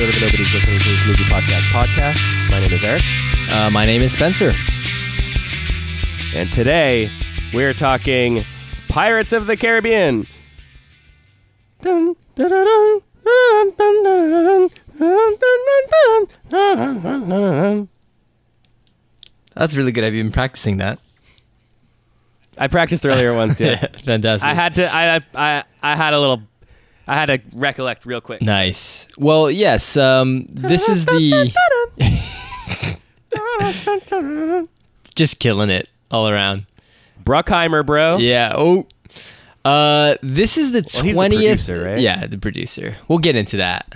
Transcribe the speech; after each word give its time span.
episode 0.00 0.08
of 0.08 0.14
the 0.14 0.26
Nobody's 0.26 0.54
Listening 0.54 0.78
to 0.80 0.88
This 0.88 1.04
Movie 1.04 1.24
Podcast 1.24 1.62
podcast. 1.72 2.50
My 2.50 2.58
name 2.58 2.72
is 2.72 2.82
Eric. 2.82 3.02
Uh, 3.50 3.68
my 3.68 3.84
name 3.84 4.00
is 4.00 4.12
Spencer. 4.12 4.54
And 6.34 6.50
today 6.50 7.10
we're 7.52 7.74
talking 7.74 8.44
Pirates 8.88 9.34
of 9.34 9.46
the 9.46 9.58
Caribbean. 9.58 10.26
Dun, 11.82 12.16
dun, 12.34 12.48
dun, 12.48 13.00
that's 19.54 19.76
really 19.76 19.92
good. 19.92 20.04
I've 20.04 20.12
been 20.12 20.32
practicing 20.32 20.78
that. 20.78 20.98
I 22.56 22.68
practiced 22.68 23.04
earlier 23.04 23.34
once. 23.34 23.60
Yeah, 23.60 23.86
fantastic. 23.98 24.48
I 24.48 24.54
had 24.54 24.76
to. 24.76 24.94
I, 24.94 25.20
I 25.34 25.64
I 25.82 25.96
had 25.96 26.14
a 26.14 26.20
little 26.20 26.42
I 27.10 27.14
had 27.16 27.26
to 27.26 27.40
recollect 27.54 28.06
real 28.06 28.20
quick. 28.20 28.40
nice. 28.40 29.06
Well, 29.18 29.50
yes. 29.50 29.96
Um, 29.96 30.46
this 30.48 30.88
is 30.88 31.06
the 31.06 31.52
just 35.14 35.38
killing 35.38 35.70
it 35.70 35.88
all 36.10 36.28
around. 36.28 36.66
Bruckheimer, 37.24 37.84
bro. 37.84 38.16
Yeah. 38.18 38.54
Oh. 38.56 38.86
Uh, 39.64 40.14
this 40.22 40.56
is 40.56 40.72
the 40.72 40.80
Well, 40.82 41.02
he's 41.02 41.02
the 41.02 41.12
twentieth. 41.12 41.42
producer, 41.66 41.84
right? 41.84 41.98
Yeah, 41.98 42.26
the 42.26 42.38
producer. 42.38 42.96
We'll 43.08 43.18
get 43.18 43.36
into 43.36 43.58
that. 43.58 43.94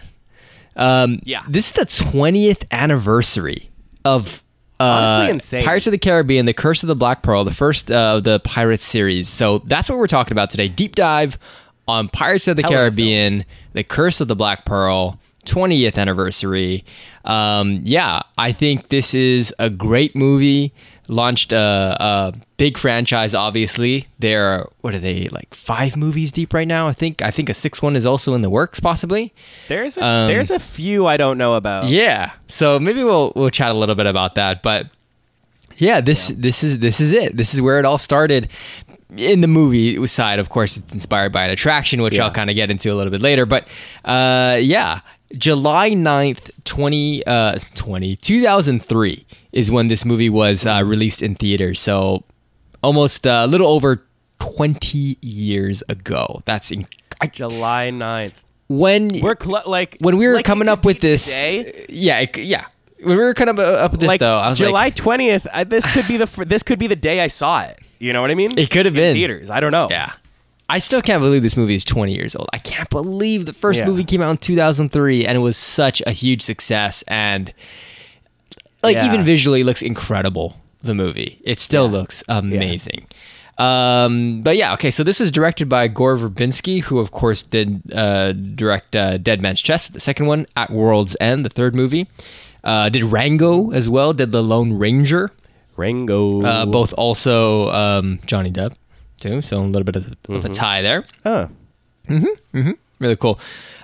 Um, 0.76 1.20
Yeah. 1.24 1.42
This 1.48 1.68
is 1.68 1.72
the 1.72 1.86
twentieth 2.04 2.66
anniversary 2.70 3.70
of. 4.04 4.42
Uh, 4.80 4.84
Honestly 4.84 5.30
insane. 5.30 5.64
Pirates 5.64 5.86
of 5.86 5.92
the 5.92 5.98
Caribbean, 5.98 6.46
The 6.46 6.52
Curse 6.52 6.82
of 6.82 6.88
the 6.88 6.96
Black 6.96 7.22
Pearl, 7.22 7.44
the 7.44 7.54
first 7.54 7.92
uh, 7.92 8.16
of 8.16 8.24
the 8.24 8.40
Pirates 8.40 8.84
series. 8.84 9.28
So 9.28 9.60
that's 9.60 9.88
what 9.88 9.98
we're 9.98 10.08
talking 10.08 10.32
about 10.32 10.50
today. 10.50 10.68
Deep 10.68 10.96
dive 10.96 11.38
on 11.86 12.08
Pirates 12.08 12.48
of 12.48 12.56
the 12.56 12.62
Hell 12.62 12.70
Caribbean, 12.72 13.44
The 13.72 13.84
Curse 13.84 14.20
of 14.20 14.28
the 14.28 14.36
Black 14.36 14.64
Pearl, 14.64 15.18
20th 15.46 15.98
anniversary. 15.98 16.84
Um, 17.24 17.80
yeah, 17.84 18.22
I 18.38 18.52
think 18.52 18.88
this 18.88 19.14
is 19.14 19.54
a 19.58 19.68
great 19.70 20.16
movie. 20.16 20.72
Launched 21.08 21.52
a, 21.52 21.96
a 22.00 22.32
big 22.56 22.78
franchise. 22.78 23.34
Obviously, 23.34 24.06
there. 24.20 24.46
Are 24.46 24.70
what 24.80 24.94
are 24.94 24.98
they 24.98 25.28
like? 25.28 25.52
Five 25.52 25.98
movies 25.98 26.32
deep 26.32 26.54
right 26.54 26.66
now. 26.66 26.88
I 26.88 26.94
think. 26.94 27.20
I 27.20 27.30
think 27.30 27.50
a 27.50 27.54
sixth 27.54 27.82
one 27.82 27.94
is 27.94 28.06
also 28.06 28.32
in 28.34 28.40
the 28.40 28.48
works, 28.48 28.80
possibly. 28.80 29.34
There's 29.68 29.98
a, 29.98 30.04
Um, 30.04 30.26
there's 30.28 30.50
a 30.50 30.58
few 30.58 31.06
I 31.06 31.18
don't 31.18 31.36
know 31.36 31.54
about. 31.54 31.88
Yeah. 31.88 32.32
So 32.48 32.80
maybe 32.80 33.04
we'll 33.04 33.34
we'll 33.36 33.50
chat 33.50 33.70
a 33.70 33.74
little 33.74 33.94
bit 33.94 34.06
about 34.06 34.34
that. 34.36 34.62
But 34.62 34.86
yeah, 35.76 36.00
this 36.00 36.28
this 36.28 36.64
is 36.64 36.78
this 36.78 37.02
is 37.02 37.12
it. 37.12 37.36
This 37.36 37.52
is 37.52 37.60
where 37.60 37.78
it 37.78 37.84
all 37.84 37.98
started. 37.98 38.48
In 39.16 39.40
the 39.40 39.46
movie 39.48 40.04
side, 40.06 40.38
of 40.38 40.48
course, 40.48 40.76
it's 40.76 40.92
inspired 40.92 41.32
by 41.32 41.44
an 41.44 41.50
attraction, 41.50 42.02
which 42.02 42.14
Yeah. 42.14 42.24
I'll 42.24 42.30
kind 42.32 42.50
of 42.50 42.56
get 42.56 42.70
into 42.70 42.92
a 42.92 42.94
little 42.94 43.10
bit 43.10 43.20
later. 43.20 43.46
But 43.46 43.68
uh, 44.04 44.58
yeah, 44.60 45.00
July 45.36 45.90
9th, 45.90 46.50
20, 46.64 47.26
uh, 47.26 47.58
20, 47.74 48.16
2003 48.16 49.26
is 49.52 49.70
when 49.70 49.88
this 49.88 50.04
movie 50.04 50.30
was 50.30 50.66
uh, 50.66 50.82
released 50.84 51.22
in 51.22 51.34
theaters. 51.34 51.80
So 51.80 52.24
almost 52.82 53.26
uh, 53.26 53.42
a 53.44 53.46
little 53.46 53.68
over 53.68 54.04
20 54.40 55.18
years 55.20 55.82
ago. 55.88 56.42
That's 56.44 56.70
in- 56.70 56.86
I, 57.20 57.26
July 57.28 57.90
9th. 57.92 58.42
when 58.68 59.20
We're 59.20 59.36
cl- 59.40 59.62
like 59.66 59.96
when 60.00 60.16
we 60.16 60.26
were 60.26 60.34
like 60.34 60.44
coming 60.44 60.68
up 60.68 60.84
with 60.84 61.00
this, 61.00 61.24
today. 61.26 61.86
yeah, 61.88 62.20
it, 62.20 62.36
yeah, 62.36 62.66
when 62.98 63.16
we 63.16 63.22
were 63.22 63.34
kind 63.34 63.50
of 63.50 63.58
uh, 63.58 63.62
up 63.62 63.92
with 63.92 64.00
this 64.00 64.08
like 64.08 64.20
though, 64.20 64.36
I 64.38 64.48
was 64.50 64.58
July 64.58 64.70
like, 64.86 64.96
twentieth. 64.96 65.46
This 65.66 65.86
could 65.92 66.06
be 66.08 66.16
the 66.16 66.44
this 66.46 66.62
could 66.62 66.78
be 66.78 66.86
the 66.88 66.96
day 66.96 67.20
I 67.20 67.28
saw 67.28 67.62
it. 67.62 67.78
You 68.04 68.12
know 68.12 68.20
what 68.20 68.30
I 68.30 68.34
mean? 68.34 68.58
It 68.58 68.70
could 68.70 68.84
have 68.86 68.94
been. 68.94 69.14
theaters. 69.14 69.48
I 69.50 69.60
don't 69.60 69.72
know. 69.72 69.88
yeah. 69.90 70.12
I 70.68 70.78
still 70.78 71.00
can't 71.02 71.20
believe 71.22 71.42
this 71.42 71.56
movie 71.56 71.74
is 71.74 71.84
20 71.84 72.14
years 72.14 72.34
old. 72.36 72.48
I 72.52 72.58
can't 72.58 72.88
believe 72.90 73.44
the 73.46 73.52
first 73.52 73.80
Yeah. 73.80 73.86
movie 73.86 74.04
came 74.04 74.20
out 74.22 74.30
in 74.30 74.36
2003 74.38 75.26
and 75.26 75.36
it 75.36 75.40
was 75.40 75.56
such 75.56 76.02
a 76.06 76.10
huge 76.10 76.42
success 76.42 77.02
and 77.06 77.52
like 78.82 78.96
Yeah. 78.96 79.06
even 79.06 79.24
visually 79.24 79.62
looks 79.64 79.82
incredible. 79.82 80.56
The 80.82 80.94
movie, 80.94 81.38
it 81.44 81.60
still 81.60 81.88
looks 81.88 82.22
amazing. 82.28 83.06
Um, 83.56 84.42
but 84.42 84.56
yeah, 84.56 84.74
okay. 84.74 84.90
So 84.90 85.02
this 85.02 85.20
is 85.20 85.30
directed 85.30 85.68
by 85.68 85.88
Gore 85.88 86.16
Verbinski, 86.18 86.82
who 86.82 86.98
of 86.98 87.10
course 87.10 87.40
did 87.42 87.80
uh, 87.92 88.32
direct 88.32 88.94
uh, 88.96 89.16
Dead 89.18 89.40
Man's 89.40 89.62
Chest, 89.62 89.94
the 89.94 90.00
second 90.00 90.26
one, 90.26 90.46
At 90.56 90.70
World's 90.70 91.16
End, 91.20 91.44
the 91.44 91.48
third 91.50 91.74
movie. 91.74 92.06
Uh, 92.64 92.88
did 92.88 93.04
Rango 93.04 93.70
as 93.70 93.88
well? 93.88 94.12
Did 94.12 94.32
The 94.32 94.42
Lone 94.42 94.72
Ranger? 94.74 95.30
Rango. 95.76 96.42
Uh, 96.42 96.66
both 96.66 96.92
also 96.94 97.70
um, 97.70 98.18
Johnny 98.26 98.50
Depp 98.50 98.74
too. 99.20 99.40
So 99.42 99.58
a 99.58 99.64
little 99.64 99.84
bit 99.84 99.96
of, 99.96 100.06
of 100.08 100.16
Mm-hmm. 100.28 100.46
a 100.46 100.48
tie 100.50 100.82
there. 100.82 101.04
Huh. 101.22 101.48
Really 103.00 103.16
cool. 103.16 103.38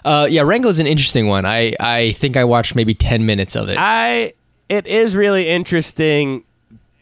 Uh, 0.04 0.26
yeah, 0.30 0.42
Rango's 0.42 0.78
an 0.78 0.86
interesting 0.86 1.26
one. 1.26 1.44
I 1.44 1.74
I 1.80 2.12
think 2.12 2.36
I 2.36 2.44
watched 2.44 2.74
maybe 2.74 2.94
ten 2.94 3.26
minutes 3.26 3.56
of 3.56 3.68
it. 3.68 3.76
I. 3.78 4.32
It 4.68 4.86
is 4.86 5.16
really 5.16 5.48
interesting, 5.48 6.44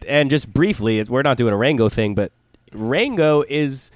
and 0.07 0.31
just 0.31 0.51
briefly, 0.55 1.03
we're 1.05 1.21
not 1.21 1.37
doing 1.37 1.53
a 1.53 1.57
Rango 1.57 1.91
thing, 1.91 2.15
but 2.15 2.33
Rango 2.73 3.43
is. 3.49 3.91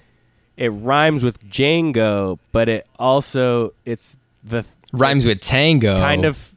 It 0.58 0.68
rhymes 0.68 1.24
with 1.24 1.42
Django, 1.48 2.38
but 2.52 2.68
it 2.68 2.86
also 2.98 3.72
it's 3.86 4.18
the 4.44 4.66
Rhymes 4.92 5.24
it's 5.24 5.40
with 5.40 5.48
tango. 5.48 5.96
kind 5.98 6.26
of. 6.26 6.54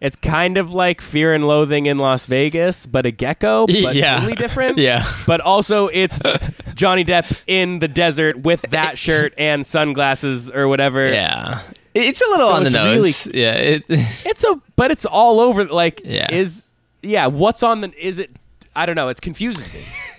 It's 0.00 0.14
kind 0.16 0.56
of 0.58 0.72
like 0.72 1.00
Fear 1.00 1.34
and 1.34 1.44
Loathing 1.46 1.86
in 1.86 1.98
Las 1.98 2.24
Vegas, 2.26 2.86
but 2.86 3.04
a 3.06 3.10
gecko, 3.10 3.66
but 3.82 3.94
Yeah. 3.96 4.16
totally 4.16 4.34
different. 4.36 4.78
Yeah. 4.88 5.12
But 5.26 5.40
also, 5.40 5.88
it's 5.88 6.20
Johnny 6.74 7.04
Depp 7.04 7.36
in 7.46 7.80
the 7.80 7.88
desert 7.88 8.38
with 8.40 8.62
that 8.70 8.96
shirt 8.96 9.34
and 9.36 9.66
sunglasses 9.66 10.50
or 10.50 10.68
whatever. 10.68 11.10
Yeah. 11.10 11.62
It's 11.94 12.20
a 12.22 12.28
little 12.30 12.48
So 12.48 12.54
on 12.54 12.62
the 12.64 12.70
nose. 12.70 13.26
yeah. 13.34 13.54
It, 13.54 13.84
It's 13.88 14.44
a, 14.44 14.60
but 14.76 14.90
it's 14.92 15.04
all 15.04 15.40
over. 15.40 15.64
Like, 15.64 16.02
Yeah. 16.04 16.32
is 16.32 16.64
yeah. 17.02 17.26
What's 17.26 17.62
on 17.64 17.80
the? 17.80 17.92
Is 17.98 18.20
it? 18.20 18.30
I 18.76 18.86
don't 18.86 18.94
know. 18.94 19.08
It 19.08 19.20
confuses 19.20 19.72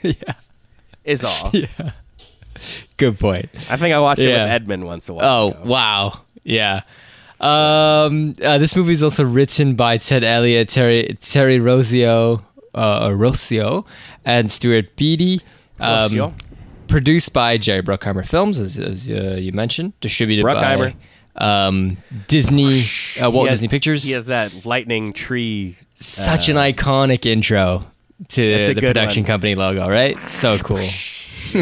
me. 0.03 0.17
yeah. 0.25 0.33
Is 1.05 1.23
all. 1.23 1.51
Yeah. 1.53 1.67
Good 2.97 3.17
point. 3.17 3.45
I 3.69 3.77
think 3.77 3.95
I 3.95 3.99
watched 3.99 4.19
it 4.19 4.27
with 4.27 4.35
Edmund 4.35 4.85
once 4.85 5.07
a 5.07 5.13
while. 5.13 5.25
Oh 5.25 5.51
ago. 5.51 5.61
wow. 5.63 6.21
Yeah. 6.43 6.81
Um, 7.39 8.35
uh, 8.43 8.57
this 8.57 8.75
movie 8.75 8.93
is 8.93 9.03
also 9.03 9.23
written 9.23 9.75
by 9.75 9.97
Ted 9.97 10.23
Elliott, 10.23 10.69
Terry 10.69 11.15
Terry 11.21 11.57
Rosio, 11.57 12.43
uh, 12.73 13.07
or 13.07 13.15
Rossio, 13.15 13.85
and 14.25 14.51
Stuart 14.51 14.95
Beattie. 14.95 15.41
Um, 15.79 16.09
Rossio. 16.09 16.33
produced 16.87 17.31
by 17.31 17.57
Jerry 17.57 17.81
Bruckheimer 17.81 18.25
Films, 18.25 18.59
as, 18.59 18.77
as 18.77 19.09
uh, 19.09 19.37
you 19.39 19.53
mentioned. 19.53 19.93
Distributed 20.01 20.43
Bruckheimer. 20.43 20.93
by 21.35 21.67
um, 21.67 21.97
Disney, 22.27 22.83
uh, 23.21 23.31
Walt 23.31 23.47
has- 23.47 23.61
Disney 23.61 23.69
Pictures. 23.69 24.03
He 24.03 24.11
has 24.11 24.25
that 24.25 24.65
lightning 24.65 25.13
tree. 25.13 25.77
Such 25.95 26.49
an 26.49 26.55
iconic 26.55 27.25
intro 27.25 27.81
to 28.29 28.73
the 28.73 28.81
production 28.81 29.23
one. 29.23 29.27
company 29.27 29.55
logo, 29.55 29.87
right? 29.87 30.17
So 30.27 30.57
cool. 30.63 30.77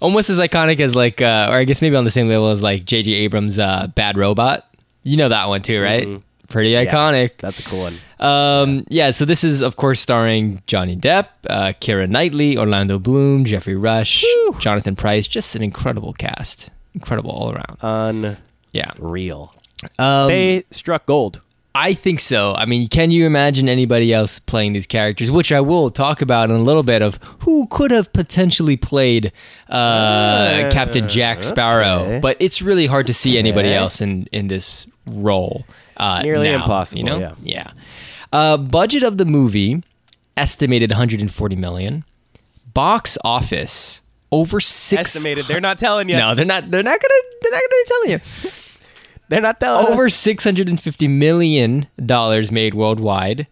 Almost 0.00 0.30
as 0.30 0.38
iconic 0.38 0.80
as 0.80 0.94
like, 0.94 1.20
uh, 1.22 1.48
or 1.50 1.56
I 1.56 1.64
guess 1.64 1.80
maybe 1.82 1.96
on 1.96 2.04
the 2.04 2.10
same 2.10 2.28
level 2.28 2.48
as 2.50 2.62
like 2.62 2.84
J.J. 2.84 3.12
Abrams' 3.12 3.58
uh, 3.58 3.88
Bad 3.94 4.16
Robot. 4.16 4.66
You 5.02 5.16
know 5.16 5.28
that 5.28 5.48
one 5.48 5.62
too, 5.62 5.80
right? 5.80 6.06
Pretty 6.48 6.72
iconic. 6.72 7.38
That's 7.38 7.58
a 7.60 7.62
cool 7.64 7.80
one. 7.80 7.96
Um, 8.20 8.84
yeah, 8.88 9.10
so 9.10 9.24
this 9.24 9.42
is, 9.42 9.62
of 9.62 9.76
course, 9.76 10.00
starring 10.00 10.62
Johnny 10.66 10.96
Depp, 10.96 11.28
uh, 11.50 11.72
Keira 11.80 12.08
Knightley, 12.08 12.56
Orlando 12.56 12.98
Bloom, 12.98 13.44
Geoffrey 13.44 13.74
Rush, 13.74 14.24
Jonathan 14.60 14.94
Pryce. 14.96 15.26
Just 15.26 15.54
an 15.56 15.62
incredible 15.62 16.12
cast. 16.12 16.70
Incredible 16.94 17.30
all 17.30 17.52
around. 17.52 17.78
Yeah. 18.72 18.92
Real. 18.98 19.54
Um, 19.98 20.28
they 20.28 20.64
struck 20.70 21.06
gold. 21.06 21.40
I 21.78 21.92
think 21.94 22.20
so. 22.20 22.54
I 22.54 22.64
mean, 22.64 22.88
can 22.88 23.10
you 23.10 23.26
imagine 23.26 23.68
anybody 23.68 24.12
else 24.14 24.38
playing 24.38 24.72
these 24.72 24.86
characters? 24.86 25.30
Which 25.30 25.52
I 25.52 25.60
will 25.60 25.90
talk 25.90 26.22
about 26.22 26.48
in 26.48 26.56
a 26.56 26.62
little 26.62 26.82
bit 26.82 27.02
of 27.02 27.18
who 27.40 27.66
could 27.66 27.90
have 27.90 28.12
potentially 28.12 28.76
played 28.76 29.30
uh, 29.68 30.68
Captain 30.70 31.08
Jack 31.08 31.42
Sparrow. 31.44 31.98
okay. 32.04 32.18
But 32.20 32.36
it's 32.40 32.62
really 32.62 32.86
hard 32.86 33.06
to 33.08 33.14
see 33.14 33.36
anybody 33.38 33.68
Okay. 33.68 33.76
else 33.76 34.00
in 34.00 34.26
in 34.32 34.48
this 34.48 34.86
role. 35.06 35.66
Uh, 35.98 36.22
Nearly 36.22 36.48
now, 36.48 36.56
impossible, 36.56 36.98
You 36.98 37.04
know? 37.04 37.18
yeah. 37.18 37.34
Yeah. 37.42 37.70
Uh, 38.32 38.56
budget 38.56 39.02
of 39.02 39.18
the 39.18 39.24
movie 39.24 39.82
estimated 40.36 40.90
140 40.90 41.56
million. 41.56 42.04
Box 42.74 43.16
office 43.24 44.02
over 44.32 44.60
six. 44.60 45.16
Estimated. 45.16 45.46
They're 45.46 45.60
not 45.60 45.78
telling 45.78 46.08
you. 46.08 46.16
No, 46.16 46.34
they're 46.34 46.44
not. 46.44 46.70
They're 46.70 46.82
not 46.82 47.00
gonna. 47.00 47.14
They're 47.42 47.52
not 47.52 47.60
gonna 47.60 47.68
be 47.70 47.84
telling 47.86 48.10
you 48.10 48.50
They're 49.28 49.40
not 49.40 49.58
telling 49.60 49.88
over 49.88 50.06
us. 50.06 50.14
650 50.14 51.08
million 51.08 51.86
dollars 52.04 52.50
made 52.52 52.74
worldwide. 52.74 53.46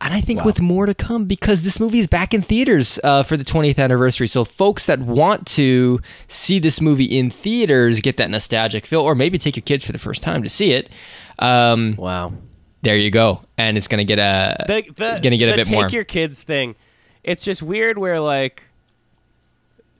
And 0.00 0.12
i 0.12 0.20
think 0.20 0.44
with 0.44 0.60
more 0.60 0.84
to 0.84 0.92
come 0.92 1.24
because 1.24 1.62
this 1.62 1.80
movie 1.80 1.98
is 1.98 2.06
back 2.06 2.34
in 2.34 2.42
theaters 2.42 2.98
uh, 3.04 3.22
for 3.22 3.38
the 3.38 3.44
20th 3.44 3.78
anniversary. 3.78 4.26
So 4.26 4.44
folks 4.44 4.84
that 4.86 4.98
want 5.00 5.46
to 5.48 6.00
see 6.28 6.58
this 6.58 6.78
movie 6.80 7.04
in 7.04 7.30
theaters 7.30 8.00
get 8.00 8.18
that 8.18 8.28
nostalgic 8.28 8.84
feel 8.84 9.00
or 9.00 9.14
maybe 9.14 9.38
take 9.38 9.56
your 9.56 9.62
kids 9.62 9.82
for 9.82 9.92
the 9.92 9.98
first 9.98 10.20
time 10.20 10.42
to 10.42 10.50
see 10.50 10.72
it. 10.72 10.90
Um, 11.38 11.96
Wow. 11.96 12.34
there 12.82 12.96
you 12.98 13.10
go. 13.10 13.40
And 13.56 13.78
it's 13.78 13.88
gonna 13.88 14.04
get 14.04 14.18
a 14.18 14.64
the, 14.66 14.82
the, 14.94 15.20
gonna 15.22 15.38
get 15.38 15.48
a 15.48 15.56
bit 15.56 15.66
take 15.68 15.74
more 15.74 15.88
your 15.88 16.04
kids 16.04 16.42
thing. 16.42 16.74
It's 17.22 17.42
just 17.42 17.62
weird 17.62 17.96
where 17.96 18.20
like 18.20 18.62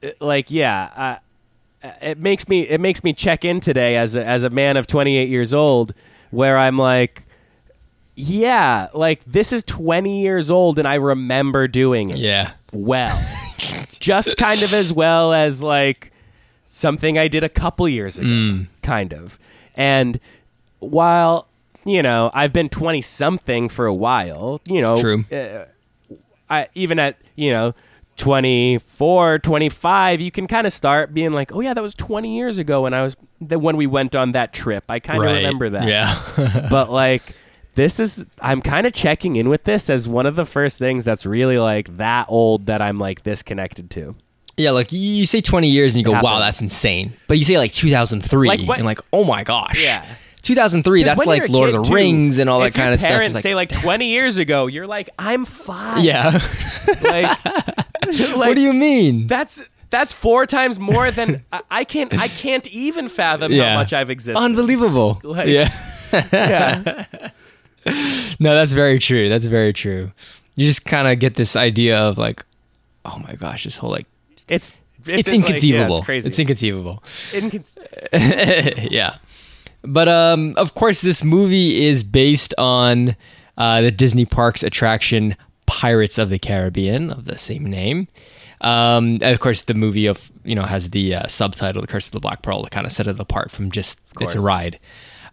uh, 0.02 0.10
like 0.20 0.50
yeah 0.50 1.18
it 2.00 2.18
makes 2.18 2.48
me 2.48 2.62
it 2.62 2.80
makes 2.80 3.04
me 3.04 3.12
check 3.12 3.44
in 3.44 3.60
today 3.60 3.96
as 3.96 4.16
a, 4.16 4.24
as 4.24 4.44
a 4.44 4.50
man 4.50 4.76
of 4.76 4.86
28 4.86 5.28
years 5.28 5.52
old, 5.54 5.92
where 6.30 6.56
I'm 6.58 6.78
like, 6.78 7.22
yeah, 8.16 8.88
like 8.94 9.20
this 9.26 9.52
is 9.52 9.62
20 9.64 10.22
years 10.22 10.50
old, 10.50 10.78
and 10.78 10.86
I 10.86 10.94
remember 10.94 11.66
doing 11.68 12.10
it 12.10 12.18
Yeah. 12.18 12.52
well, 12.72 13.20
just 14.00 14.36
kind 14.36 14.62
of 14.62 14.72
as 14.72 14.92
well 14.92 15.32
as 15.32 15.62
like 15.62 16.12
something 16.64 17.18
I 17.18 17.28
did 17.28 17.44
a 17.44 17.48
couple 17.48 17.88
years 17.88 18.18
ago, 18.18 18.28
Mm. 18.28 18.66
kind 18.82 19.12
of. 19.12 19.38
And 19.76 20.20
while 20.78 21.48
you 21.84 22.02
know 22.02 22.30
I've 22.32 22.52
been 22.52 22.68
20 22.68 23.00
something 23.02 23.68
for 23.68 23.86
a 23.86 23.94
while, 23.94 24.60
you 24.66 24.80
know, 24.80 25.00
True. 25.00 25.24
uh, 25.32 25.64
I 26.48 26.68
even 26.74 26.98
at 26.98 27.16
you 27.36 27.50
know 27.52 27.74
24 28.16 29.38
25 29.40 30.20
you 30.20 30.30
can 30.30 30.46
kind 30.46 30.66
of 30.66 30.72
start 30.72 31.12
being 31.12 31.32
like 31.32 31.52
oh 31.54 31.60
yeah 31.60 31.74
that 31.74 31.82
was 31.82 31.94
20 31.94 32.36
years 32.36 32.58
ago 32.58 32.82
when 32.82 32.94
i 32.94 33.02
was 33.02 33.16
the, 33.40 33.58
when 33.58 33.76
we 33.76 33.86
went 33.86 34.14
on 34.14 34.32
that 34.32 34.52
trip 34.52 34.84
i 34.88 34.98
kind 35.00 35.18
of 35.18 35.26
Right. 35.26 35.36
remember 35.36 35.70
that 35.70 35.88
Yeah. 35.88 36.66
but 36.70 36.90
like 36.90 37.22
this 37.74 37.98
is 37.98 38.24
i'm 38.40 38.62
kind 38.62 38.86
of 38.86 38.92
checking 38.92 39.36
in 39.36 39.48
with 39.48 39.64
this 39.64 39.90
as 39.90 40.06
one 40.08 40.26
of 40.26 40.36
the 40.36 40.44
first 40.46 40.78
things 40.78 41.04
that's 41.04 41.26
really 41.26 41.58
like 41.58 41.96
that 41.96 42.26
old 42.28 42.66
that 42.66 42.80
i'm 42.80 42.98
like 42.98 43.22
this 43.24 43.42
connected 43.42 43.90
to 43.92 44.14
yeah, 44.56 44.70
like 44.70 44.92
you- 44.92 45.26
say 45.26 45.40
20 45.40 45.68
years 45.68 45.96
and 45.96 46.06
you 46.06 46.12
go, 46.12 46.12
wow, 46.22 46.38
that's 46.38 46.60
insane. 46.62 47.12
But 47.26 47.38
you 47.38 47.44
say 47.44 47.58
like 47.58 47.72
2003 47.72 48.46
Like, 48.46 48.60
what- 48.60 48.76
and 48.78 48.86
like, 48.86 49.00
oh 49.12 49.24
my 49.24 49.42
gosh. 49.42 49.82
Yeah. 49.82 50.06
2003, 50.42 51.02
'Cause 51.02 51.06
that's 51.16 51.26
like 51.26 51.48
Lord 51.48 51.70
of 51.70 51.82
the 51.82 51.88
too, 51.88 51.92
Rings 51.94 52.38
and 52.38 52.48
all 52.48 52.60
that 52.60 52.72
kind 52.72 52.94
of 52.94 53.00
stuff. 53.00 53.10
parents 53.10 53.34
It's 53.34 53.42
say 53.42 53.56
like 53.56 53.70
20 53.70 54.10
years 54.10 54.38
ago 54.38 54.68
you're 54.68 54.86
like 54.86 55.10
i'm 55.18 55.44
five 55.44 56.04
yeah. 56.04 56.40
like, 57.02 57.36
what 58.34 58.54
do 58.54 58.60
you 58.60 58.72
mean? 58.72 59.26
that's 59.26 59.62
that's 59.90 60.12
four 60.12 60.44
times 60.46 60.78
more 60.80 61.10
than 61.10 61.44
I, 61.70 61.84
can't 61.84 62.12
i 62.18 62.26
can't 62.28 62.66
even 62.68 63.08
fathom 63.08 63.52
Yeah. 63.52 63.70
how 63.70 63.74
much 63.76 63.92
i've 63.92 64.10
existed 64.10 64.40
Unbelievable. 64.40 65.20
Like- 65.22 65.48
yeah. 65.48 65.70
yeah 66.32 67.30
No, 68.40 68.54
that's 68.54 68.72
very 68.72 68.98
true. 68.98 69.28
That's 69.28 69.44
very 69.44 69.72
true. 69.74 70.10
You 70.56 70.66
just 70.66 70.86
kind 70.86 71.06
of 71.06 71.18
get 71.18 71.34
this 71.34 71.54
idea 71.54 71.98
of 71.98 72.16
like, 72.16 72.42
oh 73.04 73.18
my 73.18 73.34
gosh, 73.34 73.64
this 73.64 73.76
whole 73.76 73.90
like, 73.90 74.06
it's 74.48 74.70
it's, 75.06 75.28
in, 75.28 75.42
like, 75.42 75.48
yeah, 75.48 75.48
inconceivable. 75.48 75.96
it's 75.98 76.06
crazy 76.06 76.28
It's 76.30 76.38
inconceivable. 76.38 77.02
Incon- 77.32 78.90
yeah. 78.90 79.16
But 79.82 80.08
um, 80.08 80.54
of 80.56 80.74
course, 80.74 81.02
this 81.02 81.22
movie 81.22 81.84
is 81.86 82.02
based 82.02 82.54
on 82.56 83.16
uh, 83.58 83.82
the 83.82 83.90
Disney 83.90 84.24
Parks 84.24 84.62
attraction 84.62 85.36
Pirates 85.66 86.18
of 86.18 86.28
the 86.30 86.38
Caribbean 86.38 87.10
of 87.10 87.24
the 87.24 87.38
same 87.38 87.64
name. 87.64 88.06
Um, 88.60 89.18
of 89.22 89.40
course, 89.40 89.62
the 89.62 89.74
movie 89.74 90.06
of 90.06 90.30
you 90.44 90.54
know 90.54 90.62
has 90.64 90.90
the 90.90 91.14
uh, 91.16 91.26
subtitle 91.28 91.80
"The 91.82 91.88
Curse 91.88 92.06
of 92.06 92.12
the 92.12 92.20
Black 92.20 92.42
Pearl" 92.42 92.62
to 92.64 92.70
kind 92.70 92.86
of 92.86 92.92
set 92.92 93.06
it 93.06 93.18
apart 93.20 93.50
from 93.50 93.70
just 93.70 93.98
it's 94.20 94.34
a 94.34 94.40
ride. 94.40 94.78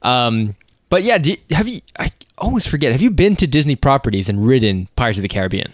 Um, 0.02 0.56
but 0.90 1.04
yeah, 1.04 1.18
do, 1.18 1.36
have 1.52 1.68
you? 1.68 1.82
I 2.00 2.12
always 2.38 2.66
forget. 2.68 2.92
Have 2.92 3.02
you 3.02 3.12
been 3.12 3.36
to 3.38 3.48
Disney 3.48 3.76
properties 3.76 4.28
and 4.28 4.46
ridden 4.46 4.88
Pirates 4.96 5.18
of 5.20 5.22
the 5.24 5.30
Caribbean? 5.30 5.72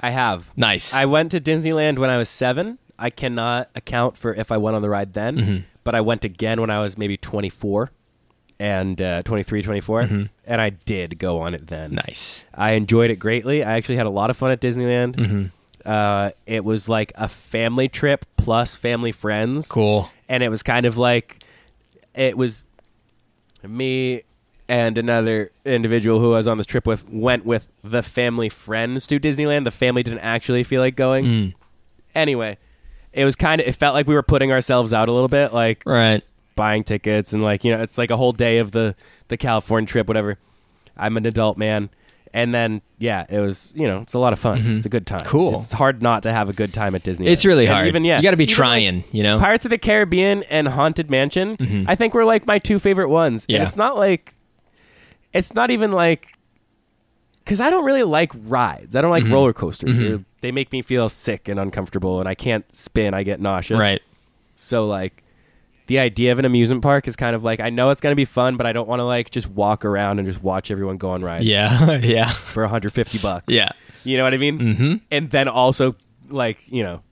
I 0.00 0.10
have. 0.10 0.50
Nice. 0.56 0.94
I 0.94 1.06
went 1.06 1.32
to 1.32 1.40
Disneyland 1.40 1.98
when 1.98 2.10
I 2.10 2.18
was 2.18 2.28
seven. 2.28 2.78
I 2.98 3.10
cannot 3.10 3.68
account 3.74 4.16
for 4.16 4.34
if 4.34 4.52
I 4.52 4.56
went 4.56 4.76
on 4.76 4.82
the 4.82 4.90
ride 4.90 5.14
then, 5.14 5.36
Mm-hmm. 5.36 5.56
but 5.84 5.94
I 5.94 6.00
went 6.00 6.24
again 6.24 6.60
when 6.60 6.70
I 6.70 6.80
was 6.80 6.96
maybe 6.98 7.16
24 7.16 7.90
and 8.60 9.00
uh, 9.00 9.22
23, 9.22 9.62
24, 9.62 10.00
and 10.00 10.28
I 10.60 10.70
did 10.70 11.18
go 11.18 11.40
on 11.40 11.54
it 11.54 11.66
then. 11.68 11.90
Mm-hmm. 11.90 12.06
nice. 12.06 12.44
I 12.54 12.72
enjoyed 12.72 13.10
it 13.10 13.16
greatly. 13.16 13.62
I 13.62 13.76
actually 13.76 13.96
had 13.96 14.06
a 14.06 14.10
lot 14.10 14.30
of 14.30 14.36
fun 14.36 14.50
at 14.50 14.60
Disneyland. 14.60 15.14
Mm-hmm. 15.16 15.44
Uh, 15.86 16.30
it 16.44 16.64
was 16.64 16.88
like 16.88 17.12
a 17.14 17.28
family 17.28 17.88
trip 17.88 18.24
plus 18.36 18.74
family 18.76 19.12
friends. 19.12 19.68
Cool. 19.70 20.10
and 20.28 20.42
it 20.42 20.48
was 20.48 20.62
kind 20.62 20.86
of 20.86 20.98
like 20.98 21.38
it 22.14 22.36
was 22.36 22.64
me 23.62 24.22
and 24.68 24.98
another 24.98 25.50
individual 25.64 26.20
who 26.20 26.34
I 26.34 26.38
was 26.38 26.48
on 26.48 26.56
this 26.58 26.66
trip 26.66 26.86
with 26.86 27.08
went 27.08 27.46
with 27.46 27.70
the 27.82 28.02
family 28.02 28.48
friends 28.48 29.06
to 29.06 29.18
Disneyland. 29.18 29.64
The 29.64 29.70
family 29.70 30.02
didn't 30.02 30.18
actually 30.20 30.62
feel 30.64 30.80
like 30.82 30.94
going. 30.96 31.24
Mm. 31.24 31.54
Anyway, 32.14 32.58
it 33.12 33.24
was 33.24 33.34
kind 33.36 33.60
of 33.60 33.66
it 33.66 33.72
felt 33.76 33.94
like 33.94 34.06
we 34.06 34.14
were 34.14 34.22
putting 34.22 34.52
ourselves 34.52 34.92
out 34.92 35.08
a 35.08 35.12
little 35.12 35.28
bit, 35.28 35.52
like 35.54 35.82
Right. 35.86 36.22
Buying 36.58 36.84
tickets 36.84 37.32
and 37.32 37.42
like 37.42 37.64
you 37.64 37.74
know 37.74 37.80
it's 37.82 37.96
like 37.96 38.10
a 38.10 38.16
whole 38.16 38.32
day 38.32 38.58
of 38.58 38.72
the 38.72 38.94
the 39.28 39.36
California 39.38 39.86
trip, 39.88 40.06
whatever. 40.08 40.36
I'm 40.96 41.16
an 41.16 41.24
adult 41.26 41.56
man. 41.56 41.88
And 42.34 42.52
then, 42.52 42.82
yeah, 42.98 43.24
it 43.30 43.40
was, 43.40 43.72
you 43.74 43.86
know, 43.86 44.00
it's 44.02 44.12
a 44.12 44.18
lot 44.18 44.34
of 44.34 44.38
fun. 44.38 44.76
It's 44.76 44.84
a 44.84 44.90
good 44.90 45.06
time. 45.06 45.20
Mm-hmm. 45.20 45.28
Cool. 45.30 45.54
It's 45.54 45.72
hard 45.72 46.02
not 46.02 46.24
to 46.24 46.32
have 46.32 46.50
a 46.50 46.52
good 46.52 46.74
time 46.74 46.94
at 46.94 47.02
Disney. 47.02 47.26
It's 47.26 47.46
really 47.46 47.64
And 47.64 47.74
hard. 47.74 47.86
Even, 47.88 48.04
yeah. 48.04 48.18
You 48.18 48.22
got 48.22 48.32
to 48.32 48.36
be 48.36 48.44
even, 48.44 48.52
like, 48.52 48.56
trying, 48.56 49.04
you 49.12 49.22
know? 49.22 49.38
Pirates 49.38 49.64
of 49.64 49.70
the 49.70 49.78
Caribbean 49.78 50.42
and 50.50 50.68
Haunted 50.68 51.08
Mansion, 51.10 51.84
I 51.88 51.94
think 51.94 52.12
were 52.12 52.26
like 52.26 52.46
my 52.46 52.58
two 52.58 52.78
favorite 52.78 53.08
ones. 53.08 53.46
Yeah. 53.48 53.56
And 53.60 53.66
it's 53.66 53.76
not 53.76 53.96
like, 53.96 54.34
it's 55.32 55.54
not 55.54 55.70
even 55.70 55.90
like, 55.90 56.36
because 57.44 57.62
I 57.62 57.70
don't 57.70 57.84
really 57.86 58.02
like 58.02 58.32
rides. 58.34 58.94
I 58.94 59.00
don't 59.00 59.10
Mm-hmm. 59.10 59.24
like 59.26 59.32
roller 59.32 59.54
coasters. 59.54 59.98
They're 59.98 60.18
They 60.42 60.52
make 60.52 60.70
me 60.70 60.82
feel 60.82 61.08
sick 61.08 61.48
and 61.48 61.58
uncomfortable, 61.58 62.20
and 62.20 62.28
I 62.28 62.34
can't 62.34 62.64
spin. 62.76 63.14
I 63.14 63.22
get 63.22 63.40
nauseous. 63.40 63.80
right. 63.80 64.02
So 64.54 64.86
like, 64.86 65.22
the 65.88 65.98
idea 65.98 66.32
of 66.32 66.38
an 66.38 66.44
amusement 66.44 66.82
park 66.82 67.06
is 67.08 67.16
kind 67.16 67.34
of 67.34 67.42
like 67.44 67.60
I 67.60 67.68
know 67.70 67.90
it's 67.90 68.00
gonna 68.00 68.14
be 68.14 68.24
fun, 68.24 68.56
but 68.56 68.64
I 68.66 68.72
don't 68.72 68.88
want 68.88 69.00
to 69.00 69.04
like 69.04 69.30
just 69.30 69.48
walk 69.50 69.84
around 69.84 70.18
and 70.20 70.26
just 70.26 70.42
watch 70.42 70.70
everyone 70.70 70.96
go 70.96 71.10
on 71.10 71.22
rides 71.22 71.44
Yeah. 71.44 71.96
yeah. 72.02 72.30
for 72.30 72.62
150 72.62 73.18
bucks. 73.18 73.52
Yeah. 73.52 73.70
You 74.04 74.16
know 74.16 74.22
what 74.24 74.32
I 74.32 74.36
mean? 74.38 74.58
Mm-hmm. 74.58 74.94
And 75.10 75.30
then 75.30 75.48
also, 75.48 75.96
like, 76.30 76.58
you 76.68 76.82
know, 76.82 77.02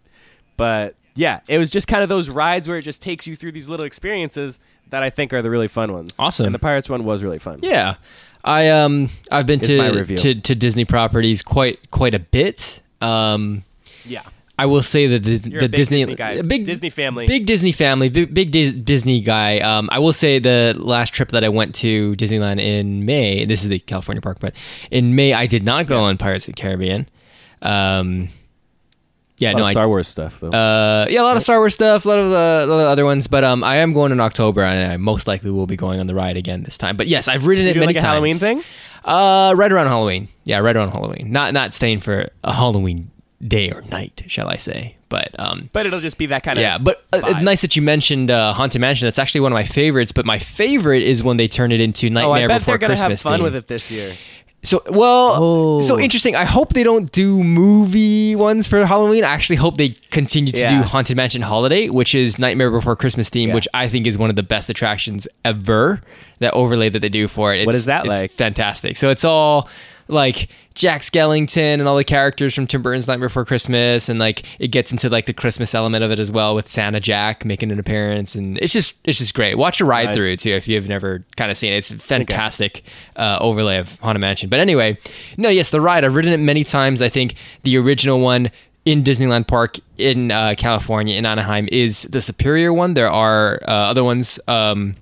but 0.57 0.95
yeah, 1.15 1.41
it 1.49 1.59
was 1.59 1.71
just 1.71 1.89
kind 1.89 2.03
of 2.03 2.09
those 2.09 2.29
rides 2.31 2.69
where 2.69 2.79
it 2.79 2.83
just 2.83 3.03
takes 3.03 3.27
you 3.27 3.35
through 3.37 3.53
these 3.53 3.69
little 3.69 3.85
experiences 3.85 4.61
that 4.91 5.03
I 5.03 5.11
think 5.11 5.33
are 5.33 5.43
the 5.43 5.51
really 5.51 5.69
fun 5.69 5.93
ones. 5.93 6.15
Awesome. 6.19 6.47
And 6.47 6.55
the 6.55 6.59
Pirates 6.59 6.89
one 6.89 7.05
was 7.05 7.25
really 7.25 7.39
fun. 7.39 7.61
Yeah, 7.63 7.97
I 8.45 8.69
um 8.69 9.09
I've 9.33 9.47
been 9.47 9.61
to, 9.61 10.05
to 10.17 10.35
to 10.35 10.55
Disney 10.55 10.85
properties 10.85 11.43
quite 11.43 11.91
quite 11.91 12.15
a 12.15 12.19
bit. 12.21 12.81
Um, 13.01 13.65
Yeah. 14.05 14.23
I 14.59 14.65
will 14.67 14.83
say 14.83 15.07
that 15.09 15.23
the, 15.23 15.37
the 15.37 15.57
a 15.57 15.61
big 15.61 15.71
Disney, 15.73 15.99
Disney 15.99 16.15
guy. 16.15 16.41
big 16.41 16.65
Disney 16.65 16.89
family. 16.89 17.27
big 17.27 17.45
Disney 17.45 17.73
family, 17.73 18.09
big 18.09 18.33
big 18.33 18.51
Dis- 18.53 18.73
Disney 18.73 19.21
guy. 19.21 19.59
Um, 19.61 19.89
I 19.93 19.99
will 19.99 20.15
say 20.15 20.39
the 20.39 20.75
last 20.79 21.13
trip 21.13 21.31
that 21.33 21.45
I 21.45 21.51
went 21.51 21.75
to 21.77 22.15
Disneyland 22.17 22.61
in 22.61 23.05
May. 23.05 23.45
This 23.45 23.63
is 23.65 23.69
the 23.69 23.79
California 23.79 24.23
park, 24.23 24.39
but 24.41 24.55
in 24.91 25.15
May 25.15 25.35
I 25.35 25.47
did 25.47 25.63
not 25.65 25.87
go 25.87 26.01
on 26.05 26.17
Pirates 26.17 26.49
of 26.49 26.55
the 26.55 26.61
Caribbean. 26.61 27.07
Um, 27.61 28.29
yeah, 29.39 29.51
A 29.51 29.53
lot 29.53 29.59
no, 29.59 29.63
of 29.65 29.69
I 29.69 29.73
Star 29.73 29.89
Wars 29.89 30.09
stuff 30.09 30.41
though. 30.41 30.49
uh, 30.51 31.07
yeah, 31.11 31.21
a 31.21 31.25
lot 31.25 31.37
of 31.37 31.43
Star 31.43 31.59
Wars 31.59 31.75
stuff, 31.75 32.07
a 32.07 32.09
lot 32.09 32.19
of 32.19 32.31
the, 32.31 32.65
a 32.65 32.67
lot 32.73 32.81
of 32.81 32.87
other 32.89 33.05
ones, 33.05 33.27
but 33.27 33.45
um, 33.45 33.63
I 33.63 33.77
am 33.77 33.93
going 33.93 34.11
in 34.11 34.21
October, 34.21 34.63
and 34.63 34.91
I 34.91 34.97
most 34.97 35.27
likely 35.27 35.51
will 35.51 35.67
be 35.67 35.77
going 35.77 36.01
on 36.01 36.07
the 36.07 36.15
ride 36.15 36.39
again 36.39 36.63
this 36.63 36.79
time. 36.79 36.97
But 36.97 37.07
yes, 37.09 37.29
I've 37.29 37.45
ridden 37.45 37.65
you 37.67 37.73
it 37.73 37.75
doing 37.75 37.89
many 37.89 37.95
like 37.99 38.03
a 38.03 38.07
times. 38.07 38.13
Halloween 38.15 38.37
thing? 38.39 38.63
Uh, 39.05 39.53
right 39.55 39.71
around 39.71 39.89
Halloween. 39.89 40.29
Yeah, 40.47 40.59
right 40.61 40.75
around 40.75 40.93
Halloween. 40.93 41.31
Not 41.31 41.53
not 41.53 41.75
staying 41.75 42.01
for 42.01 42.31
a 42.45 42.53
Halloween 42.55 43.11
day 43.47 43.71
or 43.71 43.83
night, 43.83 44.25
shall 44.29 44.49
I 44.49 44.57
say? 44.57 44.97
But 45.09 45.29
um, 45.39 45.71
But 45.73 45.87
it'll 45.87 46.01
just 46.01 46.19
be 46.19 46.27
that 46.27 46.43
kind 46.43 46.59
of 46.59 46.63
yeah. 46.63 46.79
But 46.79 47.05
uh, 47.13 47.41
nice 47.41 47.61
that 47.63 47.77
you 47.77 47.83
mentioned 47.83 48.31
uh, 48.31 48.53
Haunted 48.53 48.81
Mansion. 48.81 49.07
That's 49.07 49.19
actually 49.19 49.43
one 49.43 49.53
of 49.53 49.57
my 49.57 49.65
favorites. 49.65 50.11
But 50.13 50.27
my 50.27 50.39
favorite 50.39 51.03
is 51.03 51.23
when 51.23 51.37
they 51.37 51.47
turn 51.49 51.71
it 51.73 51.81
into 51.81 52.11
Nightmare 52.11 52.29
Oh, 52.29 52.33
I 52.33 52.47
bet 52.49 52.61
Before 52.63 52.79
they're 52.79 52.89
Christmas. 52.89 53.23
have 53.23 53.31
fun 53.33 53.39
theme. 53.39 53.45
with 53.45 53.55
it 53.55 53.69
this 53.69 53.91
year. 53.91 54.15
So 54.65 54.83
well, 54.89 55.35
Oh. 55.37 55.81
so 55.81 56.01
interesting. 56.01 56.35
I 56.35 56.45
hope 56.45 56.73
they 56.73 56.83
don't 56.83 57.13
do 57.13 57.45
movie 57.45 58.35
ones 58.35 58.67
for 58.67 58.85
Halloween. 58.85 59.23
I 59.23 59.29
actually 59.29 59.57
hope 59.57 59.77
they 59.77 59.91
continue 60.11 60.51
to 60.53 60.67
do 60.69 60.83
Haunted 60.83 61.17
Mansion 61.17 61.43
Holiday, 61.43 61.89
which 61.89 62.17
is 62.17 62.37
Nightmare 62.37 62.73
Before 62.73 62.97
Christmas 62.97 63.29
theme, 63.29 63.51
Yeah. 63.51 63.55
which 63.55 63.69
I 63.75 63.89
think 63.89 64.09
is 64.09 64.19
one 64.19 64.29
of 64.29 64.35
the 64.35 64.43
best 64.43 64.69
attractions 64.69 65.29
ever. 65.45 66.01
That 66.41 66.53
overlay 66.55 66.89
that 66.89 66.99
they 66.99 67.09
do 67.09 67.29
for 67.29 67.55
it. 67.55 67.61
It's, 67.61 67.67
What 67.67 67.75
is 67.77 67.85
that 67.85 68.07
it's 68.07 68.09
like? 68.09 68.31
Fantastic. 68.33 68.97
So 68.97 69.09
it's 69.09 69.25
all 69.25 69.69
like 70.09 70.49
Jack 70.75 71.03
Skellington 71.03 71.57
and 71.75 71.89
all 71.89 71.97
the 71.97 72.05
characters 72.05 72.55
from 72.55 72.67
Tim 72.67 72.83
Burton's 72.83 73.09
Nightmare 73.09 73.29
Before 73.29 73.45
Christmas, 73.45 74.09
and 74.09 74.19
like 74.19 74.45
it 74.59 74.69
gets 74.69 74.93
into 74.93 75.09
like 75.09 75.27
the 75.27 75.33
Christmas 75.33 75.75
element 75.75 76.05
of 76.05 76.11
it 76.11 76.19
as 76.19 76.31
well 76.31 76.55
with 76.55 76.69
Santa 76.69 77.01
Jack 77.01 77.45
making 77.45 77.73
an 77.73 77.79
appearance, 77.79 78.35
and 78.35 78.59
it's 78.59 78.73
just 78.73 78.95
it's 79.05 79.19
just 79.19 79.35
great. 79.35 79.57
Watch 79.57 79.81
a 79.81 79.85
ride 79.85 80.07
Nice. 80.07 80.17
through 80.17 80.37
too 80.37 80.51
if 80.53 80.69
you've 80.69 80.89
never 80.89 81.25
kind 81.37 81.51
of 81.51 81.57
seen 81.57 81.73
it. 81.73 81.77
It's 81.79 81.91
a 81.91 81.99
fantastic 81.99 82.83
uh, 83.17 83.39
overlay 83.41 83.79
of 83.79 83.99
Haunted 84.01 84.21
Mansion. 84.21 84.49
But 84.49 84.61
anyway, 84.61 84.99
no, 85.37 85.49
yes, 85.49 85.71
the 85.71 85.81
ride 85.81 86.05
I've 86.05 86.15
ridden 86.15 86.33
it 86.33 86.39
many 86.39 86.65
times. 86.65 87.03
I 87.03 87.09
think 87.09 87.35
the 87.63 87.77
original 87.79 88.21
one 88.21 88.51
in 88.85 89.03
Disneyland 89.03 89.49
Park 89.49 89.79
in 89.99 90.31
uh, 90.31 90.55
California 90.57 91.17
in 91.17 91.27
Anaheim 91.27 91.69
is 91.73 92.03
the 92.05 92.21
superior 92.21 92.73
one. 92.73 92.95
There 92.95 93.11
are 93.11 93.61
uh, 93.67 93.71
other 93.71 94.05
ones. 94.05 94.39
Um, 94.47 94.95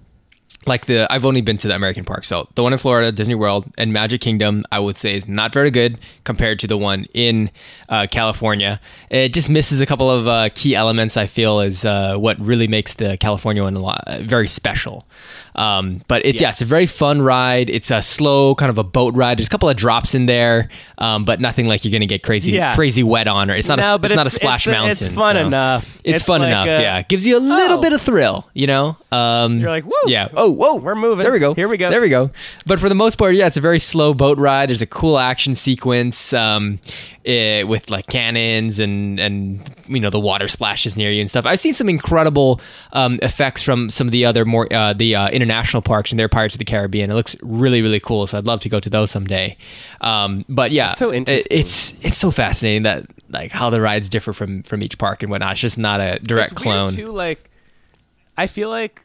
like 0.66 0.86
the 0.86 1.06
I've 1.12 1.24
only 1.24 1.40
been 1.40 1.56
to 1.58 1.68
the 1.68 1.74
American 1.74 2.04
park, 2.04 2.24
so 2.24 2.48
the 2.54 2.62
one 2.62 2.72
in 2.72 2.78
Florida, 2.78 3.12
Disney 3.12 3.34
World, 3.34 3.66
and 3.76 3.92
Magic 3.92 4.20
Kingdom, 4.20 4.64
I 4.72 4.78
would 4.78 4.96
say 4.96 5.16
is 5.16 5.28
not 5.28 5.52
very 5.52 5.70
good 5.70 5.98
compared 6.24 6.58
to 6.60 6.66
the 6.66 6.76
one 6.76 7.06
in 7.14 7.50
uh, 7.88 8.06
California. 8.10 8.80
It 9.10 9.34
just 9.34 9.48
misses 9.48 9.80
a 9.80 9.86
couple 9.86 10.10
of 10.10 10.26
uh, 10.26 10.48
key 10.54 10.74
elements. 10.74 11.16
I 11.16 11.26
feel 11.26 11.60
is 11.60 11.84
uh, 11.84 12.16
what 12.16 12.38
really 12.40 12.68
makes 12.68 12.94
the 12.94 13.16
California 13.18 13.62
one 13.62 13.74
a 13.74 13.80
lot 13.80 14.04
very 14.22 14.48
special. 14.48 15.06
Um, 15.54 16.02
but 16.08 16.24
it's 16.24 16.40
yeah. 16.40 16.48
yeah. 16.48 16.52
it's 16.52 16.62
a 16.62 16.64
very 16.64 16.86
fun 16.86 17.22
ride. 17.22 17.70
It's 17.70 17.90
a 17.90 18.02
slow 18.02 18.54
kind 18.54 18.70
of 18.70 18.78
a 18.78 18.84
boat 18.84 19.14
ride. 19.14 19.38
There's 19.38 19.46
a 19.46 19.50
couple 19.50 19.68
of 19.68 19.76
drops 19.76 20.14
in 20.14 20.26
there, 20.26 20.68
um, 20.98 21.24
but 21.24 21.40
nothing 21.40 21.66
like 21.66 21.84
you're 21.84 21.92
gonna 21.92 22.06
get 22.06 22.22
crazy 22.22 22.52
yeah. 22.52 22.74
crazy 22.74 23.02
wet 23.02 23.28
on 23.28 23.50
or 23.50 23.54
it's 23.54 23.68
not 23.68 23.78
no, 23.78 23.94
a, 23.94 23.98
but 23.98 24.10
it's, 24.10 24.12
it's, 24.12 24.16
not 24.16 24.26
a 24.26 24.30
splash 24.30 24.66
it's, 24.66 24.72
mountain. 24.72 24.90
It's 24.90 25.14
fun 25.14 25.36
so. 25.36 25.46
enough. 25.46 25.96
It's, 26.04 26.16
it's 26.16 26.22
fun 26.22 26.40
like 26.40 26.48
enough. 26.48 26.66
A, 26.66 26.82
yeah, 26.82 27.02
gives 27.02 27.26
you 27.26 27.36
a 27.36 27.40
little 27.40 27.78
oh. 27.78 27.82
bit 27.82 27.92
of 27.92 28.00
thrill. 28.00 28.48
You 28.54 28.66
know, 28.66 28.96
um, 29.12 29.60
you're 29.60 29.70
like, 29.70 29.84
whoa, 29.84 30.08
yeah, 30.08 30.28
oh, 30.34 30.50
whoa, 30.50 30.76
we're 30.76 30.94
moving. 30.94 31.22
There 31.22 31.32
we 31.32 31.38
go. 31.38 31.54
Here 31.54 31.68
we 31.68 31.76
go. 31.76 31.90
There 31.90 32.00
we 32.00 32.08
go. 32.08 32.30
But 32.66 32.80
for 32.80 32.88
the 32.88 32.94
most 32.94 33.16
part, 33.16 33.34
yeah, 33.34 33.46
it's 33.46 33.56
a 33.56 33.60
very 33.60 33.78
slow 33.78 34.14
boat 34.14 34.38
ride. 34.38 34.68
There's 34.68 34.82
a 34.82 34.86
cool 34.86 35.18
action 35.18 35.54
sequence 35.54 36.32
um, 36.32 36.80
it, 37.24 37.30
eh, 37.30 37.62
with 37.62 37.90
like 37.90 38.06
cannons 38.06 38.78
and 38.78 39.18
and 39.18 39.70
you 39.86 40.00
know 40.00 40.10
the 40.10 40.20
water 40.20 40.48
splashes 40.48 40.96
near 40.96 41.10
you 41.10 41.20
and 41.20 41.30
stuff. 41.30 41.46
I've 41.46 41.60
seen 41.60 41.74
some 41.74 41.88
incredible 41.88 42.60
um, 42.92 43.18
effects 43.22 43.62
from 43.62 43.90
some 43.90 44.06
of 44.06 44.12
the 44.12 44.24
other 44.24 44.44
more 44.44 44.72
uh, 44.72 44.92
the 44.92 45.14
uh, 45.14 45.28
international 45.44 45.82
parks 45.82 46.10
and 46.10 46.18
their 46.18 46.28
Pirates 46.28 46.54
of 46.54 46.58
the 46.58 46.64
Caribbean. 46.64 47.10
It 47.10 47.14
looks 47.14 47.36
really 47.42 47.82
really 47.82 48.00
cool. 48.00 48.26
So 48.26 48.38
I'd 48.38 48.44
love 48.44 48.60
to 48.60 48.68
go 48.68 48.80
to 48.80 48.90
those 48.90 49.10
someday. 49.10 49.56
Um, 50.00 50.44
but 50.48 50.72
yeah, 50.72 50.92
so 50.92 51.12
interesting. 51.12 51.56
It, 51.56 51.60
it's 51.60 51.94
it's 52.02 52.18
so 52.18 52.30
fascinating 52.30 52.82
that 52.82 53.06
like 53.30 53.50
how 53.50 53.70
the 53.70 53.80
rides 53.80 54.08
differ 54.08 54.32
from 54.32 54.62
from 54.62 54.82
each 54.82 54.98
park 54.98 55.22
and 55.22 55.30
whatnot. 55.30 55.52
It's 55.52 55.60
just 55.60 55.78
not 55.78 56.00
a 56.00 56.18
direct 56.20 56.52
it's 56.52 56.60
clone. 56.60 56.90
too, 56.90 57.10
like 57.10 57.50
I 58.36 58.46
feel 58.46 58.68
like 58.68 59.02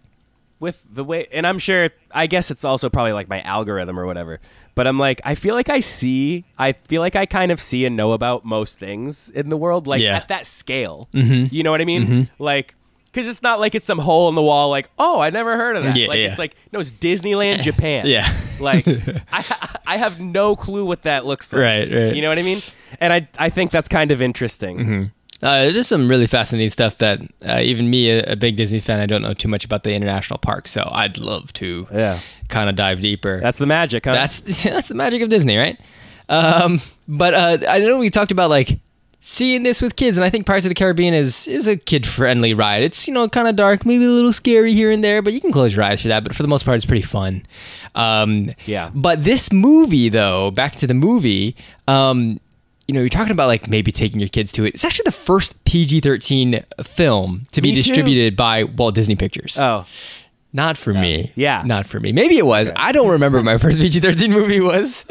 with 0.60 0.84
the 0.91 1.03
way, 1.03 1.27
and 1.31 1.48
I'm 1.48 1.60
sure, 1.60 1.89
I 2.12 2.27
guess 2.27 2.51
it's 2.51 2.65
also 2.65 2.89
probably 2.89 3.13
like 3.13 3.29
my 3.29 3.41
algorithm 3.41 4.00
or 4.00 4.05
whatever. 4.05 4.39
But 4.75 4.88
I'm 4.88 4.98
like, 4.98 5.22
I 5.25 5.36
feel 5.36 5.55
like 5.55 5.69
I 5.69 5.79
see, 5.79 6.46
I 6.58 6.74
feel 6.74 7.01
like 7.01 7.15
I 7.15 7.25
kind 7.25 7.51
of 7.51 7.62
see 7.62 7.86
and 7.86 7.98
know 7.98 8.13
about 8.13 8.46
most 8.46 8.77
things 8.77 9.29
in 9.29 9.50
the 9.50 9.58
world, 9.58 9.88
like 9.88 10.01
yeah. 10.01 10.17
at 10.17 10.29
that 10.29 10.46
scale. 10.46 11.10
Mm-hmm. 11.13 11.53
You 11.53 11.63
know 11.63 11.72
what 11.72 11.81
I 11.81 11.86
mean? 11.86 12.03
Mm-hmm. 12.03 12.43
Like, 12.43 12.75
because 13.11 13.27
it's 13.27 13.41
not 13.41 13.59
like 13.59 13.75
it's 13.75 13.85
some 13.85 13.99
hole 13.99 14.29
in 14.29 14.35
the 14.35 14.41
wall, 14.41 14.69
like, 14.69 14.89
oh, 14.99 15.19
I 15.19 15.29
never 15.29 15.57
heard 15.57 15.75
of 15.75 15.83
that. 15.83 15.95
Yeah, 15.95 16.07
like, 16.07 16.19
yeah. 16.19 16.27
it's 16.27 16.39
like, 16.39 16.55
no, 16.71 16.79
it's 16.79 16.91
Disneyland 16.91 17.61
Japan. 17.63 18.05
yeah. 18.05 18.35
Like, 18.59 18.87
I, 19.31 19.75
I 19.87 19.97
have 19.97 20.19
no 20.19 20.55
clue 20.55 20.85
what 20.85 21.03
that 21.03 21.25
looks 21.25 21.51
like. 21.51 21.61
Right, 21.61 21.91
right. 21.91 22.15
You 22.15 22.21
know 22.21 22.29
what 22.29 22.39
I 22.39 22.43
mean? 22.43 22.59
And 22.99 23.11
I, 23.11 23.27
I 23.37 23.49
think 23.49 23.71
that's 23.71 23.87
kind 23.87 24.11
of 24.11 24.21
interesting. 24.21 24.77
Mm-hmm. 24.77 25.03
Uh, 25.41 25.71
just 25.71 25.87
some 25.87 26.09
really 26.09 26.27
fascinating 26.27 26.69
stuff 26.69 26.97
that 26.97 27.21
uh, 27.47 27.59
even 27.61 27.89
me, 27.89 28.09
a, 28.09 28.33
a, 28.33 28.35
big 28.35 28.57
Disney 28.57 28.81
fan, 28.81 28.99
I 28.99 29.05
don't 29.05 29.21
know 29.21 29.33
too 29.33 29.47
much 29.47 29.63
about 29.63 29.83
the 29.83 29.93
international 29.93 30.37
park. 30.37 30.67
so 30.67 30.89
I'd 30.91 31.17
love 31.17 31.53
to 31.53 31.87
yeah. 31.93 32.19
kind 32.49 32.69
of 32.69 32.75
dive 32.75 33.01
deeper. 33.01 33.39
That's 33.39 33.57
the 33.57 33.65
magic, 33.65 34.03
huh? 34.03 34.11
That's 34.11 34.39
that's 34.63 34.89
the 34.89 34.95
magic 34.95 35.21
of 35.21 35.29
Disney, 35.29 35.55
right? 35.55 35.79
Um, 36.27 36.81
but 37.07 37.33
uh, 37.33 37.57
I 37.69 37.79
know 37.79 37.97
we 37.97 38.09
talked 38.09 38.31
about 38.31 38.49
like 38.49 38.79
seeing 39.19 39.63
this 39.63 39.81
with 39.81 39.95
kids, 39.95 40.17
and 40.17 40.25
I 40.25 40.29
think 40.29 40.45
Pirates 40.45 40.65
of 40.65 40.69
the 40.69 40.75
Caribbean 40.75 41.13
is 41.13 41.47
is 41.47 41.67
a 41.67 41.77
kid 41.77 42.05
friendly 42.05 42.53
ride. 42.53 42.83
It's 42.83 43.07
you 43.07 43.13
know 43.13 43.27
kind 43.29 43.47
of 43.47 43.55
dark, 43.55 43.85
maybe 43.85 44.05
a 44.05 44.09
little 44.09 44.33
scary 44.33 44.73
here 44.73 44.91
and 44.91 45.03
there, 45.03 45.21
but 45.21 45.33
you 45.33 45.41
can 45.41 45.51
close 45.51 45.75
your 45.75 45.83
eyes 45.83 46.01
for 46.01 46.07
that. 46.07 46.23
But 46.23 46.35
for 46.35 46.41
the 46.41 46.49
most 46.49 46.65
part, 46.65 46.77
it's 46.77 46.85
pretty 46.85 47.01
fun. 47.01 47.45
Um, 47.95 48.53
yeah. 48.65 48.91
But 48.93 49.23
this 49.23 49.51
movie, 49.51 50.09
though, 50.09 50.51
back 50.51 50.75
to 50.77 50.88
the 50.88 50.93
movie. 50.93 51.55
Um, 51.88 52.39
you 52.88 52.93
know, 52.93 53.01
you're 53.01 53.09
talking 53.09 53.31
about 53.31 53.47
like 53.47 53.67
maybe 53.67 53.91
taking 53.91 54.19
your 54.19 54.29
kids 54.29 54.51
to 54.53 54.65
it. 54.65 54.73
It's 54.73 54.83
actually 54.83 55.03
the 55.03 55.11
first 55.11 55.63
PG-13 55.65 56.83
film 56.83 57.43
to 57.51 57.61
be 57.61 57.71
distributed 57.71 58.35
by 58.35 58.63
Walt 58.63 58.95
Disney 58.95 59.15
Pictures. 59.15 59.59
Oh. 59.59 59.85
Not 60.51 60.77
for 60.77 60.91
yeah. 60.91 61.01
me. 61.01 61.31
Yeah. 61.35 61.63
Not 61.63 61.85
for 61.85 61.99
me. 61.99 62.11
Maybe 62.11 62.37
it 62.37 62.45
was. 62.45 62.69
Okay. 62.69 62.75
I 62.75 62.91
don't 62.91 63.09
remember 63.09 63.43
my 63.43 63.57
first 63.59 63.79
PG 63.79 63.99
13 63.99 64.31
movie 64.31 64.59
was. 64.59 65.05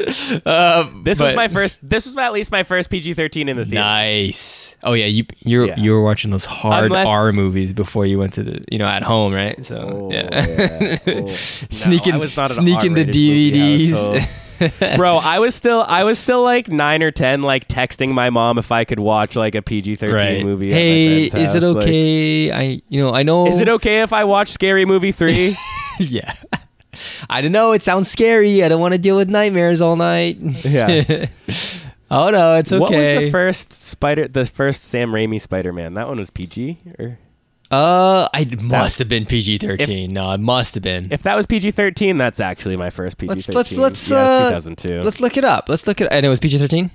Uh, 0.45 0.89
this 1.03 1.19
was 1.21 1.33
my 1.33 1.47
first. 1.47 1.79
This 1.81 2.05
was 2.05 2.17
at 2.17 2.33
least 2.33 2.51
my 2.51 2.63
first 2.63 2.89
PG 2.89 3.13
13 3.13 3.47
in 3.47 3.55
the 3.55 3.63
theater. 3.63 3.75
Nice. 3.75 4.75
Oh, 4.83 4.93
yeah. 4.93 5.05
You 5.05 5.25
you 5.39 5.67
yeah. 5.67 5.77
you 5.77 5.91
were 5.91 6.03
watching 6.03 6.31
those 6.31 6.45
hard 6.45 6.85
Unless, 6.85 7.07
R 7.07 7.31
movies 7.31 7.71
before 7.71 8.05
you 8.05 8.19
went 8.19 8.33
to 8.33 8.43
the, 8.43 8.61
you 8.69 8.77
know, 8.77 8.87
at 8.87 9.03
home, 9.03 9.33
right? 9.33 9.63
So, 9.63 9.77
oh, 9.77 10.11
yeah. 10.11 10.45
yeah. 10.45 10.97
Oh. 11.07 11.27
sneaking, 11.69 12.17
no, 12.17 12.25
sneaking 12.25 12.95
the 12.95 13.05
DVDs. 13.05 14.45
Bro, 14.97 15.17
I 15.17 15.39
was 15.39 15.55
still 15.55 15.83
I 15.87 16.03
was 16.03 16.19
still 16.19 16.43
like 16.43 16.67
nine 16.67 17.03
or 17.03 17.11
ten, 17.11 17.41
like 17.41 17.67
texting 17.67 18.13
my 18.13 18.29
mom 18.29 18.57
if 18.57 18.71
I 18.71 18.85
could 18.85 18.99
watch 18.99 19.35
like 19.35 19.55
a 19.55 19.61
PG 19.61 19.95
thirteen 19.95 20.15
right. 20.15 20.45
movie. 20.45 20.71
Hey, 20.71 21.25
is 21.25 21.33
house. 21.33 21.55
it 21.55 21.63
okay? 21.63 22.51
Like, 22.51 22.59
I 22.59 22.81
you 22.89 23.01
know 23.01 23.13
I 23.13 23.23
know. 23.23 23.47
Is 23.47 23.59
it 23.59 23.69
okay 23.69 24.01
if 24.01 24.13
I 24.13 24.23
watch 24.23 24.49
Scary 24.49 24.85
Movie 24.85 25.11
three? 25.11 25.57
yeah. 25.99 26.33
I 27.29 27.41
don't 27.41 27.51
know. 27.51 27.71
It 27.71 27.83
sounds 27.83 28.09
scary. 28.09 28.63
I 28.63 28.67
don't 28.67 28.81
want 28.81 28.93
to 28.93 28.97
deal 28.97 29.15
with 29.15 29.29
nightmares 29.29 29.79
all 29.79 29.95
night. 29.95 30.37
Yeah. 30.39 31.27
oh 32.11 32.29
no, 32.29 32.55
it's 32.55 32.71
okay. 32.73 32.79
What 32.79 32.91
was 32.91 33.07
the 33.07 33.29
first 33.31 33.71
Spider? 33.71 34.27
The 34.27 34.45
first 34.45 34.83
Sam 34.83 35.11
Raimi 35.11 35.39
Spider 35.39 35.71
Man. 35.71 35.93
That 35.93 36.07
one 36.07 36.17
was 36.17 36.29
PG 36.29 36.79
or 36.97 37.17
uh, 37.71 38.27
I 38.33 38.45
must 38.61 38.97
have 38.99 39.07
been 39.07 39.25
PG 39.25 39.59
thirteen. 39.59 40.11
No, 40.11 40.31
it 40.31 40.39
must 40.39 40.73
have 40.73 40.81
been. 40.83 41.11
If 41.11 41.23
that 41.23 41.35
was 41.35 41.45
PG 41.45 41.71
thirteen, 41.71 42.17
that's 42.17 42.39
actually 42.39 42.77
my 42.77 42.89
first 42.89 43.17
PG 43.17 43.41
thirteen. 43.41 43.55
Let's 43.55 43.71
let's 43.73 44.09
let's 44.09 44.11
yeah, 44.11 44.17
uh, 44.17 44.45
two 44.45 44.53
thousand 44.53 44.77
two. 44.77 45.01
Let's 45.01 45.19
look 45.19 45.37
it 45.37 45.45
up. 45.45 45.69
Let's 45.69 45.85
look 45.85 46.01
it. 46.01 46.07
And 46.11 46.25
it 46.25 46.29
was 46.29 46.39
PG 46.39 46.57
thirteen. 46.57 46.89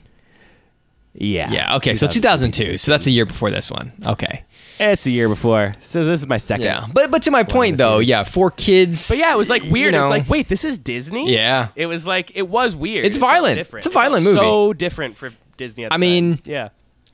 Yeah. 1.12 1.52
Yeah. 1.52 1.76
Okay. 1.76 1.94
So 1.94 2.08
two 2.08 2.20
thousand 2.20 2.54
two. 2.54 2.76
So 2.78 2.90
that's 2.90 3.06
a 3.06 3.12
year 3.12 3.24
before 3.24 3.52
this 3.52 3.70
one. 3.70 3.92
Okay. 4.06 4.44
It's 4.80 5.06
a 5.06 5.12
year 5.12 5.28
before. 5.28 5.74
So 5.78 6.02
this 6.02 6.20
is 6.20 6.26
my 6.26 6.38
second. 6.38 6.64
Yeah. 6.64 6.88
But 6.92 7.12
but 7.12 7.22
to 7.22 7.30
my 7.30 7.44
point 7.44 7.76
though, 7.76 7.98
years. 7.98 8.08
yeah, 8.08 8.24
for 8.24 8.50
kids. 8.50 9.08
But 9.08 9.18
yeah, 9.18 9.32
it 9.32 9.36
was 9.36 9.48
like 9.48 9.62
weird. 9.62 9.94
You 9.94 10.00
know, 10.00 10.02
it's 10.02 10.10
like 10.10 10.28
wait, 10.28 10.48
this 10.48 10.64
is 10.64 10.76
Disney. 10.76 11.32
Yeah. 11.32 11.68
It 11.76 11.86
was 11.86 12.04
like 12.04 12.34
it 12.34 12.48
was 12.48 12.74
weird. 12.74 13.04
It's 13.04 13.16
it 13.16 13.20
violent. 13.20 13.58
It's 13.58 13.86
a 13.86 13.90
violent 13.90 14.24
it 14.26 14.30
movie. 14.30 14.40
So 14.40 14.72
different 14.72 15.16
for 15.16 15.30
Disney. 15.56 15.86
I 15.86 15.90
time. 15.90 16.00
mean, 16.00 16.40
yeah 16.44 16.70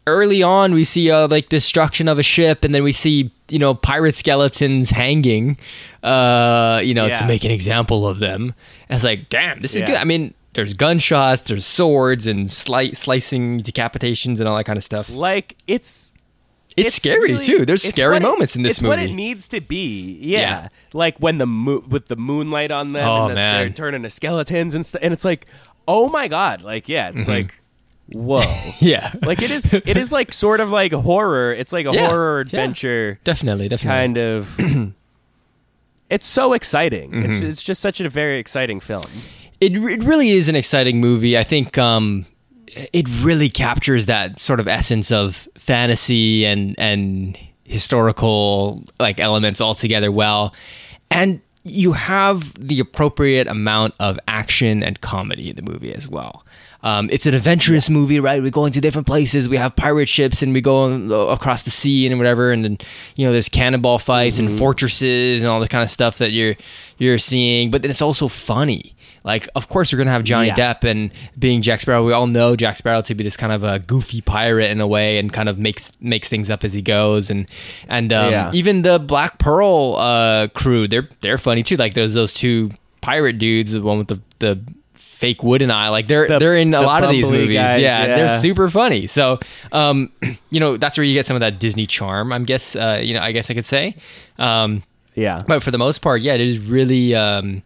early 0.07 0.43
on 0.43 0.73
we 0.73 0.85
see 0.85 1.11
uh, 1.11 1.29
like 1.29 1.49
destruction 1.49 2.09
of 2.09 2.19
a 2.19 2.23
ship 2.23 2.65
and 2.65 2.75
then 2.75 2.83
we 2.83 2.93
see 2.93 3.31
you 3.49 3.59
know 3.59 3.75
pirate 3.75 4.15
skeletons 4.15 4.91
hanging 4.91 5.57
uh 6.03 6.81
you 6.83 6.95
know 6.95 7.07
yeah. 7.07 7.15
to 7.15 7.27
make 7.27 7.45
an 7.45 7.51
example 7.51 8.07
of 8.07 8.19
them 8.19 8.55
and 8.89 8.97
it's 8.97 9.05
like 9.05 9.29
damn 9.29 9.61
this 9.61 9.75
is 9.75 9.81
yeah. 9.81 9.87
good 9.87 9.97
i 9.97 10.05
mean 10.05 10.33
there's 10.55 10.75
gunshots 10.75 11.43
there's 11.43 11.67
swords 11.67 12.27
and 12.27 12.47
sli- 12.47 12.97
slicing 12.97 13.61
decapitations 13.61 14.41
and 14.41 14.49
all 14.49 14.57
that 14.57 14.65
kind 14.65 14.79
of 14.79 14.85
stuff 14.85 15.11
like 15.11 15.57
it's 15.67 16.13
it's, 16.77 16.87
it's 16.87 16.97
scary 16.97 17.33
really, 17.33 17.45
too. 17.45 17.67
There's 17.67 17.83
scary 17.83 18.21
moments 18.21 18.55
it, 18.55 18.61
in 18.61 18.63
this 18.63 18.77
it's 18.77 18.83
movie. 18.83 18.95
It's 18.95 19.03
what 19.03 19.11
it 19.11 19.15
needs 19.15 19.49
to 19.49 19.61
be. 19.61 20.19
Yeah, 20.21 20.39
yeah. 20.39 20.69
like 20.93 21.19
when 21.19 21.39
the 21.39 21.47
mo- 21.47 21.85
with 21.87 22.07
the 22.07 22.17
moonlight 22.17 22.71
on 22.71 22.93
them, 22.93 23.07
oh, 23.07 23.27
and 23.27 23.35
man. 23.35 23.59
they're 23.59 23.71
turning 23.71 24.03
to 24.05 24.11
skeletons 24.11 24.75
and 24.75 24.87
stuff. 24.87 25.03
And 25.03 25.13
it's 25.13 25.25
like, 25.25 25.47
oh 25.89 26.09
my 26.09 26.29
god, 26.29 26.63
like 26.63 26.89
yeah, 26.89 27.09
it's 27.09 27.21
mm-hmm. 27.21 27.31
like 27.31 27.60
whoa. 28.15 28.43
Yeah. 28.81 29.13
Like 29.23 29.43
it 29.43 29.51
is 29.51 29.67
it 29.73 29.97
is 29.97 30.13
like 30.13 30.33
sort 30.33 30.61
of 30.61 30.71
like 30.71 30.93
horror. 30.93 31.53
It's 31.53 31.73
like 31.73 31.87
a 31.87 31.93
yeah, 31.93 32.09
horror 32.09 32.41
adventure 32.41 33.19
yeah. 33.19 33.25
definitely 33.25 33.69
definitely. 33.69 33.89
kind 33.89 34.19
of 34.19 34.57
it's 36.11 36.25
so 36.25 36.53
exciting. 36.53 37.11
Mm-hmm. 37.11 37.31
it's, 37.31 37.43
it's 37.43 37.63
just 37.63 37.81
such 37.81 38.01
a 38.01 38.09
very 38.09 38.39
exciting 38.39 38.81
film. 38.81 39.05
It, 39.61 39.77
it 39.77 40.03
really 40.03 40.31
is 40.31 40.49
an 40.49 40.57
exciting 40.57 41.01
movie. 41.01 41.37
I 41.37 41.45
think 41.45 41.79
um 41.79 42.27
it 42.93 43.07
really 43.23 43.49
captures 43.49 44.07
that 44.07 44.41
sort 44.41 44.61
of 44.61 44.69
essence 44.69 45.11
of 45.11 45.49
fantasy 45.57 46.47
and 46.47 46.75
and 46.79 47.39
historical 47.65 48.85
like 48.99 49.21
elements 49.21 49.61
all 49.61 49.75
together 49.75 50.11
well. 50.11 50.55
And 51.11 51.41
you 51.65 51.93
have 51.93 52.55
the 52.55 52.81
appropriate 52.81 53.47
amount 53.47 53.95
of 54.01 54.19
action 54.27 54.83
and 54.83 55.01
comedy 55.01 55.51
in 55.51 55.57
the 55.57 55.63
movie 55.63 55.95
as 55.95 56.09
well 56.09 56.45
um, 56.83 57.09
it's 57.13 57.27
an 57.27 57.35
adventurous 57.35 57.91
movie, 57.91 58.21
right? 58.21 58.43
We're 58.43 58.51
going 58.51 58.73
to 58.73 58.81
different 58.81 59.07
places. 59.07 59.49
We 59.49 59.59
have 59.59 59.77
pirate 59.77 60.09
ships, 60.09 60.43
and 60.43 60.55
we 60.55 60.61
go 60.61 61.31
across 61.31 61.63
the 61.63 61.71
sea 61.71 62.07
and 62.07 62.17
whatever. 62.19 62.53
And 62.53 62.65
then 62.65 62.79
you 63.17 63.27
know, 63.27 63.33
there's 63.33 63.49
cannonball 63.49 63.99
fights 63.99 64.39
mm-hmm. 64.39 64.49
and 64.49 64.59
fortresses 64.59 65.43
and 65.43 65.51
all 65.51 65.61
the 65.61 65.69
kind 65.69 65.85
of 65.85 65.91
stuff 65.91 66.19
that 66.19 66.33
you're 66.33 66.57
you're 66.99 67.19
seeing. 67.19 67.71
But 67.71 67.83
then 67.83 67.91
it's 67.91 68.03
also 68.03 68.29
funny. 68.29 68.95
Like, 69.23 69.49
of 69.55 69.69
course, 69.69 69.93
we're 69.93 69.99
gonna 69.99 70.11
have 70.11 70.25
Johnny 70.25 70.49
yeah. 70.49 70.57
Depp 70.57 70.85
and 70.91 71.13
being 71.39 71.61
Jack 71.61 71.83
Sparrow. 71.83 72.05
We 72.05 72.15
all 72.15 72.27
know 72.27 72.57
Jack 72.57 72.79
Sparrow 72.79 73.03
to 73.03 73.15
be 73.15 73.23
this 73.23 73.37
kind 73.37 73.53
of 73.53 73.63
a 73.63 73.79
goofy 73.79 74.23
pirate 74.23 74.71
in 74.71 74.81
a 74.81 74.87
way, 74.87 75.19
and 75.19 75.31
kind 75.31 75.51
of 75.51 75.59
makes 75.59 75.93
makes 76.01 76.31
things 76.31 76.49
up 76.49 76.65
as 76.65 76.73
he 76.73 76.81
goes. 76.81 77.29
And 77.29 77.47
and 77.89 78.13
um, 78.13 78.31
yeah. 78.31 78.51
even 78.55 78.83
the 78.83 78.99
Black 78.99 79.39
Pearl 79.39 79.97
uh, 79.97 80.49
crew, 80.49 80.89
they're 80.89 81.09
they're 81.21 81.37
funny 81.37 81.63
too. 81.63 81.77
Like 81.77 81.93
there's 81.93 82.15
those 82.15 82.33
two 82.33 82.71
pirate 83.03 83.39
dudes, 83.39 83.73
the 83.73 83.83
one 83.83 83.99
with 83.99 84.09
the 84.09 84.21
the 84.39 84.65
fake 85.21 85.43
wooden 85.43 85.71
eye. 85.71 85.91
Like 85.91 86.07
they're 86.07 86.27
the, 86.27 86.39
they're 86.39 86.57
in 86.57 86.73
a 86.73 86.81
lot 86.81 87.05
of 87.05 87.11
these 87.11 87.31
movies. 87.31 87.55
Guys, 87.55 87.79
yeah, 87.79 88.01
yeah, 88.01 88.17
they're 88.17 88.39
super 88.39 88.71
funny. 88.71 89.07
So, 89.07 89.39
um, 89.71 90.11
you 90.51 90.59
know, 90.59 90.79
that's 90.79 90.97
where 90.97 91.05
you 91.05 91.13
get 91.13 91.27
some 91.27 91.37
of 91.37 91.41
that 91.41 91.61
Disney 91.61 91.87
charm. 91.87 92.33
I 92.33 92.39
guess, 92.39 92.75
uh, 92.75 93.01
you 93.03 93.13
know, 93.13 93.21
I 93.21 93.33
guess 93.33 93.51
I 93.51 93.55
could 93.55 93.67
say. 93.67 93.95
Um, 94.39 94.83
yeah. 95.15 95.43
But 95.47 95.63
for 95.63 95.71
the 95.71 95.79
most 95.79 96.01
part, 96.01 96.23
yeah, 96.23 96.35
it 96.35 96.41
is 96.41 96.59
really, 96.59 97.15
um, 97.15 97.63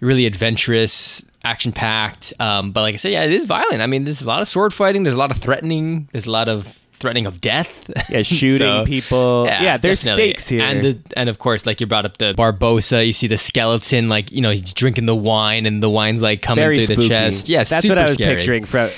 really 0.00 0.26
adventurous, 0.26 1.24
action 1.42 1.72
packed. 1.72 2.34
Um, 2.38 2.70
but 2.72 2.82
like 2.82 2.92
I 2.92 2.96
said, 2.96 3.12
yeah, 3.12 3.24
it 3.24 3.32
is 3.32 3.46
violent. 3.46 3.80
I 3.80 3.86
mean, 3.86 4.04
there's 4.04 4.20
a 4.20 4.26
lot 4.26 4.42
of 4.42 4.48
sword 4.48 4.74
fighting. 4.74 5.04
There's 5.04 5.14
a 5.14 5.18
lot 5.18 5.30
of 5.30 5.38
threatening. 5.38 6.08
There's 6.12 6.26
a 6.26 6.30
lot 6.30 6.48
of 6.48 6.78
threatening 7.00 7.26
of 7.26 7.40
death. 7.40 7.90
Yeah, 8.10 8.22
shooting 8.22 8.58
So, 8.58 8.84
people. 8.86 9.44
Yeah, 9.46 9.62
yeah 9.62 9.76
there's 9.76 10.02
definitely. 10.02 10.24
stakes 10.30 10.48
here. 10.48 10.62
and 10.62 10.80
the, 10.82 10.98
and 11.16 11.28
of 11.28 11.38
course, 11.38 11.66
like 11.66 11.80
you 11.80 11.86
brought 11.86 12.06
up 12.06 12.18
the 12.18 12.34
Barbossa, 12.34 13.04
you 13.06 13.12
see 13.12 13.26
the 13.26 13.38
skeleton, 13.38 14.08
like 14.08 14.30
you 14.30 14.40
know, 14.40 14.50
he's 14.50 14.72
drinking 14.72 15.06
the 15.06 15.16
wine, 15.16 15.66
and 15.66 15.82
the 15.82 15.90
wine's 15.90 16.22
like 16.22 16.42
coming 16.42 16.62
very 16.62 16.76
through 16.78 16.94
spooky. 16.96 17.02
the 17.02 17.08
chest. 17.08 17.48
Yeah, 17.48 17.64
that's 17.64 17.88
what 17.88 17.98
I 17.98 18.04
was 18.04 18.14
scary. 18.14 18.36
picturing. 18.36 18.64
From, 18.64 18.90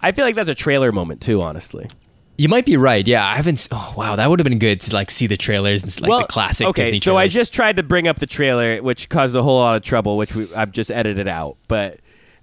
I 0.00 0.12
feel 0.12 0.24
like 0.24 0.34
that's 0.34 0.48
a 0.50 0.54
trailer 0.54 0.90
moment 0.92 1.20
too. 1.22 1.40
Honestly, 1.40 1.88
You 2.36 2.48
might 2.48 2.66
be 2.66 2.76
right. 2.76 3.06
Yeah, 3.06 3.24
I 3.26 3.36
haven't. 3.36 3.68
Oh 3.70 3.94
wow, 3.96 4.16
that 4.16 4.28
would 4.28 4.38
have 4.40 4.44
been 4.44 4.58
good 4.58 4.80
to 4.82 4.92
like 4.94 5.10
see 5.10 5.26
the 5.26 5.36
trailers 5.36 5.82
and 5.82 6.00
like 6.00 6.26
the 6.26 6.32
classic. 6.32 6.66
Okay, 6.68 6.84
Disney 6.86 7.00
so 7.00 7.16
I 7.16 7.28
just 7.28 7.54
tried 7.54 7.76
to 7.76 7.82
bring 7.82 8.08
up 8.08 8.18
the 8.18 8.26
trailer, 8.26 8.82
which 8.82 9.08
caused 9.08 9.36
a 9.36 9.42
whole 9.42 9.58
lot 9.58 9.76
of 9.76 9.82
trouble, 9.82 10.16
which 10.16 10.34
we, 10.34 10.52
I've 10.54 10.72
just 10.72 10.90
edited 10.90 11.28
out. 11.28 11.56
But 11.68 12.00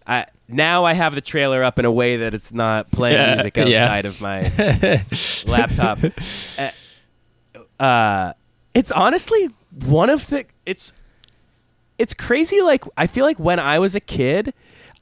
I, 0.07 0.25
now 0.53 0.85
I 0.85 0.93
have 0.93 1.15
the 1.15 1.21
trailer 1.21 1.63
up 1.63 1.79
in 1.79 1.85
a 1.85 1.91
way 1.91 2.17
that 2.17 2.33
it's 2.33 2.53
not 2.53 2.91
playing 2.91 3.17
Yeah, 3.17 3.33
music 3.35 3.57
yeah. 3.57 3.83
outside 3.83 4.05
of 4.05 4.21
my 4.21 5.03
laptop. 5.45 5.99
Uh, 7.79 7.83
uh, 7.83 8.33
it's 8.73 8.91
honestly 8.91 9.49
one 9.85 10.09
of 10.09 10.27
the. 10.27 10.45
It's 10.65 10.93
it's 11.97 12.13
crazy. 12.13 12.61
Like 12.61 12.83
I 12.97 13.07
feel 13.07 13.25
like 13.25 13.39
when 13.39 13.59
I 13.59 13.79
was 13.79 13.95
a 13.95 13.99
kid, 13.99 14.53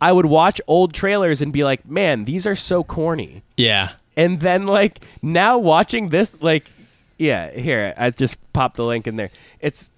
I 0.02 0.12
would 0.12 0.26
watch 0.28 0.62
old 0.68 0.94
trailers 0.94 1.42
and 1.42 1.52
be 1.52 1.64
like, 1.64 1.86
"Man, 1.88 2.26
these 2.26 2.48
are 2.48 2.56
so 2.56 2.84
corny." 2.84 3.44
yeah. 3.58 3.92
and 4.16 4.40
then 4.42 4.66
like 4.66 5.00
now 5.22 5.58
watching 5.58 6.10
this 6.10 6.36
like 6.42 6.70
yeah 7.18 7.52
here 7.52 7.94
i 7.98 8.10
just 8.10 8.36
popped 8.54 8.76
the 8.78 8.84
link 8.84 9.06
in 9.08 9.16
there 9.18 9.30
it's 9.60 9.92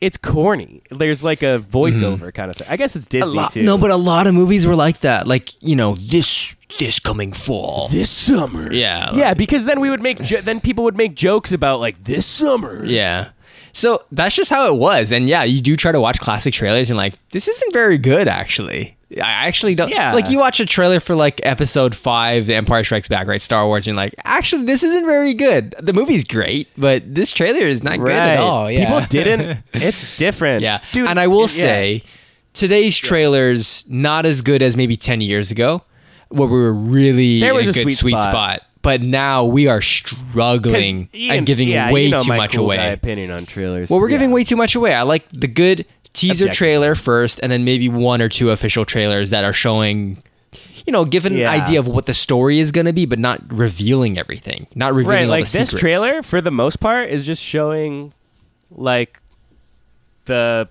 it's 0.00 0.16
corny 0.16 0.82
there's 0.90 1.24
like 1.24 1.42
a 1.42 1.58
voiceover 1.58 2.32
kind 2.32 2.50
of 2.50 2.56
thing 2.56 2.66
i 2.70 2.76
guess 2.76 2.94
it's 2.96 3.06
Mm-hmm. 3.06 3.20
Disney 3.26 3.36
lot, 3.40 3.52
too 3.52 3.62
no, 3.62 3.78
but 3.78 3.90
a 3.90 3.96
lot 3.96 4.26
of 4.26 4.34
movies 4.34 4.66
were 4.66 4.76
like 4.76 5.00
that. 5.00 5.26
Like 5.26 5.54
you 5.62 5.74
know, 5.76 5.94
this 5.96 6.54
this 6.78 6.98
coming 6.98 7.32
fall. 7.32 7.88
this 7.88 8.10
summer 8.10 8.72
yeah, 8.72 9.10
yeah 9.14 9.32
because 9.34 9.64
then 9.64 9.80
we 9.80 9.88
would 9.90 10.02
make 10.02 10.20
jo- 10.22 10.40
then 10.42 10.60
people 10.60 10.84
would 10.84 10.96
make 10.96 11.14
jokes 11.14 11.52
about 11.52 11.80
like 11.80 12.02
this 12.04 12.26
summer 12.26 12.84
Yeah. 12.84 13.30
So 13.72 14.02
that's 14.10 14.34
just 14.34 14.48
how 14.50 14.66
it 14.72 14.76
was. 14.78 15.12
And 15.12 15.28
yeah, 15.28 15.44
you 15.44 15.60
do 15.60 15.76
try 15.76 15.92
to 15.92 16.00
watch 16.00 16.18
classic 16.18 16.54
trailers 16.54 16.88
and 16.90 16.96
like, 16.96 17.14
this 17.30 17.46
isn't 17.46 17.72
very 17.74 17.98
good 17.98 18.26
actually. 18.26 18.95
I 19.12 19.46
actually 19.46 19.74
don't 19.76 19.88
Yeah. 19.90 20.12
like 20.14 20.30
you 20.30 20.38
watch 20.38 20.58
a 20.58 20.66
trailer 20.66 20.98
for 20.98 21.14
like 21.14 21.40
episode 21.44 21.94
five, 21.94 22.46
The 22.46 22.54
Empire 22.56 22.82
Strikes 22.82 23.06
Back, 23.08 23.28
right? 23.28 23.40
Star 23.40 23.64
Wars, 23.66 23.86
and 23.86 23.94
you're 23.96 24.04
like, 24.04 24.14
actually 24.24 24.64
this 24.64 24.82
isn't 24.82 25.06
very 25.06 25.32
good. 25.32 25.74
The 25.80 25.92
movie's 25.92 26.24
great, 26.24 26.68
but 26.76 27.02
this 27.14 27.30
trailer 27.32 27.66
is 27.68 27.82
not 27.84 27.98
good 28.00 28.08
at 28.10 28.38
all. 28.38 28.70
Yeah. 28.70 28.86
people 28.86 29.00
didn't 29.08 29.58
it's 29.74 30.16
different 30.16 30.62
Yeah. 30.62 30.80
dude 30.92 31.08
and 31.08 31.20
I 31.20 31.28
will 31.28 31.42
yeah. 31.42 31.46
say 31.46 32.02
today's 32.52 32.96
trailers 32.98 33.84
not 33.86 34.26
as 34.26 34.40
good 34.42 34.60
as 34.62 34.76
maybe 34.76 34.96
10 34.96 35.20
years 35.20 35.50
ago 35.52 35.82
where 36.28 36.48
we 36.48 36.58
were 36.58 36.72
really 36.72 37.38
There 37.38 37.50
in 37.50 37.56
was 37.56 37.68
a 37.68 37.70
a 37.70 37.72
good 37.74 37.82
sweet 37.82 37.94
sweet 37.98 38.12
spot. 38.12 38.24
spot. 38.30 38.62
But 38.82 39.04
now 39.04 39.44
we 39.44 39.66
are 39.66 39.80
struggling 39.80 41.08
Ian- 41.14 41.38
and 41.38 41.46
giving 41.46 41.68
yeah, 41.68 41.90
way 41.90 42.04
you 42.04 42.10
know 42.10 42.22
too 42.22 42.28
much 42.36 42.54
cool 42.54 42.64
away. 42.66 42.92
opinion 42.92 43.30
on 43.30 43.44
trailers 43.46 43.90
Well, 43.90 44.00
we're 44.00 44.08
giving 44.08 44.30
way 44.30 44.44
too 44.44 44.56
much 44.56 44.74
away. 44.76 44.94
I 44.94 45.02
like 45.02 45.24
the 45.32 45.48
good 45.48 45.86
teaser 46.16 46.44
Objective. 46.44 46.56
trailer 46.56 46.94
first, 46.94 47.38
and 47.42 47.52
then 47.52 47.64
maybe 47.64 47.88
one 47.88 48.20
or 48.20 48.28
two 48.28 48.50
official 48.50 48.84
trailers 48.84 49.30
that 49.30 49.44
are 49.44 49.52
showing, 49.52 50.18
you 50.86 50.92
know, 50.92 51.04
giving 51.04 51.34
Yeah. 51.36 51.52
an 51.52 51.60
idea 51.62 51.78
of 51.78 51.86
what 51.88 52.06
the 52.06 52.14
story 52.14 52.58
is 52.58 52.72
going 52.72 52.86
to 52.86 52.92
be, 52.92 53.06
but 53.06 53.18
not 53.18 53.40
revealing 53.52 54.18
everything, 54.18 54.66
not 54.74 54.94
revealing 54.94 55.28
right 55.28 55.28
like 55.28 55.44
this 55.50 55.68
secrets. 55.70 55.80
trailer 55.80 56.22
for 56.22 56.40
the 56.40 56.50
most 56.50 56.80
part 56.80 57.10
is 57.10 57.24
just 57.26 57.42
showing 57.42 58.12
like 58.70 59.20
the 60.24 60.68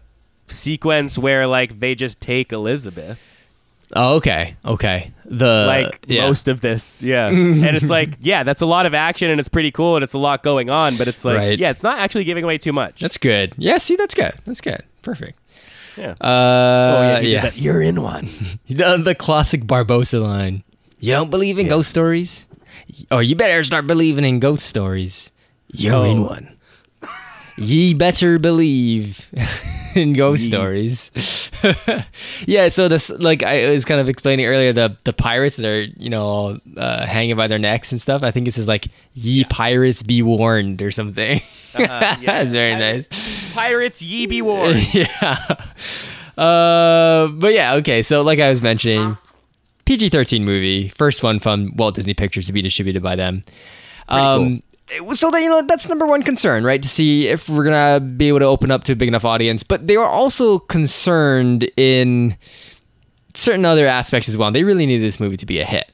sequence 0.47 1.17
where 1.17 1.47
like 1.47 1.79
they 1.79 1.95
just 1.95 2.19
take 2.21 2.51
elizabeth 2.51 3.19
Oh, 3.95 4.15
okay, 4.15 4.55
okay. 4.65 5.11
The 5.25 5.65
like 5.67 6.05
yeah. 6.07 6.25
most 6.27 6.47
of 6.47 6.59
this 6.59 7.01
yeah 7.03 7.27
and 7.29 7.63
it's 7.77 7.89
like 7.89 8.15
yeah 8.19 8.43
that's 8.43 8.61
a 8.61 8.65
lot 8.65 8.85
of 8.87 8.93
action 8.93 9.29
and 9.29 9.39
it's 9.39 9.47
pretty 9.47 9.71
cool 9.71 9.95
and 9.95 10.03
it's 10.03 10.13
a 10.13 10.17
lot 10.17 10.43
going 10.43 10.69
on 10.69 10.97
but 10.97 11.07
it's 11.07 11.23
like 11.23 11.37
Right. 11.37 11.57
yeah 11.59 11.69
it's 11.69 11.83
not 11.83 11.99
actually 11.99 12.23
giving 12.25 12.43
away 12.43 12.57
too 12.57 12.73
much 12.73 12.99
That's 12.99 13.17
good. 13.17 13.53
Yeah, 13.57 13.77
see, 13.77 13.95
that's 13.95 14.13
good. 14.15 14.33
That's 14.45 14.59
good. 14.59 14.83
Perfect. 15.05 15.37
yeah 15.95 16.15
Uh, 16.19 16.25
oh 16.97 17.01
yeah, 17.07 17.19
did 17.21 17.31
yeah. 17.31 17.41
that. 17.47 17.55
you're 17.57 17.81
in 17.81 18.01
one 18.01 18.27
The, 18.67 18.97
the 18.97 19.15
classic 19.15 19.63
Barbossa 19.63 20.19
line. 20.21 20.63
You 20.99 21.11
don't 21.13 21.29
believe 21.29 21.59
in 21.59 21.67
Yeah. 21.67 21.77
ghost 21.77 21.89
stories? 21.89 22.47
Or 23.11 23.21
you 23.23 23.35
better 23.37 23.63
start 23.63 23.85
believing 23.87 24.25
in 24.25 24.39
ghost 24.41 24.65
stories. 24.65 25.31
You're 25.71 25.93
Oh. 25.95 26.03
in 26.03 26.21
one. 26.25 26.57
Ye 27.57 27.93
better 27.93 28.39
believe 28.39 29.29
in 30.01 30.13
ghost 30.13 30.45
stories. 30.45 31.11
yeah, 32.45 32.69
so 32.69 32.87
this 32.87 33.09
like 33.09 33.43
I 33.43 33.69
was 33.69 33.85
kind 33.85 33.99
of 34.01 34.09
explaining 34.09 34.45
earlier 34.45 34.73
the 34.73 34.97
the 35.03 35.13
pirates 35.13 35.55
that 35.57 35.65
are 35.65 35.81
you 35.81 36.09
know 36.09 36.59
uh, 36.77 37.05
hanging 37.05 37.35
by 37.35 37.47
their 37.47 37.59
necks 37.59 37.91
and 37.91 37.99
stuff. 38.01 38.23
I 38.23 38.31
think 38.31 38.47
it 38.47 38.53
says 38.53 38.67
like 38.67 38.87
"Ye 39.13 39.43
pirates 39.45 40.03
be 40.03 40.21
warned" 40.21 40.81
or 40.81 40.91
something. 40.91 41.39
Uh-huh, 41.73 41.83
yeah. 41.83 42.15
That's 42.25 42.51
very 42.51 42.73
I- 42.73 42.79
nice. 42.79 43.53
pirates 43.53 44.01
ye 44.01 44.25
be 44.27 44.41
warned 44.41 44.93
yeah. 44.93 45.55
Uh, 46.37 47.27
but 47.29 47.53
yeah, 47.53 47.75
okay. 47.75 48.01
So 48.03 48.21
like 48.21 48.39
I 48.39 48.49
was 48.49 48.61
mentioning, 48.61 49.17
PG 49.85 50.09
thirteen 50.09 50.43
movie, 50.43 50.89
first 50.89 51.23
one 51.23 51.39
from 51.39 51.73
Walt 51.77 51.95
Disney 51.95 52.13
Pictures 52.13 52.47
to 52.47 52.53
be 52.53 52.61
distributed 52.61 53.01
by 53.01 53.15
them. 53.15 53.43
Um, 54.09 54.53
was- 54.55 54.61
so 55.13 55.31
that 55.31 55.41
you 55.41 55.49
know 55.49 55.61
that's 55.63 55.87
number 55.87 56.05
one 56.05 56.23
concern, 56.23 56.63
right? 56.63 56.81
To 56.81 56.89
see 56.89 57.27
if 57.27 57.49
we're 57.49 57.63
gonna 57.63 57.99
be 57.99 58.27
able 58.27 58.39
to 58.39 58.45
open 58.45 58.71
up 58.71 58.83
to 58.85 58.93
a 58.93 58.95
big 58.95 59.07
enough 59.07 59.25
audience. 59.25 59.63
But 59.63 59.87
they 59.87 59.97
were 59.97 60.07
also 60.07 60.59
concerned 60.59 61.69
in 61.75 62.37
certain 63.33 63.65
other 63.65 63.87
aspects 63.87 64.29
as 64.29 64.37
well. 64.37 64.51
They 64.51 64.63
really 64.63 64.85
needed 64.85 65.03
this 65.03 65.19
movie 65.19 65.37
to 65.37 65.45
be 65.45 65.59
a 65.59 65.65
hit. 65.65 65.91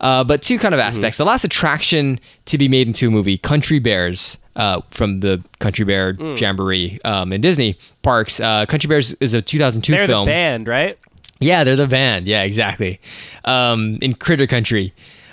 Uh, 0.00 0.24
but 0.24 0.42
two 0.42 0.58
kind 0.58 0.74
of 0.74 0.80
aspects. 0.80 1.16
The 1.16 1.24
last 1.24 1.44
attraction 1.44 2.18
to 2.46 2.58
be 2.58 2.66
made 2.66 2.88
into 2.88 3.06
a 3.06 3.10
movie, 3.10 3.38
Country 3.38 3.78
Bears, 3.78 4.36
uh, 4.56 4.80
from 4.90 5.20
the 5.20 5.42
Country 5.60 5.84
Bear 5.84 6.12
Jamboree 6.36 7.00
um, 7.04 7.32
in 7.32 7.40
Disney 7.40 7.78
parks. 8.02 8.40
Uh, 8.40 8.66
Country 8.66 8.88
Bears 8.88 9.12
is 9.14 9.32
a 9.32 9.40
2002 9.40 9.92
they're 9.92 10.06
film. 10.06 10.24
the 10.24 10.30
band 10.30 10.66
right 10.66 10.98
Yeah, 11.38 11.62
they're 11.62 11.76
the 11.76 11.86
band. 11.86 12.26
Yeah, 12.26 12.42
exactly. 12.42 13.00
Um, 13.44 13.98
in 14.02 14.14
Critter 14.14 14.48
Country. 14.48 14.92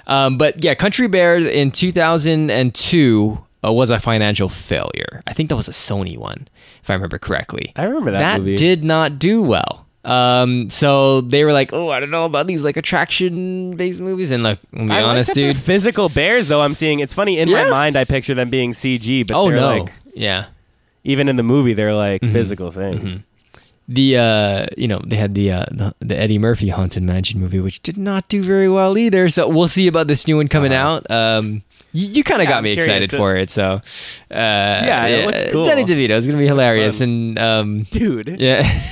Um, 0.09 0.37
but 0.37 0.61
yeah, 0.63 0.73
Country 0.73 1.07
Bears 1.07 1.45
in 1.45 1.71
2002 1.71 3.37
uh, 3.63 3.71
was 3.71 3.89
a 3.91 3.99
financial 3.99 4.49
failure. 4.49 5.21
I 5.27 5.33
think 5.33 5.49
that 5.49 5.55
was 5.55 5.67
a 5.67 5.71
Sony 5.71 6.17
one, 6.17 6.47
if 6.81 6.89
I 6.89 6.93
remember 6.93 7.17
correctly. 7.19 7.71
i 7.75 7.83
remember 7.83 8.11
that, 8.11 8.19
that 8.19 8.39
movie 8.39 8.55
did 8.55 8.83
not 8.83 9.19
do 9.19 9.41
well. 9.41 9.85
Um, 10.05 10.69
so 10.69 11.19
they 11.21 11.43
were 11.43 11.51
like, 11.51 11.73
"Oh, 11.73 11.89
I 11.89 11.99
don't 11.99 12.09
know 12.09 12.23
about 12.25 12.47
these 12.47 12.63
like 12.63 12.77
attraction-based 12.77 13.99
movies." 13.99 14.31
And 14.31 14.43
like, 14.43 14.59
be 14.71 14.89
I 14.89 15.03
honest, 15.03 15.33
they're 15.35 15.51
dude. 15.53 15.61
physical 15.61 16.07
bears 16.09 16.47
though 16.47 16.61
i'm 16.61 16.73
seeing 16.73 16.99
it's 17.01 17.13
funny 17.13 17.37
in 17.37 17.49
Yeah. 17.49 17.63
my 17.65 17.69
mind 17.69 17.97
i 17.97 18.05
picture 18.05 18.33
them 18.33 18.49
being 18.49 18.71
cg 18.71 19.27
but 19.27 19.35
Oh 19.37 19.47
they're 19.49 19.57
no, 19.59 19.67
like 19.79 19.91
yeah. 20.15 20.45
even 21.03 21.27
in 21.27 21.35
the 21.35 21.43
movie 21.43 21.73
they're 21.73 21.93
like 21.93 22.21
Mm-hmm. 22.21 22.31
physical 22.33 22.71
things 22.71 23.21
the 23.91 24.15
uh 24.17 24.67
you 24.77 24.87
know 24.87 25.01
they 25.05 25.15
had 25.15 25.33
the 25.33 25.51
uh 25.51 25.65
the, 25.71 25.93
the 25.99 26.15
Eddie 26.15 26.37
Murphy 26.37 26.69
haunted 26.69 27.01
mansion 27.01 27.39
movie 27.39 27.59
which 27.59 27.81
did 27.81 27.97
not 27.97 28.27
do 28.29 28.43
very 28.43 28.69
well 28.69 28.95
either 28.99 29.27
so 29.29 29.47
we'll 29.47 29.67
see 29.67 29.87
about 29.87 30.05
this 30.07 30.27
new 30.27 30.37
one 30.37 30.47
coming 30.47 30.71
Uh-huh. 30.71 31.01
out 31.01 31.09
um 31.11 31.63
you, 31.91 32.07
you 32.07 32.23
kind 32.23 32.39
of 32.39 32.45
Yeah, 32.45 32.51
got 32.51 32.57
I'm 32.59 32.63
me 32.65 32.73
excited 32.73 33.09
for 33.09 33.35
it 33.35 33.49
so 33.49 33.63
uh 33.73 33.81
yeah 34.29 35.05
it 35.07 35.25
looks 35.25 35.43
cool. 35.51 35.65
Danny 35.65 35.83
DeVito 35.85 36.11
is 36.11 36.27
gonna 36.27 36.37
be 36.37 36.45
hilarious 36.45 37.01
and 37.01 37.39
um 37.39 37.83
dude 37.89 38.39
yeah 38.39 38.61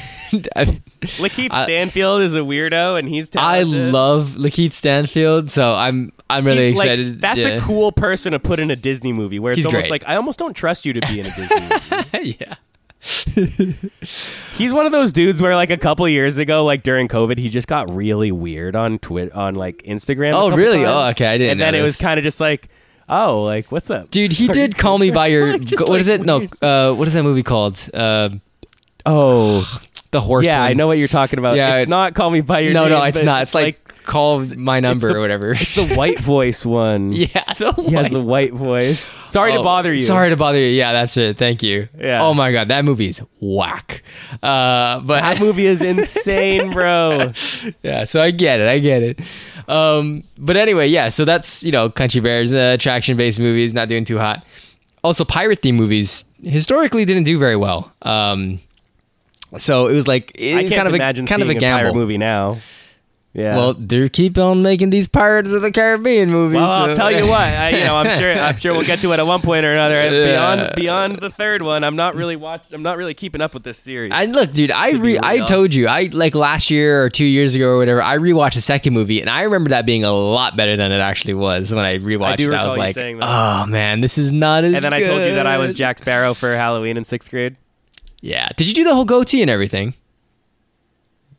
I, 0.58 0.66
Lakeith 1.02 1.54
I- 1.54 1.64
Stanfield 1.66 2.22
is 2.24 2.34
a 2.36 2.40
weirdo 2.40 2.98
and 3.00 3.08
he's 3.08 3.30
I 3.38 3.62
love 3.64 4.32
Lakeith 4.38 4.74
Stanfield 4.74 5.52
so 5.52 5.74
I'm 5.76 6.12
I'm 6.30 6.44
really 6.44 6.70
He's 6.70 6.78
like- 6.78 6.88
excited 6.90 7.22
that's 7.22 7.46
yeah. 7.46 7.50
a 7.50 7.60
cool 7.60 7.92
person 7.92 8.32
to 8.32 8.40
put 8.40 8.60
in 8.60 8.72
a 8.72 8.76
Disney 8.76 9.14
movie 9.14 9.38
where 9.40 9.54
it's 9.54 9.58
He's 9.58 9.68
almost 9.68 9.84
great. 9.90 10.02
like 10.02 10.10
I 10.12 10.16
almost 10.16 10.40
don't 10.40 10.56
trust 10.56 10.86
you 10.88 10.94
to 10.94 11.02
be 11.02 11.20
in 11.20 11.28
a 11.28 11.36
Disney 11.36 11.70
movie. 12.20 12.38
yeah 12.42 12.56
He's 14.54 14.74
one 14.74 14.86
of 14.86 14.92
those 14.92 15.14
dudes 15.14 15.42
where 15.42 15.56
like 15.56 15.70
a 15.70 15.78
couple 15.78 16.08
years 16.10 16.40
ago, 16.40 16.66
like 16.66 16.84
during 16.84 17.08
COVID, 17.08 17.38
he 17.38 17.50
just 17.50 17.68
got 17.68 17.90
really 17.94 18.32
weird 18.32 18.76
on 18.76 19.00
Twitter 19.00 19.36
on 19.36 19.56
like 19.56 19.84
Instagram. 19.84 20.32
Oh, 20.32 20.56
really? 20.56 20.84
Oh, 20.86 21.10
okay, 21.10 21.28
I 21.28 21.38
didn't 21.38 21.52
And 21.52 21.62
then 21.62 21.76
it 21.76 21.82
was 21.82 21.96
kind 21.96 22.20
of 22.20 22.24
just 22.24 22.42
like, 22.42 22.70
oh, 23.08 23.44
like 23.44 23.72
what's 23.72 23.90
up, 23.90 24.10
dude 24.10 24.32
he 24.34 24.50
Are 24.50 24.54
did 24.54 24.78
call 24.78 24.98
me 24.98 25.12
by 25.12 25.28
your 25.28 25.54
Like, 25.58 25.80
what 25.80 25.90
like, 25.90 26.00
is 26.02 26.08
it 26.08 26.22
no 26.22 26.48
uh 26.62 26.94
what 26.94 27.08
is 27.08 27.14
that 27.14 27.24
movie 27.24 27.44
called 27.44 27.90
uh 27.94 28.30
Oh, 29.06 29.80
the 30.12 30.20
horse 30.20 30.46
yeah. 30.46 30.62
I 30.62 30.74
know 30.74 30.88
what 30.88 30.98
you're 30.98 31.08
talking 31.08 31.40
about. 31.40 31.56
Yeah, 31.56 31.78
it's 31.78 31.90
not 31.90 32.14
call 32.14 32.30
me 32.30 32.42
by 32.42 32.60
your 32.60 32.74
no 32.74 32.84
name. 32.84 32.90
no 32.92 33.04
it's 33.04 33.22
not 33.22 33.44
it's 33.44 33.54
like, 33.54 33.87
call 34.08 34.42
my 34.56 34.80
number 34.80 35.10
the- 35.10 35.16
or 35.16 35.20
whatever 35.20 35.52
it's 35.52 35.76
the 35.76 35.86
white 35.96 36.20
voice 36.20 36.66
one. 36.66 37.12
yeah 37.14 37.54
the 37.60 37.74
He 37.74 37.92
has 37.92 38.10
the 38.10 38.22
white 38.22 38.54
voice. 38.54 39.12
Sorry 39.26 39.52
to 39.52 39.60
Oh, 39.60 39.64
bother 39.64 39.92
you. 39.94 40.00
Sorry 40.00 40.30
to 40.30 40.36
bother 40.38 40.60
you. 40.60 40.68
Yeah, 40.70 40.94
that's 40.94 41.16
it. 41.18 41.38
Thank 41.38 41.62
you. 41.62 41.88
Yeah. 42.00 42.24
Oh 42.24 42.34
my 42.34 42.52
god, 42.52 42.70
that 42.70 42.86
movie 42.86 43.10
is 43.10 43.22
whack. 43.42 44.02
Uh, 44.42 45.00
but 45.02 45.22
That 45.22 45.40
movie 45.40 45.66
is 45.68 45.82
insane, 45.84 46.70
bro. 46.78 47.32
yeah, 47.84 48.06
so 48.06 48.22
I 48.22 48.32
get 48.32 48.60
it. 48.60 48.68
I 48.68 48.80
get 48.80 49.04
it. 49.04 49.20
Um, 49.68 50.24
but 50.38 50.56
anyway, 50.58 50.88
yeah. 50.88 51.10
So 51.10 51.26
that's 51.26 51.64
you 51.64 51.72
know, 51.72 51.90
Country 51.90 52.22
Bears, 52.22 52.54
uh, 52.54 52.72
attraction 52.76 53.18
based 53.18 53.40
movies, 53.40 53.74
not 53.74 53.90
doing 53.90 54.06
too 54.06 54.18
hot. 54.18 54.46
Also, 55.04 55.24
pirate 55.26 55.60
theme 55.60 55.76
movies 55.76 56.24
historically 56.44 57.06
didn't 57.06 57.24
do 57.26 57.38
very 57.38 57.56
well. 57.56 57.92
Um, 58.02 58.60
so 59.58 59.88
it 59.88 59.94
was 59.94 60.08
like 60.08 60.32
it's 60.36 60.58
I 60.58 60.62
can't 60.64 60.74
kind 60.76 60.88
of 60.88 60.94
a 60.96 60.98
kind 61.00 61.42
of 61.42 61.50
a 61.50 61.52
seeing 61.52 61.60
pirate 61.60 61.60
gamble. 61.84 61.94
movie 62.00 62.18
now. 62.18 62.58
Yeah. 63.38 63.56
Well, 63.56 63.74
they 63.76 64.10
keep 64.10 64.36
on 64.40 64.64
making 64.64 64.90
these 64.90 65.08
Pirates 65.08 65.52
of 65.52 65.62
the 65.62 65.72
Caribbean 65.72 66.32
movies. 66.32 66.56
Well, 66.56 66.70
I'll 66.70 66.90
so- 66.90 66.96
tell 66.96 67.12
you 67.12 67.28
what. 67.30 67.42
I, 67.42 67.70
you 67.70 67.84
know, 67.86 67.96
I'm 67.96 68.20
sure. 68.20 68.34
I'm 68.34 68.58
sure 68.58 68.74
we'll 68.74 68.84
get 68.84 68.98
to 69.02 69.14
it 69.14 69.20
at 69.20 69.28
one 69.28 69.42
point 69.44 69.64
or 69.64 69.72
another. 69.74 70.02
Yeah. 70.02 70.26
Beyond 70.32 70.76
beyond 70.76 71.16
the 71.20 71.30
third 71.30 71.62
one, 71.62 71.84
I'm 71.84 71.96
not 71.96 72.16
really 72.16 72.36
watch. 72.36 72.64
I'm 72.72 72.82
not 72.82 72.98
really 72.98 73.14
keeping 73.14 73.40
up 73.42 73.54
with 73.54 73.62
this 73.62 73.78
series. 73.78 74.12
I 74.12 74.26
look, 74.26 74.54
dude. 74.54 74.72
I 74.72 74.94
re- 74.94 75.20
I 75.22 75.46
told 75.46 75.76
you. 75.76 75.88
I 75.88 76.10
like 76.12 76.34
last 76.34 76.72
year 76.72 77.04
or 77.04 77.12
two 77.12 77.26
years 77.26 77.54
ago 77.54 77.70
or 77.70 77.78
whatever. 77.78 78.02
I 78.02 78.18
rewatched 78.18 78.56
the 78.56 78.62
second 78.62 78.94
movie, 78.96 79.22
and 79.22 79.30
I 79.30 79.44
remember 79.44 79.70
that 79.70 79.86
being 79.86 80.04
a 80.04 80.12
lot 80.12 80.58
better 80.58 80.76
than 80.76 80.92
it 80.92 81.00
actually 81.00 81.36
was 81.36 81.72
when 81.72 81.86
I 81.86 82.00
rewatched 82.00 82.38
do 82.38 82.52
it. 82.52 82.56
I 82.56 82.64
was 82.66 82.72
recall 82.74 82.78
like, 82.78 82.96
saying 82.96 83.20
that. 83.20 83.62
oh 83.64 83.66
man, 83.68 84.02
this 84.02 84.18
is 84.18 84.32
not 84.32 84.64
as. 84.64 84.74
and 84.74 84.84
then 84.84 84.96
I 84.96 85.04
told 85.04 85.22
you 85.22 85.36
that 85.36 85.46
I 85.46 85.60
was. 85.60 85.76
Jack 85.76 86.00
Sparrow 86.00 86.34
for 86.34 86.56
Halloween 86.56 86.98
in 86.98 87.04
sixth 87.04 87.30
grade. 87.30 87.56
Yeah. 88.20 88.50
Did 88.58 88.68
you 88.68 88.74
do 88.74 88.84
the 88.84 88.96
whole 88.96 89.06
goatee 89.06 89.44
and 89.44 89.52
everything? 89.52 89.94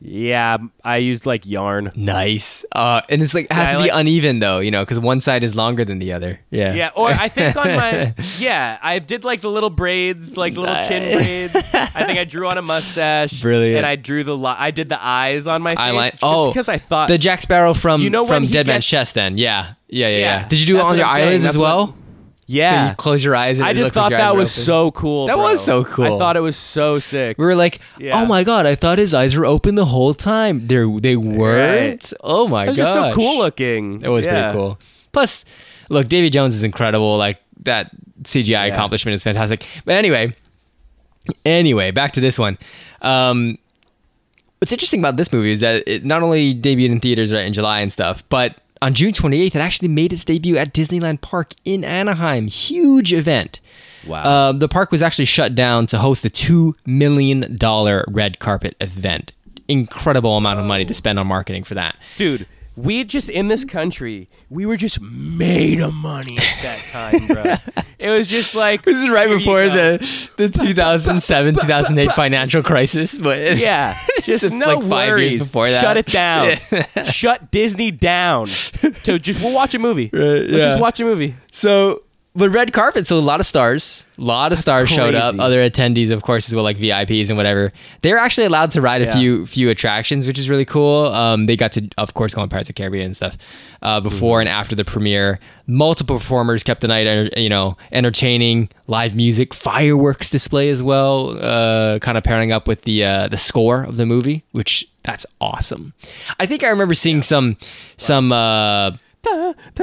Yeah, 0.01 0.59
I 0.85 0.99
used 0.99 1.27
like 1.27 1.45
yarn. 1.45 1.91
Nice. 1.97 2.65
Uh, 2.71 3.01
and 3.09 3.21
it's 3.23 3.35
like 3.35 3.47
it 3.47 3.53
has 3.53 3.69
Yeah, 3.69 3.73
to 3.73 3.79
be 3.85 3.91
like- 3.91 4.01
uneven 4.01 4.39
though, 4.39 4.61
you 4.61 4.71
know, 4.71 4.85
because 4.85 5.01
one 5.01 5.21
side 5.21 5.43
is 5.43 5.55
longer 5.57 5.85
than 5.85 5.99
the 5.99 6.13
other. 6.13 6.39
Yeah. 6.51 6.73
Yeah, 6.75 6.91
or 6.95 7.09
I 7.11 7.29
think 7.29 7.57
on 7.57 7.67
my 7.77 8.15
yeah, 8.39 8.79
I 8.81 9.01
did 9.01 9.25
like 9.25 9.41
the 9.41 9.51
little 9.51 9.71
braids, 9.71 10.37
like 10.37 10.57
little 10.57 10.75
chin 10.87 11.17
braids. 11.17 11.55
I 11.75 12.05
think 12.07 12.19
I 12.19 12.25
drew 12.25 12.47
on 12.47 12.59
a 12.59 12.63
mustache. 12.63 13.43
Brilliant. 13.43 13.79
And 13.79 13.87
I 13.87 13.97
drew 13.97 14.23
the 14.23 14.37
li- 14.37 14.55
I 14.57 14.71
did 14.71 14.89
the 14.89 15.05
eyes 15.05 15.49
on 15.49 15.63
my 15.63 15.75
face. 15.75 16.17
Oh, 16.23 16.49
because 16.49 16.69
I 16.69 16.79
thought 16.79 17.09
the 17.09 17.19
Jack 17.19 17.43
Sparrow 17.43 17.75
from 17.75 18.01
You 18.01 18.11
know 18.11 18.27
from 18.27 18.45
Dead 18.45 18.67
Man's 18.69 18.87
Chest. 18.87 19.15
Then, 19.15 19.37
yeah, 19.37 19.75
yeah, 19.89 20.07
yeah, 20.09 20.17
yeah. 20.17 20.19
Yeah, 20.43 20.49
Did 20.49 20.61
you 20.61 20.67
do 20.67 20.77
it 20.79 20.83
on 20.83 20.97
your 20.97 21.07
eyelids 21.07 21.45
as 21.45 21.59
what- 21.59 21.93
well? 22.49 22.71
So 22.71 22.75
yeah. 22.75 22.89
you 22.91 22.95
close 22.97 23.23
your 23.23 23.37
eyes. 23.37 23.59
And 23.59 23.69
I 23.69 23.73
just 23.73 23.95
like 23.95 24.11
thought 24.11 24.11
that 24.17 24.35
was 24.35 24.51
open. 24.57 24.65
so 24.65 24.91
cool. 24.93 25.27
That 25.27 25.35
bro. 25.35 25.45
was 25.45 25.65
so 25.65 25.85
cool. 25.85 26.17
I 26.17 26.19
thought 26.19 26.37
it 26.37 26.41
was 26.41 26.57
so 26.57 26.99
sick. 26.99 27.37
We 27.39 27.45
were 27.45 27.55
like, 27.55 27.81
Yeah. 27.99 28.21
oh 28.23 28.27
my 28.27 28.45
god, 28.45 28.67
I 28.67 28.75
thought 28.75 28.99
his 28.99 29.13
eyes 29.15 29.37
were 29.37 29.45
open 29.47 29.75
the 29.75 29.87
whole 29.87 30.15
time. 30.15 30.67
They 30.67 30.85
they 31.01 31.17
weren't. 31.17 32.13
Oh 32.23 32.49
my 32.49 32.67
god, 32.67 32.75
just 32.75 32.93
so 32.95 33.13
cool 33.13 33.39
looking. 33.39 34.03
It 34.03 34.09
was 34.09 34.25
Yeah. 34.25 34.41
pretty 34.41 34.57
cool. 34.59 34.79
Plus, 35.13 35.45
look, 35.91 36.09
Davy 36.09 36.31
Jones 36.31 36.55
is 36.55 36.63
incredible. 36.63 37.17
Like 37.19 37.41
that 37.65 37.91
CGI 38.23 38.49
Yeah. 38.51 38.65
accomplishment 38.67 39.15
is 39.15 39.23
fantastic. 39.25 39.65
But 39.85 39.97
anyway, 39.97 40.35
anyway, 41.45 41.91
back 41.91 42.13
to 42.15 42.21
this 42.21 42.39
one. 42.39 42.59
Um, 43.03 43.59
what's 44.59 44.73
interesting 44.73 45.01
about 45.01 45.17
this 45.17 45.33
movie 45.33 45.53
is 45.53 45.61
that 45.61 45.85
it 45.87 46.05
not 46.05 46.23
only 46.23 46.55
debuted 46.55 46.91
in 46.91 47.01
theaters 47.01 47.33
right 47.33 47.45
in 47.47 47.53
July 47.53 47.81
and 47.81 47.93
stuff, 47.93 48.25
but 48.29 48.57
on 48.83 48.95
June 48.95 49.13
28th, 49.13 49.55
it 49.55 49.57
actually 49.57 49.89
made 49.89 50.13
its 50.13 50.25
debut 50.25 50.57
at 50.57 50.73
Disneyland 50.73 51.21
Park 51.21 51.55
in 51.65 51.85
Anaheim. 51.85 52.47
Huge 52.47 53.13
event. 53.13 53.61
Wow. 54.07 54.23
Uh, 54.23 54.53
the 54.53 54.69
park 54.69 54.91
was 54.93 55.03
actually 55.03 55.25
shut 55.27 55.55
down 55.55 55.87
to 55.89 55.99
host 55.99 56.23
the 56.23 56.31
$2 56.31 56.75
million 56.87 57.59
red 58.09 58.39
carpet 58.39 58.77
event. 58.81 59.33
Incredible 59.67 60.37
amount 60.37 60.61
of 60.61 60.67
money 60.67 60.85
to 60.85 60.95
spend 60.95 61.19
on 61.19 61.27
marketing 61.27 61.65
for 61.65 61.75
that. 61.75 61.97
Dude, 62.17 62.47
we 62.79 63.03
just 63.05 63.29
in 63.29 63.49
this 63.49 63.65
country, 63.65 64.29
we 64.51 64.65
were 64.65 64.77
just 64.77 65.01
made 65.01 65.81
of 65.81 65.93
money 65.93 66.39
at 66.39 66.63
that 66.63 66.85
time, 66.89 67.27
bro. 67.27 67.55
it 67.99 68.11
was 68.11 68.27
just 68.29 68.55
like 68.55 68.83
This 68.83 69.03
is 69.03 69.09
right 69.09 69.29
you 69.29 69.39
before 69.39 69.63
the, 69.69 69.99
the 70.37 70.49
2007 70.67 71.55
2008 71.55 72.13
financial 72.13 72.63
crisis. 72.63 73.19
But 73.19 73.39
Yeah, 73.59 73.99
just 74.23 74.43
Just 74.45 74.53
no 74.53 74.77
like 74.77 74.83
five 74.89 75.09
years 75.19 75.33
worries. 75.35 75.49
before 75.49 75.71
that. 75.71 75.81
Shut 75.81 75.97
it 75.97 76.07
down. 76.07 77.05
Shut 77.05 77.51
Disney 77.51 77.91
down. 77.91 78.47
To 78.47 79.19
just 79.19 79.41
we'll 79.43 79.53
watch 79.55 79.75
a 79.75 79.79
movie. 79.79 80.11
Right, 80.13 80.23
Let's 80.49 80.65
just 80.65 80.81
watch 80.81 81.01
a 81.01 81.05
movie. 81.05 81.35
So, 81.51 82.03
but 82.37 82.51
red 82.51 82.73
carpet, 82.73 83.07
so 83.07 83.19
a 83.19 83.21
lot 83.21 83.41
of 83.41 83.47
stars, 83.47 84.05
a 84.17 84.21
lot 84.23 84.53
of 84.53 84.59
stars 84.59 84.89
showed 84.89 85.15
up. 85.15 85.39
Other 85.39 85.69
attendees, 85.69 86.11
of 86.11 86.23
course, 86.23 86.49
as 86.49 86.55
well, 86.55 86.63
like 86.65 86.77
VIPs 86.79 87.29
and 87.29 87.37
whatever. 87.37 87.73
They're 88.03 88.19
actually 88.19 88.45
allowed 88.47 88.71
to 88.73 88.81
ride 88.81 89.03
a 89.03 89.07
Yeah. 89.07 89.19
few 89.19 89.47
few 89.47 89.71
attractions, 89.71 90.27
which 90.27 90.39
is 90.39 90.49
really 90.49 90.65
cool. 90.65 91.07
Um, 91.07 91.47
they 91.47 91.57
got 91.57 91.73
to, 91.73 91.89
of 91.99 92.15
course, 92.15 92.35
go 92.35 92.43
on 92.43 92.49
Pirates 92.49 92.69
of 92.69 92.75
Caribbean 92.77 93.07
and 93.07 93.17
stuff 93.17 93.37
uh, 93.83 94.01
before 94.01 94.41
and 94.41 94.49
after 94.49 94.77
the 94.77 94.85
premiere. 94.85 95.41
Multiple 95.67 96.19
performers 96.19 96.63
kept 96.63 96.81
the 96.81 96.89
night, 96.89 97.33
you 97.37 97.49
know, 97.49 97.77
entertaining. 97.93 98.69
Live 98.87 99.15
music, 99.15 99.53
fireworks 99.53 100.31
display 100.31 100.71
as 100.71 100.83
well, 100.83 101.37
uh, 101.43 101.99
kind 101.99 102.17
of 102.17 102.25
pairing 102.25 102.53
up 102.53 102.67
with 102.69 102.83
the 102.83 103.05
uh, 103.05 103.29
the 103.29 103.37
score 103.39 103.83
of 103.83 103.97
the 103.97 104.07
movie, 104.07 104.45
which 104.53 104.89
that's 105.03 105.27
awesome. 105.41 105.93
I 106.41 106.47
think 106.47 106.63
I 106.65 106.69
remember 106.69 106.95
seeing 106.95 107.23
some 107.23 107.57
some. 107.97 108.33
Uh, 108.33 108.93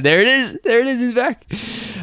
there 0.00 0.20
it 0.20 0.28
is. 0.28 0.58
There 0.64 0.80
it 0.80 0.86
is. 0.86 1.00
He's 1.00 1.14
back. 1.14 1.44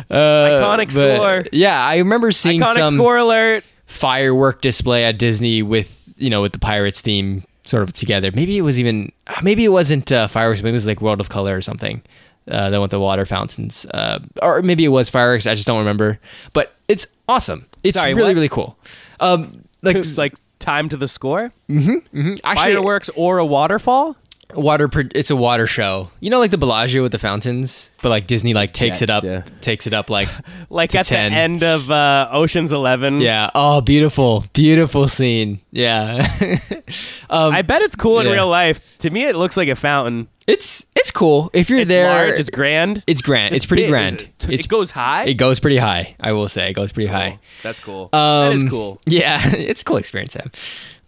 Uh, 0.10 0.13
Iconic 0.13 0.91
score. 0.91 1.45
Yeah, 1.51 1.80
I 1.84 1.97
remember 1.97 2.32
seeing 2.32 2.62
Iconic 2.62 2.86
some 2.86 2.95
score 2.95 3.17
alert. 3.17 3.63
firework 3.86 4.62
display 4.62 5.06
at 5.06 5.17
Disney 5.17 5.62
with 5.62 6.04
you 6.17 6.30
know 6.30 6.41
with 6.41 6.54
the 6.54 6.60
Pirates 6.60 7.01
theme 7.01 7.43
sort 7.65 7.84
of 7.84 7.93
together. 7.93 8.32
Maybe 8.34 8.58
it 8.58 8.62
was 8.62 8.80
even 8.80 9.12
maybe 9.43 9.65
it 9.65 9.69
wasn't 9.69 10.12
uh, 10.12 10.28
fireworks. 10.28 10.62
Maybe 10.62 10.71
it 10.71 10.73
was 10.73 10.86
like 10.88 11.01
World 11.01 11.19
of 11.19 11.30
Color 11.30 11.56
or 11.58 11.62
something. 11.62 12.01
Uh, 12.47 12.69
that 12.69 12.80
with 12.80 12.91
the 12.91 12.99
water 12.99 13.25
fountains, 13.25 13.88
uh, 13.88 14.19
or 14.39 14.62
maybe 14.62 14.86
it 14.86 14.89
was 14.89 15.10
fireworks. 15.10 15.47
I 15.47 15.56
just 15.56 15.65
don't 15.65 15.80
remember. 15.80 16.19
But 16.54 16.75
it's 16.88 17.08
awesome. 17.28 17.65
It's 17.84 17.97
Sorry, 17.97 18.13
really 18.13 18.30
what? 18.30 18.36
really 18.36 18.49
cool. 18.49 18.78
Um, 19.19 19.63
like 19.82 19.95
It's 19.95 20.15
like 20.19 20.36
time 20.60 20.88
to 20.89 20.97
the 20.97 21.08
score. 21.08 21.51
mm-hmm 21.67 22.36
actually, 22.43 22.73
Fireworks 22.73 23.10
or 23.15 23.39
a 23.39 23.45
waterfall. 23.45 24.15
Water 24.54 24.88
pro- 24.88 25.04
it's 25.14 25.30
a 25.32 25.36
water 25.36 25.66
show 25.68 26.10
you 26.22 26.30
know 26.30 26.40
like 26.40 26.52
the 26.52 26.58
bellagio 26.58 27.02
with 27.02 27.12
the 27.12 27.20
fountains 27.20 27.92
but 28.02 28.10
like 28.10 28.28
disney 28.28 28.54
like 28.54 28.72
takes 28.74 29.02
it 29.02 29.10
up 29.10 29.24
yeah. 29.24 29.44
takes 29.62 29.86
it 29.88 29.94
up 29.94 30.10
like 30.10 30.30
Like 30.70 30.92
To 30.92 31.00
at 31.00 31.06
10. 31.08 31.32
the 31.32 31.38
end 31.38 31.64
of 31.64 31.90
uh, 31.92 32.30
Ocean's 32.32 32.72
Eleven. 32.72 33.20
yeah 33.22 33.50
oh 33.56 33.82
beautiful 33.82 34.46
beautiful 34.54 35.08
scene 35.10 35.60
yeah 35.72 36.26
um 37.30 37.54
I 37.54 37.62
bet 37.64 37.82
it's 37.82 37.96
cool 37.96 38.20
in 38.20 38.28
real 38.28 38.48
life. 38.48 38.80
To 39.00 39.10
me, 39.10 39.24
it 39.26 39.36
looks 39.36 39.58
like 39.58 39.68
a 39.68 39.76
fountain. 39.76 40.28
it's 40.48 40.86
it's 40.96 41.12
cool 41.12 41.50
if 41.54 41.70
you're 41.70 41.80
It's 41.80 41.88
there 41.90 42.08
large. 42.28 42.40
It's 42.40 42.50
grand. 42.50 43.04
it's 43.08 43.22
grand 43.22 43.56
it's, 43.56 43.66
pretty 43.66 43.84
big. 43.84 43.90
grand 43.90 44.22
It, 44.22 44.50
it's, 44.50 44.66
it 44.66 44.68
goes 44.68 44.92
high. 44.92 45.26
it 45.26 45.36
goes 45.36 45.60
pretty 45.60 45.78
high 45.78 46.16
i 46.20 46.32
will 46.32 46.48
say 46.50 46.70
it 46.70 46.74
goes 46.74 46.92
pretty 46.92 47.10
high 47.10 47.40
That's 47.64 47.80
cool. 47.80 48.10
Um, 48.14 48.50
that 48.50 48.54
is 48.54 48.64
cool. 48.70 49.02
Yeah, 49.08 49.42
it's 49.54 49.82
a 49.82 49.86
cool 49.86 49.98
experience, 49.98 50.34
Sam. 50.34 50.52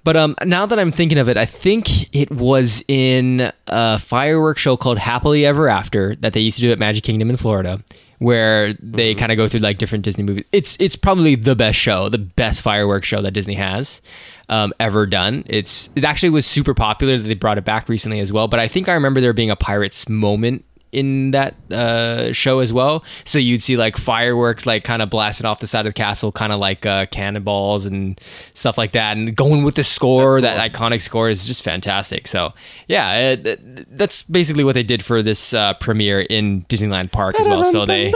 But 0.07 0.15
um, 0.15 0.37
now 0.45 0.65
that 0.65 0.79
I'm 0.79 0.93
thinking 0.93 1.17
of 1.17 1.27
it, 1.27 1.35
I 1.35 1.45
think 1.45 2.15
it 2.15 2.31
was 2.31 2.81
in 2.87 3.51
a 3.67 3.99
fireworks 3.99 4.61
show 4.61 4.77
called 4.77 4.97
Happily 4.97 5.45
Ever 5.45 5.67
After 5.67 6.15
that 6.21 6.31
they 6.31 6.39
used 6.39 6.55
to 6.55 6.61
do 6.61 6.71
at 6.71 6.79
Magic 6.79 7.03
Kingdom 7.03 7.29
in 7.29 7.35
Florida, 7.35 7.83
where 8.19 8.71
they 8.75 9.11
Mm-hmm. 9.11 9.19
kind 9.19 9.31
of 9.33 9.37
go 9.37 9.49
through 9.49 9.59
like 9.59 9.79
different 9.79 10.05
Disney 10.05 10.23
movies. 10.23 10.45
It's 10.53 10.77
it's 10.79 10.95
probably 10.95 11.35
the 11.35 11.57
best 11.57 11.77
show, 11.77 12.07
the 12.07 12.19
best 12.19 12.61
fireworks 12.61 13.05
show 13.05 13.21
that 13.21 13.31
Disney 13.31 13.55
has 13.55 14.01
um, 14.47 14.71
ever 14.79 15.05
done. 15.05 15.43
It's 15.45 15.89
it 15.97 16.05
actually 16.05 16.29
was 16.29 16.45
super 16.45 16.73
popular 16.73 17.17
that 17.17 17.27
they 17.27 17.33
brought 17.33 17.57
it 17.57 17.65
back 17.65 17.89
recently 17.89 18.21
as 18.21 18.31
well. 18.31 18.47
But 18.47 18.61
I 18.61 18.69
think 18.69 18.87
I 18.87 18.93
remember 18.93 19.19
there 19.19 19.33
being 19.33 19.51
a 19.51 19.57
pirates 19.57 20.07
moment 20.07 20.63
in 20.91 21.31
that 21.31 21.55
uh, 21.71 22.31
show 22.33 22.59
as 22.59 22.71
well. 22.71 23.03
So 23.25 23.39
you'd 23.39 23.63
see 23.63 23.77
like 23.77 23.97
fireworks 23.97 24.65
like 24.65 24.83
kind 24.83 25.01
of 25.01 25.09
blasting 25.09 25.45
off 25.45 25.59
the 25.59 25.67
side 25.67 25.85
of 25.85 25.93
the 25.93 25.97
castle, 25.97 26.31
kind 26.31 26.53
of 26.53 26.59
like 26.59 26.85
uh, 26.85 27.07
cannonballs 27.07 27.85
and 27.85 28.19
stuff 28.53 28.77
like 28.77 28.93
that. 28.93 29.17
And 29.17 29.35
going 29.35 29.63
with 29.63 29.75
the 29.75 29.83
score, 29.83 30.41
that 30.41 30.71
iconic 30.71 31.01
score 31.01 31.29
is 31.29 31.45
just 31.45 31.63
fantastic. 31.63 32.27
So 32.27 32.53
yeah, 32.87 33.35
uh, 33.37 33.43
th- 33.43 33.59
that's 33.89 34.21
basically 34.23 34.63
what 34.63 34.73
they 34.73 34.83
did 34.83 35.03
for 35.03 35.21
this 35.21 35.53
uh, 35.53 35.73
premiere 35.75 36.21
in 36.21 36.63
Disneyland 36.65 37.11
Park 37.11 37.39
as 37.39 37.47
well. 37.47 37.63
So 37.63 37.85
they 37.85 38.11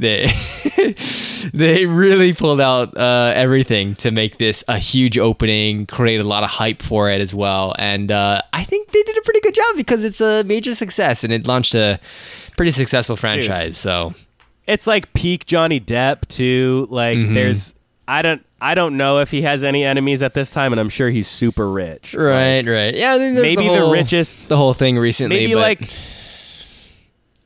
they 0.00 0.32
they 1.54 1.86
really 1.86 2.32
pulled 2.32 2.60
out 2.60 2.96
uh, 2.96 3.32
everything 3.34 3.94
to 3.96 4.10
make 4.10 4.38
this 4.38 4.64
a 4.68 4.78
huge 4.78 5.18
opening, 5.18 5.86
create 5.86 6.20
a 6.20 6.24
lot 6.24 6.42
of 6.42 6.50
hype 6.50 6.82
for 6.82 7.08
it 7.08 7.20
as 7.20 7.34
well, 7.34 7.74
and 7.78 8.10
uh, 8.10 8.42
I 8.52 8.64
think 8.64 8.90
they 8.90 9.02
did 9.02 9.16
a 9.16 9.22
pretty 9.22 9.40
good 9.40 9.54
job 9.54 9.76
because 9.76 10.04
it's 10.04 10.20
a 10.20 10.44
major 10.44 10.74
success 10.74 11.24
and 11.24 11.32
it 11.32 11.46
launched 11.46 11.74
a 11.74 11.99
pretty 12.56 12.72
successful 12.72 13.16
franchise. 13.16 13.78
So 13.78 14.14
It's 14.66 14.86
like 14.86 15.12
peak 15.14 15.46
Johnny 15.46 15.80
Depp 15.80 16.26
too. 16.28 16.86
Like 16.90 17.18
Mm-hmm. 17.18 17.32
there's 17.34 17.74
I 18.08 18.22
don't 18.22 18.44
I 18.60 18.74
don't 18.74 18.96
know 18.98 19.20
if 19.20 19.30
he 19.30 19.42
has 19.42 19.64
any 19.64 19.84
enemies 19.84 20.22
at 20.22 20.34
this 20.34 20.50
time, 20.50 20.72
and 20.72 20.80
I'm 20.80 20.88
sure 20.90 21.08
he's 21.08 21.26
super 21.28 21.70
rich. 21.70 22.14
right, 22.14 22.66
right, 22.66 22.94
yeah, 22.94 23.14
I 23.14 23.18
think 23.18 23.38
Maybe 23.38 23.66
the, 23.68 23.86
the 23.86 23.90
richest- 23.90 24.48
the 24.50 24.56
whole 24.56 24.74
thing 24.74 24.98
recently. 24.98 25.36
Maybe 25.36 25.54
but- 25.54 25.60
like. 25.60 25.90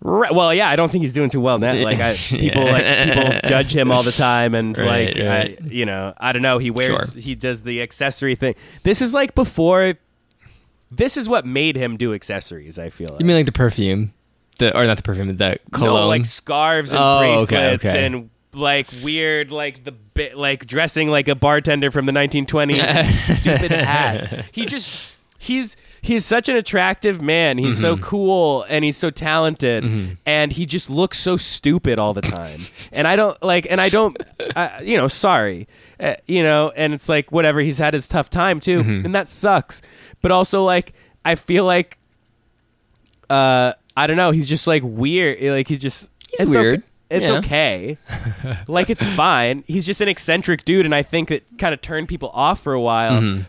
Right, 0.06 0.34
well, 0.34 0.52
yeah, 0.52 0.68
I 0.68 0.76
don't 0.76 0.90
think 0.92 1.00
he's 1.02 1.14
doing 1.14 1.30
too 1.30 1.40
well 1.40 1.58
now. 1.58 1.72
Like 1.74 1.98
I, 1.98 2.14
people, 2.28 2.62
like 2.64 2.84
people 3.08 3.40
judge 3.48 3.74
him 3.74 3.90
all 3.90 4.02
the 4.02 4.12
time, 4.30 4.54
and 4.54 4.76
Right, 4.76 5.16
like, 5.16 5.26
right. 5.26 5.58
I, 5.62 5.66
you 5.66 5.86
know, 5.86 6.12
I 6.18 6.32
don't 6.32 6.42
know. 6.42 6.58
He 6.58 6.70
wears, 6.70 7.12
Sure. 7.12 7.20
he 7.22 7.34
does 7.34 7.62
the 7.62 7.80
accessory 7.80 8.34
thing. 8.34 8.54
This 8.82 9.00
is 9.00 9.14
like 9.14 9.34
before. 9.34 9.94
This 10.90 11.16
is 11.16 11.28
what 11.28 11.46
made 11.46 11.76
him 11.76 11.96
do 11.96 12.12
accessories. 12.14 12.78
I 12.78 12.90
feel. 12.90 13.08
Like. 13.10 13.20
you 13.20 13.26
mean 13.26 13.36
like 13.36 13.46
the 13.46 13.52
perfume, 13.52 14.12
the 14.58 14.76
or 14.76 14.86
not 14.86 14.96
the 14.96 15.02
perfume, 15.02 15.36
the 15.36 15.58
cologne. 15.72 15.94
No, 16.02 16.08
like 16.08 16.24
scarves 16.26 16.92
and 16.92 17.02
Oh, 17.02 17.18
bracelets 17.20 17.84
okay. 17.84 18.06
and 18.06 18.30
like 18.54 18.86
weird, 19.02 19.50
like 19.50 19.84
the 19.84 19.92
bit, 19.92 20.36
like 20.36 20.66
dressing 20.66 21.08
like 21.10 21.26
a 21.28 21.34
bartender 21.34 21.90
from 21.90 22.06
the 22.06 22.12
1920s. 22.12 23.12
stupid 23.40 23.70
hats. 23.72 24.26
He 24.52 24.64
just 24.66 25.10
he's 25.38 25.76
he's 26.00 26.24
such 26.24 26.48
an 26.48 26.54
attractive 26.56 27.20
man. 27.20 27.58
He's 27.58 27.80
so 27.80 27.96
cool 27.96 28.64
and 28.68 28.84
he's 28.84 28.96
so 28.96 29.10
talented, 29.10 30.16
and 30.24 30.52
he 30.52 30.66
just 30.66 30.88
looks 30.88 31.18
so 31.18 31.36
stupid 31.36 31.98
all 31.98 32.14
the 32.14 32.22
time. 32.22 32.60
and 32.92 33.08
I 33.08 33.16
don't 33.16 33.42
like, 33.42 33.66
and 33.68 33.80
I 33.80 33.88
don't, 33.88 34.16
uh, 34.54 34.78
you 34.82 34.96
know, 34.96 35.08
sorry, 35.08 35.66
uh, 35.98 36.14
you 36.28 36.42
know, 36.44 36.70
and 36.76 36.94
it's 36.94 37.08
like 37.08 37.32
whatever. 37.32 37.58
He's 37.60 37.78
had 37.80 37.92
his 37.92 38.06
tough 38.06 38.30
time 38.30 38.60
too, 38.60 38.80
and 38.80 39.14
that 39.16 39.26
sucks. 39.26 39.82
But 40.22 40.30
also, 40.30 40.64
like, 40.64 40.92
I 41.24 41.34
feel 41.34 41.64
like, 41.64 41.98
uh, 43.28 43.72
I 43.96 44.07
don't 44.07 44.16
know. 44.16 44.30
He's 44.33 44.48
just 44.48 44.66
like 44.66 44.83
weird. 44.85 45.40
Like 45.42 45.68
he's 45.68 45.78
just 45.78 46.11
He's 46.30 46.40
it's 46.40 46.54
weird. 46.54 46.74
Okay. 46.80 46.85
It's 47.11 47.28
Yeah. 47.30 47.38
okay. 47.38 47.98
like 48.66 48.90
it's 48.90 49.04
fine. 49.04 49.62
He's 49.66 49.87
just 49.87 50.00
an 50.00 50.09
eccentric 50.09 50.64
dude, 50.64 50.85
and 50.87 50.94
I 50.94 51.02
think 51.02 51.30
it 51.30 51.44
kind 51.59 51.72
of 51.74 51.80
turned 51.80 52.09
people 52.09 52.30
off 52.35 52.61
for 52.61 52.72
a 52.72 52.80
while, 52.80 53.20
Mm-hmm. 53.20 53.42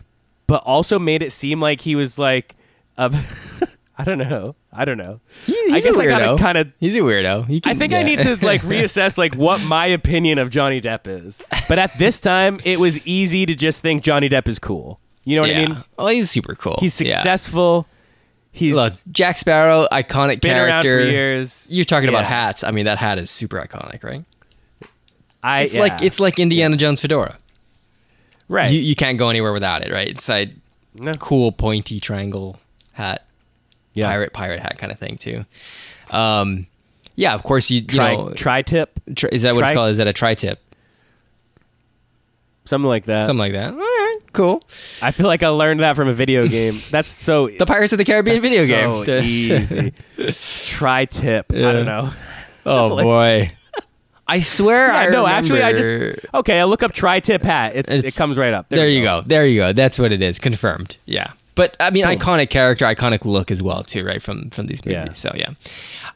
but 0.46 0.62
also 0.64 0.98
made 0.98 1.22
it 1.22 1.32
seem 1.32 1.60
like 1.60 1.80
he 1.80 1.96
was 1.96 2.18
like, 2.18 2.54
a, 2.96 3.12
I 3.98 4.04
don't 4.04 4.18
know, 4.18 4.54
I 4.72 4.84
don't 4.84 4.98
know. 4.98 5.20
He- 5.46 5.54
I 5.70 5.74
he's 5.76 5.84
guess 5.84 5.98
a 5.98 6.02
I 6.02 6.06
gotta 6.06 6.24
weirdo. 6.26 6.38
kind 6.38 6.58
of. 6.58 6.70
He's 6.78 6.94
a 6.94 6.98
weirdo. 7.00 7.46
He 7.48 7.56
I 7.56 7.60
can- 7.70 7.78
think 7.78 7.92
I 7.94 8.02
need 8.02 8.20
to 8.20 8.36
like 8.44 8.60
reassess 8.72 9.16
like 9.18 9.34
what 9.34 9.60
my 9.62 9.86
opinion 9.86 10.38
of 10.38 10.50
Johnny 10.50 10.80
Depp 10.80 11.06
is. 11.08 11.42
But 11.68 11.78
at 11.78 11.96
this 11.98 12.20
time, 12.20 12.60
it 12.62 12.78
was 12.78 13.04
easy 13.06 13.46
to 13.46 13.54
just 13.54 13.82
think 13.82 14.02
Johnny 14.02 14.28
Depp 14.28 14.46
is 14.48 14.58
cool. 14.58 15.00
You 15.24 15.34
know 15.36 15.42
what 15.42 15.50
yeah. 15.50 15.60
I 15.62 15.66
mean? 15.66 15.84
Oh, 15.98 16.06
he's 16.08 16.30
super 16.30 16.54
cool. 16.54 16.76
He's 16.78 17.00
Yeah. 17.00 17.14
successful. 17.16 17.88
He's 18.56 18.74
Look, 18.74 18.92
Jack 19.12 19.36
Sparrow, 19.36 19.86
iconic 19.92 20.40
been 20.40 20.56
around 20.56 20.82
character. 20.82 21.04
for 21.04 21.10
years. 21.10 21.68
You're 21.70 21.84
talking 21.84 22.08
about 22.08 22.24
hats. 22.24 22.64
I 22.64 22.70
mean, 22.70 22.86
that 22.86 22.96
hat 22.96 23.18
is 23.18 23.30
super 23.30 23.58
iconic, 23.60 24.02
right? 24.02 24.24
I, 25.42 25.62
It's 25.64 25.74
like 25.74 26.00
it's 26.00 26.18
like 26.18 26.38
Indiana 26.38 26.76
Jones 26.78 27.00
fedora. 27.00 27.36
right. 28.48 28.72
You 28.72 28.80
you 28.80 28.94
can't 28.96 29.18
go 29.18 29.28
anywhere 29.28 29.52
without 29.52 29.82
it, 29.82 29.92
right? 29.92 30.08
It's 30.08 30.26
like 30.28 30.50
No. 30.94 31.12
cool 31.14 31.52
pointy 31.52 32.00
triangle 32.00 32.58
hat, 32.92 33.26
Yeah. 33.92 34.06
pirate 34.08 34.32
pirate 34.32 34.60
hat 34.60 34.78
kind 34.78 34.90
of 34.90 34.98
thing 34.98 35.18
too. 35.18 35.44
Um, 36.10 36.66
yeah, 37.14 37.34
of 37.34 37.42
course 37.42 37.70
you, 37.70 37.80
you 37.80 37.86
Tri 37.86 38.16
know. 38.16 38.32
tri 38.32 38.62
tip, 38.62 38.98
tri- 39.14 39.28
is 39.32 39.42
that 39.42 39.52
what 39.54 39.60
tri- 39.60 39.68
it's 39.70 39.76
called? 39.76 39.90
Is 39.90 39.98
that 39.98 40.06
a 40.06 40.12
tri-tip? 40.14 40.60
something 42.64 42.88
like 42.88 43.04
that. 43.04 43.26
Something 43.26 43.38
like 43.38 43.52
that. 43.52 43.74
Cool. 44.32 44.62
I 45.02 45.10
feel 45.12 45.26
like 45.26 45.42
I 45.42 45.48
learned 45.48 45.80
that 45.80 45.96
from 45.96 46.08
a 46.08 46.12
video 46.12 46.46
game. 46.58 46.80
That's 46.90 47.08
so 47.08 47.48
The 47.48 47.66
Pirates 47.66 47.92
of 47.92 47.98
the 47.98 48.04
Caribbean 48.04 48.40
video 48.40 48.64
so 48.64 49.02
game. 49.04 49.24
easy. 49.24 49.92
Tri 50.66 51.04
tip. 51.06 51.46
I 51.52 51.56
don't 51.72 51.86
know. 51.86 52.10
oh 52.66 52.88
Like- 52.88 53.04
boy. 53.04 53.48
I 54.28 54.40
swear 54.40 54.90
I 54.90 55.04
Yeah, 55.04 55.10
no, 55.10 55.26
actually, 55.26 55.62
I 55.62 55.72
just 55.72 55.88
okay. 56.34 56.58
I 56.58 56.64
look 56.64 56.82
up 56.82 56.92
tri 56.92 57.20
tip 57.20 57.42
hat. 57.44 57.76
It's, 57.76 57.88
it 57.88 58.16
comes 58.16 58.36
right 58.36 58.52
up. 58.52 58.68
There, 58.70 58.86
we 58.86 58.96
you 58.96 59.04
go. 59.04 59.22
There 59.24 59.46
you 59.46 59.60
go. 59.60 59.72
That's 59.72 60.00
what 60.00 60.10
it 60.10 60.20
is. 60.20 60.40
Confirmed. 60.40 60.96
Yeah. 61.06 61.32
But 61.56 61.76
I 61.80 61.90
mean, 61.90 62.04
Boom. 62.04 62.18
iconic 62.18 62.50
character, 62.50 62.84
iconic 62.84 63.24
look 63.24 63.50
as 63.50 63.62
well, 63.62 63.82
too, 63.82 64.04
right? 64.04 64.22
From 64.22 64.50
from 64.50 64.66
these 64.66 64.84
movies. 64.84 64.94
Yeah. 64.94 65.12
So 65.12 65.32
yeah, 65.34 65.50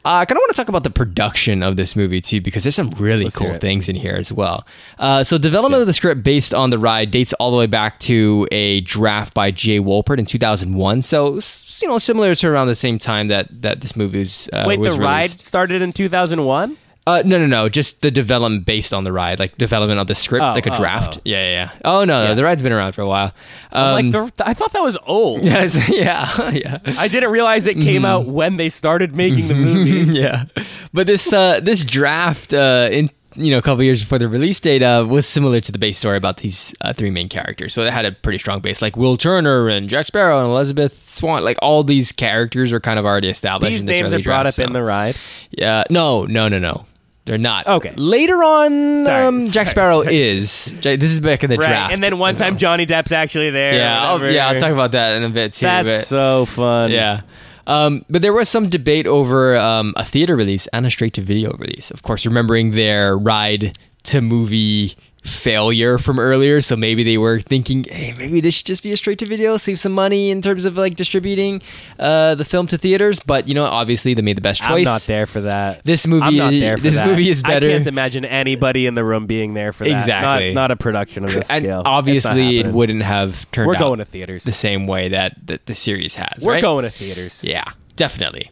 uh, 0.05 0.21
I 0.21 0.25
kind 0.25 0.37
of 0.37 0.41
want 0.41 0.51
to 0.51 0.55
talk 0.55 0.69
about 0.69 0.83
the 0.83 0.89
production 0.89 1.63
of 1.63 1.75
this 1.75 1.95
movie 1.95 2.21
too, 2.21 2.39
because 2.39 2.63
there's 2.63 2.75
some 2.75 2.91
really 2.91 3.25
Let's 3.25 3.35
cool 3.35 3.53
things 3.55 3.89
in 3.89 3.95
here 3.95 4.15
as 4.15 4.31
well. 4.31 4.65
Uh, 4.99 5.23
so 5.23 5.37
development 5.37 5.81
of 5.81 5.87
the 5.87 5.93
script 5.93 6.23
based 6.23 6.53
on 6.53 6.69
the 6.69 6.79
ride 6.79 7.11
dates 7.11 7.33
all 7.33 7.51
the 7.51 7.57
way 7.57 7.65
back 7.65 7.99
to 8.01 8.47
a 8.51 8.81
draft 8.81 9.33
by 9.33 9.51
Jay 9.51 9.79
Wolpert 9.79 10.19
in 10.19 10.25
2001. 10.25 11.01
So 11.01 11.39
you 11.81 11.87
know, 11.87 11.97
similar 11.97 12.35
to 12.35 12.47
around 12.47 12.67
the 12.67 12.75
same 12.75 12.99
time 12.99 13.27
that 13.27 13.49
that 13.61 13.81
this 13.81 13.95
movie 13.95 14.19
was. 14.19 14.47
Uh, 14.53 14.65
Wait, 14.67 14.79
was 14.79 14.93
the 14.93 15.01
ride 15.01 15.31
started 15.31 15.81
in 15.81 15.91
2001. 15.91 16.77
Uh, 17.07 17.23
no, 17.25 17.39
no, 17.39 17.47
no. 17.47 17.67
Just 17.67 18.01
the 18.01 18.11
development 18.11 18.65
based 18.65 18.93
on 18.93 19.03
the 19.03 19.11
ride, 19.11 19.39
like 19.39 19.57
development 19.57 19.99
of 19.99 20.05
the 20.07 20.13
script, 20.15 20.43
Oh, 20.43 20.53
like 20.53 20.67
a 20.67 20.73
oh, 20.73 20.77
draft. 20.77 21.17
oh. 21.17 21.21
Yeah, 21.25 21.43
yeah, 21.43 21.51
yeah. 21.51 21.71
Oh 21.83 22.05
no, 22.05 22.23
Yeah. 22.27 22.33
the 22.35 22.43
ride's 22.43 22.61
been 22.61 22.71
around 22.71 22.91
for 22.93 23.01
a 23.01 23.07
while. 23.07 23.33
Um, 23.73 24.11
like 24.11 24.11
the, 24.35 24.47
I 24.47 24.53
thought 24.53 24.71
that 24.73 24.83
was 24.83 24.97
old. 25.07 25.41
Yes, 25.51 25.89
yeah, 25.89 26.49
yeah. 26.51 26.77
I 26.97 27.07
didn't 27.07 27.31
realize 27.31 27.65
it 27.67 27.79
came 27.81 28.05
out 28.05 28.25
when 28.27 28.57
they 28.57 28.69
started 28.69 29.15
making 29.15 29.47
the 29.47 29.55
movie. 29.55 30.13
yeah. 30.19 30.45
But 30.93 31.07
this 31.07 31.33
uh, 31.33 31.59
this 31.59 31.83
draft 31.83 32.53
uh, 32.53 32.89
in 32.91 33.09
you 33.35 33.49
know 33.49 33.57
a 33.57 33.61
couple 33.61 33.81
years 33.83 34.01
before 34.01 34.19
the 34.19 34.27
release 34.27 34.59
date 34.59 34.83
uh, 34.83 35.05
was 35.09 35.25
similar 35.25 35.59
to 35.61 35.71
the 35.71 35.79
base 35.79 35.97
story 35.97 36.17
about 36.17 36.37
these 36.37 36.73
uh, 36.81 36.93
three 36.93 37.09
main 37.09 37.29
characters. 37.29 37.73
So 37.73 37.83
it 37.83 37.91
had 37.91 38.05
a 38.05 38.11
pretty 38.11 38.37
strong 38.37 38.59
base, 38.59 38.79
like 38.81 38.95
Will 38.95 39.17
Turner 39.17 39.69
and 39.69 39.89
Jack 39.89 40.05
Sparrow 40.07 40.37
and 40.39 40.47
Elizabeth 40.49 41.01
Swann. 41.01 41.43
Like 41.43 41.57
all 41.63 41.83
these 41.83 42.11
characters 42.11 42.71
are 42.73 42.79
kind 42.79 42.99
of 42.99 43.05
already 43.05 43.29
established. 43.29 43.71
These 43.71 43.81
in 43.81 43.87
this 43.87 43.99
names 44.01 44.13
are 44.13 44.19
brought 44.19 44.43
draft, 44.43 44.59
up 44.59 44.67
in 44.67 44.73
the 44.73 44.83
ride. 44.83 45.15
Yeah, 45.49 45.83
no, 45.89 46.25
no, 46.25 46.47
no, 46.47 46.59
no. 46.59 46.85
They're 47.31 47.37
not. 47.37 47.65
Okay. 47.65 47.93
Later 47.95 48.43
on, 48.43 48.97
Sorry, 48.97 49.25
um, 49.25 49.39
sorry, 49.39 49.51
Jack 49.53 49.67
Sparrow 49.69 50.03
sorry, 50.03 50.17
is. 50.19 50.65
This 50.81 51.01
is 51.13 51.21
back 51.21 51.45
in 51.45 51.49
the 51.49 51.55
Right, 51.55 51.65
draft. 51.69 51.93
and 51.93 52.03
then 52.03 52.17
one 52.17 52.35
time 52.35 52.57
Johnny 52.57 52.85
Depp's 52.85 53.13
actually 53.13 53.51
there. 53.51 53.73
yeah, 53.73 54.03
I'll, 54.05 54.29
yeah, 54.29 54.49
I'll 54.49 54.59
talk 54.59 54.73
about 54.73 54.91
that 54.91 55.13
in 55.13 55.23
a 55.23 55.29
bit 55.29 55.53
too. 55.53 55.65
That's 55.65 55.87
but- 55.87 56.05
so 56.07 56.43
fun. 56.43 56.91
Yeah. 56.91 57.21
Um, 57.67 58.03
but 58.09 58.21
there 58.21 58.33
was 58.33 58.49
some 58.49 58.67
debate 58.67 59.07
over 59.07 59.55
um, 59.55 59.93
a 59.95 60.03
theater 60.03 60.35
release 60.35 60.67
and 60.73 60.85
a 60.85 60.91
straight 60.91 61.13
to 61.13 61.21
video 61.21 61.53
release. 61.53 61.89
Of 61.89 62.01
course, 62.03 62.25
remembering 62.25 62.71
their 62.71 63.17
ride 63.17 63.77
to 64.03 64.19
movie 64.19 64.97
failure 65.21 65.97
from 65.97 66.19
earlier. 66.19 66.61
So 66.61 66.75
maybe 66.75 67.03
they 67.03 67.17
were 67.17 67.39
thinking, 67.39 67.85
hey, 67.87 68.13
maybe 68.17 68.41
this 68.41 68.55
should 68.55 68.65
just 68.65 68.83
be 68.83 68.91
a 68.91 68.97
straight 68.97 69.19
to 69.19 69.25
video, 69.25 69.57
save 69.57 69.79
some 69.79 69.91
money 69.91 70.31
in 70.31 70.41
terms 70.41 70.65
of 70.65 70.77
like 70.77 70.95
distributing 70.95 71.61
uh, 71.99 72.35
the 72.35 72.45
film 72.45 72.67
to 72.67 72.77
theaters. 72.77 73.19
But, 73.19 73.47
you 73.47 73.53
know, 73.53 73.65
obviously 73.65 74.13
they 74.13 74.21
made 74.21 74.37
the 74.37 74.41
best 74.41 74.61
choice. 74.61 74.87
I'm 74.87 74.93
not 74.93 75.01
there 75.01 75.25
for 75.25 75.41
that. 75.41 75.83
This 75.83 76.07
movie, 76.07 76.25
I'm 76.25 76.35
not 76.37 76.51
there 76.51 76.77
for 76.77 76.83
this 76.83 76.97
that. 76.97 77.07
movie 77.07 77.29
is 77.29 77.43
better. 77.43 77.67
I 77.67 77.71
can't 77.71 77.87
imagine 77.87 78.25
anybody 78.25 78.87
in 78.87 78.95
the 78.95 79.03
room 79.03 79.27
being 79.27 79.53
there 79.53 79.73
for 79.73 79.83
that. 79.83 79.91
Exactly. 79.91 80.53
Not, 80.53 80.61
not 80.61 80.71
a 80.71 80.75
production 80.75 81.23
of 81.23 81.31
this 81.31 81.49
and 81.49 81.63
scale. 81.63 81.83
Obviously 81.85 82.59
it 82.59 82.67
wouldn't 82.67 83.03
have 83.03 83.49
turned 83.51 83.67
We're 83.67 83.75
out 83.75 83.79
going 83.79 83.99
to 83.99 84.05
theaters. 84.05 84.43
the 84.43 84.53
same 84.53 84.87
way 84.87 85.09
that, 85.09 85.35
that 85.45 85.65
the 85.67 85.75
series 85.75 86.15
has. 86.15 86.43
We're 86.43 86.53
right? 86.53 86.61
going 86.61 86.83
to 86.83 86.89
theaters. 86.89 87.43
Yeah, 87.43 87.71
definitely. 87.95 88.51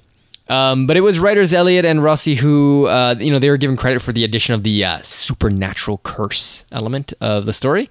Um, 0.49 0.87
but 0.87 0.97
it 0.97 1.01
was 1.01 1.19
writers 1.19 1.53
Elliott 1.53 1.85
and 1.85 2.03
Rossi 2.03 2.33
who, 2.35 2.87
uh, 2.87 3.15
you 3.19 3.29
know, 3.31 3.37
they 3.39 3.49
were 3.49 3.57
given 3.57 3.77
credit 3.77 4.01
for 4.01 4.11
the 4.11 4.23
addition 4.23 4.55
of 4.55 4.63
the 4.63 4.83
uh, 4.83 4.99
supernatural 5.03 5.99
curse 6.03 6.65
element 6.71 7.13
of 7.21 7.45
the 7.45 7.53
story. 7.53 7.89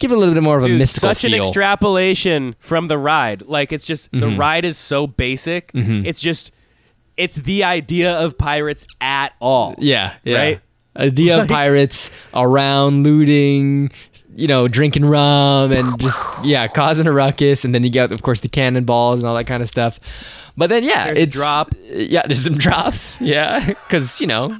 Give 0.00 0.10
it 0.12 0.14
a 0.16 0.18
little 0.18 0.34
bit 0.34 0.42
more 0.42 0.58
of 0.58 0.64
a 0.64 0.68
Dude, 0.68 0.78
mystical 0.80 1.08
such 1.08 1.24
an 1.24 1.32
extrapolation 1.34 2.56
from 2.58 2.88
the 2.88 2.98
ride. 2.98 3.42
Like 3.42 3.72
it's 3.72 3.84
just 3.86 4.10
the 4.12 4.18
Mm-hmm. 4.18 4.38
ride 4.40 4.64
is 4.64 4.76
so 4.76 5.06
basic. 5.06 5.70
It's 5.74 6.20
just 6.20 6.52
it's 7.16 7.36
the 7.36 7.64
idea 7.64 8.12
of 8.12 8.36
pirates 8.36 8.86
at 9.00 9.32
all. 9.40 9.74
yeah, 9.78 10.14
yeah. 10.24 10.36
Right? 10.38 10.60
Idea 10.96 11.40
of 11.42 11.48
pirates 11.60 12.10
around 12.34 13.02
looting, 13.04 13.90
you 14.36 14.46
know, 14.46 14.68
drinking 14.68 15.04
rum 15.04 15.72
and 15.72 15.98
just 16.00 16.44
yeah, 16.44 16.66
causing 16.68 17.06
a 17.06 17.12
ruckus, 17.12 17.64
and 17.64 17.74
then 17.74 17.82
you 17.82 17.90
get, 17.90 18.12
of 18.12 18.22
course, 18.22 18.40
the 18.40 18.48
cannonballs 18.48 19.20
and 19.20 19.28
all 19.28 19.34
that 19.34 19.44
kind 19.44 19.62
of 19.62 19.68
stuff. 19.68 20.00
But 20.56 20.70
then 20.70 20.84
yeah, 20.84 21.06
There's 21.06 21.18
a 21.18 21.22
it's 21.22 21.36
drop. 21.36 21.74
Yeah, 21.84 22.26
there's 22.26 22.44
some 22.44 22.54
drops. 22.58 23.20
Yeah, 23.20 23.66
because 23.66 24.20
you 24.20 24.26
know, 24.26 24.58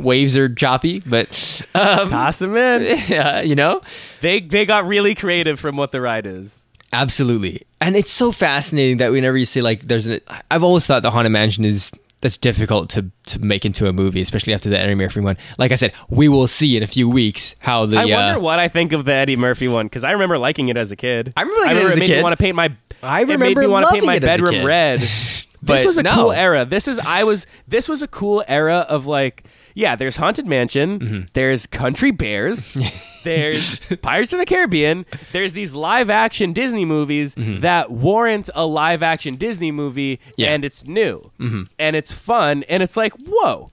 waves 0.00 0.36
are 0.36 0.48
choppy, 0.48 1.00
but 1.00 1.62
um, 1.74 2.08
Toss 2.08 2.38
them 2.38 2.56
in. 2.56 2.98
yeah, 3.08 3.40
you 3.40 3.54
know. 3.54 3.82
They 4.20 4.40
they 4.40 4.66
got 4.66 4.86
really 4.86 5.14
creative 5.14 5.58
from 5.58 5.76
what 5.76 5.92
the 5.92 6.00
ride 6.00 6.26
is. 6.26 6.68
Absolutely. 6.92 7.62
And 7.80 7.96
it's 7.96 8.12
so 8.12 8.32
fascinating 8.32 8.96
that 8.96 9.12
whenever 9.12 9.36
you 9.36 9.44
say 9.44 9.60
like 9.60 9.82
there's 9.82 10.06
an 10.06 10.20
I've 10.50 10.64
always 10.64 10.86
thought 10.86 11.02
the 11.02 11.10
Haunted 11.10 11.32
Mansion 11.32 11.64
is 11.64 11.92
that's 12.20 12.36
difficult 12.36 12.90
to 12.90 13.10
to 13.24 13.38
make 13.38 13.64
into 13.64 13.86
a 13.86 13.92
movie, 13.92 14.20
especially 14.20 14.54
after 14.54 14.68
the 14.68 14.78
Eddie 14.78 14.94
Murphy 14.94 15.20
one. 15.20 15.36
Like 15.58 15.72
I 15.72 15.76
said, 15.76 15.92
we 16.08 16.28
will 16.28 16.46
see 16.46 16.76
in 16.76 16.82
a 16.82 16.86
few 16.86 17.08
weeks 17.08 17.54
how 17.58 17.86
the 17.86 17.96
I 17.96 18.04
wonder 18.04 18.38
uh, 18.38 18.40
what 18.40 18.58
I 18.58 18.68
think 18.68 18.92
of 18.92 19.04
the 19.04 19.12
Eddie 19.12 19.36
Murphy 19.36 19.68
one 19.68 19.86
because 19.86 20.04
I 20.04 20.12
remember 20.12 20.38
liking 20.38 20.68
it 20.68 20.76
as 20.76 20.92
a 20.92 20.96
kid. 20.96 21.32
I 21.36 21.42
remember 21.42 21.62
liking 21.62 21.76
it 21.78 21.84
as 21.84 21.96
a 21.96 22.00
made 22.00 22.06
kid. 22.06 22.16
me 22.16 22.22
want 22.22 22.32
to 22.32 22.42
paint 22.42 22.56
my. 22.56 22.76
I 23.02 23.22
it 23.22 23.26
made 23.26 23.32
remember 23.34 23.60
me 23.62 23.66
want 23.68 23.86
to 23.86 23.92
paint 23.92 24.06
my 24.06 24.14
loving 24.14 24.22
it 24.22 24.28
as 24.28 24.38
a 24.38 24.42
bedroom 24.42 25.00
kid. 25.00 25.08
red. 25.62 25.78
this 25.78 25.84
was 25.86 25.98
a 25.98 26.02
no. 26.02 26.14
cool 26.14 26.32
era. 26.32 26.64
This 26.64 26.88
is 26.88 26.98
I 26.98 27.24
was. 27.24 27.46
This 27.68 27.88
was 27.88 28.02
a 28.02 28.08
cool 28.08 28.42
era 28.48 28.86
of 28.88 29.06
like. 29.06 29.44
Yeah, 29.74 29.94
there's 29.94 30.16
Haunted 30.16 30.46
Mansion. 30.48 30.98
Mm-hmm. 30.98 31.20
There's 31.32 31.66
Country 31.66 32.10
Bears. 32.10 32.76
there's 33.24 33.78
Pirates 34.02 34.32
of 34.32 34.40
the 34.40 34.44
Caribbean. 34.44 35.06
There's 35.32 35.52
these 35.52 35.74
live 35.76 36.10
action 36.10 36.52
Disney 36.52 36.84
movies 36.84 37.34
that 37.36 37.90
warrant 37.90 38.50
a 38.54 38.66
live 38.66 39.02
action 39.02 39.36
Disney 39.36 39.70
movie, 39.70 40.16
Mm-hmm. 40.16 40.30
Yeah. 40.36 40.46
Mm-hmm. 40.48 40.54
and 40.54 40.64
it's 40.64 40.86
new 40.86 41.30
and 41.78 41.94
it's 41.96 42.12
fun 42.12 42.64
and 42.68 42.82
it's 42.82 42.96
like 42.96 43.12
whoa, 43.26 43.70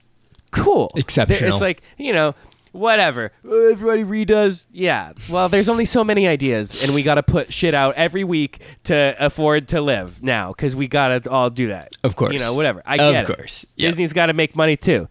cool, 0.52 0.90
Exceptional. 0.94 1.52
It's 1.52 1.60
like 1.60 1.82
you 1.96 2.12
know 2.12 2.34
whatever. 2.78 3.32
Uh, 3.46 3.54
Everybody 3.72 4.04
redoes. 4.04 4.66
Yeah. 4.72 5.12
Well, 5.28 5.48
there's 5.48 5.68
only 5.68 5.84
so 5.84 6.02
many 6.04 6.26
ideas, 6.28 6.82
and 6.82 6.94
we 6.94 7.02
got 7.02 7.16
to 7.16 7.22
put 7.22 7.52
shit 7.52 7.74
out 7.74 7.94
every 7.96 8.24
week 8.24 8.60
to 8.84 9.14
afford 9.18 9.68
to 9.68 9.80
live 9.80 10.22
now 10.22 10.52
because 10.52 10.74
we 10.76 10.88
got 10.88 11.22
to 11.24 11.30
all 11.30 11.50
do 11.50 11.68
that. 11.68 11.92
Of 12.04 12.16
course. 12.16 12.32
You 12.32 12.38
know, 12.38 12.54
whatever. 12.54 12.82
I 12.86 12.96
get 12.96 13.14
it. 13.14 13.30
Of 13.30 13.36
course. 13.36 13.66
Yep. 13.76 13.88
Disney's 13.90 14.12
got 14.12 14.26
to 14.26 14.32
make 14.32 14.56
money 14.56 14.76
too. 14.76 15.08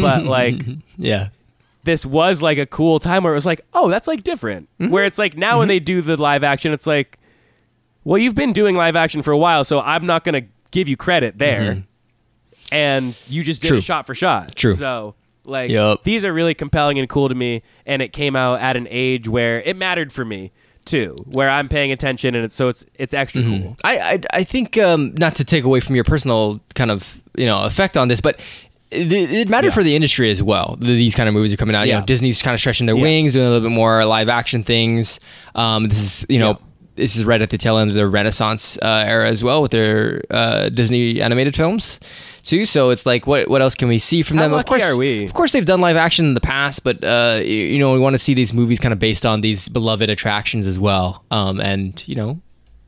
but 0.00 0.24
like, 0.26 0.60
Yeah. 0.98 1.28
this 1.84 2.04
was 2.04 2.42
like 2.42 2.58
a 2.58 2.66
cool 2.66 2.98
time 2.98 3.22
where 3.22 3.32
it 3.32 3.36
was 3.36 3.46
like, 3.46 3.60
oh, 3.74 3.88
that's 3.88 4.08
like 4.08 4.22
different. 4.24 4.68
Mm-hmm. 4.80 4.92
Where 4.92 5.04
it's 5.04 5.18
like 5.18 5.36
now 5.36 5.58
when 5.60 5.68
they 5.68 5.78
do 5.80 6.02
the 6.02 6.16
live 6.20 6.42
action, 6.44 6.72
it's 6.72 6.86
like, 6.86 7.18
well, 8.04 8.18
you've 8.18 8.34
been 8.36 8.52
doing 8.52 8.74
live 8.76 8.94
action 8.96 9.22
for 9.22 9.32
a 9.32 9.38
while, 9.38 9.64
so 9.64 9.80
I'm 9.80 10.06
not 10.06 10.22
going 10.24 10.40
to 10.40 10.48
give 10.70 10.86
you 10.88 10.96
credit 10.96 11.38
there. 11.38 11.82
And 12.72 13.16
you 13.28 13.44
just 13.44 13.62
did 13.62 13.68
Mm-hmm. 13.68 13.72
True. 13.74 13.78
it 13.78 13.82
shot 13.84 14.06
for 14.06 14.14
shot. 14.14 14.54
True. 14.56 14.74
So 14.74 15.14
like 15.46 15.70
Yup. 15.70 16.02
these 16.04 16.24
are 16.24 16.32
really 16.32 16.54
compelling 16.54 16.98
and 16.98 17.08
cool 17.08 17.28
to 17.28 17.34
me, 17.34 17.62
and 17.86 18.02
it 18.02 18.12
came 18.12 18.36
out 18.36 18.60
at 18.60 18.76
an 18.76 18.86
age 18.90 19.28
where 19.28 19.60
it 19.62 19.76
mattered 19.76 20.12
for 20.12 20.24
me 20.24 20.52
too, 20.84 21.16
where 21.26 21.48
I'm 21.50 21.68
paying 21.68 21.90
attention, 21.92 22.34
and 22.34 22.44
it's 22.44 22.54
so 22.54 22.68
it's 22.68 22.84
it's 22.94 23.14
extra 23.14 23.42
cool. 23.42 23.76
I 23.84 23.98
I, 23.98 24.20
I 24.32 24.44
think 24.44 24.76
um, 24.78 25.14
not 25.18 25.34
to 25.36 25.44
take 25.44 25.64
away 25.64 25.80
from 25.80 25.94
your 25.94 26.04
personal 26.04 26.60
kind 26.74 26.90
of 26.90 27.20
you 27.36 27.46
know 27.46 27.64
effect 27.64 27.96
on 27.96 28.08
this, 28.08 28.20
but 28.20 28.40
it, 28.90 29.12
it 29.12 29.48
mattered 29.48 29.68
Yeah. 29.68 29.74
for 29.74 29.82
the 29.82 29.96
industry 29.96 30.30
as 30.30 30.42
well. 30.42 30.76
These 30.80 31.14
kind 31.16 31.28
of 31.28 31.34
movies 31.34 31.52
are 31.52 31.56
coming 31.56 31.74
out. 31.74 31.82
You 31.86 31.92
Yeah. 31.94 32.00
know, 32.00 32.06
Disney's 32.06 32.40
kind 32.40 32.54
of 32.54 32.60
stretching 32.60 32.86
their 32.86 32.96
Yeah. 32.96 33.02
wings, 33.02 33.32
doing 33.32 33.46
a 33.46 33.50
little 33.50 33.68
bit 33.68 33.74
more 33.74 34.04
live 34.04 34.28
action 34.28 34.62
things. 34.62 35.18
Um, 35.54 35.88
this 35.88 35.98
is 35.98 36.26
you 36.28 36.38
know. 36.38 36.50
Yeah. 36.50 36.56
This 36.94 37.14
is 37.14 37.26
right 37.26 37.42
at 37.42 37.50
the 37.50 37.58
tail 37.58 37.76
end 37.76 37.90
of 37.90 37.94
the 37.94 38.08
Renaissance 38.08 38.78
uh, 38.80 39.04
era 39.06 39.28
as 39.28 39.44
well 39.44 39.60
with 39.60 39.70
their 39.70 40.22
uh, 40.30 40.70
Disney 40.70 41.20
animated 41.20 41.54
films 41.54 42.00
too. 42.46 42.64
So 42.64 42.90
it's 42.90 43.04
like, 43.04 43.26
what 43.26 43.48
what 43.48 43.60
else 43.60 43.74
can 43.74 43.88
we 43.88 43.98
see 43.98 44.22
from 44.22 44.38
How 44.38 44.44
them? 44.44 44.54
of 44.54 44.64
course, 44.66 44.90
are 44.90 44.96
we? 44.96 45.26
of 45.26 45.34
course, 45.34 45.52
they've 45.52 45.66
done 45.66 45.80
live 45.80 45.96
action 45.96 46.26
in 46.26 46.34
the 46.34 46.40
past, 46.40 46.84
but 46.84 47.02
uh, 47.04 47.40
you, 47.42 47.56
you 47.56 47.78
know, 47.78 47.92
we 47.92 47.98
want 47.98 48.14
to 48.14 48.18
see 48.18 48.34
these 48.34 48.52
movies 48.52 48.80
kind 48.80 48.92
of 48.92 48.98
based 48.98 49.26
on 49.26 49.40
these 49.40 49.68
beloved 49.68 50.08
attractions 50.08 50.66
as 50.66 50.78
well. 50.78 51.24
Um, 51.30 51.60
and 51.60 52.02
you 52.06 52.14
know, 52.14 52.40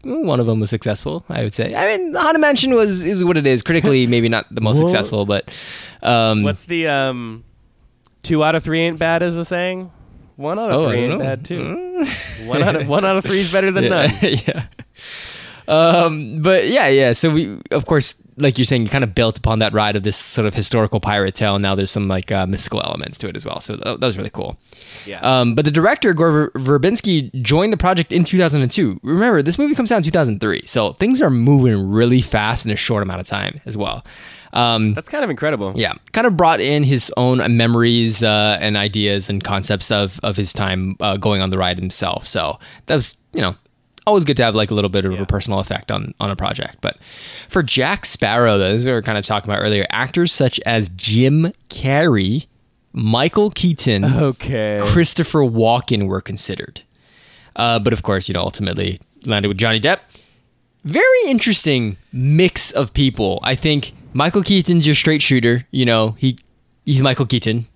one 0.03 0.41
of 0.41 0.47
them 0.47 0.61
was 0.61 0.71
successful, 0.71 1.25
I 1.29 1.43
would 1.43 1.55
say. 1.55 1.75
I 1.75 1.97
mean, 1.97 2.15
Haunted 2.15 2.41
Mansion 2.41 2.75
was 2.75 3.03
is 3.03 3.25
what 3.25 3.37
it 3.37 3.47
is. 3.47 3.63
Critically, 3.63 4.07
maybe 4.07 4.29
not 4.29 4.47
the 4.55 4.61
most 4.61 4.79
Whoa. 4.79 4.87
successful, 4.87 5.27
but 5.27 5.51
um, 6.03 6.43
What's 6.43 6.65
the 6.65 6.87
um, 6.89 7.45
two 8.23 8.45
out 8.45 8.55
of 8.55 8.63
three 8.63 8.81
ain't 8.81 8.99
bad? 8.99 9.23
Is 9.23 9.35
the 9.35 9.45
saying? 9.45 9.91
One 10.37 10.59
out 10.59 10.71
of 10.71 10.77
oh, 10.77 10.89
I 10.89 10.93
three 10.93 11.01
ain't 11.01 11.19
know. 11.19 11.19
bad 11.19 11.45
too. 11.45 12.07
one 12.45 12.63
out 12.63 12.77
of 12.77 12.87
one 12.87 13.05
out 13.05 13.17
of 13.17 13.25
three 13.25 13.41
is 13.41 13.51
better 13.51 13.73
than 13.73 13.85
yeah, 13.85 13.91
none. 13.91 14.15
yeah. 14.23 14.67
Um, 15.69 16.41
but 16.41 16.69
yeah, 16.69 16.89
yeah. 16.89 17.13
So 17.13 17.31
we, 17.31 17.61
of 17.71 17.87
course, 17.87 18.15
like 18.39 18.57
you're 18.57 18.65
saying, 18.65 18.83
you 18.83 18.89
kind 18.89 19.05
of 19.05 19.15
built 19.15 19.37
upon 19.37 19.59
that 19.59 19.73
ride 19.73 19.97
of 19.97 20.03
this 20.03 20.17
sort 20.17 20.47
of 20.47 20.55
historical 20.55 20.99
pirate 21.01 21.35
tale. 21.35 21.57
And 21.57 21.63
now 21.63 21.75
there's 21.75 21.91
some 21.91 22.09
like 22.09 22.33
uh, 22.33 22.47
mystical 22.47 22.81
elements 22.83 23.19
to 23.19 23.29
it 23.29 23.37
as 23.37 23.45
well. 23.45 23.61
So 23.61 23.77
that, 23.77 24.01
that 24.01 24.07
was 24.07 24.17
really 24.17 24.31
cool. 24.31 24.57
Yeah. 25.07 25.21
Um, 25.21 25.55
but 25.55 25.65
the 25.65 25.71
director 25.71 26.15
Gore 26.15 26.31
Ver- 26.33 26.51
Verbinski 26.79 27.31
joined 27.43 27.73
the 27.73 27.77
project 27.77 28.13
in 28.13 28.25
2002. 28.25 29.01
Remember, 29.03 29.43
this 29.43 29.59
movie 29.59 29.75
comes 29.75 29.93
out 29.93 29.99
in 29.99 30.03
2003, 30.05 30.63
so 30.67 30.93
things 30.95 31.21
are 31.21 31.31
moving 31.31 31.91
really 31.91 32.23
fast 32.23 32.65
in 32.65 32.71
a 32.71 32.77
short 32.77 33.03
amount 33.03 33.21
of 33.21 33.27
time 33.27 33.61
as 33.67 33.77
well. 33.77 34.05
Um, 34.55 34.95
That's 34.95 35.11
kind 35.11 35.23
of 35.23 35.29
incredible. 35.29 35.75
yeah, 35.77 35.93
kind 36.13 36.27
of 36.27 36.35
brought 36.35 36.61
in 36.61 36.83
his 36.83 37.13
own 37.19 37.39
memories 37.57 38.23
uh, 38.23 38.57
and 38.61 38.79
ideas 38.79 39.29
and 39.29 39.45
concepts 39.45 39.91
of 39.91 40.19
of 40.23 40.39
his 40.39 40.55
time 40.55 40.97
uh, 41.01 41.19
going 41.19 41.43
on 41.43 41.51
the 41.51 41.59
ride 41.59 41.79
himself. 41.79 42.27
So 42.27 42.59
that 42.87 42.95
was, 42.95 43.15
you 43.35 43.43
know, 43.43 43.55
always 44.09 44.25
good 44.25 44.37
to 44.39 44.45
have 44.45 44.55
like 44.55 44.71
a 44.71 44.75
little 44.75 44.91
bit 44.91 45.05
of 45.05 45.13
Yeah. 45.13 45.23
a 45.23 45.27
personal 45.27 45.61
effect 45.61 45.91
on 45.93 46.13
on 46.21 46.31
a 46.31 46.37
project. 46.37 46.79
But 46.81 46.99
for 47.49 47.63
Jack 47.63 48.05
Sparrow, 48.05 48.59
though, 48.59 48.73
this 48.73 48.81
is 48.81 48.87
what 48.87 48.91
we 48.93 48.95
were 48.97 49.03
kind 49.03 49.19
of 49.19 49.25
talking 49.25 49.49
about 49.51 49.63
earlier. 49.63 49.87
Actors 49.91 50.33
such 50.33 50.59
as 50.67 50.89
Jim 50.97 51.53
Carrey, 51.71 52.47
Michael 52.93 53.51
Keaton, 53.51 54.05
Okay. 54.05 54.81
Christopher 54.83 55.41
Walken 55.41 56.07
were 56.07 56.21
considered. 56.21 56.83
Uh, 57.57 57.79
but 57.79 57.93
of 57.93 58.03
course, 58.03 58.29
you 58.29 58.33
know, 58.35 58.41
ultimately 58.43 59.01
landed 59.25 59.49
with 59.49 59.59
Johnny 59.59 59.81
Depp. 59.81 60.01
Very 60.85 61.19
interesting 61.27 61.97
mix 62.13 62.71
of 62.71 62.93
people. 62.95 63.41
I 63.43 63.55
think 63.55 63.93
Michael 64.13 64.43
Keaton's 64.43 64.87
your 64.87 64.95
straight 64.95 65.23
shooter. 65.23 65.67
You 65.71 65.85
know, 65.85 66.13
he 66.19 66.39
he's 66.87 67.03
Michael 67.03 67.27
Keaton. 67.27 67.67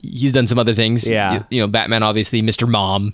He's 0.00 0.30
done 0.32 0.46
some 0.46 0.58
other 0.60 0.74
things. 0.74 1.10
Yeah. 1.10 1.42
You, 1.50 1.60
know, 1.60 1.66
Batman, 1.66 2.04
obviously, 2.04 2.40
Mr. 2.40 2.68
Mom, 2.68 3.12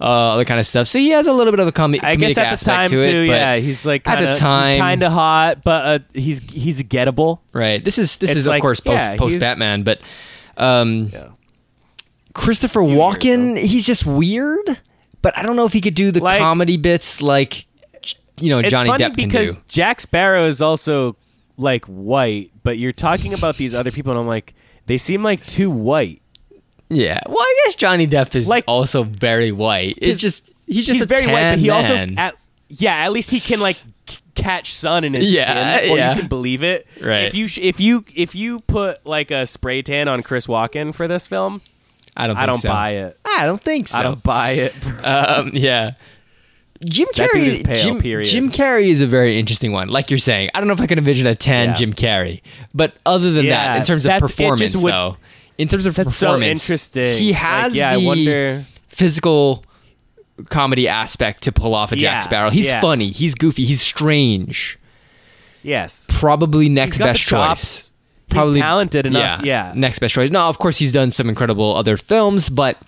uh, 0.00 0.04
other 0.32 0.46
kind 0.46 0.58
of 0.58 0.66
stuff. 0.66 0.88
So 0.88 0.98
he 0.98 1.10
has 1.10 1.26
a 1.26 1.32
little 1.32 1.52
bit 1.52 1.60
of 1.60 1.68
a 1.68 1.72
com- 1.72 1.94
I 2.02 2.16
guess 2.16 2.38
at 2.38 2.58
the 2.58 2.64
time 2.64 2.88
to 2.90 2.98
too, 2.98 3.26
but- 3.26 3.32
yeah, 3.34 3.56
he's 3.56 3.84
like 3.84 4.08
at 4.08 4.16
the 4.18 4.26
kinda, 4.26 4.38
time- 4.38 4.70
he's 4.72 4.80
kind 4.80 5.02
of 5.02 5.12
hot, 5.12 5.62
but 5.62 5.84
uh, 5.86 5.98
he's 6.14 6.40
he's 6.50 6.82
gettable. 6.84 7.40
Right. 7.52 7.84
This 7.84 7.98
is 7.98 8.16
this 8.16 8.30
It's 8.30 8.38
is 8.40 8.46
of 8.48 8.60
course 8.60 8.80
post 8.80 9.00
yeah, 9.06 9.16
post 9.16 9.38
Batman, 9.40 9.82
but 9.82 10.00
um, 10.56 11.10
Yeah. 11.12 11.28
Christopher 12.34 12.80
Walken, 12.80 13.58
he's 13.58 13.84
just 13.84 14.06
weird, 14.06 14.80
but 15.20 15.36
I 15.36 15.42
don't 15.42 15.56
know 15.56 15.66
if 15.66 15.72
he 15.74 15.80
could 15.82 15.94
do 15.94 16.10
the 16.10 16.22
Like- 16.22 16.38
comedy 16.38 16.78
bits 16.78 17.20
like 17.20 17.66
you 18.40 18.48
know 18.48 18.58
It's 18.60 18.70
Johnny 18.70 18.88
funny 18.88 19.04
Depp 19.04 19.16
can 19.18 19.28
because 19.28 19.56
do. 19.56 19.62
Jack 19.68 20.00
Sparrow 20.00 20.46
is 20.46 20.62
also 20.62 21.14
like 21.58 21.84
white, 21.84 22.50
but 22.62 22.78
you're 22.78 22.90
talking 22.92 23.34
about 23.34 23.56
these 23.58 23.74
other 23.74 23.90
people, 23.90 24.12
and 24.12 24.18
I'm 24.20 24.26
like, 24.26 24.54
they 24.86 24.96
seem 24.96 25.22
like 25.22 25.44
too 25.44 25.70
white. 25.70 26.21
Yeah. 26.94 27.20
Well, 27.26 27.38
I 27.40 27.62
guess 27.64 27.74
Johnny 27.76 28.06
Depp 28.06 28.34
is 28.34 28.48
Like- 28.48 28.64
also 28.66 29.02
very 29.04 29.52
white. 29.52 29.98
It's 30.00 30.20
just 30.20 30.50
he's 30.66 30.86
just 30.86 30.98
he's 31.00 31.04
very 31.06 31.26
white, 31.26 31.50
but 31.52 31.58
he 31.58 31.70
also 31.70 31.94
at, 31.94 32.34
yeah, 32.68 32.96
at 32.96 33.12
least 33.12 33.30
he 33.30 33.40
can 33.40 33.60
like 33.60 33.76
c- 34.08 34.18
catch 34.34 34.72
sun 34.72 35.04
in 35.04 35.14
his 35.14 35.32
Yeah, 35.32 35.76
skin, 35.78 35.90
or 35.92 35.96
yeah. 35.96 36.14
you 36.14 36.20
can 36.20 36.28
believe 36.28 36.62
it. 36.62 36.86
Right. 37.00 37.24
If 37.24 37.34
you 37.34 37.46
sh- 37.48 37.58
if 37.58 37.80
you 37.80 38.04
if 38.14 38.34
you 38.34 38.60
put 38.60 39.04
like 39.06 39.30
a 39.30 39.46
spray 39.46 39.82
tan 39.82 40.08
on 40.08 40.22
Chris 40.22 40.46
Walken 40.46 40.94
for 40.94 41.06
this 41.08 41.26
film, 41.26 41.60
I 42.16 42.26
don't. 42.26 42.36
Think 42.36 42.42
I 42.42 42.46
don't 42.46 42.60
so. 42.60 42.68
buy 42.68 42.90
it. 42.90 43.18
I 43.24 43.46
don't 43.46 43.60
think 43.62 43.88
so. 43.88 43.98
I 43.98 44.02
don't 44.02 44.22
buy 44.22 44.50
it. 44.52 44.74
bro. 44.80 45.00
Um, 45.04 45.50
yeah. 45.54 45.92
Jim 46.84 47.06
Carrey. 47.14 47.42
is 47.46 47.58
pale, 47.58 47.84
Jim, 47.84 47.98
period. 48.00 48.28
Jim 48.28 48.50
Carrey 48.50 48.88
is 48.88 49.00
a 49.00 49.06
very 49.06 49.38
interesting 49.38 49.70
one. 49.70 49.88
Like 49.88 50.10
you're 50.10 50.18
saying, 50.18 50.50
I 50.52 50.58
don't 50.58 50.66
know 50.66 50.74
if 50.74 50.80
I 50.80 50.88
can 50.88 50.98
envision 50.98 51.28
a 51.28 51.34
tan 51.36 51.68
Yeah. 51.68 51.74
Jim 51.76 51.92
Carrey, 51.92 52.40
but 52.74 52.94
other 53.06 53.30
than 53.30 53.46
that, 53.46 53.76
in 53.78 53.84
terms 53.84 54.04
of 54.04 54.18
performance, 54.18 54.76
would- 54.76 54.92
though, 54.92 55.16
in 55.62 55.68
terms 55.68 55.86
of 55.86 55.94
That's 55.94 56.14
so 56.14 56.40
interesting. 56.40 57.16
He 57.16 57.28
Like, 57.30 57.36
has 57.40 57.76
yeah, 57.76 57.90
I 57.92 57.96
the 57.98 58.06
wonder- 58.06 58.64
physical 58.88 59.64
comedy 60.50 60.88
aspect 60.88 61.44
to 61.44 61.52
pull 61.52 61.74
off 61.74 61.92
a 61.92 61.98
Yeah, 61.98 62.14
Jack 62.14 62.22
Sparrow. 62.24 62.50
He's 62.50 62.66
yeah. 62.68 62.80
funny. 62.80 63.10
He's 63.10 63.34
goofy. 63.34 63.64
He's 63.64 63.80
strange. 63.82 64.78
Yes, 65.62 66.06
Probably 66.10 66.68
next 66.68 66.98
best 66.98 67.22
choice. 67.22 67.90
He's 68.28 68.56
talented 68.56 69.06
enough. 69.06 69.44
Yeah. 69.44 69.72
Next 69.76 69.98
best 70.00 70.14
choice. 70.14 70.30
No, 70.30 70.48
of 70.48 70.58
course 70.58 70.76
he's 70.78 70.90
done 70.90 71.12
some 71.12 71.28
incredible 71.28 71.76
other 71.76 71.96
films, 71.96 72.48
but 72.48 72.78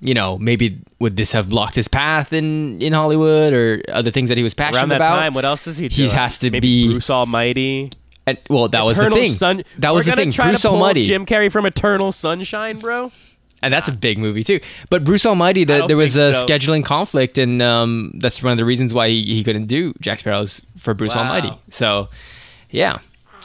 you 0.00 0.12
know, 0.12 0.36
maybe 0.38 0.78
would 0.98 1.16
this 1.16 1.32
have 1.32 1.48
blocked 1.48 1.76
his 1.76 1.88
path 1.88 2.32
in 2.32 2.80
in 2.82 2.92
Hollywood 2.92 3.52
or 3.52 3.82
other 3.92 4.10
things 4.10 4.28
that 4.30 4.36
he 4.36 4.42
was 4.42 4.52
passionate 4.54 4.78
Around 4.80 4.88
that 4.90 4.96
about? 4.96 5.16
time, 5.16 5.34
what 5.34 5.44
else 5.44 5.66
is 5.66 5.78
he 5.78 5.88
do? 5.88 6.02
He 6.02 6.08
has 6.08 6.38
to 6.40 6.50
Maybe 6.50 6.60
be- 6.86 6.88
Bruce 6.90 7.08
Almighty. 7.10 7.90
And, 8.26 8.38
well, 8.50 8.68
that 8.68 8.84
was 8.84 8.96
the 8.98 9.08
thing. 9.10 9.30
Sun- 9.30 9.62
that 9.78 9.94
was 9.94 10.06
We're 10.06 10.16
the 10.16 10.22
thing. 10.22 10.32
Try 10.32 10.48
Bruce 10.48 10.62
to 10.62 10.68
pull 10.68 10.76
Almighty, 10.78 11.04
Jim 11.04 11.26
Carrey 11.26 11.50
from 11.50 11.64
Eternal 11.64 12.10
Sunshine, 12.10 12.78
bro. 12.80 13.12
and 13.62 13.72
that's 13.72 13.88
a 13.88 13.92
big 13.92 14.18
movie 14.18 14.42
too. 14.42 14.58
But 14.90 15.04
Bruce 15.04 15.24
Almighty, 15.24 15.62
the, 15.64 15.86
there 15.86 15.96
was 15.96 16.16
a 16.16 16.34
so. 16.34 16.44
scheduling 16.44 16.84
conflict, 16.84 17.38
and 17.38 17.62
um, 17.62 18.12
that's 18.16 18.42
one 18.42 18.50
of 18.52 18.58
the 18.58 18.64
reasons 18.64 18.92
why 18.92 19.08
he, 19.08 19.22
he 19.22 19.44
couldn't 19.44 19.66
do 19.66 19.94
Jack 20.00 20.18
Sparrow's 20.18 20.60
for 20.76 20.92
Bruce 20.92 21.14
Wow. 21.14 21.22
Almighty. 21.22 21.56
So, 21.70 22.08
yeah, 22.70 22.98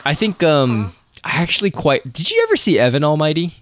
I 0.03 0.15
think 0.15 0.41
um, 0.41 0.95
I 1.23 1.41
actually 1.41 1.69
quite. 1.71 2.11
Did 2.11 2.31
you 2.31 2.41
ever 2.47 2.55
see 2.55 2.79
Evan 2.79 3.03
Almighty? 3.03 3.53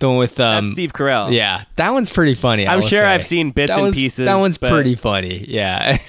The 0.00 0.08
one 0.08 0.16
with 0.16 0.40
um, 0.40 0.64
That's 0.64 0.72
Steve 0.72 0.92
Carell. 0.92 1.32
Yeah, 1.32 1.64
that 1.76 1.90
one's 1.90 2.10
pretty 2.10 2.34
funny. 2.34 2.66
I 2.66 2.72
I'm 2.72 2.80
will 2.80 2.86
sure 2.88 3.00
say. 3.02 3.06
I've 3.06 3.26
seen 3.26 3.50
bits 3.50 3.68
That 3.68 3.74
and 3.74 3.82
one's- 3.82 3.96
pieces, 3.96 4.24
That 4.24 4.36
one's 4.36 4.58
but- 4.58 4.70
pretty 4.72 4.96
funny. 4.96 5.44
Yeah. 5.48 5.96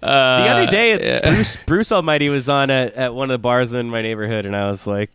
The 0.00 0.06
other 0.06 0.66
day, 0.66 0.92
yeah. 0.98 1.28
Bruce 1.30 1.56
Bruce 1.66 1.92
Almighty 1.92 2.28
was 2.30 2.48
on 2.48 2.70
at, 2.70 2.94
at 2.94 3.14
one 3.14 3.30
of 3.30 3.34
the 3.34 3.38
bars 3.38 3.74
in 3.74 3.90
my 3.90 4.00
neighborhood, 4.00 4.46
and 4.46 4.56
I 4.56 4.68
was 4.70 4.86
like, 4.86 5.10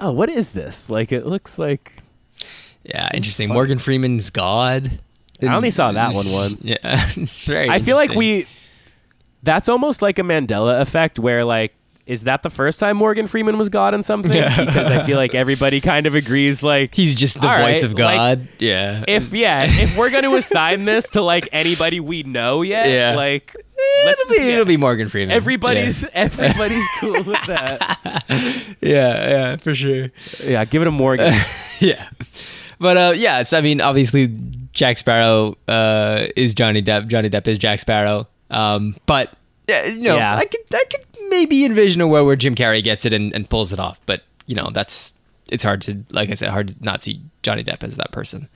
"Oh, 0.00 0.10
what 0.10 0.28
is 0.28 0.50
this? 0.50 0.90
Like, 0.90 1.12
it 1.12 1.26
looks 1.26 1.58
like." 1.60 1.92
Yeah, 2.82 3.08
interesting. 3.14 3.48
Morgan 3.48 3.78
Freeman's 3.78 4.30
God. 4.30 4.98
I 5.42 5.54
only 5.54 5.70
saw 5.70 5.92
that 5.92 6.12
one 6.12 6.26
once. 6.32 6.68
Yeah, 6.68 6.76
it's 6.82 7.44
very. 7.46 7.70
I 7.70 7.78
feel 7.78 7.94
like 7.96 8.10
interesting. 8.10 8.18
we. 8.18 8.46
That's 9.44 9.68
almost 9.68 10.02
like 10.02 10.18
a 10.18 10.22
Mandela 10.22 10.80
effect, 10.80 11.20
where 11.20 11.44
like, 11.44 11.72
is 12.06 12.22
that 12.24 12.42
the 12.44 12.50
first 12.50 12.78
time 12.78 12.96
Morgan 12.96 13.26
Freeman 13.26 13.58
was 13.58 13.68
God 13.68 13.92
in 13.92 14.02
something? 14.02 14.32
Yeah. 14.32 14.64
Because 14.64 14.90
I 14.90 15.04
feel 15.04 15.16
like 15.16 15.34
everybody 15.34 15.80
kind 15.80 16.06
of 16.06 16.14
agrees, 16.14 16.62
like, 16.62 16.94
He's 16.94 17.14
just 17.14 17.34
the 17.34 17.40
voice 17.40 17.50
right, 17.50 17.82
of 17.82 17.92
like, 17.94 18.16
God. 18.16 18.48
yeah. 18.60 19.04
if 19.08 19.34
yeah, 19.34 19.64
if 19.68 19.96
we're 19.96 20.10
going 20.10 20.22
to 20.22 20.36
assign 20.36 20.84
this 20.84 21.10
to 21.10 21.22
like 21.22 21.48
anybody 21.52 21.98
we 22.00 22.22
know 22.22 22.62
yet, 22.62 22.88
Yeah. 22.88 23.16
like, 23.16 23.54
let's 24.04 24.20
it'll, 24.20 24.30
be, 24.36 24.46
yeah. 24.46 24.52
it'll 24.54 24.64
be 24.66 24.76
Morgan 24.76 25.08
Freeman. 25.08 25.32
everybody's 25.34 26.04
everybody's 26.14 26.84
cool 27.00 27.22
with 27.24 27.44
that. 27.46 27.98
Yeah, 28.18 28.50
yeah, 28.80 29.28
yeah, 29.28 29.56
for 29.56 29.74
sure. 29.74 30.10
Yeah, 30.44 30.64
give 30.64 30.82
it 30.82 30.88
a 30.88 30.92
Morgan. 30.92 31.34
yeah. 31.80 32.08
But 32.78 32.96
uh, 32.96 33.12
yeah, 33.16 33.40
it's 33.40 33.52
I 33.52 33.62
mean, 33.62 33.80
obviously 33.80 34.28
Jack 34.72 34.98
Sparrow 34.98 35.56
uh, 35.66 36.26
is 36.36 36.54
Johnny 36.54 36.82
Depp. 36.82 37.08
Johnny 37.08 37.30
Depp 37.30 37.48
is 37.48 37.58
Jack 37.58 37.80
Sparrow. 37.80 38.28
Um, 38.50 38.94
but 39.06 39.32
yeah, 39.66 39.86
you 39.86 40.02
know, 40.02 40.16
Yeah. 40.16 40.36
I 40.36 40.44
could 40.44 40.60
I 40.72 40.84
could 40.90 41.00
maybe 41.38 41.64
envision 41.64 42.00
a 42.00 42.06
world 42.08 42.26
where 42.26 42.36
Jim 42.36 42.54
Carrey 42.54 42.82
gets 42.82 43.04
it 43.04 43.12
and, 43.12 43.32
and 43.34 43.48
pulls 43.48 43.72
it 43.72 43.78
off. 43.80 44.00
But 44.06 44.22
you 44.46 44.54
know, 44.54 44.70
that's 44.72 45.14
it's 45.50 45.64
hard 45.64 45.82
to 45.82 46.04
like 46.10 46.30
I 46.30 46.34
said, 46.34 46.50
hard 46.50 46.68
to 46.68 46.74
not 46.80 47.02
see 47.02 47.20
Johnny 47.42 47.62
Depp 47.64 47.82
as 47.84 47.96
that 47.96 48.12
person. 48.12 48.48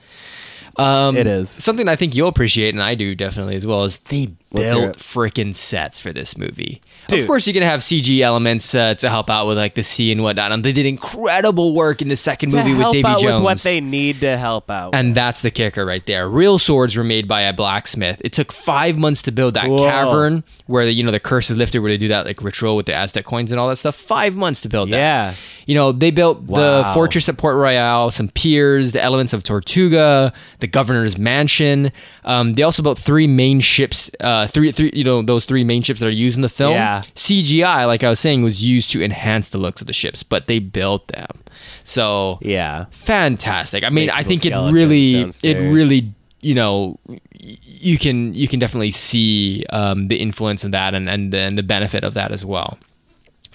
Um, 0.76 1.16
It 1.16 1.26
is. 1.26 1.50
something 1.50 1.88
I 1.88 1.96
think 1.96 2.14
you'll 2.14 2.28
appreciate, 2.28 2.74
and 2.74 2.82
I 2.82 2.94
do 2.94 3.14
definitely 3.14 3.56
as 3.56 3.66
well. 3.66 3.84
Is 3.84 3.98
they 3.98 4.28
Let's 4.52 4.70
built 4.70 4.96
freaking 4.98 5.54
sets 5.54 6.00
for 6.00 6.12
this 6.12 6.36
movie. 6.36 6.80
Dude. 7.06 7.20
Of 7.20 7.26
course, 7.28 7.46
you're 7.46 7.54
gonna 7.54 7.66
have 7.66 7.80
CG 7.80 8.20
elements 8.20 8.74
uh, 8.74 8.94
to 8.94 9.08
help 9.08 9.30
out 9.30 9.46
with 9.46 9.56
like 9.56 9.74
the 9.76 9.82
sea 9.84 10.10
and 10.10 10.22
whatnot. 10.24 10.50
And 10.50 10.64
they 10.64 10.72
did 10.72 10.86
incredible 10.86 11.72
work 11.72 12.02
in 12.02 12.08
the 12.08 12.16
second 12.16 12.50
To 12.50 12.56
movie 12.56 12.72
with 12.72 12.80
help 12.80 12.92
Davy 12.92 13.08
Jones. 13.08 13.24
with 13.24 13.42
what 13.42 13.58
they 13.60 13.80
need 13.80 14.20
to 14.22 14.36
help 14.36 14.70
out. 14.70 14.94
and 14.94 15.14
that's 15.14 15.42
the 15.42 15.50
kicker 15.52 15.84
right 15.86 16.04
there. 16.06 16.28
Real 16.28 16.58
swords 16.58 16.96
were 16.96 17.04
made 17.04 17.28
by 17.28 17.42
a 17.42 17.52
blacksmith. 17.52 18.20
It 18.24 18.32
took 18.32 18.50
five 18.52 18.98
months 18.98 19.22
to 19.22 19.32
build 19.32 19.54
that 19.54 19.68
Whoa. 19.68 19.88
cavern 19.88 20.42
where 20.66 20.84
the, 20.84 20.92
you 20.92 21.02
know 21.04 21.10
the 21.12 21.20
curse 21.20 21.48
is 21.50 21.56
lifted, 21.56 21.80
where 21.80 21.90
they 21.92 21.96
do 21.98 22.08
that 22.08 22.26
like 22.26 22.42
ritual 22.42 22.76
with 22.76 22.86
the 22.86 22.94
Aztec 22.94 23.24
coins 23.24 23.52
and 23.52 23.60
all 23.60 23.68
that 23.68 23.76
stuff. 23.76 23.94
Five 23.94 24.34
months 24.36 24.60
to 24.62 24.68
build 24.68 24.90
that. 24.90 24.96
Yeah. 24.96 25.34
You 25.66 25.74
know 25.76 25.92
they 25.92 26.10
built 26.10 26.46
the 26.48 26.90
fortress 26.92 27.28
at 27.28 27.36
Port 27.36 27.54
Royal, 27.56 28.10
some 28.10 28.28
piers, 28.28 28.92
the 28.92 29.00
elements 29.02 29.32
of 29.32 29.44
Tortuga, 29.44 30.32
the 30.58 30.66
governor's 30.66 31.16
mansion. 31.18 31.92
Um, 32.24 32.54
they 32.54 32.62
also 32.62 32.82
built 32.82 32.98
three 32.98 33.26
main 33.28 33.60
ships. 33.60 34.10
Uh, 34.20 34.39
three, 34.46 34.72
three, 34.72 34.90
you 34.94 35.04
know 35.04 35.22
those 35.22 35.44
three 35.44 35.64
main 35.64 35.82
ships 35.82 36.00
that 36.00 36.06
are 36.06 36.10
used 36.10 36.36
in 36.36 36.42
the 36.42 36.48
film. 36.48 36.74
Yeah. 36.74 37.02
CGI, 37.16 37.86
like 37.86 38.02
I 38.04 38.10
was 38.10 38.20
saying, 38.20 38.42
was 38.42 38.62
used 38.62 38.90
to 38.90 39.02
enhance 39.02 39.50
the 39.50 39.58
looks 39.58 39.80
of 39.80 39.86
the 39.86 39.92
ships, 39.92 40.22
but 40.22 40.46
they 40.46 40.58
built 40.58 41.08
them. 41.08 41.42
So 41.84 42.38
yeah. 42.42 42.86
fantastic. 42.90 43.84
I 43.84 43.90
mean, 43.90 44.06
Big 44.06 44.14
I 44.14 44.22
think 44.22 44.44
it 44.44 44.54
really, 44.54 45.30
it 45.42 45.54
really, 45.72 46.12
you 46.40 46.54
know, 46.54 46.98
you 47.32 47.98
can 47.98 48.34
you 48.34 48.48
can 48.48 48.58
definitely 48.58 48.92
see 48.92 49.64
um, 49.70 50.08
the 50.08 50.16
influence 50.16 50.64
of 50.64 50.72
that 50.72 50.94
and 50.94 51.08
and 51.08 51.32
the, 51.32 51.38
and 51.38 51.58
the 51.58 51.62
benefit 51.62 52.04
of 52.04 52.14
that 52.14 52.32
as 52.32 52.44
well. 52.44 52.78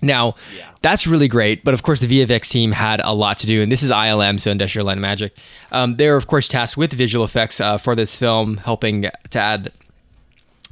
Now, 0.01 0.35
that's 0.81 1.07
really 1.07 1.27
great, 1.27 1.63
but 1.63 1.73
of 1.73 1.83
course 1.83 1.99
the 1.99 2.07
VFX 2.07 2.49
team 2.49 2.71
had 2.71 3.01
a 3.03 3.13
lot 3.13 3.37
to 3.39 3.47
do, 3.47 3.61
and 3.61 3.71
this 3.71 3.81
is 3.81 3.89
ILM, 3.89 4.39
so 4.39 4.51
Industrial 4.51 4.85
Light 4.85 4.93
and 4.93 5.01
Magic. 5.01 5.35
Um, 5.71 5.95
they're 5.95 6.15
of 6.15 6.27
course 6.27 6.47
tasked 6.47 6.77
with 6.77 6.93
visual 6.93 7.23
effects 7.23 7.59
uh, 7.59 7.77
for 7.77 7.95
this 7.95 8.15
film, 8.15 8.57
helping 8.57 9.09
to 9.29 9.39
add 9.39 9.71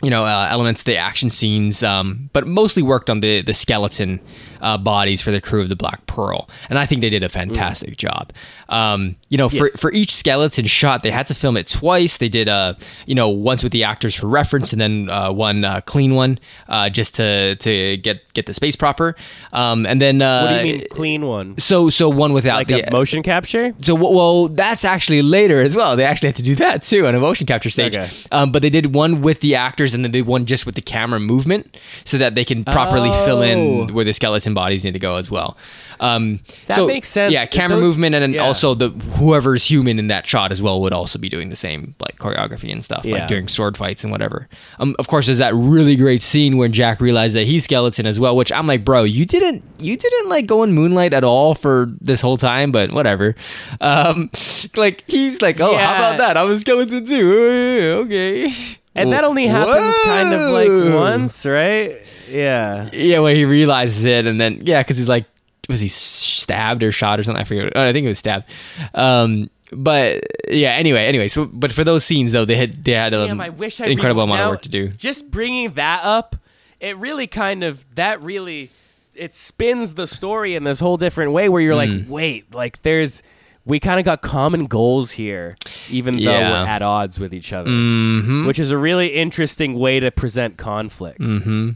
you 0.04 0.10
know 0.10 0.26
uh, 0.26 0.48
elements 0.52 0.82
to 0.82 0.86
the 0.86 0.98
action 0.98 1.30
scenes 1.30 1.82
um, 1.82 2.30
but 2.34 2.46
mostly 2.46 2.84
worked 2.84 3.10
on 3.10 3.22
the 3.22 3.42
the 3.42 3.54
skeleton 3.54 4.20
uh, 4.62 4.78
bodies 4.78 5.22
for 5.22 5.32
the 5.32 5.42
crew 5.42 5.62
of 5.62 5.70
the 5.70 5.76
black 5.76 6.06
pearl 6.06 6.50
and 6.70 6.78
i 6.78 6.86
think 6.86 7.02
they 7.02 7.10
did 7.10 7.24
a 7.24 7.30
fantastic 7.30 7.98
job 7.98 8.32
um, 8.70 9.16
you 9.30 9.38
know 9.38 9.50
for, 9.50 9.66
Yes. 9.68 9.80
for 9.80 9.92
each 9.92 10.14
skeleton 10.14 10.66
shot 10.66 11.04
they 11.04 11.12
had 11.12 11.28
to 11.28 11.36
film 11.36 11.58
it 11.58 11.68
twice 11.68 12.18
they 12.18 12.30
did 12.30 12.48
uh, 12.50 12.74
you 13.06 13.16
know 13.16 13.30
once 13.30 13.64
with 13.64 13.72
the 13.72 13.84
actors 13.84 14.16
for 14.16 14.28
reference 14.28 14.72
and 14.74 14.82
then 14.82 15.10
uh, 15.10 15.32
one 15.32 15.64
uh, 15.66 15.82
clean 15.82 16.16
one 16.16 16.40
uh, 16.70 16.90
just 16.90 17.16
to 17.16 17.56
to 17.58 17.98
get 17.98 18.32
get 18.34 18.46
the 18.46 18.54
space 18.54 18.76
proper 18.76 19.16
um, 19.54 19.86
and 19.86 20.02
then 20.02 20.22
uh, 20.22 20.42
What 20.48 20.62
do 20.62 20.68
you 20.68 20.74
mean 20.78 20.86
clean 20.92 21.26
one? 21.26 21.58
so 21.58 21.90
so 21.90 22.10
one 22.10 22.34
without 22.34 22.58
Like 22.58 22.68
the 22.68 22.88
a 22.88 22.92
motion 22.92 23.24
capture? 23.24 23.74
so 23.82 23.96
well, 23.96 24.48
that's 24.50 24.84
actually 24.86 25.22
later 25.22 25.62
as 25.62 25.76
well. 25.76 25.96
They 25.96 26.04
actually 26.06 26.30
had 26.30 26.36
to 26.38 26.44
do 26.44 26.56
that 26.56 26.84
too 26.84 27.08
on 27.08 27.16
a 27.16 27.20
motion 27.20 27.48
capture 27.48 27.70
stage. 27.70 27.96
Okay. 27.96 28.10
Um, 28.32 28.52
but 28.52 28.62
they 28.62 28.70
did 28.70 28.94
one 28.94 29.22
with 29.22 29.40
the 29.42 29.56
actors 29.56 29.93
and 29.94 30.04
then 30.04 30.12
they 30.12 30.20
did 30.20 30.28
one 30.28 30.46
just 30.46 30.66
with 30.66 30.76
the 30.76 30.82
camera 30.82 31.20
movement, 31.20 31.78
so 32.06 32.18
that 32.18 32.36
they 32.36 32.46
can 32.46 32.64
properly 32.64 33.10
fill 33.26 33.40
Oh. 33.40 33.42
in 33.42 33.94
where 33.94 34.06
the 34.06 34.14
skeleton 34.14 34.54
bodies 34.54 34.84
need 34.84 34.94
to 34.94 35.00
go 35.00 35.16
as 35.18 35.30
well. 35.32 35.58
Um, 36.00 36.40
That 36.68 36.76
so, 36.76 36.88
makes 36.88 37.08
sense. 37.08 37.32
Yeah, 37.34 37.46
camera 37.46 37.78
Those- 37.78 37.86
movement 37.86 38.16
and 38.16 38.22
then 38.24 38.34
yeah. 38.34 38.44
also 38.44 38.74
the 38.74 38.90
whoever's 38.90 39.64
human 39.64 40.00
in 40.00 40.08
that 40.08 40.26
shot 40.28 40.52
as 40.52 40.62
well 40.62 40.82
would 40.82 40.94
also 40.94 41.18
be 41.20 41.30
doing 41.30 41.50
the 41.50 41.56
same 41.56 41.96
like 42.00 42.18
choreography 42.18 42.72
and 42.72 42.84
stuff 42.84 43.06
Yeah. 43.06 43.20
like 43.20 43.28
during 43.28 43.48
sword 43.48 43.78
fights 43.78 44.04
and 44.04 44.12
whatever. 44.12 44.48
Um, 44.80 44.96
of 45.00 45.08
course, 45.08 45.28
there's 45.28 45.38
that 45.38 45.54
really 45.56 45.96
great 45.96 46.22
scene 46.22 46.58
where 46.58 46.68
Jack 46.68 47.00
realized 47.00 47.36
that 47.36 47.46
he's 47.48 47.64
skeleton 47.64 48.06
as 48.06 48.20
well, 48.20 48.36
which 48.36 48.52
I'm 48.52 48.68
like, 48.68 48.84
bro, 48.84 49.04
you 49.04 49.26
didn't 49.26 49.64
you 49.80 49.96
didn't 49.98 50.30
like 50.30 50.46
go 50.46 50.64
in 50.64 50.74
Moonlight 50.74 51.14
at 51.14 51.24
all 51.24 51.56
for 51.56 51.92
this 52.02 52.22
whole 52.22 52.38
time, 52.38 52.72
but 52.72 52.92
whatever. 52.92 53.36
Um, 53.82 54.30
like 54.76 55.04
he's 55.08 55.42
like, 55.42 55.60
oh, 55.60 55.78
how 55.78 55.96
about 55.96 56.18
that? 56.18 56.38
I'm 56.38 56.50
a 56.50 56.58
skeleton 56.58 57.06
too. 57.06 57.52
Okay. 58.04 58.54
And 58.96 59.12
that 59.12 59.24
only 59.24 59.48
happens 59.48 59.96
kind 60.06 60.34
of 60.34 60.52
like 60.52 60.94
once, 60.94 61.46
right? 61.46 61.98
Yeah. 62.30 62.90
Yeah, 62.94 63.20
when 63.20 63.36
he 63.36 63.46
realizes 63.46 64.04
it, 64.06 64.28
and 64.28 64.40
then 64.40 64.62
yeah, 64.64 64.82
because 64.84 64.98
he's 64.98 65.08
like, 65.08 65.26
was 65.70 65.80
he 65.80 65.88
stabbed 65.88 66.84
or 66.84 66.92
shot 66.92 67.20
or 67.20 67.24
something? 67.24 67.42
I 67.42 67.46
forget. 67.46 67.72
Oh, 67.76 67.84
I 67.84 67.92
think 67.94 68.06
it 68.06 68.10
was 68.10 68.20
stabbed. 68.20 68.46
Um, 68.94 69.50
but 69.72 70.24
yeah. 70.50 70.72
Anyway, 70.72 71.06
anyway. 71.06 71.28
So, 71.28 71.46
but 71.46 71.72
for 71.72 71.84
those 71.84 72.04
scenes 72.06 72.32
though, 72.32 72.46
they 72.46 72.56
had 72.56 72.84
they 72.84 72.92
had 72.92 73.14
um, 73.14 73.28
Damn, 73.28 73.42
I 73.42 73.50
wish 73.50 73.82
I 73.82 73.86
an 73.86 73.92
incredible 73.92 74.22
re- 74.24 74.32
amount 74.32 74.42
of 74.42 74.50
work 74.52 74.62
to 74.64 74.70
do. 74.70 74.90
Just 74.90 75.32
bringing 75.32 75.74
that 75.74 76.04
up, 76.04 76.36
it 76.80 76.96
really 76.98 77.28
kind 77.28 77.64
of 77.64 77.86
that 77.96 78.22
really 78.22 78.70
it 79.16 79.34
spins 79.34 79.94
the 79.96 80.08
story 80.08 80.56
in 80.56 80.64
this 80.64 80.80
whole 80.80 80.98
different 80.98 81.32
way 81.32 81.48
where 81.50 81.62
you're 81.62 81.76
Mm. 81.76 82.02
like, 82.02 82.10
wait, 82.10 82.54
like 82.54 82.82
there's 82.84 83.24
we 83.66 83.80
kind 83.80 84.00
of 84.00 84.06
got 84.06 84.22
common 84.22 84.66
goals 84.66 85.12
here, 85.12 85.56
even 85.90 86.16
though 86.18 86.22
Yeah. 86.24 86.50
we're 86.64 86.68
at 86.68 86.82
odds 86.82 87.20
with 87.20 87.34
each 87.34 87.54
other, 87.54 87.70
Mm-hmm. 87.70 88.46
which 88.46 88.60
is 88.60 88.72
a 88.72 88.78
really 88.78 89.10
interesting 89.14 89.80
way 89.80 90.00
to 90.00 90.12
present 90.12 90.58
conflict. 90.58 91.20
Mm-hmm. 91.20 91.70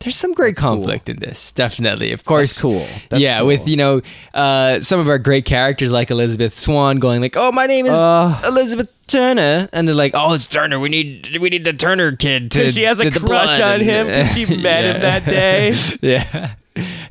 There's 0.00 0.14
some 0.16 0.32
great 0.32 0.54
That's 0.54 0.60
cool. 0.60 0.76
conflict 0.76 1.08
in 1.08 1.18
this, 1.18 1.50
definitely. 1.52 2.12
Of 2.12 2.24
course, 2.24 2.52
That's 2.54 2.62
cool. 2.62 2.86
That's 3.10 3.20
yeah, 3.20 3.38
cool. 3.38 3.48
with 3.48 3.66
you 3.66 3.76
know 3.76 4.00
uh, 4.32 4.80
some 4.80 5.00
of 5.00 5.08
our 5.08 5.18
great 5.18 5.44
characters 5.44 5.90
like 5.90 6.10
Elizabeth 6.12 6.56
Swann 6.56 6.98
going 7.00 7.20
like, 7.20 7.36
"Oh, 7.36 7.50
my 7.50 7.66
name 7.66 7.84
is 7.86 7.92
Uh. 7.92 8.40
Elizabeth 8.44 8.88
Turner," 9.08 9.68
and 9.72 9.88
they're 9.88 9.96
like, 9.96 10.12
"Oh, 10.14 10.34
it's 10.34 10.46
Turner. 10.46 10.78
We 10.78 10.88
need 10.88 11.36
we 11.40 11.50
need 11.50 11.64
the 11.64 11.72
Turner 11.72 12.14
kid 12.14 12.52
to." 12.52 12.70
she 12.70 12.84
has 12.84 13.00
a 13.00 13.10
to 13.10 13.18
the 13.18 13.26
crush 13.26 13.58
blood." 13.58 13.60
on 13.60 13.80
him 13.80 14.06
'cause 14.08 14.32
she 14.34 14.44
met 14.56 14.84
him 14.84 15.02
that 15.02 15.24
day. 15.28 15.74
yeah, 16.00 16.54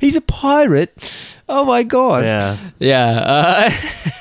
he's 0.00 0.16
a 0.16 0.22
pirate. 0.22 0.92
Oh 1.48 1.64
my 1.64 1.82
god. 1.82 2.24
Yeah. 2.24 2.58
Yeah, 2.78 3.70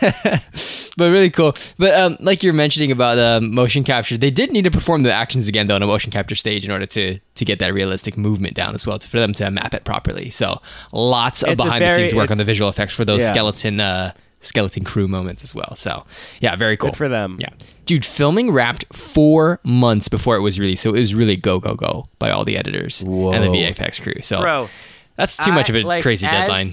uh, 0.01 0.39
but 0.97 1.11
really 1.11 1.29
cool. 1.29 1.55
But 1.77 1.93
um, 1.93 2.17
like 2.21 2.41
you're 2.41 2.53
mentioning 2.53 2.91
about 2.91 3.17
uh, 3.17 3.41
motion 3.41 3.83
capture, 3.83 4.17
they 4.17 4.31
did 4.31 4.51
need 4.51 4.63
to 4.63 4.71
perform 4.71 5.03
the 5.03 5.11
actions 5.11 5.47
again 5.47 5.67
though 5.67 5.75
on 5.75 5.83
a 5.83 5.87
motion 5.87 6.11
capture 6.11 6.35
stage 6.35 6.63
in 6.63 6.71
order 6.71 6.85
to 6.85 7.19
to 7.19 7.45
get 7.45 7.59
that 7.59 7.73
realistic 7.73 8.17
movement 8.17 8.55
down 8.55 8.75
as 8.75 8.87
well, 8.87 8.97
to, 8.97 9.07
for 9.09 9.19
them 9.19 9.33
to 9.35 9.51
map 9.51 9.73
it 9.73 9.83
properly. 9.83 10.29
So 10.29 10.61
lots 10.91 11.43
of 11.43 11.49
It's 11.49 11.61
behind 11.61 11.83
the 11.83 11.89
scenes 11.89 12.15
work 12.15 12.31
on 12.31 12.37
the 12.37 12.43
visual 12.43 12.69
effects 12.69 12.93
for 12.93 13.03
those 13.03 13.21
yeah. 13.21 13.31
skeleton 13.31 13.79
uh, 13.79 14.13
skeleton 14.39 14.83
crew 14.83 15.07
moments 15.07 15.43
as 15.43 15.53
well. 15.53 15.75
So 15.75 16.05
yeah, 16.39 16.55
very 16.55 16.77
cool 16.77 16.91
Good 16.91 16.97
for 16.97 17.09
them. 17.09 17.37
Yeah, 17.39 17.49
dude, 17.85 18.05
filming 18.05 18.51
wrapped 18.51 18.85
four 18.95 19.59
months 19.63 20.07
before 20.07 20.37
it 20.37 20.41
was 20.41 20.59
released, 20.59 20.83
so 20.83 20.89
it 20.91 20.99
was 20.99 21.13
really 21.13 21.35
go 21.35 21.59
go 21.59 21.75
go 21.75 22.07
by 22.19 22.31
all 22.31 22.45
the 22.45 22.57
editors 22.57 23.01
and 23.01 23.09
the 23.43 23.49
VFX 23.49 24.01
crew. 24.01 24.21
So 24.21 24.39
Bro, 24.39 24.69
that's 25.17 25.35
too 25.35 25.51
much 25.51 25.69
of 25.69 25.75
a 25.75 25.81
like, 25.81 26.03
crazy 26.03 26.25
as- 26.25 26.31
deadline. 26.31 26.67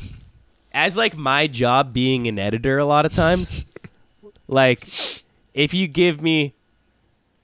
As 0.75 0.97
like 0.97 1.17
my 1.17 1.47
job 1.47 1.93
being 1.95 2.27
an 2.27 2.39
editor, 2.39 2.79
a 2.79 2.85
lot 2.85 3.07
of 3.07 3.13
times, 3.13 3.65
like 4.49 4.89
if 5.55 5.73
you 5.73 5.87
give 5.87 6.21
me 6.21 6.55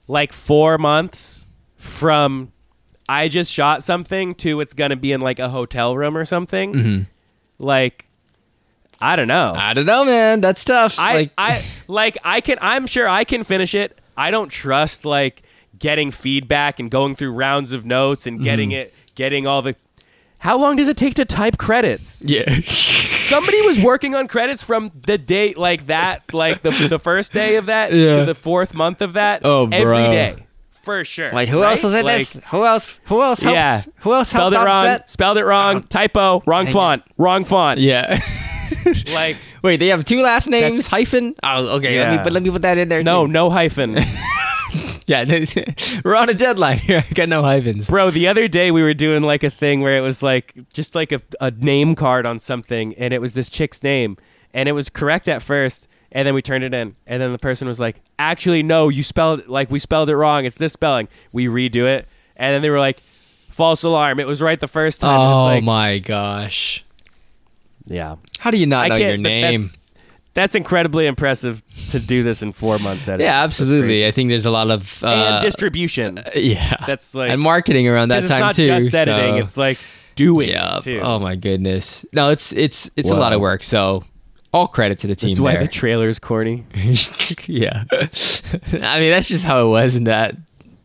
like 0.07 0.33
four 0.33 0.77
months 0.77 1.47
from 1.77 2.51
I 3.07 3.27
just 3.29 3.51
shot 3.51 3.83
something 3.83 4.35
to 4.35 4.59
it's 4.61 4.73
gonna 4.73 4.95
be 4.97 5.11
in 5.13 5.21
like 5.21 5.39
a 5.39 5.49
hotel 5.49 5.95
room 5.95 6.15
or 6.17 6.25
something, 6.25 6.73
Mhm. 6.73 7.05
like 7.57 8.05
I 9.03 9.15
don't 9.15 9.27
know. 9.27 9.53
I 9.57 9.73
don't 9.73 9.87
know, 9.87 10.05
man. 10.05 10.41
That's 10.41 10.63
tough. 10.63 10.99
I 10.99 11.13
like, 11.15 11.31
I 11.37 11.63
like 11.87 12.17
I 12.23 12.41
can 12.41 12.57
I'm 12.61 12.85
sure 12.85 13.07
I 13.07 13.23
can 13.23 13.43
finish 13.43 13.73
it. 13.73 13.97
I 14.17 14.29
don't 14.29 14.49
trust 14.49 15.05
like 15.05 15.41
getting 15.79 16.11
feedback 16.11 16.79
and 16.79 16.91
going 16.91 17.15
through 17.15 17.31
rounds 17.31 17.73
of 17.73 17.85
notes 17.85 18.27
and 18.27 18.43
getting 18.43 18.69
Mm-hmm. 18.71 18.79
it 18.89 18.93
getting 19.15 19.47
all 19.47 19.61
the 19.61 19.75
How 20.41 20.57
long 20.57 20.75
does 20.75 20.87
it 20.89 20.97
take 20.97 21.13
to 21.15 21.25
type 21.25 21.57
credits? 21.57 22.21
yeah. 22.25 22.43
Somebody 22.65 23.61
was 23.61 23.79
working 23.79 24.15
on 24.15 24.27
credits 24.27 24.63
from 24.63 24.91
the 25.05 25.17
date 25.17 25.57
like 25.57 25.85
that, 25.85 26.33
like 26.33 26.63
the 26.63 26.71
the 26.89 26.99
first 26.99 27.31
day 27.31 27.55
of 27.55 27.67
that 27.67 27.93
Yeah. 27.93 28.17
to 28.17 28.25
the 28.25 28.35
fourth 28.35 28.73
month 28.73 29.01
of 29.01 29.13
that. 29.13 29.41
Oh, 29.45 29.69
every 29.71 29.83
bro. 29.83 30.11
day. 30.11 30.47
For 30.83 31.05
sure. 31.05 31.31
Wait, 31.31 31.47
who 31.47 31.61
right? 31.61 31.69
else 31.71 31.83
was 31.83 31.93
in 31.93 32.03
Like, 32.05 32.17
this? 32.17 32.41
Who 32.49 32.65
else? 32.65 32.99
Who 33.05 33.21
else 33.21 33.39
helped? 33.41 33.53
Yeah. 33.53 33.81
Who 33.99 34.13
else 34.15 34.29
Spelled 34.31 34.53
it 34.53 34.57
wrong. 34.57 34.83
set? 34.83 35.09
Spelled 35.11 35.37
it 35.37 35.45
wrong. 35.45 35.83
Typo. 35.83 36.41
Wrong 36.47 36.65
font. 36.65 37.03
Wrong 37.17 37.45
font. 37.45 37.79
Yeah. 37.79 38.19
Like 39.13 39.37
Wait, 39.63 39.77
they 39.77 39.87
have 39.89 40.05
two 40.05 40.21
last 40.23 40.47
names. 40.49 40.87
Hyphen. 40.87 41.35
Oh, 41.43 41.75
okay. 41.77 41.99
Let 41.99 42.11
me 42.17 42.23
but 42.23 42.33
let 42.33 42.41
me 42.41 42.49
put 42.49 42.63
that 42.63 42.77
in 42.79 42.87
there. 42.89 43.03
no, 43.03 43.27
too. 43.27 43.31
no 43.31 43.49
hyphen. 43.51 43.95
Yeah, 45.11 45.25
we're 46.05 46.15
on 46.15 46.29
a 46.29 46.33
deadline 46.33 46.77
here. 46.77 47.03
I 47.09 47.13
got 47.13 47.27
no 47.27 47.43
hyphens. 47.43 47.89
Bro, 47.89 48.11
the 48.11 48.29
other 48.29 48.47
day 48.47 48.71
we 48.71 48.81
were 48.81 48.93
doing 48.93 49.23
like 49.23 49.43
a 49.43 49.49
thing 49.49 49.81
where 49.81 49.97
it 49.97 50.01
was 50.01 50.23
like 50.23 50.55
just 50.73 50.95
like 50.95 51.11
a, 51.11 51.19
a 51.41 51.51
name 51.51 51.95
card 51.95 52.25
on 52.25 52.39
something 52.39 52.93
and 52.95 53.13
it 53.13 53.19
was 53.19 53.33
this 53.33 53.49
chick's 53.49 53.83
name 53.83 54.15
and 54.53 54.69
it 54.69 54.71
was 54.71 54.89
correct 54.89 55.27
at 55.27 55.41
first 55.41 55.89
and 56.13 56.25
then 56.25 56.33
we 56.33 56.41
turned 56.41 56.63
it 56.63 56.73
in 56.73 56.95
and 57.05 57.21
then 57.21 57.33
the 57.33 57.39
person 57.39 57.67
was 57.67 57.77
like, 57.77 58.01
"Actually, 58.19 58.63
no, 58.63 58.87
you 58.87 59.03
spelled 59.03 59.41
it 59.41 59.49
like 59.49 59.69
we 59.69 59.79
spelled 59.79 60.09
it 60.09 60.15
wrong. 60.15 60.45
It's 60.45 60.57
this 60.57 60.71
spelling." 60.71 61.09
We 61.33 61.47
redo 61.47 61.87
it 61.87 62.07
and 62.37 62.53
then 62.53 62.61
they 62.61 62.69
were 62.69 62.79
like, 62.79 63.01
"False 63.49 63.83
alarm. 63.83 64.17
It 64.21 64.27
was 64.27 64.41
right 64.41 64.59
the 64.59 64.67
first 64.69 65.01
time." 65.01 65.19
Oh 65.19 65.43
like, 65.45 65.63
my 65.63 65.99
gosh. 65.99 66.85
Yeah. 67.85 68.15
How 68.39 68.51
do 68.51 68.57
you 68.57 68.65
not 68.65 68.85
I 68.85 68.87
know 68.87 68.95
your 68.95 69.17
name? 69.17 69.59
That's, 69.59 69.73
that's 70.33 70.55
incredibly 70.55 71.07
impressive 71.07 71.61
to 71.89 71.99
do 71.99 72.23
this 72.23 72.41
in 72.41 72.51
4 72.51 72.79
months. 72.79 73.07
Yeah, 73.07 73.43
absolutely. 73.43 74.05
I 74.05 74.11
think 74.11 74.29
there's 74.29 74.45
a 74.45 74.51
lot 74.51 74.71
of 74.71 75.03
uh, 75.03 75.07
and 75.07 75.41
distribution. 75.41 76.23
yeah, 76.35 76.75
That's 76.87 77.13
like 77.13 77.31
and 77.31 77.41
marketing 77.41 77.87
around 77.87 78.09
that 78.09 78.19
it's 78.19 78.29
time 78.29 78.39
not 78.39 78.55
too. 78.55 78.67
Not 78.67 78.81
just 78.81 78.95
editing, 78.95 79.35
so- 79.35 79.43
it's 79.43 79.57
like 79.57 79.79
doing 80.15 80.49
yeah. 80.49 80.79
too. 80.81 81.01
Oh 81.03 81.19
my 81.19 81.35
goodness. 81.35 82.05
No, 82.13 82.29
it's 82.29 82.51
it's 82.53 82.89
it's 82.95 83.11
a 83.11 83.15
lot 83.15 83.33
of 83.33 83.41
work. 83.41 83.63
So 83.63 84.03
all 84.53 84.67
credit 84.67 84.99
to 84.99 85.07
the 85.07 85.15
team 85.15 85.29
That's 85.29 85.39
why 85.39 85.53
there. 85.53 85.61
the 85.61 85.67
trailer's 85.67 86.19
corny. 86.19 86.65
yeah. 87.45 87.83
I 87.91 88.99
mean, 88.99 89.11
that's 89.11 89.27
just 89.27 89.43
how 89.43 89.65
it 89.65 89.69
was 89.69 89.95
in 89.95 90.05
that 90.05 90.35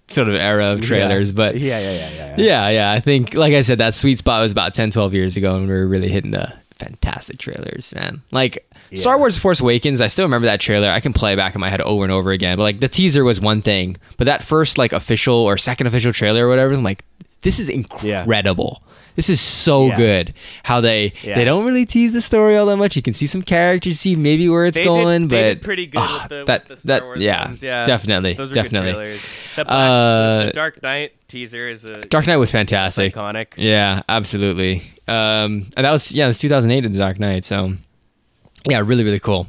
sort 0.09 0.28
of 0.28 0.34
era 0.34 0.66
of 0.66 0.82
trailers. 0.82 1.32
But 1.32 1.59
yeah, 1.59 1.80
yeah, 1.80 1.92
yeah, 1.92 2.11
yeah. 2.11 2.34
yeah, 2.38 2.68
yeah. 2.68 2.92
I 2.92 3.01
think, 3.01 3.34
like 3.34 3.55
I 3.55 3.62
said, 3.62 3.78
that 3.78 3.94
sweet 3.94 4.18
spot 4.18 4.40
was 4.40 4.53
about 4.53 4.74
10, 4.74 4.90
12 4.90 5.14
years 5.14 5.36
ago, 5.36 5.57
and 5.57 5.66
we 5.66 5.74
were 5.74 5.86
really 5.86 6.09
hitting 6.09 6.30
the 6.30 6.53
fantastic 6.79 7.39
trailers, 7.39 7.95
man. 7.95 8.22
Like 8.31 8.68
Star 8.95 9.18
Wars 9.18 9.37
Force 9.37 9.61
Awakens, 9.61 10.01
I 10.01 10.07
still 10.07 10.24
remember 10.24 10.47
that 10.47 10.61
trailer. 10.61 10.89
I 10.91 11.01
can 11.01 11.12
play 11.12 11.33
it 11.33 11.37
back 11.37 11.55
in 11.55 11.61
my 11.61 11.70
head 11.70 11.81
over 11.81 12.05
and 12.05 12.12
over 12.12 12.31
again. 12.31 12.57
But 12.57 12.62
like 12.62 12.81
the 12.81 12.89
teaser 12.89 13.24
was 13.24 13.41
one 13.41 13.62
thing, 13.62 13.97
but 14.16 14.24
that 14.27 14.43
first 14.43 14.79
like 14.79 14.93
official 14.93 15.35
or 15.35 15.59
second 15.59 15.87
official 15.87 16.12
trailer 16.12 16.47
or 16.47 16.49
whatever, 16.49 16.74
I'm 16.74 16.83
like, 16.83 17.05
this 17.47 17.59
is 17.59 17.68
incredible. 17.68 18.82
This 19.16 19.30
is 19.30 19.40
so 19.40 19.86
Yeah. 19.86 19.97
good. 19.97 20.34
How 20.64 20.78
they 20.78 21.14
Yeah. 21.22 21.36
they 21.36 21.44
don't 21.44 21.64
really 21.64 21.86
tease 21.86 22.12
the 22.12 22.20
story 22.20 22.55
all 22.59 22.66
that 22.66 22.76
much. 22.76 22.97
You 22.97 23.03
can 23.03 23.14
see 23.14 23.26
some 23.26 23.40
characters, 23.40 23.99
see 23.99 24.14
maybe 24.14 24.47
where 24.47 24.66
it's 24.66 24.76
They 24.76 24.84
going, 24.84 25.22
did, 25.22 25.30
but 25.30 25.36
they 25.36 25.44
did 25.55 25.62
pretty 25.62 25.86
good 25.86 26.03
ah, 26.05 26.18
with 26.22 26.28
the, 26.28 26.44
that 26.44 26.68
with 26.68 26.68
the 26.68 26.76
Star 26.82 26.99
that 27.01 27.05
Wars 27.05 27.22
yeah, 27.22 27.44
ones. 27.47 27.62
Yeah, 27.62 27.84
definitely, 27.86 28.34
Those 28.34 28.51
definitely. 28.53 28.92
Good 28.92 28.97
trailers. 28.99 29.22
The, 29.57 29.64
Black, 29.64 29.74
Uh, 29.74 30.38
the, 30.40 30.47
the 30.47 30.53
Dark 30.53 30.82
Knight 30.82 31.12
teaser 31.28 31.66
is 31.66 31.86
a 31.86 32.05
Dark 32.05 32.26
Knight 32.26 32.36
was 32.36 32.51
fantastic. 32.53 33.14
iconic. 33.14 33.47
Yeah, 33.57 34.03
absolutely. 34.07 34.82
Um, 35.09 35.70
and 35.78 35.86
that 35.86 35.92
was 35.92 36.12
yeah, 36.12 36.24
it 36.24 36.28
was 36.28 36.38
2008 36.38 36.84
in 36.84 36.92
The 36.92 36.99
Dark 36.99 37.18
Knight. 37.18 37.47
So 37.47 37.72
yeah, 38.68 38.82
really 38.84 39.03
really 39.05 39.20
cool. 39.20 39.47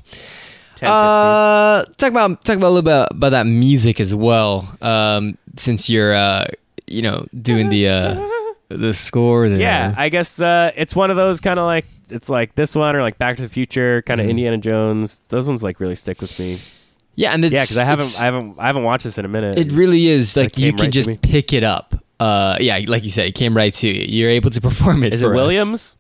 10, 0.76 0.90
Uh, 0.90 1.84
talk 1.98 2.12
about 2.12 2.46
talk 2.46 2.56
about 2.56 2.68
a 2.68 2.76
little 2.78 2.84
bit 2.84 3.08
about 3.12 3.32
that 3.32 3.48
music 3.48 4.00
as 4.00 4.16
well. 4.16 4.78
Um, 4.82 5.38
since 5.58 5.90
you're 5.90 6.14
uh, 6.16 6.46
you 6.88 7.02
know, 7.02 7.26
doing 7.42 7.70
the 7.70 7.88
uh, 7.90 8.30
the 8.70 8.94
score. 8.94 9.50
There. 9.50 9.60
Yeah, 9.60 9.94
I 9.98 10.10
guess 10.10 10.42
uh, 10.42 10.72
it's 10.76 10.96
one 10.96 11.10
of 11.12 11.18
those 11.18 11.40
kind 11.42 11.60
of 11.60 11.66
like 11.66 11.86
it's 12.10 12.30
like 12.30 12.56
this 12.56 12.76
one 12.76 12.96
or 12.96 13.02
like 13.02 13.18
Back 13.18 13.36
to 13.38 13.44
the 13.44 13.50
Future, 13.50 14.02
kind 14.04 14.20
of 14.22 14.28
Mhm. 14.28 14.32
Indiana 14.32 14.58
Jones. 14.58 15.22
Those 15.30 15.48
ones 15.48 15.64
like 15.64 15.80
really 15.80 15.96
stick 15.96 16.22
with 16.22 16.38
me. 16.40 16.60
yeah, 17.16 17.32
and 17.34 17.44
it's, 17.44 17.54
yeah, 17.54 17.64
because 17.64 17.78
I 17.78 17.84
haven't 17.84 18.18
I 18.22 18.26
haven't 18.26 18.56
I 18.60 18.68
haven't 18.68 18.84
watched 18.84 19.04
this 19.04 19.18
in 19.18 19.26
a 19.26 19.30
minute. 19.30 19.58
It 19.60 19.72
really 19.72 20.08
is 20.08 20.36
like 20.38 20.58
you 20.58 20.72
can 20.74 20.86
right 20.86 20.92
just 20.94 21.22
pick 21.22 21.52
it 21.54 21.64
up. 21.64 21.96
Uh, 22.20 22.58
yeah, 22.60 22.80
like 22.88 23.04
you 23.04 23.12
said, 23.12 23.28
it 23.28 23.34
came 23.36 23.56
right 23.56 23.74
to 23.76 23.88
you. 23.88 23.94
You're 24.08 24.30
able 24.32 24.50
to 24.52 24.62
perform 24.70 25.04
it. 25.04 25.14
is 25.14 25.22
it 25.22 25.28
us. 25.30 25.34
Williams? 25.36 25.96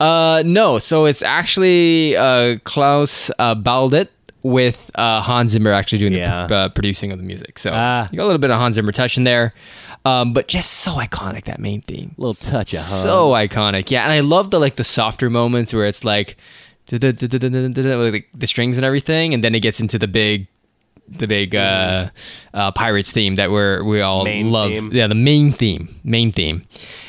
Uh, 0.00 0.42
no. 0.44 0.78
So 0.78 1.06
it's 1.06 1.22
actually 1.22 2.16
uh, 2.16 2.58
Klaus 2.64 3.30
uh, 3.38 3.54
Badelt 3.54 4.08
with 4.42 4.90
uh, 4.94 5.22
Hans 5.22 5.52
Zimmer 5.52 5.72
actually 5.72 5.98
doing 5.98 6.12
Yeah. 6.12 6.46
the 6.46 6.54
uh, 6.54 6.68
producing 6.68 7.10
of 7.12 7.18
the 7.18 7.24
music. 7.24 7.58
So 7.58 7.70
Ah. 7.72 8.06
you 8.12 8.16
got 8.18 8.24
a 8.24 8.26
little 8.26 8.38
bit 8.40 8.50
of 8.50 8.58
Hans 8.58 8.74
Zimmer 8.76 8.92
touch 8.92 9.16
in 9.16 9.24
there, 9.24 9.54
um, 10.04 10.32
but 10.32 10.48
just 10.48 10.70
so 10.72 10.92
iconic 10.92 11.44
that 11.44 11.60
main 11.60 11.80
theme. 11.82 12.14
little 12.18 12.34
touch 12.34 12.72
of 12.72 12.78
So 12.80 13.30
iconic, 13.32 13.90
yeah. 13.90 14.02
And 14.04 14.12
I 14.12 14.20
love 14.20 14.50
the 14.50 14.58
like 14.60 14.76
the 14.76 14.84
softer 14.84 15.30
moments 15.30 15.72
where 15.72 15.86
it's 15.86 16.04
like 16.04 16.36
the- 16.86 18.46
strings 18.46 18.76
and 18.76 18.84
everything, 18.84 19.32
and 19.34 19.42
then 19.42 19.54
it 19.54 19.60
gets 19.60 19.80
into 19.80 19.98
the 19.98 20.06
big, 20.08 20.46
the 21.08 21.26
big 21.26 21.54
uh, 21.54 22.08
uh, 22.52 22.70
pirates 22.72 23.12
theme 23.12 23.34
that 23.36 23.50
we're 23.50 23.82
we 23.84 24.00
all 24.00 24.24
Main 24.24 24.50
love. 24.50 24.70
theme. 24.72 24.90
Yeah, 24.92 25.06
the 25.06 25.14
main 25.14 25.52
theme, 25.52 25.94
main 26.04 26.32
theme. 26.32 26.62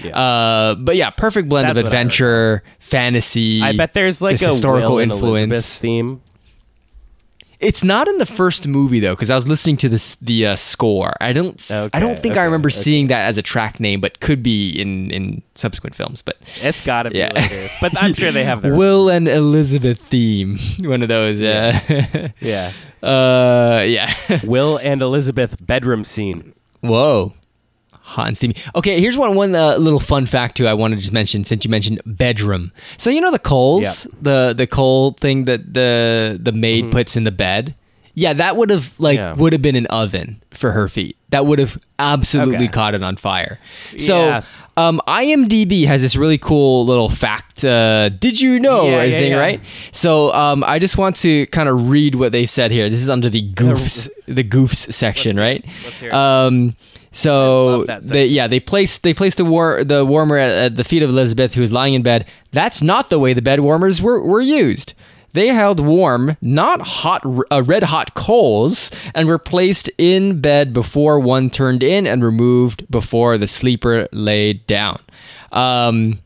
Yeah. 0.04 0.18
Uh, 0.18 0.76
but 0.76 0.96
yeah, 0.96 1.10
perfect 1.10 1.50
blend 1.50 1.68
That's 1.68 1.78
of 1.80 1.86
what 1.86 1.93
I 1.93 1.98
adventure, 1.98 2.64
fantasy. 2.80 3.62
I 3.62 3.76
bet 3.76 3.93
there's 3.93 4.22
like 4.22 4.41
a 4.41 4.48
historical 4.48 5.00
influence. 5.00 5.24
Elizabeth 5.52 5.66
theme. 5.66 6.22
It's 7.60 7.84
not 7.84 8.08
in 8.08 8.18
the 8.18 8.26
first 8.26 8.68
movie 8.68 8.99
though, 8.99 9.14
because 9.14 9.30
I 9.30 9.36
was 9.36 9.47
listening 9.47 9.78
to 9.78 9.89
this 9.89 10.16
the 10.16 10.47
uh, 10.47 10.56
score. 10.56 11.14
I 11.22 11.32
don't. 11.34 11.56
s- 11.60 11.89
I 11.93 11.99
don't 11.99 12.12
Okay, 12.12 12.22
think 12.22 12.38
I 12.38 12.43
remember 12.43 12.68
okay. 12.68 12.76
seeing 12.78 13.08
that 13.08 13.26
as 13.26 13.38
a 13.38 13.41
track 13.41 13.80
name, 13.80 14.01
but 14.01 14.20
could 14.20 14.43
be 14.43 14.72
in 14.72 15.10
in 15.12 15.41
subsequent 15.56 15.95
films. 15.95 16.22
But 16.22 16.38
It's 16.62 16.82
got 16.82 17.03
to 17.03 17.12
be 17.12 17.20
Yeah. 17.20 17.32
later, 17.34 17.70
but 17.82 17.93
I'm 18.01 18.14
sure 18.14 18.32
they 18.32 18.43
have 18.43 18.62
their. 18.62 18.76
Will 18.78 19.10
and 19.10 19.28
Elizabeth 19.28 19.99
theme. 20.10 20.58
One 20.82 21.01
of 21.01 21.08
those. 21.08 21.39
Yeah. 21.39 22.32
yeah, 22.41 22.72
uh. 23.01 23.84
Yeah. 23.88 24.14
Will 24.43 24.78
and 24.78 25.01
Elizabeth 25.01 25.56
bedroom 25.66 26.03
scene. 26.03 26.53
Whoa. 26.82 27.34
Hot 28.08 28.28
and 28.28 28.38
steamy. 28.38 28.56
Okay, 28.76 28.99
here's 29.01 29.18
one 29.18 29.34
one 29.36 29.56
uh, 29.56 29.78
little 29.78 29.99
fun 29.99 30.26
fact 30.28 30.58
too. 30.58 30.68
I 30.68 30.74
wanted 30.76 30.97
to 30.97 31.01
just 31.01 31.12
mention 31.14 31.43
since 31.43 31.66
you 31.66 31.72
mentioned 31.72 32.01
bedroom. 32.06 32.72
So 32.97 33.10
you 33.10 33.20
know 33.20 33.32
the 33.32 33.39
coals, 33.39 34.08
the 34.22 34.53
the 34.56 34.68
coal 34.68 35.14
thing 35.20 35.45
that 35.45 35.74
the 35.74 36.38
the 36.41 36.51
maid 36.51 36.91
puts 36.91 37.16
in 37.18 37.24
the 37.24 37.32
bed. 37.32 37.74
Yeah, 38.14 38.34
that 38.34 38.56
would 38.58 38.70
have 38.70 38.93
like 38.99 39.18
Mm-hmm. 39.20 39.38
Yeah. 39.38 39.41
would 39.43 39.53
have 39.53 39.62
been 39.64 39.76
an 39.76 39.88
oven 39.88 40.41
for 40.51 40.72
her 40.72 40.88
feet. 40.88 41.18
That 41.32 41.45
would 41.47 41.58
have 41.60 41.78
absolutely 41.99 42.56
Okay. 42.66 42.68
caught 42.70 42.93
it 42.95 43.03
on 43.03 43.18
fire. 43.18 43.58
So 43.97 44.24
Yeah. 44.26 44.43
um, 44.78 45.01
IMDb 45.08 45.86
has 45.88 46.01
this 46.01 46.16
really 46.16 46.38
cool 46.38 46.86
little 46.86 47.10
fact. 47.10 47.66
Uh, 47.66 48.08
did 48.10 48.39
you 48.39 48.60
know 48.60 48.86
Yeah, 48.88 49.03
yeah. 49.03 49.36
right? 49.36 49.62
So 49.91 50.32
um, 50.34 50.64
I 50.64 50.80
just 50.80 50.97
want 50.97 51.16
to 51.18 51.45
kind 51.47 51.68
of 51.68 51.89
read 51.89 52.16
what 52.16 52.32
they 52.32 52.45
said 52.45 52.72
here. 52.72 52.89
This 52.89 53.01
is 53.01 53.10
under 53.10 53.30
the 53.30 53.51
goofs, 53.53 54.08
the 54.28 54.43
goofs 54.43 54.93
section, 54.93 55.36
Let's- 55.36 55.39
right? 55.66 55.66
let's 55.84 55.99
hear 55.99 56.10
it. 56.12 56.16
Um, 56.16 56.76
so 57.16 57.86
they, 57.86 58.26
yeah, 58.26 58.47
they 58.47 58.59
placed 58.59 59.03
they 59.03 59.13
placed 59.13 59.38
the 59.38 59.45
war 59.45 59.86
the 59.86 60.05
warmer 60.05 60.38
at, 60.38 60.51
at 60.51 60.76
the 60.76 60.84
feet 60.84 61.01
of 61.01 61.09
Elizabeth, 61.09 61.53
who 61.53 61.61
was 61.61 61.72
lying 61.72 61.93
in 61.93 62.03
bed. 62.03 62.26
That's 62.51 62.82
not 62.82 63.09
the 63.09 63.18
way 63.20 63.32
the 63.32 63.41
bed 63.41 63.61
warmers 63.61 64.01
were 64.01 64.22
were 64.22 64.41
used. 64.41 64.93
They 65.32 65.47
held 65.47 65.80
warm, 65.80 66.36
not 66.41 66.82
hot, 66.82 67.26
uh, 67.51 67.63
red 67.63 67.84
hot 67.84 68.16
coals, 68.16 68.91
and 69.13 69.28
were 69.28 69.38
placed 69.38 69.89
in 69.97 70.41
bed 70.41 70.74
before 70.74 71.20
one 71.20 71.49
turned 71.49 71.84
in 71.84 72.05
and 72.05 72.24
removed 72.24 72.89
before 72.89 73.38
the 73.38 73.47
sleeper 73.47 74.07
laid 74.11 74.68
down. 74.68 75.01
Um, 75.53 76.20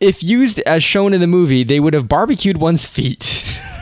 if 0.00 0.22
used 0.22 0.60
as 0.60 0.84
shown 0.84 1.14
in 1.14 1.20
the 1.20 1.26
movie, 1.26 1.64
they 1.64 1.80
would 1.80 1.94
have 1.94 2.08
barbecued 2.08 2.58
one's 2.58 2.84
feet. 2.86 3.58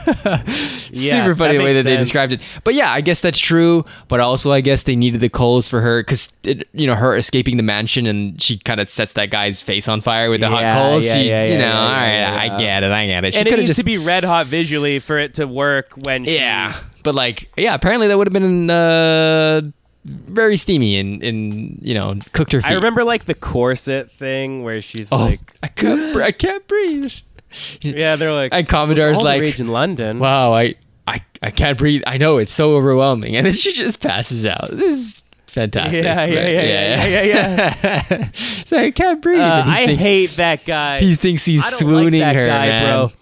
Yeah, 0.94 1.24
Super 1.24 1.34
funny 1.34 1.56
the 1.56 1.64
way 1.64 1.72
that 1.72 1.84
they 1.84 1.96
described 1.96 2.32
it. 2.32 2.40
But 2.64 2.74
yeah, 2.74 2.92
I 2.92 3.00
guess 3.00 3.20
that's 3.20 3.38
true. 3.38 3.84
But 4.08 4.20
also, 4.20 4.52
I 4.52 4.60
guess 4.60 4.82
they 4.82 4.94
needed 4.96 5.20
the 5.20 5.28
coals 5.28 5.68
for 5.68 5.80
her 5.80 6.02
because 6.02 6.30
you 6.44 6.86
know 6.86 6.94
her 6.94 7.16
escaping 7.16 7.56
the 7.56 7.62
mansion 7.62 8.06
and 8.06 8.40
she 8.42 8.58
kind 8.58 8.78
of 8.80 8.90
sets 8.90 9.14
that 9.14 9.30
guy's 9.30 9.62
face 9.62 9.88
on 9.88 10.00
fire 10.02 10.28
with 10.30 10.40
the 10.42 10.48
Yeah, 10.50 10.74
hot 10.74 10.90
coals. 10.90 11.06
yeah, 11.06 11.14
she, 11.14 11.28
yeah, 11.28 11.44
you 11.46 11.58
know, 11.58 11.72
all 11.72 11.88
right, 11.88 12.50
I 12.50 12.58
get 12.58 12.82
it, 12.82 12.90
I 12.92 13.06
get 13.06 13.24
it. 13.26 13.32
She 13.34 13.38
and 13.40 13.48
it 13.48 13.50
could 13.50 13.60
needs 13.60 13.68
just 13.70 13.80
to 13.80 13.86
be 13.86 13.96
red 13.98 14.24
hot 14.24 14.46
visually 14.46 14.98
for 14.98 15.18
it 15.18 15.34
to 15.34 15.46
work 15.46 15.94
when 16.04 16.24
she, 16.26 16.36
yeah, 16.36 16.76
but 17.02 17.14
like 17.14 17.50
yeah, 17.56 17.74
apparently 17.74 18.08
that 18.08 18.18
would 18.18 18.26
have 18.26 18.32
been 18.34 18.68
uh, 18.68 19.62
very 20.04 20.56
steamy 20.56 20.98
and 20.98 21.22
and 21.22 21.78
you 21.80 21.94
know 21.94 22.16
cooked 22.32 22.52
her 22.52 22.60
feet. 22.60 22.70
I 22.70 22.74
remember 22.74 23.02
like 23.04 23.24
the 23.24 23.34
corset 23.34 24.10
thing 24.10 24.62
where 24.62 24.82
she's 24.82 25.10
Oh, 25.12 25.16
like, 25.16 25.54
I 25.62 25.68
can't, 25.68 26.16
I 26.16 26.32
can't 26.32 26.66
breathe. 26.68 27.12
yeah, 27.80 28.16
they're 28.16 28.32
like, 28.32 28.52
And 28.54 28.68
Commodore's 28.68 29.18
all 29.18 29.24
like, 29.24 29.58
in 29.60 29.68
London. 29.68 30.18
wow, 30.18 30.52
I, 30.52 30.74
I, 31.06 31.20
I 31.42 31.50
can't 31.50 31.76
breathe. 31.78 32.02
I 32.06 32.16
know 32.18 32.38
it's 32.38 32.52
so 32.52 32.76
overwhelming, 32.76 33.36
and 33.36 33.46
then 33.46 33.52
she 33.52 33.72
just 33.72 34.00
passes 34.00 34.44
out. 34.46 34.68
This 34.70 34.98
is 34.98 35.22
fantastic. 35.46 36.02
Yeah, 36.04 36.24
yeah, 36.24 36.34
but 36.34 36.52
yeah, 36.52 37.04
yeah, 37.04 37.06
yeah, 37.06 38.04
yeah. 38.10 38.30
so 38.64 38.78
I 38.78 38.90
can't 38.90 39.20
breathe. 39.20 39.38
Uh, 39.40 39.62
I 39.66 39.86
thinks, 39.86 40.02
hate 40.02 40.30
that 40.36 40.64
guy. 40.64 41.00
He 41.00 41.14
thinks 41.14 41.44
he's 41.44 41.64
I 41.66 41.70
don't 41.70 41.78
swooning 41.80 42.20
like 42.20 42.34
that 42.34 42.36
her, 42.36 42.44
guy, 42.46 42.66
man. 42.68 42.84
bro. 42.84 43.12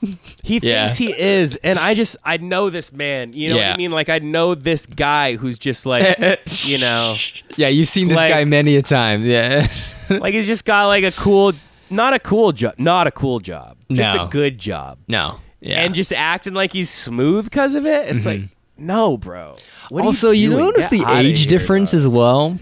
He 0.44 0.58
Yeah. 0.62 0.86
thinks 0.86 0.98
he 0.98 1.18
is, 1.20 1.56
and 1.56 1.78
I 1.78 1.94
just 1.94 2.16
I 2.24 2.36
know 2.36 2.70
this 2.70 2.92
man. 2.92 3.32
You 3.32 3.50
know 3.50 3.56
what 3.56 3.66
I 3.66 3.76
mean? 3.76 3.90
Like 3.90 4.08
I 4.08 4.20
know 4.20 4.54
this 4.54 4.86
guy 4.86 5.36
who's 5.36 5.58
just 5.58 5.86
like 5.86 6.18
you 6.66 6.78
know, 6.78 7.16
Yeah, 7.56 7.68
you've 7.68 7.88
seen 7.88 8.08
this 8.08 8.16
Like- 8.16 8.28
guy 8.30 8.44
many 8.44 8.76
a 8.76 8.82
time. 8.82 9.24
Yeah. 9.24 9.66
like 10.08 10.34
he's 10.34 10.46
just 10.46 10.64
got 10.64 10.86
like 10.86 11.04
a 11.04 11.12
cool, 11.12 11.52
not 11.90 12.14
a 12.14 12.18
cool 12.18 12.52
job, 12.52 12.74
not 12.78 13.06
a 13.06 13.10
cool 13.10 13.40
job, 13.40 13.76
just 13.90 14.16
No. 14.16 14.24
a 14.26 14.28
good 14.28 14.58
job, 14.58 14.98
no. 15.08 15.38
Yeah. 15.60 15.76
Mm-hmm. 15.76 15.86
and 15.86 15.94
just 15.94 16.12
acting 16.14 16.54
like 16.54 16.72
he's 16.72 16.88
smooth 16.88 17.44
because 17.44 17.74
of 17.74 17.84
it. 17.84 18.14
It's 18.14 18.24
like 18.24 18.42
no, 18.78 19.18
bro. 19.18 19.56
What 19.90 20.04
also, 20.04 20.30
you, 20.30 20.50
doing? 20.50 20.64
notice 20.64 20.86
Get 20.88 21.06
the 21.06 21.12
age 21.14 21.40
here, 21.40 21.48
difference 21.48 21.90
dog. 21.90 21.98
as 21.98 22.08
well. 22.08 22.58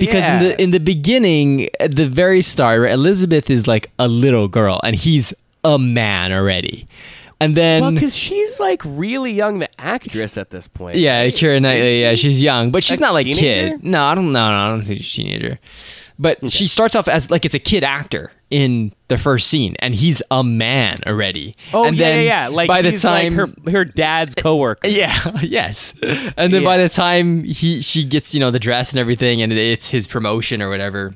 Because 0.00 0.28
in 0.28 0.38
the 0.40 0.62
in 0.62 0.70
the 0.72 0.80
beginning, 0.80 1.68
at 1.78 1.94
the 1.94 2.08
very 2.08 2.40
start, 2.42 2.80
right, 2.80 2.92
Elizabeth 2.92 3.48
is 3.50 3.66
like 3.68 3.90
a 3.98 4.08
little 4.08 4.48
girl, 4.48 4.80
and 4.82 4.96
he's 4.96 5.32
a 5.64 5.78
man 5.78 6.32
already. 6.32 6.88
And 7.38 7.54
then 7.54 7.82
well, 7.82 7.92
because 7.92 8.16
she's 8.16 8.58
like 8.58 8.80
really 8.84 9.30
young, 9.32 9.58
the 9.58 9.68
actress 9.80 10.38
at 10.38 10.48
this 10.50 10.66
point. 10.66 10.96
Yeah? 10.96 11.26
Keira 11.26 11.60
Knightley. 11.60 11.96
Is 11.96 12.02
Yeah, 12.02 12.14
she's 12.14 12.42
young, 12.42 12.70
but 12.70 12.82
she's 12.82 12.98
not 12.98 13.12
like 13.12 13.26
teenager? 13.26 13.76
kid. 13.76 13.84
No, 13.84 14.02
I 14.04 14.14
don't. 14.14 14.32
No, 14.32 14.50
no, 14.50 14.56
I 14.56 14.68
don't 14.68 14.82
think 14.82 15.02
she's 15.02 15.12
a 15.12 15.16
teenager. 15.28 15.58
But 16.18 16.50
she 16.50 16.66
starts 16.66 16.94
off 16.94 17.08
as 17.08 17.30
like 17.30 17.44
it's 17.44 17.54
a 17.54 17.58
kid 17.58 17.84
actor 17.84 18.32
in 18.50 18.92
the 19.08 19.18
first 19.18 19.48
scene, 19.48 19.76
and 19.80 19.94
he's 19.94 20.22
a 20.30 20.42
man 20.42 20.96
already. 21.06 21.56
Oh 21.74 21.84
and 21.84 21.96
yeah, 21.96 22.04
then 22.04 22.18
yeah, 22.20 22.24
yeah. 22.24 22.48
Like 22.48 22.68
by 22.68 22.82
the 22.82 22.96
time 22.96 23.36
like 23.36 23.54
her 23.64 23.70
her 23.70 23.84
dad's 23.84 24.34
coworker. 24.34 24.88
yeah, 24.88 25.38
yes. 25.42 25.94
And 26.36 26.54
then 26.54 26.64
by 26.64 26.78
the 26.78 26.88
time 26.88 27.44
he 27.44 27.82
she 27.82 28.04
gets 28.04 28.32
you 28.32 28.40
know 28.40 28.50
the 28.50 28.58
dress 28.58 28.92
and 28.92 28.98
everything, 28.98 29.42
and 29.42 29.52
it's 29.52 29.90
his 29.90 30.06
promotion 30.06 30.62
or 30.62 30.70
whatever. 30.70 31.14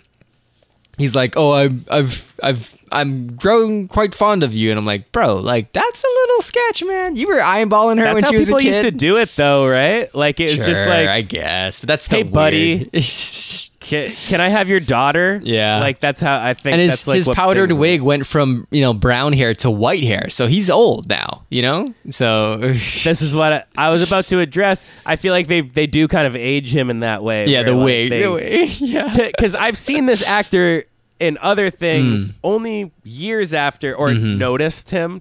He's 0.98 1.14
like, 1.14 1.34
oh, 1.34 1.52
I've, 1.52 1.88
I've, 1.90 2.36
I've, 2.42 2.76
I'm 2.92 3.34
growing 3.34 3.88
quite 3.88 4.14
fond 4.14 4.42
of 4.42 4.52
you, 4.52 4.68
and 4.68 4.78
I'm 4.78 4.84
like, 4.84 5.10
bro, 5.12 5.36
like 5.36 5.72
that's 5.72 6.04
a 6.04 6.06
little 6.06 6.42
sketch, 6.42 6.84
man. 6.84 7.16
You 7.16 7.26
were 7.28 7.38
eyeballing 7.38 7.96
her 7.96 8.04
That's 8.04 8.14
when 8.16 8.24
she 8.30 8.36
was 8.36 8.48
a 8.48 8.50
people 8.50 8.60
kid. 8.60 8.66
used 8.66 8.82
to 8.82 8.90
do 8.90 9.16
it, 9.16 9.30
though, 9.34 9.66
right? 9.66 10.14
Like 10.14 10.40
it 10.40 10.50
was 10.50 10.66
just 10.66 10.86
like, 10.86 11.08
I 11.08 11.22
guess, 11.22 11.80
but 11.80 11.86
that's 11.86 12.06
Hey, 12.06 12.22
buddy. 12.22 12.90
can, 13.90 14.10
can 14.12 14.40
I 14.40 14.48
have 14.48 14.68
your 14.68 14.80
daughter? 14.80 15.40
Yeah. 15.42 15.80
like 15.80 16.00
that's 16.00 16.20
how 16.20 16.38
I 16.38 16.54
think. 16.54 16.72
and 16.74 16.80
his 16.80 16.92
that's 16.92 17.06
like 17.08 17.16
his 17.16 17.28
powdered 17.28 17.72
wig 17.72 18.00
went 18.00 18.26
from 18.26 18.66
you 18.70 18.80
know 18.80 18.94
brown 18.94 19.32
hair 19.32 19.52
to 19.56 19.70
white 19.70 20.04
hair, 20.04 20.30
so 20.30 20.46
he's 20.46 20.70
old 20.70 21.08
now. 21.08 21.42
You 21.50 21.62
know, 21.62 21.86
so 22.10 22.56
This 23.04 23.20
is 23.22 23.34
what 23.34 23.52
I, 23.52 23.64
I 23.76 23.90
was 23.90 24.02
about 24.02 24.26
to 24.28 24.38
address. 24.40 24.84
I 25.04 25.16
feel 25.16 25.32
like 25.32 25.46
they 25.48 25.60
they 25.62 25.86
do 25.86 26.08
kind 26.08 26.26
of 26.26 26.36
age 26.36 26.74
him 26.74 26.88
in 26.90 27.00
that 27.00 27.22
way. 27.22 27.46
yeah, 27.48 27.62
the 27.64 27.72
like, 27.74 27.84
wig, 27.84 28.10
they- 28.10 28.22
the 28.22 28.32
wig, 28.32 28.70
yeah. 28.80 29.08
because 29.14 29.54
I've 29.54 29.76
seen 29.76 30.06
this 30.06 30.22
actor 30.26 30.84
in 31.18 31.36
other 31.42 31.68
things 31.68 32.32
only 32.42 32.92
years 33.04 33.52
after, 33.52 33.94
or 33.94 34.08
Mm-hmm. 34.08 34.38
noticed 34.38 34.88
him 34.90 35.20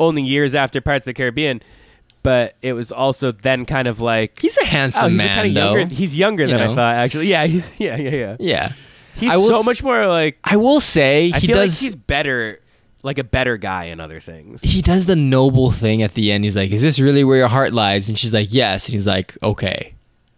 only 0.00 0.22
years 0.22 0.54
after 0.54 0.80
Pirates 0.80 1.06
of 1.06 1.10
the 1.10 1.14
Caribbean. 1.14 1.60
But 2.26 2.56
it 2.60 2.72
was 2.72 2.90
also 2.90 3.30
then 3.30 3.64
kind 3.66 3.86
of 3.86 4.00
like, 4.00 4.40
He's 4.40 4.56
a 4.58 4.64
handsome 4.64 5.04
oh, 5.06 5.08
he's 5.10 5.18
man, 5.18 5.34
kind 5.36 5.48
of 5.48 5.54
though. 5.54 5.76
younger. 5.76 5.94
He's 5.94 6.18
younger 6.18 6.44
You 6.44 6.50
than 6.58 6.60
I 6.70 6.74
thought. 6.74 6.94
Actually, 6.96 7.28
yeah, 7.28 7.46
he's 7.46 7.70
yeah, 7.80 7.96
yeah, 7.96 8.10
yeah. 8.10 8.36
yeah, 8.40 8.72
He's 9.14 9.30
so 9.32 9.60
s- 9.60 9.64
much 9.66 9.82
more 9.84 10.06
like. 10.08 10.36
I 10.42 10.56
will 10.56 10.80
say 10.80 11.30
I 11.32 11.38
he 11.38 11.46
feel 11.46 11.54
does. 11.56 11.72
like 11.80 11.84
he's 11.84 11.94
better, 11.94 12.60
like 13.04 13.18
a 13.18 13.24
better 13.24 13.56
guy 13.56 13.84
in 13.84 14.00
other 14.00 14.18
things. 14.18 14.62
he 14.62 14.82
does 14.82 15.06
the 15.06 15.14
noble 15.14 15.70
thing 15.70 16.02
at 16.02 16.14
the 16.14 16.32
end. 16.32 16.42
He's 16.42 16.56
like, 16.56 16.72
"Is 16.72 16.82
this 16.82 16.98
really 16.98 17.22
where 17.22 17.38
your 17.38 17.48
heart 17.48 17.72
lies?" 17.72 18.08
And 18.08 18.18
she's 18.18 18.32
like, 18.34 18.52
"Yes." 18.52 18.86
And 18.86 18.94
he's 18.94 19.06
like, 19.06 19.36
"Okay." 19.42 19.94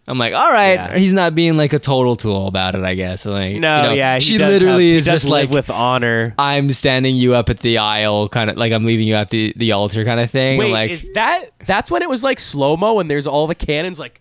I'm 0.08 0.18
like, 0.18 0.32
"All 0.34 0.50
right." 0.50 0.72
Yeah. 0.74 0.96
He's 0.96 1.12
not 1.12 1.34
being 1.34 1.56
like 1.56 1.72
a 1.72 1.78
total 1.78 2.16
tool 2.16 2.46
about 2.48 2.74
it, 2.74 2.82
I 2.82 2.94
guess. 2.94 3.26
Like, 3.26 3.56
No, 3.56 3.82
you 3.82 3.88
know, 3.88 3.92
yeah, 3.92 4.18
she 4.18 4.38
literally 4.38 4.90
have- 4.90 4.98
is 4.98 5.04
just 5.04 5.26
like, 5.28 5.50
with 5.50 5.68
honor. 5.70 6.34
"I'm 6.38 6.70
standing 6.72 7.14
you 7.16 7.34
up 7.34 7.50
at 7.50 7.58
the 7.60 7.78
aisle, 7.78 8.28
kind 8.28 8.48
of 8.50 8.56
like 8.56 8.72
I'm 8.72 8.84
leaving 8.84 9.06
you 9.06 9.14
at 9.16 9.30
the 9.30 9.52
the 9.56 9.72
altar, 9.72 10.04
kind 10.04 10.18
of 10.18 10.30
thing." 10.30 10.58
Wait, 10.58 10.72
like, 10.72 10.90
is 10.90 11.10
that 11.12 11.46
that's 11.66 11.90
when 11.90 12.02
it 12.02 12.08
was 12.08 12.24
like 12.24 12.38
slow 12.40 12.76
mo 12.76 12.98
and 13.00 13.10
there's 13.10 13.26
all 13.26 13.46
the 13.46 13.54
cannons 13.54 13.98
like 14.00 14.20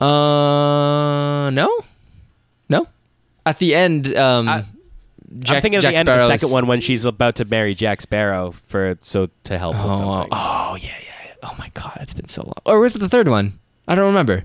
uh, 0.00 1.50
no, 1.50 1.80
no. 2.68 2.86
At 3.44 3.58
the 3.58 3.74
end, 3.74 4.16
um, 4.16 4.48
I- 4.48 4.64
Jack, 5.40 5.56
I'm 5.56 5.62
thinking 5.62 5.78
of 5.78 5.82
Jack 5.82 5.92
the 5.94 5.98
end 5.98 6.08
of 6.08 6.18
the 6.20 6.26
second 6.28 6.50
one 6.50 6.66
when 6.66 6.80
she's 6.80 7.04
about 7.04 7.34
to 7.36 7.44
marry 7.44 7.74
Jack 7.74 8.00
Sparrow 8.00 8.52
for 8.52 8.96
so 9.00 9.28
to 9.44 9.58
help 9.58 9.74
with 9.76 9.84
Oh, 9.84 9.98
something. 9.98 10.28
oh 10.32 10.76
yeah, 10.80 10.86
yeah, 10.88 11.12
yeah. 11.26 11.32
Oh 11.42 11.54
my 11.58 11.70
god, 11.74 11.98
it's 12.00 12.14
been 12.14 12.28
so 12.28 12.42
long. 12.42 12.54
Or 12.64 12.78
was 12.80 12.94
it 12.94 13.00
the 13.00 13.08
third 13.08 13.28
one? 13.28 13.58
I 13.88 13.94
don't 13.94 14.06
remember. 14.06 14.44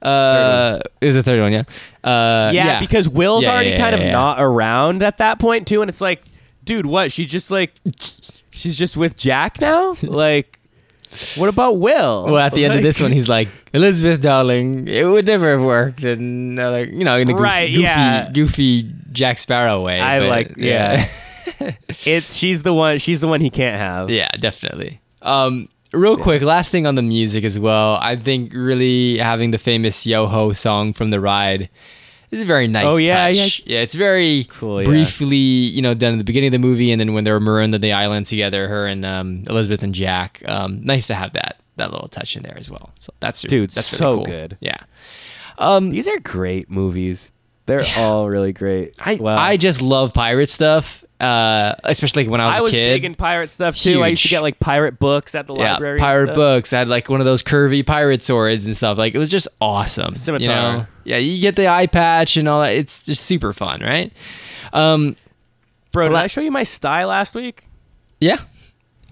Uh, 0.00 0.80
it 1.00 1.06
was 1.06 1.14
the 1.14 1.22
third 1.22 1.40
one, 1.40 1.52
yeah. 1.52 1.62
Uh, 2.02 2.50
yeah, 2.52 2.66
yeah, 2.66 2.80
because 2.80 3.08
Will's 3.08 3.44
Yeah, 3.44 3.52
already 3.52 3.70
yeah, 3.70 3.78
kind 3.78 3.94
of 3.94 4.02
not 4.10 4.40
around 4.40 5.02
at 5.02 5.18
that 5.18 5.38
point 5.38 5.66
too, 5.68 5.80
and 5.80 5.88
it's 5.88 6.00
like, 6.00 6.22
dude, 6.64 6.86
what? 6.86 7.12
She 7.12 7.24
just 7.24 7.50
like, 7.50 7.72
she's 8.50 8.76
just 8.76 8.96
with 8.96 9.16
Jack 9.16 9.60
now. 9.60 9.96
like, 10.02 10.58
what 11.36 11.48
about 11.48 11.78
Will? 11.78 12.24
Well, 12.24 12.38
at 12.38 12.52
the 12.52 12.64
end 12.64 12.74
of 12.74 12.82
this 12.82 13.00
one, 13.00 13.12
he's 13.12 13.28
like, 13.28 13.48
Elizabeth, 13.72 14.20
darling, 14.20 14.88
it 14.88 15.04
would 15.04 15.26
never 15.26 15.50
have 15.52 15.62
worked. 15.62 16.02
And, 16.02 16.58
uh, 16.58 16.70
like, 16.70 16.90
you 16.90 17.04
know, 17.04 17.16
in 17.16 17.28
a 17.28 17.32
goofy, 17.32 17.42
Right, 17.42 18.26
goofy, 18.32 18.32
goofy 18.82 18.94
Jack 19.12 19.38
Sparrow 19.38 19.82
way. 19.84 20.00
I 20.00 20.20
but, 20.20 20.30
like- 20.30 20.54
yeah. 20.56 21.08
it's 22.04 22.34
she's 22.34 22.62
the 22.62 22.72
one. 22.74 22.98
She's 22.98 23.20
the 23.20 23.28
one 23.28 23.40
he 23.40 23.50
can't 23.50 23.78
have. 23.78 24.10
Yeah, 24.10 24.30
definitely. 24.38 25.00
Um, 25.22 25.68
real 25.92 26.16
quick, 26.16 26.42
last 26.42 26.70
thing 26.70 26.86
on 26.86 26.94
the 26.94 27.02
music 27.02 27.44
as 27.44 27.58
well. 27.58 27.96
I 28.00 28.16
think 28.16 28.52
really 28.54 29.18
having 29.18 29.50
the 29.50 29.58
famous 29.58 30.04
Yo 30.06 30.26
Ho 30.26 30.52
song 30.52 30.92
from 30.92 31.10
the 31.10 31.20
ride 31.20 31.68
is 32.30 32.40
a 32.40 32.44
very 32.44 32.66
nice 32.66 32.86
Oh, 32.86 32.96
yeah, 32.96 33.28
touch. 33.30 33.62
Yeah, 33.66 33.80
it's 33.80 33.94
very 33.94 34.44
Cool, 34.48 34.80
yeah. 34.82 34.88
briefly, 34.88 35.36
you 35.36 35.82
know, 35.82 35.94
done 35.94 36.14
at 36.14 36.18
the 36.18 36.24
beginning 36.24 36.48
of 36.48 36.52
the 36.52 36.58
movie, 36.58 36.90
and 36.92 36.98
then 37.00 37.12
when 37.12 37.24
they 37.24 37.30
were 37.30 37.40
marooned 37.40 37.74
on 37.74 37.80
the 37.80 37.92
island 37.92 38.26
together, 38.26 38.68
her 38.68 38.86
and 38.86 39.04
um, 39.04 39.44
Elizabeth 39.48 39.82
and 39.82 39.94
Jack. 39.94 40.42
Um, 40.46 40.82
nice 40.84 41.06
to 41.08 41.14
have 41.14 41.34
that 41.34 41.58
that 41.76 41.90
little 41.90 42.08
touch 42.08 42.36
in 42.36 42.42
there 42.42 42.56
as 42.58 42.70
well. 42.70 42.90
So 42.98 43.12
that's 43.20 43.40
Dude, 43.42 43.70
that's 43.70 43.92
really 43.92 43.98
so 43.98 44.16
cool. 44.16 44.24
good. 44.26 44.56
Yeah. 44.60 44.78
Um, 45.58 45.90
These 45.90 46.08
are 46.08 46.18
great 46.20 46.70
movies. 46.70 47.32
They're 47.66 47.84
all 47.96 48.28
really 48.28 48.52
great. 48.52 48.94
I 48.98 49.14
Wow. 49.16 49.36
I 49.38 49.56
just 49.56 49.80
love 49.80 50.12
pirate 50.12 50.50
stuff, 50.50 51.04
uh, 51.22 51.74
especially 51.84 52.26
when 52.26 52.40
I 52.40 52.46
was 52.46 52.56
I 52.56 52.60
was 52.60 52.72
kid. 52.72 52.94
big 52.94 53.04
in 53.04 53.14
pirate 53.14 53.48
stuff 53.48 53.76
too. 53.76 54.02
I 54.02 54.08
used 54.08 54.22
to 54.22 54.28
get 54.28 54.42
like 54.42 54.58
pirate 54.58 54.98
books 54.98 55.34
at 55.34 55.46
the 55.46 55.54
yeah, 55.54 55.74
library. 55.74 55.98
pirate 55.98 56.34
books. 56.34 56.72
I 56.72 56.80
had 56.80 56.88
like 56.88 57.08
one 57.08 57.20
of 57.20 57.26
those 57.26 57.42
curvy 57.42 57.86
pirate 57.86 58.22
swords 58.22 58.66
and 58.66 58.76
stuff. 58.76 58.98
Like 58.98 59.14
it 59.14 59.18
was 59.18 59.30
just 59.30 59.46
awesome. 59.60 60.10
You 60.10 60.16
Scimitar. 60.16 60.48
know? 60.78 60.86
Yeah, 61.04 61.18
you 61.18 61.40
get 61.40 61.54
the 61.56 61.68
eye 61.68 61.86
patch 61.86 62.36
and 62.36 62.48
all 62.48 62.60
that. 62.62 62.74
It's 62.74 63.00
just 63.00 63.24
super 63.24 63.52
fun, 63.52 63.80
right? 63.80 64.12
Um, 64.72 65.16
Bro, 65.92 66.08
did 66.08 66.14
La- 66.14 66.20
I 66.20 66.26
show 66.26 66.40
you 66.40 66.50
my 66.50 66.64
style 66.64 67.08
last 67.08 67.34
week? 67.34 67.68
yeah. 68.20 68.38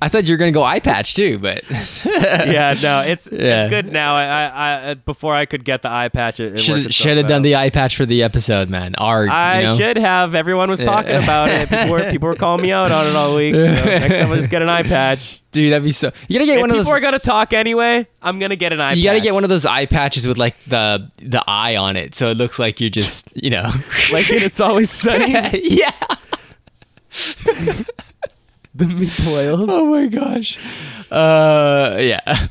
I 0.03 0.09
thought 0.09 0.27
you 0.27 0.33
were 0.33 0.39
gonna 0.39 0.51
go 0.51 0.65
eye 0.65 0.81
patch 0.81 1.15
too, 1.15 1.39
but 1.39 1.63
yeah, 2.07 2.75
no, 2.83 3.01
it's 3.03 3.29
Yeah. 3.31 3.63
it's 3.63 3.71
good 3.71 3.93
now. 3.93 4.17
I, 4.17 4.25
I, 4.25 4.45
I 4.47 4.73
uh, 4.91 4.95
before 4.95 5.35
I 5.35 5.45
could 5.45 5.63
get 5.65 5.83
the 5.83 5.91
eye 5.91 6.09
patch, 6.09 6.41
it, 6.41 6.55
it 6.55 6.59
should 6.61 6.95
should 6.95 7.19
have 7.19 7.27
done 7.27 7.43
the 7.43 7.57
eye 7.57 7.69
patch 7.69 7.97
for 7.97 8.07
the 8.07 8.23
episode, 8.23 8.71
man. 8.71 8.95
Arg, 8.97 9.29
I 9.29 9.61
you 9.61 9.67
know? 9.67 9.77
should 9.77 9.99
have. 9.99 10.35
Everyone 10.35 10.71
was 10.71 10.81
talking 10.83 11.17
about 11.17 11.51
it. 11.51 11.69
People 11.71 11.91
were 11.91 12.11
people 12.11 12.29
were 12.29 12.35
calling 12.35 12.63
me 12.63 12.73
out 12.73 12.91
on 12.91 13.07
it 13.07 13.15
all 13.15 13.37
week. 13.37 13.55
So 13.55 13.61
next 13.75 14.19
time 14.19 14.31
I'll 14.31 14.37
just 14.37 14.51
get 14.51 14.63
an 14.63 14.71
eye 14.71 14.85
patch. 14.85 15.43
dude. 15.53 15.71
That'd 15.73 15.85
be 15.85 15.93
so. 15.93 16.11
You 16.29 16.39
gotta 16.39 16.47
get 16.47 16.57
if 16.57 16.61
one 16.63 16.71
of 16.71 16.77
those. 16.77 16.87
People 16.87 16.97
are 16.97 17.01
gonna 17.01 17.19
talk 17.19 17.53
anyway, 17.53 18.07
I'm 18.23 18.39
gonna 18.39 18.57
get 18.57 18.73
an 18.73 18.81
eye. 18.81 18.95
you 18.95 19.05
gotta 19.05 19.21
get 19.21 19.35
one 19.35 19.45
of 19.45 19.51
those 19.51 19.67
eye 19.67 19.85
patches 19.85 20.27
with 20.27 20.39
like 20.39 20.57
the 20.65 21.11
the 21.19 21.45
eye 21.47 21.77
on 21.77 21.97
it, 21.97 22.15
so 22.15 22.31
it 22.31 22.39
looks 22.39 22.59
like 22.59 22.81
you're 22.81 22.89
just 22.91 23.29
you 23.35 23.51
know. 23.51 23.71
like 24.13 24.31
It's 24.31 24.61
Always 24.61 24.89
Sunny. 24.91 25.35
yeah. 25.63 25.93
The 28.75 28.85
meatballs. 28.87 29.67
Oh 29.71 29.87
my 29.87 30.07
gosh. 30.07 30.59
Uh, 31.11 31.97
yeah. 32.01 32.21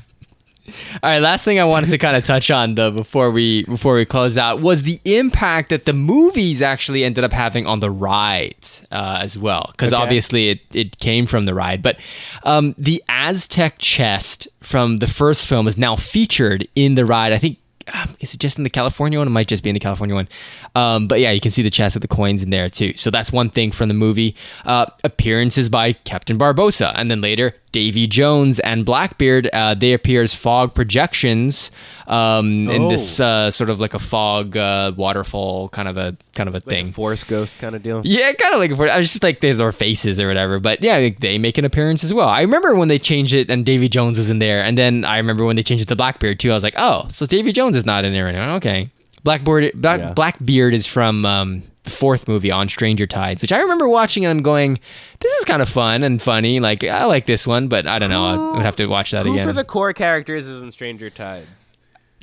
All 1.02 1.10
right. 1.10 1.20
Last 1.20 1.46
thing 1.46 1.60
I 1.60 1.64
wanted 1.64 1.90
to 1.92 1.98
kind 2.06 2.16
of 2.16 2.26
touch 2.26 2.52
on 2.52 2.76
though 2.76 2.92
before 2.92 3.32
we 3.32 3.64
before 3.64 3.96
we 3.96 4.06
close 4.06 4.38
out 4.38 4.62
was 4.62 4.84
the 4.84 5.00
impact 5.06 5.70
that 5.70 5.86
the 5.86 5.94
movies 5.94 6.62
actually 6.62 7.04
ended 7.04 7.24
up 7.24 7.32
having 7.34 7.66
on 7.66 7.80
the 7.80 7.90
ride 7.90 8.56
uh, 8.92 9.20
as 9.22 9.38
well, 9.38 9.70
because 9.72 9.94
Okay. 9.94 10.02
obviously 10.02 10.50
it 10.50 10.60
it 10.74 11.00
came 11.00 11.26
from 11.26 11.46
the 11.46 11.54
ride. 11.54 11.82
But 11.82 12.00
um, 12.44 12.76
the 12.78 13.04
Aztec 13.10 13.76
chest 13.80 14.48
from 14.62 14.98
the 14.98 15.08
first 15.08 15.48
film 15.48 15.68
is 15.68 15.78
now 15.78 15.96
featured 15.96 16.68
in 16.76 16.96
the 16.96 17.06
ride. 17.06 17.34
I 17.34 17.38
think. 17.38 17.59
Um, 17.94 18.16
is 18.20 18.34
it 18.34 18.40
just 18.40 18.58
in 18.58 18.64
the 18.64 18.70
California 18.70 19.20
one? 19.20 19.28
It 19.28 19.32
might 19.32 19.48
just 19.48 19.64
be 19.64 19.70
in 19.70 19.74
the 19.74 19.80
California 19.80 20.16
one. 20.16 20.28
Um, 20.76 21.08
but 21.08 21.20
yeah, 21.20 21.32
you 21.32 21.42
can 21.42 21.52
see 21.52 21.62
the 21.62 21.70
chest 21.70 21.96
with 21.96 22.02
the 22.02 22.08
coins 22.08 22.44
in 22.44 22.50
there 22.50 22.70
too. 22.70 22.96
So 22.96 23.12
that's 23.12 23.32
one 23.32 23.50
thing 23.50 23.72
from 23.72 23.88
the 23.88 23.94
movie. 23.94 24.36
Uh, 24.66 24.86
appearances 25.04 25.70
by 25.70 25.94
Captain 25.94 26.38
Barbossa, 26.38 26.94
and 26.96 27.10
then 27.10 27.22
later 27.22 27.56
Davy 27.72 28.08
Jones 28.08 28.60
and 28.62 28.84
Blackbeard. 28.86 29.48
Uh, 29.54 29.76
they 29.76 29.94
appear 29.94 30.24
as 30.24 30.34
fog 30.34 30.74
projections 30.74 31.70
um, 32.08 32.70
in 32.70 32.84
Oh. 32.84 32.90
this 32.90 33.20
uh, 33.20 33.52
sort 33.52 33.70
of 33.70 33.80
like 33.80 33.94
a 33.94 34.00
fog 34.00 34.58
uh, 34.58 34.92
waterfall 34.96 35.70
kind 35.70 35.88
of 35.88 35.98
a 35.98 36.18
kind 36.34 36.50
of 36.50 36.56
a 36.56 36.58
Like 36.58 36.66
a 36.66 36.70
thing. 36.70 36.86
Force 36.92 37.24
Ghost 37.24 37.60
kind 37.60 37.76
of 37.76 37.84
deal. 37.84 38.02
Yeah, 38.04 38.32
kind 38.34 38.54
of 38.56 38.60
like 38.60 38.76
for 38.76 38.90
I 38.90 38.98
was 38.98 39.12
just 39.12 39.24
like 39.24 39.42
their 39.42 39.72
faces 39.72 40.20
or 40.20 40.28
whatever. 40.28 40.60
But 40.60 40.82
yeah, 40.82 40.98
like, 40.98 41.20
they 41.20 41.38
make 41.38 41.58
an 41.58 41.66
appearance 41.66 42.04
as 42.04 42.14
well. 42.14 42.28
I 42.28 42.42
remember 42.42 42.74
when 42.76 42.88
they 42.88 42.98
changed 43.00 43.34
it 43.34 43.50
and 43.50 43.66
Davy 43.66 43.88
Jones 43.90 44.18
was 44.18 44.30
in 44.30 44.40
there, 44.40 44.64
and 44.64 44.78
then 44.78 45.06
I 45.06 45.18
remember 45.18 45.46
when 45.46 45.56
they 45.56 45.64
changed 45.64 45.84
it 45.84 45.88
to 45.90 45.96
Blackbeard 45.96 46.40
too. 46.40 46.52
I 46.52 46.56
was 46.56 46.64
like, 46.64 46.76
oh, 46.78 47.08
so 47.12 47.26
Davy 47.26 47.52
Jones 47.52 47.78
is 47.78 47.86
not 47.86 48.04
in 48.06 48.14
there 48.14 48.28
anymore. 48.28 48.56
Okay, 48.56 48.90
Blackboard 49.24 49.72
Black, 49.76 50.00
Yeah. 50.00 50.14
Blackbeard 50.14 50.74
is 50.74 50.88
from 50.88 51.26
um, 51.26 51.64
the 51.90 51.96
fourth 51.96 52.28
movie 52.28 52.52
on 52.52 52.70
Stranger 52.70 53.08
Tides, 53.08 53.42
which 53.42 53.52
I 53.52 53.60
remember 53.62 53.88
watching 53.88 54.26
and 54.26 54.32
I'm 54.38 54.44
going, 54.44 54.80
this 55.20 55.32
is 55.40 55.46
kind 55.46 55.62
of 55.62 55.70
fun 55.70 56.04
and 56.04 56.22
funny. 56.22 56.60
Like 56.60 56.84
I 56.84 57.06
like 57.06 57.26
this 57.26 57.46
one, 57.48 57.68
but 57.68 57.88
I 57.88 58.00
don't 58.00 58.10
know. 58.10 58.26
I 58.26 58.56
would 58.58 58.66
have 58.66 58.76
to 58.78 58.86
watch 58.88 59.12
that 59.12 59.26
Who 59.26 59.34
again. 59.34 59.48
for 59.48 59.54
the 59.54 59.64
core 59.64 59.94
characters 59.94 60.48
is 60.48 60.62
in 60.62 60.72
Stranger 60.72 61.10
Tides? 61.10 61.78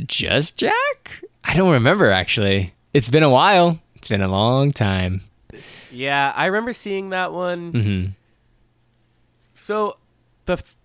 Just 0.04 0.56
Jack? 0.56 1.22
I 1.44 1.54
don't 1.54 1.72
remember 1.72 2.10
actually. 2.10 2.74
It's 2.94 3.08
been 3.10 3.22
a 3.22 3.30
while. 3.30 3.80
It's 3.96 4.08
been 4.08 4.22
a 4.22 4.28
long 4.30 4.72
time. 4.72 5.22
Yeah, 5.90 6.32
I 6.36 6.46
remember 6.46 6.72
seeing 6.72 7.10
that 7.10 7.32
one. 7.32 7.72
hmm 7.72 8.06
So 9.54 9.96
the 10.44 10.54
f- 10.54 10.76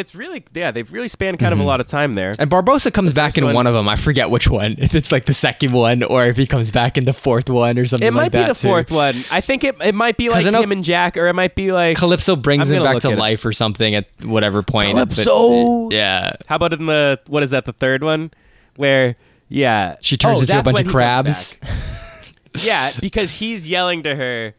it's 0.00 0.14
really 0.14 0.42
yeah 0.52 0.70
they've 0.72 0.92
really 0.92 1.06
spanned 1.08 1.38
kind 1.38 1.52
of 1.52 1.58
a 1.58 1.62
mm-hmm. 1.62 1.68
lot 1.68 1.80
of 1.80 1.86
time 1.86 2.14
there. 2.14 2.34
And 2.38 2.50
Barbossa 2.50 2.92
comes 2.92 3.12
back 3.12 3.38
in 3.38 3.44
one- 3.44 3.54
one 3.54 3.66
of 3.66 3.74
them. 3.74 3.88
I 3.88 3.96
forget 3.96 4.30
which 4.30 4.48
one. 4.48 4.74
If 4.78 4.94
it's 4.94 5.12
like 5.12 5.26
the 5.26 5.34
second 5.34 5.72
one 5.72 6.02
or 6.02 6.26
if 6.26 6.36
he 6.36 6.46
comes 6.46 6.70
back 6.70 6.98
in 6.98 7.04
the 7.04 7.12
fourth 7.12 7.48
one 7.48 7.78
or 7.78 7.86
something 7.86 8.08
It 8.08 8.12
might 8.12 8.22
like 8.24 8.32
be 8.32 8.38
that. 8.38 8.48
the 8.48 8.54
too. 8.54 8.66
fourth 8.68 8.90
one. 8.90 9.14
I 9.30 9.40
think 9.40 9.62
it 9.62 9.76
it 9.80 9.94
might 9.94 10.16
be 10.16 10.28
like 10.30 10.46
I 10.46 10.50
know- 10.50 10.62
him 10.62 10.72
and 10.72 10.82
Jack, 10.82 11.16
or 11.16 11.28
it 11.28 11.34
might 11.34 11.54
be 11.54 11.70
like 11.70 11.96
Calypso 11.98 12.34
brings 12.34 12.70
him 12.70 12.82
back 12.82 13.00
to 13.02 13.08
at 13.08 13.14
it. 13.14 13.18
life 13.18 13.44
or 13.44 13.52
something 13.52 13.94
at 13.94 14.06
whatever 14.24 14.62
point. 14.62 14.94
but- 14.96 15.10
Calypso! 15.10 15.90
yeah. 15.90 16.32
how 16.46 16.56
about 16.56 16.72
in 16.72 16.86
the 16.86 17.20
what 17.28 17.42
is 17.42 17.50
that 17.52 17.64
the 17.66 17.72
third 17.74 18.02
one 18.02 18.30
where 18.76 19.16
yeah 19.48 19.96
She 20.00 20.16
turns 20.16 20.38
Oh, 20.38 20.42
into 20.42 20.58
a 20.58 20.62
bunch 20.62 20.80
of 20.80 20.88
crabs. 20.88 21.58
yeah, 22.62 22.92
because 23.00 23.34
he's 23.34 23.68
yelling 23.68 24.02
to 24.04 24.14
her, 24.14 24.54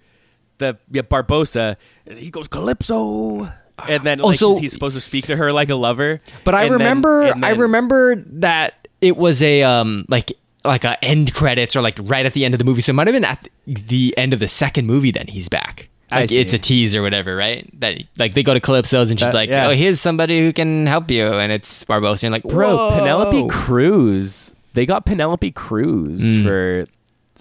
the 0.60 0.78
yeah, 0.92 1.02
Barbossa. 1.02 1.78
He 2.16 2.30
goes 2.30 2.48
Calypso, 2.48 3.52
and 3.88 4.04
then 4.04 4.22
Oh, 4.22 4.34
so- 4.34 4.58
he's 4.58 4.74
supposed 4.74 4.96
to 4.96 5.02
speak 5.02 5.26
to 5.26 5.36
her 5.36 5.52
like 5.52 5.70
a 5.70 5.76
lover. 5.76 6.22
But 6.44 6.56
I 6.56 6.64
and 6.64 6.72
then- 6.74 6.80
remember, 6.80 7.34
I 7.44 7.50
remember 7.52 8.16
that 8.16 8.88
it 9.02 9.18
was 9.18 9.42
a 9.42 9.64
um 9.64 10.06
like 10.10 10.32
like 10.64 10.84
a 10.84 11.04
end 11.04 11.34
credits 11.34 11.76
or 11.76 11.82
like 11.82 11.98
right 12.04 12.26
at 12.26 12.34
the 12.34 12.46
end 12.46 12.54
of 12.54 12.60
the 12.60 12.64
movie. 12.66 12.82
So 12.82 12.92
it 12.92 12.94
might 12.94 13.08
have 13.08 13.14
been 13.16 13.26
at 13.26 13.48
the 13.66 14.14
end 14.18 14.34
of 14.34 14.40
the 14.40 14.48
second 14.48 14.86
movie. 14.86 15.12
Then 15.12 15.28
he's 15.28 15.50
back. 15.50 15.88
Like 16.12 16.30
it's 16.32 16.54
a 16.54 16.58
tease 16.58 16.94
or 16.94 17.02
whatever, 17.02 17.36
right? 17.38 17.68
That 17.80 18.04
like 18.18 18.34
they 18.34 18.44
go 18.44 18.54
to 18.54 18.60
Calypso's 18.60 19.10
and 19.10 19.18
she's 19.20 19.30
That- 19.30 19.34
like, 19.34 19.50
yeah. 19.50 19.68
"Oh, 19.68 19.72
here's 19.74 20.02
somebody 20.02 20.40
who 20.42 20.52
can 20.52 20.86
help 20.86 21.10
you," 21.10 21.26
and 21.26 21.52
it's 21.54 21.86
Barbossa. 21.86 22.12
And 22.12 22.24
you're 22.24 22.32
like, 22.32 22.44
Bro, 22.44 22.76
"Whoa." 22.76 23.00
Penelope 23.00 23.48
Cruz 23.48 24.52
They 24.74 24.86
got 24.86 25.06
Penelope 25.06 25.52
Cruz 25.52 26.22
for 26.44 26.86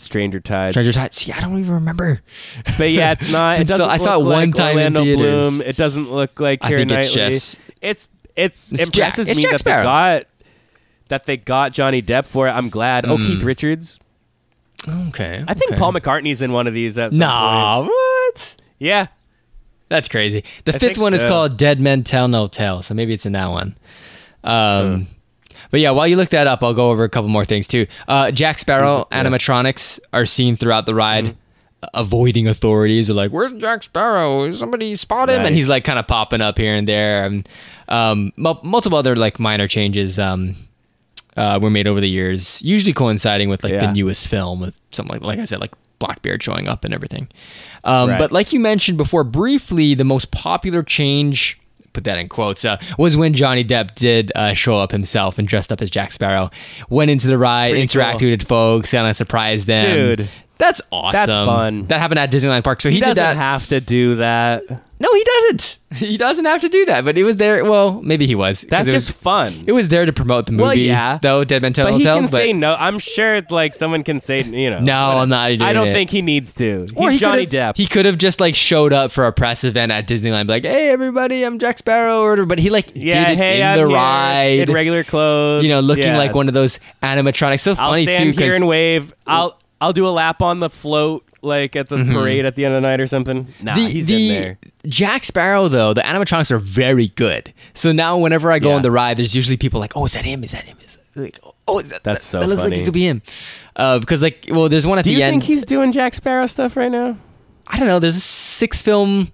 Stranger 0.02 0.40
Tides. 0.40 0.74
Stranger 0.74 0.92
Tides. 0.92 1.16
See, 1.16 1.32
I 1.32 1.40
don't 1.40 1.58
even 1.58 1.74
remember. 1.74 2.20
But 2.78 2.90
yeah, 2.90 3.12
it's 3.12 3.30
not. 3.32 3.60
It's 3.60 3.70
it 3.70 3.76
so- 3.76 3.86
I 3.86 3.96
saw 3.98 4.18
it 4.18 4.24
one 4.24 4.50
like 4.50 4.54
time 4.54 4.78
in 4.78 4.92
theaters. 4.94 5.16
Bloom. 5.18 5.60
It 5.62 5.76
doesn't 5.76 6.10
look 6.10 6.40
like 6.40 6.64
I 6.64 6.70
Keira 6.72 6.76
think 6.76 6.90
it's 6.92 7.16
Knightley. 7.16 7.30
just- 7.32 7.60
it's 7.80 8.08
it's, 8.36 8.72
It's 8.72 8.82
impresses 8.88 9.26
Jack- 9.26 9.30
it's 9.32 9.36
me 9.38 9.42
Jack 9.42 9.52
that 9.52 9.58
Sparrow. 9.60 9.82
they 9.82 9.84
got 9.84 10.26
that 11.08 11.26
they 11.26 11.36
got 11.36 11.72
Johnny 11.72 12.00
Depp 12.02 12.26
for 12.26 12.46
it. 12.48 12.52
I'm 12.52 12.68
glad. 12.68 13.04
Oh, 13.06 13.16
Mm. 13.16 13.26
Keith 13.26 13.42
Richards. 13.42 13.98
Okay. 15.08 15.40
I 15.46 15.54
think 15.54 15.72
okay. 15.72 15.78
Paul 15.78 15.92
McCartney's 15.92 16.40
in 16.40 16.52
one 16.52 16.66
of 16.66 16.72
these. 16.74 16.96
At 16.98 17.12
Nah, 17.12 17.80
point. 17.80 17.88
what? 17.90 18.56
Yeah. 18.78 19.08
That's 19.88 20.08
crazy. 20.08 20.44
The 20.64 20.74
I 20.74 20.78
fifth 20.78 20.98
one 20.98 21.12
is 21.14 21.24
called 21.24 21.56
Dead 21.56 21.80
Men 21.80 22.04
Tell 22.04 22.28
No 22.28 22.46
Tale, 22.46 22.80
so 22.82 22.94
maybe 22.94 23.12
it's 23.12 23.26
in 23.26 23.32
that 23.32 23.50
one. 23.50 23.76
Um, 24.44 25.08
But 25.70 25.80
yeah, 25.80 25.90
while 25.90 26.06
you 26.06 26.16
look 26.16 26.30
that 26.30 26.46
up, 26.46 26.62
I'll 26.62 26.74
go 26.74 26.90
over 26.90 27.04
a 27.04 27.08
couple 27.08 27.28
more 27.28 27.44
things 27.44 27.66
too. 27.68 27.86
Uh, 28.08 28.30
Jack 28.30 28.58
Sparrow 28.58 29.06
yeah. 29.10 29.22
animatronics 29.22 30.00
are 30.12 30.26
seen 30.26 30.56
throughout 30.56 30.86
the 30.86 30.94
ride. 30.94 31.24
Mm-hmm. 31.26 31.36
Avoiding 31.94 32.46
authorities, 32.46 33.06
They're 33.06 33.16
like, 33.16 33.30
"Where's 33.30 33.58
Jack 33.58 33.82
Sparrow? 33.82 34.50
Somebody 34.50 34.94
spot 34.96 35.30
him!" 35.30 35.40
And 35.46 35.54
he's 35.54 35.70
like, 35.70 35.82
kind 35.82 35.98
of 35.98 36.06
popping 36.06 36.42
up 36.42 36.58
here 36.58 36.74
and 36.74 36.86
there. 36.86 37.24
And 37.24 37.48
um, 37.88 38.32
mul- 38.36 38.60
multiple 38.62 38.98
other 38.98 39.16
like 39.16 39.40
minor 39.40 39.66
changes 39.66 40.18
um, 40.18 40.56
uh, 41.38 41.58
were 41.62 41.70
made 41.70 41.86
over 41.86 42.00
the 42.00 42.08
years, 42.08 42.60
usually 42.60 42.92
coinciding 42.92 43.48
with 43.48 43.64
like 43.64 43.72
the 43.72 43.92
newest 43.92 44.28
film 44.28 44.60
with 44.60 44.74
something 44.92 45.14
like, 45.14 45.22
like 45.22 45.38
I 45.38 45.46
said, 45.46 45.60
like 45.60 45.72
Blackbeard 45.98 46.42
showing 46.42 46.68
up 46.68 46.84
and 46.84 46.92
everything. 46.92 47.28
Um, 47.84 48.10
Right. 48.10 48.18
But 48.18 48.32
like 48.32 48.52
you 48.52 48.60
mentioned 48.60 48.98
before, 48.98 49.24
briefly, 49.24 49.94
the 49.94 50.04
most 50.04 50.30
popular 50.32 50.82
change, 50.82 51.59
put 51.92 52.04
that 52.04 52.18
in 52.18 52.28
quotes, 52.28 52.64
uh, 52.64 52.78
was 52.98 53.16
when 53.16 53.34
Johnny 53.34 53.64
Depp 53.64 53.94
did 53.94 54.32
uh, 54.34 54.54
show 54.54 54.76
up 54.78 54.92
himself 54.92 55.38
and 55.38 55.46
dressed 55.48 55.72
up 55.72 55.82
as 55.82 55.90
Jack 55.90 56.12
Sparrow, 56.12 56.50
went 56.88 57.10
into 57.10 57.26
the 57.26 57.38
ride, 57.38 57.70
Pretty 57.72 57.86
interacted 57.86 58.20
cool. 58.20 58.30
with 58.30 58.42
folks, 58.42 58.90
kind 58.92 59.08
of 59.08 59.16
surprised 59.16 59.66
them. 59.66 60.16
Dude. 60.16 60.28
That's 60.60 60.80
awesome. 60.92 61.12
That's 61.12 61.32
fun. 61.32 61.86
That 61.86 61.98
happened 62.00 62.18
at 62.20 62.30
Disneyland 62.30 62.62
Park. 62.64 62.80
So 62.82 62.90
he, 62.90 62.96
He, 62.96 63.00
doesn't 63.00 63.16
that. 63.16 63.36
have 63.36 63.66
to 63.68 63.80
do 63.80 64.16
that. 64.16 64.62
no, 64.68 65.14
he 65.14 65.24
doesn't. 65.24 65.78
He 65.94 66.16
doesn't 66.16 66.44
have 66.44 66.60
to 66.60 66.68
do 66.68 66.84
that. 66.86 67.04
But 67.04 67.18
it 67.18 67.24
was 67.24 67.34
there. 67.36 67.64
Well, 67.64 68.00
maybe 68.02 68.26
he 68.26 68.34
was. 68.36 68.60
That's 68.68 68.86
was- 68.86 68.92
just 68.92 69.12
fun. 69.12 69.64
It 69.66 69.72
was 69.72 69.88
there 69.88 70.06
to 70.06 70.12
promote 70.12 70.46
the 70.46 70.52
movie. 70.52 70.62
Well, 70.62 70.74
yeah. 70.74 71.18
Though 71.20 71.42
Dead 71.44 71.62
Men 71.62 71.72
Tell 71.72 71.86
but 71.86 71.92
No 71.92 71.96
he 71.98 72.04
Tales. 72.04 72.16
can 72.16 72.24
but 72.30 72.36
say 72.36 72.52
no. 72.52 72.74
I'm 72.78 72.98
sure, 73.00 73.40
like 73.50 73.74
someone 73.74 74.04
can 74.04 74.20
say, 74.20 74.42
you 74.42 74.68
know. 74.70 74.78
No, 74.80 75.18
I'm 75.18 75.28
not 75.30 75.50
I 75.50 75.72
don't 75.72 75.88
it. 75.88 75.92
think 75.92 76.10
he 76.10 76.20
needs 76.22 76.52
to. 76.54 76.82
He's 76.82 76.92
Or 76.94 77.10
he 77.10 77.18
Johnny 77.18 77.46
Depp. 77.46 77.76
He 77.78 77.86
could 77.88 78.04
have 78.06 78.18
just 78.18 78.38
like 78.38 78.54
showed 78.54 78.92
up 78.92 79.10
for 79.10 79.26
a 79.26 79.32
press 79.32 79.64
event 79.64 79.90
at 79.90 80.06
Disneyland, 80.06 80.46
be 80.46 80.52
like, 80.52 80.64
"Hey, 80.64 80.90
everybody, 80.90 81.42
I'm 81.42 81.58
Jack 81.58 81.78
Sparrow," 81.78 82.20
or 82.22 82.44
but 82.46 82.58
he 82.58 82.68
like 82.70 82.92
yeah, 82.94 83.30
did 83.30 83.32
it 83.32 83.36
hey, 83.38 83.60
in 83.62 83.66
I'm 83.66 83.78
the 83.78 83.86
here 83.88 83.96
ride, 83.96 84.68
in 84.68 84.72
regular 84.74 85.02
clothes. 85.02 85.64
you 85.64 85.70
know, 85.70 85.80
looking 85.80 86.04
Yeah. 86.04 86.18
like 86.18 86.34
one 86.34 86.46
of 86.48 86.54
those 86.54 86.78
animatronics. 87.02 87.60
So 87.60 87.74
funny 87.74 88.06
I'll 88.06 88.14
stand 88.14 88.34
too, 88.36 88.44
here 88.44 88.54
and 88.54 88.68
wave. 88.68 89.12
I'll 89.26 89.58
I'll 89.80 89.92
do 89.92 90.06
a 90.06 90.10
lap 90.10 90.42
on 90.42 90.60
the 90.60 90.68
float, 90.70 91.24
like 91.42 91.74
at 91.76 91.88
the 91.88 91.96
parade 92.04 92.44
at 92.44 92.54
the 92.54 92.64
end 92.66 92.74
of 92.74 92.82
the 92.82 92.88
night 92.88 93.00
or 93.00 93.06
something. 93.06 93.48
Nah, 93.62 93.74
Mm-hmm. 93.74 93.84
the, 93.86 93.90
he's 93.90 94.06
the 94.06 94.28
in 94.38 94.42
there. 94.44 94.58
Jack 94.86 95.24
Sparrow 95.24 95.68
though, 95.68 95.94
the 95.94 96.02
animatronics 96.02 96.50
are 96.50 96.58
very 96.58 97.08
good. 97.08 97.52
So 97.74 97.92
now 97.92 98.18
whenever 98.18 98.52
I 98.52 98.58
go 98.58 98.70
Yeah. 98.70 98.76
on 98.76 98.82
the 98.82 98.90
ride, 98.90 99.16
there's 99.16 99.34
usually 99.34 99.56
people 99.56 99.80
like, 99.80 99.96
"Oh, 99.96 100.04
is 100.04 100.12
that 100.12 100.24
him? 100.24 100.44
Is 100.44 100.52
that 100.52 100.64
him?" 100.64 100.76
Is 100.82 100.98
like, 101.16 101.38
"Oh, 101.66 101.78
is 101.78 101.88
that, 101.88 102.04
That's 102.04 102.20
that, 102.20 102.26
so 102.26 102.40
that 102.40 102.46
looks 102.48 102.62
like 102.62 102.72
it 102.74 102.84
could 102.84 102.94
be 102.94 103.06
him." 103.08 103.22
Uh, 103.76 103.98
because 103.98 104.20
like, 104.22 104.46
well, 104.50 104.68
there's 104.68 104.86
one 104.86 104.98
at 104.98 105.04
Do 105.04 105.10
the 105.14 105.20
you 105.20 105.24
think 105.30 105.42
he's 105.42 105.64
doing 105.64 105.92
Jack 105.92 106.12
Sparrow 106.14 106.46
stuff 106.46 106.76
right 106.76 106.90
now? 106.92 107.16
I 107.66 107.78
don't 107.78 107.88
know. 107.88 107.98
There's 108.00 108.16
a 108.16 108.20
six 108.20 108.82
film 108.82 109.30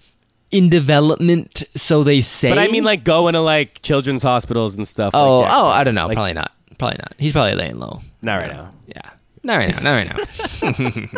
in 0.52 0.68
development, 0.68 1.64
so 1.74 2.04
they 2.04 2.20
say. 2.20 2.50
But 2.50 2.58
I 2.58 2.68
mean, 2.68 2.84
like 2.84 3.02
going 3.02 3.32
to 3.34 3.40
like 3.40 3.82
children's 3.82 4.22
hospitals 4.22 4.76
and 4.76 4.86
stuff. 4.86 5.12
oh, 5.14 5.40
like 5.40 5.50
oh, 5.52 5.66
I 5.68 5.82
don't 5.84 5.94
know. 5.96 6.06
Like, 6.06 6.14
probably 6.16 6.34
not. 6.34 6.52
Probably 6.78 6.98
not. 6.98 7.14
He's 7.18 7.32
probably 7.32 7.54
laying 7.54 7.78
low. 7.78 8.02
Not 8.22 8.36
right 8.36 8.52
now. 8.52 8.72
Yeah. 8.86 9.00
Not 9.46 9.56
right 9.58 9.68
now. 9.70 9.80
Not 9.80 9.92
right 9.92 10.96
now. 10.96 11.08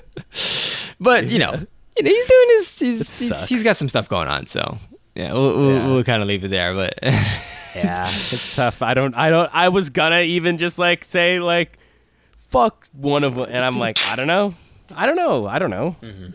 but 1.00 1.26
you 1.26 1.38
know, 1.38 1.52
you 1.96 2.02
know, 2.02 2.10
he's 2.10 2.26
doing 2.26 2.48
his. 2.50 2.78
He's, 2.78 3.18
he's, 3.18 3.48
he's 3.48 3.64
got 3.64 3.76
some 3.76 3.88
stuff 3.88 4.08
going 4.08 4.28
on. 4.28 4.46
So 4.46 4.78
yeah, 5.14 5.32
we'll 5.32 5.56
we'll, 5.56 5.70
Yeah. 5.76 5.86
we'll 5.86 6.04
kind 6.04 6.22
of 6.22 6.28
leave 6.28 6.44
it 6.44 6.48
there. 6.48 6.74
But 6.74 6.94
Yeah, 7.74 8.08
it's 8.10 8.56
tough. 8.56 8.82
I 8.82 8.94
don't. 8.94 9.14
I 9.14 9.30
don't. 9.30 9.48
I 9.54 9.68
was 9.68 9.90
gonna 9.90 10.22
even 10.22 10.58
just 10.58 10.78
like 10.78 11.04
say 11.04 11.38
like, 11.38 11.78
fuck 12.48 12.86
one 12.94 13.22
of 13.22 13.36
them, 13.36 13.46
and 13.48 13.64
I'm 13.64 13.78
like, 13.78 13.98
I 14.06 14.16
don't 14.16 14.26
know. 14.26 14.54
I 14.90 15.06
don't 15.06 15.14
know. 15.16 15.46
I 15.46 15.60
don't 15.60 15.70
know. 15.70 15.94
Mm-hmm. 16.02 16.30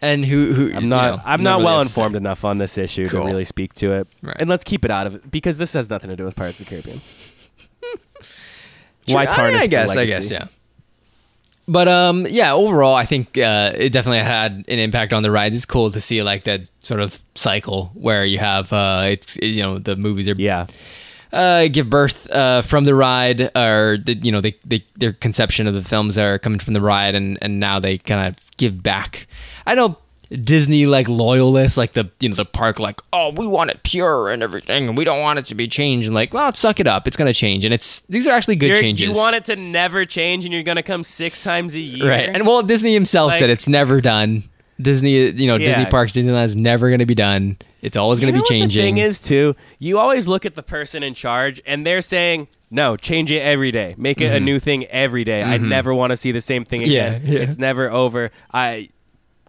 and 0.00 0.24
who 0.24 0.54
who 0.54 0.74
I'm 0.74 0.88
not. 0.88 1.20
I'm 1.26 1.42
not 1.42 1.60
well 1.62 1.82
informed 1.82 2.16
enough 2.16 2.46
on 2.46 2.56
this 2.56 2.78
issue 2.78 3.10
Cool. 3.10 3.20
to 3.20 3.26
really 3.26 3.44
speak 3.44 3.74
to 3.74 3.92
it. 3.92 4.08
Right. 4.22 4.36
And 4.40 4.48
let's 4.48 4.64
keep 4.64 4.86
it 4.86 4.90
out 4.90 5.06
of 5.06 5.16
it 5.16 5.30
because 5.30 5.58
this 5.58 5.74
has 5.74 5.90
nothing 5.90 6.08
to 6.08 6.16
do 6.16 6.24
with 6.24 6.34
Pirates 6.34 6.58
of 6.60 6.64
the 6.66 6.70
Caribbean. 6.70 7.00
Why 9.06 9.14
Why 9.14 9.22
I, 9.32 9.36
tarnish 9.36 9.56
I 9.60 9.62
the 9.62 9.68
guess. 9.68 9.96
I 9.96 10.04
guess. 10.04 10.30
Yeah. 10.30 10.46
But 11.68 11.88
um, 11.88 12.26
yeah. 12.30 12.52
Overall, 12.52 12.94
I 12.94 13.06
think 13.06 13.36
uh, 13.38 13.72
it 13.74 13.90
definitely 13.90 14.20
had 14.20 14.64
an 14.68 14.78
impact 14.78 15.12
on 15.12 15.22
the 15.22 15.30
rides. 15.30 15.56
It's 15.56 15.66
cool 15.66 15.90
to 15.90 16.00
see 16.00 16.22
like 16.22 16.44
that 16.44 16.62
sort 16.80 17.00
of 17.00 17.18
cycle 17.34 17.90
where 17.94 18.24
you 18.24 18.38
have 18.38 18.72
uh, 18.72 19.04
it's 19.08 19.36
you 19.42 19.62
know 19.62 19.78
the 19.78 19.96
movies 19.96 20.28
are 20.28 20.34
Yeah. 20.36 20.66
uh, 21.32 21.66
give 21.68 21.90
birth 21.90 22.30
uh, 22.30 22.62
from 22.62 22.84
the 22.84 22.94
ride, 22.94 23.50
or 23.56 23.98
the, 24.04 24.14
you 24.14 24.30
know, 24.30 24.40
they, 24.40 24.54
they 24.64 24.84
their 24.96 25.12
conception 25.12 25.66
of 25.66 25.74
the 25.74 25.82
films 25.82 26.16
are 26.16 26.38
coming 26.38 26.60
from 26.60 26.74
the 26.74 26.80
ride, 26.80 27.14
and 27.16 27.36
and 27.42 27.58
now 27.58 27.80
they 27.80 27.98
kind 27.98 28.28
of 28.28 28.36
give 28.58 28.80
back. 28.82 29.26
I 29.66 29.74
don't 29.74 29.90
know 29.92 29.98
Disney 30.42 30.86
like 30.86 31.08
loyalists, 31.08 31.76
like 31.76 31.92
the 31.92 32.10
you 32.20 32.28
know 32.28 32.34
the 32.34 32.44
park, 32.44 32.78
like 32.80 33.00
oh 33.12 33.30
we 33.30 33.46
want 33.46 33.70
it 33.70 33.82
pure 33.84 34.28
and 34.30 34.42
everything, 34.42 34.88
and 34.88 34.96
we 34.98 35.04
don't 35.04 35.20
want 35.20 35.38
it 35.38 35.46
to 35.46 35.54
be 35.54 35.68
changed. 35.68 36.06
And 36.06 36.14
like, 36.14 36.34
well, 36.34 36.52
suck 36.52 36.80
it 36.80 36.86
up, 36.86 37.06
it's 37.06 37.16
gonna 37.16 37.32
change, 37.32 37.64
and 37.64 37.72
it's 37.72 38.00
these 38.08 38.26
are 38.26 38.32
actually 38.32 38.56
good 38.56 38.68
You're- 38.70 38.80
changes. 38.80 39.08
You 39.08 39.12
want 39.14 39.36
it 39.36 39.44
to 39.46 39.56
never 39.56 40.04
change, 40.04 40.44
and 40.44 40.52
you're 40.52 40.62
gonna 40.62 40.82
come 40.82 41.04
six 41.04 41.40
times 41.40 41.74
a 41.76 41.80
year, 41.80 42.08
right? 42.08 42.28
And 42.28 42.46
Walt 42.46 42.66
Disney 42.66 42.92
himself 42.94 43.34
said 43.34 43.50
it's 43.50 43.68
never 43.68 44.00
done. 44.00 44.42
Disney, 44.78 45.30
you 45.30 45.46
know, 45.46 45.56
Disney 45.56 45.86
parks, 45.86 46.12
Disneyland 46.12 46.44
is 46.44 46.54
never 46.54 46.88
going 46.90 46.98
to 46.98 47.06
be 47.06 47.14
done. 47.14 47.56
It's 47.80 47.96
always 47.96 48.20
you 48.20 48.26
to 48.26 48.32
know 48.32 48.42
be 48.42 48.46
changing. 48.46 48.82
The 48.82 48.86
thing 48.86 48.98
is 48.98 49.22
too, 49.22 49.56
you 49.78 49.98
always 49.98 50.28
look 50.28 50.44
at 50.44 50.54
the 50.54 50.62
person 50.62 51.02
in 51.02 51.14
charge, 51.14 51.62
and 51.64 51.86
they're 51.86 52.02
saying, 52.02 52.48
"No, 52.70 52.94
change 52.94 53.32
it 53.32 53.38
every 53.40 53.70
day. 53.70 53.94
Make 53.96 54.20
it 54.20 54.30
a 54.34 54.38
new 54.38 54.58
thing 54.58 54.84
every 54.88 55.24
day. 55.24 55.42
I 55.42 55.56
never 55.56 55.94
want 55.94 56.10
to 56.10 56.16
see 56.18 56.30
the 56.30 56.42
same 56.42 56.66
thing 56.66 56.82
Mm-hmm. 56.82 56.90
Yeah, 56.90 57.06
again. 57.14 57.32
yeah. 57.32 57.38
It's 57.40 57.56
never 57.56 57.90
over. 57.90 58.30
I 58.52 58.90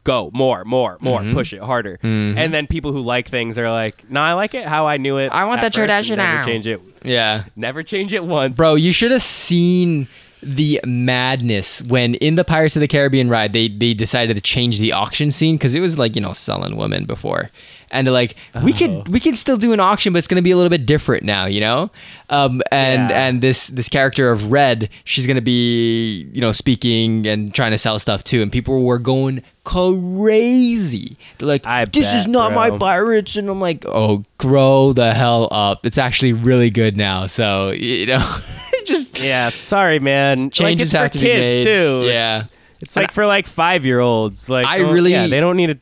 go 0.07 0.31
more, 0.33 0.63
more, 0.65 0.97
more. 1.01 1.19
Mm-hmm. 1.21 1.33
Push 1.33 1.53
it 1.53 1.61
harder." 1.61 1.99
And 2.01 2.53
then 2.53 2.65
people 2.65 2.91
who 2.91 3.01
like 3.01 3.27
things 3.27 3.59
are 3.59 3.69
like, 3.69 4.09
"No, 4.09 4.21
I 4.21 4.33
like 4.33 4.53
it 4.55 4.65
how 4.65 4.87
I 4.87 4.97
knew 4.97 5.17
it. 5.17 5.31
I 5.31 5.45
want 5.45 5.59
at 5.59 5.65
the 5.65 5.67
first, 5.67 5.77
and 5.77 5.89
tradition 5.89 6.17
Never 6.17 6.37
now." 6.39 6.43
change 6.45 6.67
it. 6.67 6.81
yeah, 7.03 7.43
Never 7.55 7.83
change 7.83 8.13
it 8.13 8.23
once, 8.23 8.55
Bro, 8.55 8.75
you 8.75 8.91
should 8.91 9.11
have 9.11 9.21
seen 9.21 10.07
the 10.43 10.79
madness 10.85 11.81
when 11.81 12.13
in 12.15 12.35
the 12.35 12.43
Pirates 12.43 12.75
of 12.75 12.79
the 12.79 12.87
Caribbean 12.87 13.27
ride 13.27 13.53
they 13.53 13.67
they 13.67 13.93
decided 13.95 14.35
to 14.35 14.41
change 14.41 14.77
the 14.79 14.91
auction 14.93 15.31
scene 15.31 15.55
because 15.57 15.73
it 15.73 15.79
was 15.79 15.97
like 15.97 16.15
you 16.15 16.21
know 16.21 16.33
selling 16.33 16.77
women 16.77 17.05
before, 17.05 17.49
and 17.91 18.05
they're 18.05 18.13
like 18.13 18.35
we 18.63 18.73
Oh. 18.73 18.75
could 18.77 19.07
we 19.09 19.19
could 19.19 19.37
still 19.37 19.57
do 19.57 19.73
an 19.73 19.79
auction, 19.79 20.13
but 20.13 20.19
it's 20.19 20.27
gonna 20.27 20.41
be 20.41 20.51
a 20.51 20.55
little 20.55 20.69
bit 20.69 20.85
different 20.85 21.23
now, 21.23 21.45
you 21.45 21.59
know. 21.61 21.89
Um, 22.29 22.61
and 22.71 23.09
Yeah. 23.09 23.27
and 23.27 23.41
this 23.41 23.67
this 23.67 23.87
character 23.89 24.31
of 24.31 24.51
Red, 24.51 24.89
she's 25.05 25.25
gonna 25.27 25.41
be 25.41 26.27
you 26.33 26.41
know 26.41 26.51
speaking 26.51 27.25
and 27.27 27.53
trying 27.53 27.71
to 27.71 27.77
sell 27.77 27.97
stuff 27.99 28.23
too, 28.23 28.41
and 28.41 28.51
people 28.51 28.83
were 28.83 28.99
going 28.99 29.41
crazy. 29.63 31.17
They're 31.37 31.47
like, 31.47 31.65
I 31.65 31.85
this 31.85 32.13
is 32.13 32.23
bet, 32.23 32.29
not 32.31 32.53
my 32.53 32.69
bro. 32.69 32.79
pirates, 32.79 33.35
and 33.35 33.49
I'm 33.49 33.59
like, 33.61 33.85
oh, 33.85 34.23
grow 34.37 34.93
the 34.93 35.13
hell 35.13 35.47
up. 35.51 35.85
It's 35.85 35.97
actually 35.97 36.33
really 36.33 36.69
good 36.69 36.97
now. 36.97 37.25
So 37.25 37.71
you 37.71 38.05
know, 38.05 38.37
just 38.85 39.19
Yeah, 39.19 39.49
sorry, 39.49 39.99
man. 39.99 40.49
Changes 40.49 40.93
like, 40.93 41.01
have 41.03 41.11
for 41.11 41.17
to 41.17 41.23
be 41.23 41.25
kids 41.31 41.57
made. 41.57 41.63
too. 41.63 42.03
Yeah. 42.07 42.37
It's, 42.39 42.49
it's 42.81 42.95
like 42.95 43.11
for 43.11 43.25
like 43.25 43.47
five 43.47 43.85
year 43.85 43.99
olds. 43.99 44.49
Like 44.49 44.65
I 44.67 44.79
don't- 44.79 44.93
really- 44.93 45.11
yeah, 45.11 45.27
they 45.27 45.39
don't 45.39 45.57
need 45.57 45.67
to. 45.67 45.79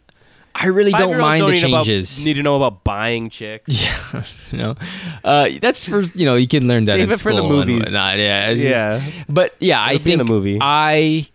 I 0.58 0.68
really 0.68 0.91
don't 0.93 1.18
mind 1.20 1.43
the 1.45 1.51
need 1.51 1.64
about- 1.66 1.86
changes. 1.86 2.24
need 2.24 2.36
to 2.36 2.43
know 2.43 2.56
about 2.56 2.84
buying 2.86 3.30
chicks. 3.30 3.84
yeah, 4.14 4.24
you 4.51 4.58
know, 4.58 4.76
uh, 5.24 5.49
that's 5.62 5.88
for 5.88 6.01
you 6.01 6.26
know 6.26 6.36
you 6.36 6.47
can 6.47 6.68
learn 6.68 6.86
that 6.86 6.93
Save 6.93 7.10
in 7.10 7.12
it 7.12 7.20
for 7.20 7.34
the 7.36 7.43
movies. 7.43 7.84
whatnot, 7.84 8.18
Yeah, 8.18 8.53
just- 8.53 8.64
Yeah. 8.64 9.01
but 9.28 9.53
yeah, 9.60 9.80
I 9.82 9.91
It'll 9.93 9.97
in 9.97 10.03
think 10.03 10.18
the 10.20 10.34
movie. 10.34 10.58
I 10.62 11.28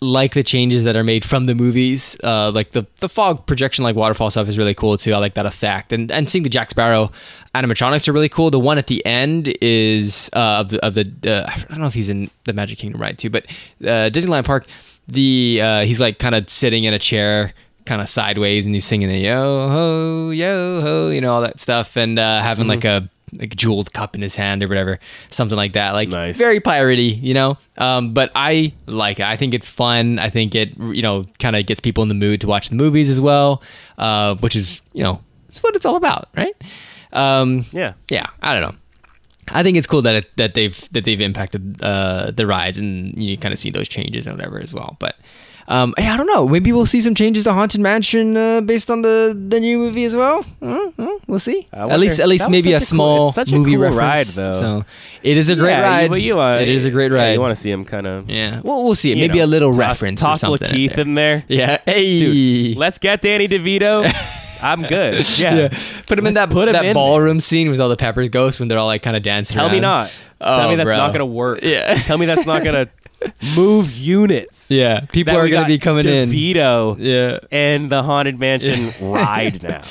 like 0.00 0.34
the 0.34 0.42
changes 0.42 0.82
that 0.84 0.96
are 0.96 1.04
made 1.04 1.24
from 1.24 1.46
the 1.46 1.54
movies. 1.54 2.18
Uh, 2.22 2.50
like 2.50 2.72
the 2.72 2.84
the 3.00 3.08
fog 3.08 3.46
projection, 3.46 3.82
like 3.82 3.96
waterfall 3.96 4.30
stuff, 4.30 4.46
is 4.48 4.58
really 4.58 4.74
cool 4.74 4.98
too. 4.98 5.14
I 5.14 5.18
like 5.18 5.34
that 5.34 5.46
effect, 5.46 5.92
and 5.94 6.12
and 6.12 6.28
seeing 6.28 6.44
the 6.44 6.50
Jack 6.50 6.70
Sparrow 6.70 7.10
animatronics 7.54 8.06
are 8.08 8.12
really 8.12 8.28
cool. 8.28 8.50
The 8.50 8.60
one 8.60 8.76
at 8.76 8.88
the 8.88 9.04
end 9.06 9.56
is 9.62 10.28
uh, 10.34 10.38
of 10.60 10.68
the, 10.68 10.84
of 10.84 10.92
the 10.94 11.06
uh, 11.26 11.50
I 11.50 11.56
don't 11.70 11.80
know 11.80 11.86
if 11.86 11.94
he's 11.94 12.10
in 12.10 12.30
the 12.44 12.52
Magic 12.52 12.76
Kingdom 12.78 13.00
ride 13.00 13.18
too, 13.18 13.30
but 13.30 13.46
uh, 13.82 14.10
Disneyland 14.12 14.44
Park. 14.44 14.66
The 15.08 15.60
uh, 15.62 15.80
he's 15.84 16.00
like 16.00 16.18
kind 16.18 16.34
of 16.34 16.48
sitting 16.50 16.84
in 16.84 16.92
a 16.94 16.98
chair, 16.98 17.52
kind 17.86 18.00
of 18.00 18.08
sideways, 18.08 18.66
and 18.66 18.74
he's 18.74 18.84
singing 18.84 19.08
the 19.08 19.18
yo 19.18 19.68
ho 19.68 20.30
yo 20.30 20.80
ho, 20.80 21.10
you 21.10 21.20
know 21.20 21.34
all 21.34 21.40
that 21.42 21.60
stuff, 21.60 21.96
and 21.96 22.18
uh, 22.18 22.40
having 22.42 22.66
like 22.66 22.84
a 22.84 23.08
like 23.36 23.56
jeweled 23.56 23.92
cup 23.92 24.14
in 24.14 24.22
his 24.22 24.36
hand 24.36 24.62
or 24.62 24.68
whatever, 24.68 25.00
something 25.30 25.56
like 25.56 25.72
that. 25.72 25.90
Like 25.92 26.08
Nice. 26.08 26.36
very 26.38 26.60
piratey, 26.60 27.20
you 27.20 27.34
know. 27.34 27.58
Um, 27.78 28.14
but 28.14 28.30
I 28.36 28.72
like 28.86 29.18
it. 29.18 29.26
I 29.26 29.36
think 29.36 29.54
it's 29.54 29.68
fun. 29.68 30.18
I 30.20 30.30
think 30.30 30.54
it 30.54 30.76
you 30.78 31.02
know 31.02 31.24
kind 31.40 31.56
of 31.56 31.66
gets 31.66 31.80
people 31.80 32.02
in 32.02 32.08
the 32.08 32.14
mood 32.14 32.40
to 32.42 32.46
watch 32.46 32.68
the 32.68 32.76
movies 32.76 33.10
as 33.10 33.20
well, 33.20 33.62
uh, 33.98 34.36
which 34.36 34.54
is 34.54 34.80
you 34.92 35.02
know 35.02 35.20
it's 35.48 35.62
what 35.62 35.74
it's 35.76 35.84
all 35.84 35.96
about, 35.96 36.28
right? 36.36 36.54
Um, 37.12 37.64
Yeah. 37.72 37.94
yeah, 38.10 38.26
I 38.42 38.52
don't 38.52 38.62
know. 38.62 38.74
I 39.48 39.62
think 39.62 39.76
it's 39.76 39.86
cool 39.86 40.02
that 40.02 40.14
it, 40.14 40.36
that 40.36 40.54
they've 40.54 40.88
that 40.92 41.04
they've 41.04 41.20
impacted 41.20 41.82
uh, 41.82 42.30
the 42.30 42.46
rides 42.46 42.78
and 42.78 43.16
you 43.22 43.36
kind 43.36 43.52
of 43.52 43.58
see 43.58 43.70
those 43.70 43.88
changes 43.88 44.26
and 44.26 44.36
whatever 44.36 44.58
as 44.58 44.72
well. 44.72 44.96
But 44.98 45.16
um, 45.68 45.94
hey, 45.96 46.08
I 46.08 46.16
don't 46.16 46.26
know. 46.26 46.46
Maybe 46.46 46.72
we'll 46.72 46.86
see 46.86 47.00
some 47.00 47.14
changes 47.14 47.44
to 47.44 47.52
Haunted 47.52 47.80
Mansion 47.80 48.36
uh, 48.36 48.60
based 48.60 48.90
on 48.90 49.02
the 49.02 49.36
the 49.48 49.60
new 49.60 49.78
movie 49.78 50.04
as 50.04 50.14
well. 50.14 50.44
Uh, 50.60 50.90
uh, 50.98 51.18
we'll 51.26 51.38
see. 51.38 51.66
At 51.72 51.98
least 51.98 52.20
at 52.20 52.28
least 52.28 52.44
that 52.44 52.50
maybe 52.50 52.72
a 52.72 52.76
a 52.76 52.80
cool- 52.80 52.86
small 52.86 53.32
such 53.32 53.52
a 53.52 53.56
movie 53.56 53.72
cool 53.72 53.80
reference. 53.82 53.98
ride, 53.98 54.26
though. 54.26 54.52
So 54.52 54.84
it 55.22 55.36
is 55.36 55.48
a 55.48 55.56
great 55.56 55.70
Yeah, 55.70 55.80
ride. 55.82 56.10
But 56.10 56.20
you 56.22 56.36
want 56.36 56.60
it 56.60 56.68
is 56.68 56.84
a 56.84 56.90
great 56.90 57.10
yeah, 57.12 57.18
ride. 57.18 57.32
you 57.32 57.40
want 57.40 57.52
to 57.54 57.60
see 57.60 57.70
him 57.70 57.84
kind 57.84 58.06
of 58.06 58.28
yeah. 58.28 58.60
Well, 58.62 58.84
we'll 58.84 58.94
see. 58.94 59.14
Maybe 59.14 59.38
a 59.40 59.46
little 59.46 59.72
reference. 59.72 60.20
or 60.22 60.26
Toss 60.26 60.40
something 60.42 60.68
in 60.68 60.74
Lakeith 60.74 60.94
there. 60.96 61.04
in 61.04 61.14
there. 61.14 61.44
Yeah. 61.48 61.78
Hey. 61.86 62.18
Dude, 62.18 62.76
let's 62.76 62.98
get 62.98 63.20
Danny 63.22 63.48
DeVito. 63.48 64.10
I'm 64.62 64.82
good. 64.82 65.26
Yeah. 65.38 65.54
yeah. 65.54 65.68
Put 66.06 66.18
him 66.18 66.26
in 66.26 66.32
Let's 66.32 66.46
that 66.48 66.50
put 66.50 66.68
him 66.68 66.72
that 66.72 66.86
in 66.86 66.94
ballroom 66.94 67.38
scene 67.40 67.70
with 67.70 67.80
all 67.80 67.88
the 67.90 67.96
Pepper's 67.98 68.30
ghosts 68.30 68.60
when 68.60 68.68
they're 68.68 68.78
all 68.78 68.86
like 68.86 69.02
kind 69.02 69.14
of 69.16 69.22
dancing. 69.22 69.54
Tell 69.56 69.68
me 69.68 69.74
around. 69.74 69.82
not. 69.82 70.14
Oh, 70.40 70.56
Tell 70.56 70.68
me 70.70 70.76
that's 70.76 70.88
bro. 70.88 70.96
not 70.96 71.12
gonna 71.12 71.26
work. 71.26 71.60
Yeah. 71.62 71.94
Tell 71.94 72.16
me 72.16 72.24
that's 72.26 72.46
not 72.46 72.64
gonna 72.64 72.88
move 73.56 73.92
units. 73.92 74.70
Yeah. 74.70 75.00
People 75.12 75.36
are 75.36 75.48
gonna 75.48 75.66
be 75.66 75.78
coming 75.78 76.06
in. 76.06 76.28
DeVito 76.28 76.96
Yeah. 76.98 77.38
and 77.50 77.90
the 77.90 78.02
Haunted 78.02 78.38
Mansion 78.38 78.92
ride 79.00 79.62
now. 79.62 79.82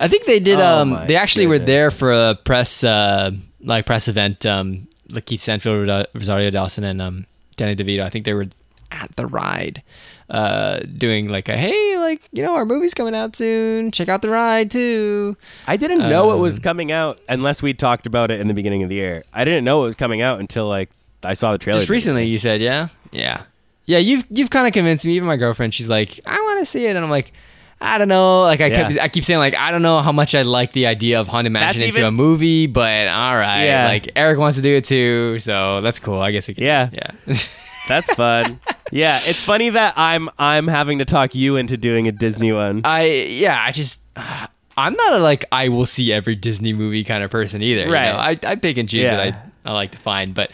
I 0.00 0.08
think 0.08 0.24
they 0.26 0.40
did. 0.40 0.58
Oh 0.58 0.82
um, 0.82 1.06
they 1.06 1.16
actually 1.16 1.46
were 1.46 1.58
there 1.58 1.90
for 1.90 2.12
a 2.12 2.34
press, 2.34 2.82
uh, 2.84 3.30
like 3.60 3.86
press 3.86 4.08
event. 4.08 4.44
Um, 4.44 4.88
Lakeith 5.10 5.40
Stanfield, 5.40 5.86
Ro- 5.86 6.04
Rosario 6.14 6.50
Dawson, 6.50 6.82
and 6.84 7.00
um, 7.00 7.26
Danny 7.56 7.76
DeVito. 7.76 8.02
I 8.02 8.10
think 8.10 8.24
they 8.24 8.34
were 8.34 8.46
at 8.90 9.14
the 9.16 9.26
ride, 9.26 9.82
uh, 10.30 10.80
doing 10.98 11.28
like 11.28 11.48
a 11.48 11.56
hey, 11.56 11.96
like 11.98 12.22
you 12.32 12.42
know, 12.42 12.54
our 12.54 12.64
movie's 12.64 12.94
coming 12.94 13.14
out 13.14 13.36
soon. 13.36 13.92
Check 13.92 14.08
out 14.08 14.22
the 14.22 14.30
ride 14.30 14.70
too. 14.70 15.36
I 15.66 15.76
didn't 15.76 16.00
know 16.08 16.32
it 16.32 16.38
was 16.38 16.58
Um, 16.58 16.62
coming 16.62 16.90
out 16.92 17.20
unless 17.28 17.62
we 17.62 17.72
talked 17.74 18.06
about 18.06 18.30
it 18.32 18.40
in 18.40 18.48
the 18.48 18.54
beginning 18.54 18.82
of 18.82 18.88
the 18.88 18.96
year. 18.96 19.22
I 19.32 19.44
didn't 19.44 19.64
know 19.64 19.82
it 19.82 19.86
was 19.86 19.96
coming 19.96 20.22
out 20.22 20.40
until 20.40 20.66
like 20.68 20.90
I 21.24 21.34
saw 21.34 21.52
the 21.52 21.58
trailer. 21.58 21.78
Just 21.80 21.90
recently, 21.90 22.26
you 22.26 22.38
said, 22.38 22.60
yeah, 22.60 22.88
yeah, 23.12 23.44
yeah. 23.86 23.98
You've 23.98 24.24
you've 24.30 24.50
kind 24.50 24.66
of 24.66 24.72
convinced 24.72 25.04
me. 25.04 25.14
Even 25.14 25.26
my 25.26 25.36
girlfriend, 25.36 25.74
she's 25.74 25.88
like, 25.88 26.20
I 26.26 26.40
want 26.40 26.60
to 26.60 26.66
see 26.66 26.86
it, 26.86 26.96
and 26.96 27.04
I'm 27.04 27.10
like. 27.10 27.32
I 27.80 27.98
don't 27.98 28.08
know. 28.08 28.42
Like 28.42 28.62
I 28.62 28.70
kept, 28.70 28.98
I 28.98 29.08
keep 29.08 29.24
saying 29.24 29.40
like 29.40 29.54
I 29.54 29.70
don't 29.70 29.82
know 29.82 30.00
how 30.00 30.12
much 30.12 30.34
I 30.34 30.40
like 30.42 30.72
the 30.72 30.86
idea 30.86 31.20
of 31.20 31.28
haunted 31.28 31.52
mansion 31.52 31.80
That's 31.80 31.88
into 31.88 31.98
even- 31.98 32.08
a 32.08 32.12
movie, 32.12 32.66
but 32.66 33.08
all 33.08 33.36
right. 33.36 33.64
Yeah. 33.64 33.86
Like 33.88 34.10
Eric 34.16 34.38
wants 34.38 34.56
to 34.56 34.62
do 34.62 34.74
it 34.76 34.86
too, 34.86 35.38
so 35.40 35.82
that's 35.82 35.98
cool. 35.98 36.18
I 36.18 36.30
guess 36.30 36.48
we 36.48 36.54
can. 36.54 36.64
Yeah. 36.64 36.88
yeah. 36.92 37.36
That's 37.88 38.10
fun. 38.14 38.58
yeah, 38.90 39.20
it's 39.24 39.42
funny 39.42 39.68
that 39.68 39.92
I'm 39.98 40.30
I'm 40.38 40.66
having 40.66 41.00
to 41.00 41.04
talk 41.04 41.34
you 41.34 41.56
into 41.56 41.76
doing 41.76 42.06
a 42.06 42.12
Disney 42.12 42.52
one. 42.52 42.80
I 42.84 43.04
yeah, 43.06 43.60
I 43.62 43.70
just 43.72 44.00
I'm 44.16 44.94
not 44.94 45.12
a 45.12 45.18
like 45.18 45.44
I 45.52 45.68
will 45.68 45.84
see 45.84 46.10
every 46.10 46.36
Disney 46.36 46.72
movie 46.72 47.04
kind 47.04 47.22
of 47.22 47.30
person 47.30 47.60
either. 47.60 47.90
Right. 47.90 48.06
You 48.06 48.12
know? 48.12 48.18
I 48.18 48.38
I 48.52 48.54
pick 48.54 48.78
and 48.78 48.88
choose 48.88 49.02
Yeah. 49.02 49.16
that 49.16 49.52
I, 49.66 49.70
I 49.70 49.72
like 49.74 49.90
to 49.92 49.98
find, 49.98 50.32
but 50.32 50.50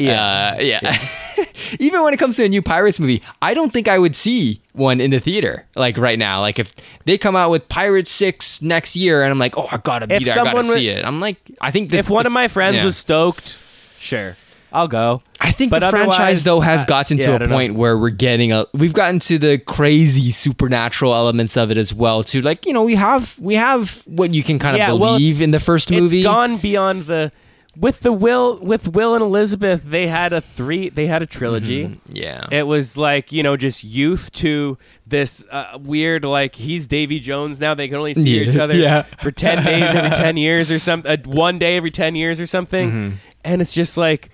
Yeah. 0.00 0.56
uh, 0.58 0.60
yeah. 0.62 1.06
Even 1.78 2.02
when 2.02 2.12
it 2.12 2.18
comes 2.18 2.36
to 2.36 2.44
a 2.44 2.48
new 2.48 2.62
Pirates 2.62 2.98
movie, 2.98 3.22
I 3.40 3.54
don't 3.54 3.72
think 3.72 3.86
I 3.88 3.98
would 3.98 4.16
see 4.16 4.60
one 4.72 5.00
in 5.00 5.10
the 5.10 5.20
theater 5.20 5.66
like 5.76 5.96
right 5.98 6.18
now. 6.18 6.40
Like 6.40 6.58
if 6.58 6.72
they 7.04 7.16
come 7.18 7.36
out 7.36 7.50
with 7.50 7.68
Pirates 7.68 8.10
Six 8.10 8.60
next 8.62 8.96
year, 8.96 9.22
and 9.22 9.30
I'm 9.30 9.38
like, 9.38 9.56
oh, 9.56 9.68
I 9.70 9.76
gotta 9.78 10.06
be 10.06 10.16
If 10.16 10.24
there, 10.24 10.32
I 10.40 10.44
gotta 10.44 10.56
would- 10.56 10.66
see 10.66 10.88
it. 10.88 11.04
I'm 11.04 11.20
like, 11.20 11.36
I 11.60 11.70
think 11.70 11.90
the, 11.90 11.98
if 11.98 12.10
one 12.10 12.24
the- 12.24 12.28
of 12.28 12.32
my 12.32 12.48
friends 12.48 12.76
yeah. 12.76 12.84
was 12.84 12.96
stoked, 12.96 13.58
sure, 13.98 14.36
I'll 14.72 14.88
go. 14.88 15.22
I 15.40 15.52
think 15.52 15.70
But 15.70 15.78
the 15.80 15.90
franchise 15.90 16.44
though 16.44 16.60
has 16.60 16.82
uh, 16.82 16.86
gotten 16.86 17.18
yeah, 17.18 17.26
to 17.26 17.32
I 17.32 17.34
a 17.36 17.38
don't 17.40 17.48
know. 17.48 17.54
point 17.54 17.74
where 17.74 17.96
we're 17.96 18.10
getting 18.10 18.52
a 18.52 18.66
we've 18.74 18.92
gotten 18.92 19.18
to 19.20 19.38
the 19.38 19.58
crazy 19.58 20.30
supernatural 20.32 21.14
elements 21.14 21.56
of 21.56 21.70
it 21.70 21.76
as 21.78 21.94
well 21.94 22.22
too. 22.22 22.42
Like, 22.42 22.66
you 22.66 22.72
know, 22.72 22.84
we 22.84 22.94
have 22.96 23.36
we 23.38 23.54
have 23.54 24.02
what 24.06 24.34
you 24.34 24.42
can 24.42 24.58
kind 24.58 24.76
of 24.76 24.78
Yeah, 24.78 24.88
believe 24.88 25.36
it's- 25.36 25.44
in 25.44 25.50
the 25.52 25.60
first 25.60 25.90
movie. 25.90 26.18
It's 26.20 26.24
gone 26.26 26.58
beyond 26.58 27.02
the 27.06 27.32
with 27.76 28.00
the 28.00 28.12
Will 28.12 28.58
with 28.60 28.88
Will 28.88 29.14
and 29.14 29.22
Elizabeth. 29.22 29.82
They 29.84 30.06
had 30.08 30.32
a 30.32 30.40
three. 30.40 30.88
They 30.88 31.06
had 31.06 31.22
a 31.22 31.26
trilogy. 31.26 32.00
Yeah. 32.08 32.46
It 32.50 32.64
was 32.66 32.98
like 32.98 33.32
you 33.32 33.42
know 33.42 33.56
just 33.56 33.84
youth 33.84 34.32
to 34.32 34.76
this 35.06 35.46
uh, 35.50 35.78
weird 35.80 36.24
like 36.24 36.54
he's 36.56 36.86
Davy 36.88 37.18
Jones 37.20 37.60
now. 37.60 37.74
They 37.74 37.88
can 37.88 37.96
only 37.96 38.14
see 38.14 38.40
Yeah. 38.42 38.50
each 38.50 38.56
other 38.56 38.74
Yeah. 38.76 39.02
for 39.20 39.30
ten 39.30 39.64
days 39.64 39.94
every 39.94 40.10
ten 40.10 40.36
years 40.46 40.70
or 40.70 40.78
something. 40.78 41.10
Uh, 41.10 41.16
one 41.30 41.58
day 41.58 41.76
every 41.76 41.90
ten 41.90 42.14
years 42.14 42.40
or 42.40 42.46
something. 42.46 42.90
Mm-hmm. 42.90 43.14
And 43.44 43.62
it's 43.62 43.72
just 43.72 43.96
like 43.96 44.30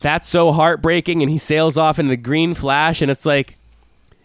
that's 0.00 0.28
so 0.28 0.52
heartbreaking. 0.52 1.22
And 1.22 1.30
he 1.30 1.38
sails 1.38 1.78
off 1.78 1.98
in 1.98 2.08
the 2.08 2.16
green 2.16 2.54
flash, 2.54 3.02
and 3.02 3.10
it's 3.10 3.24
like 3.26 3.56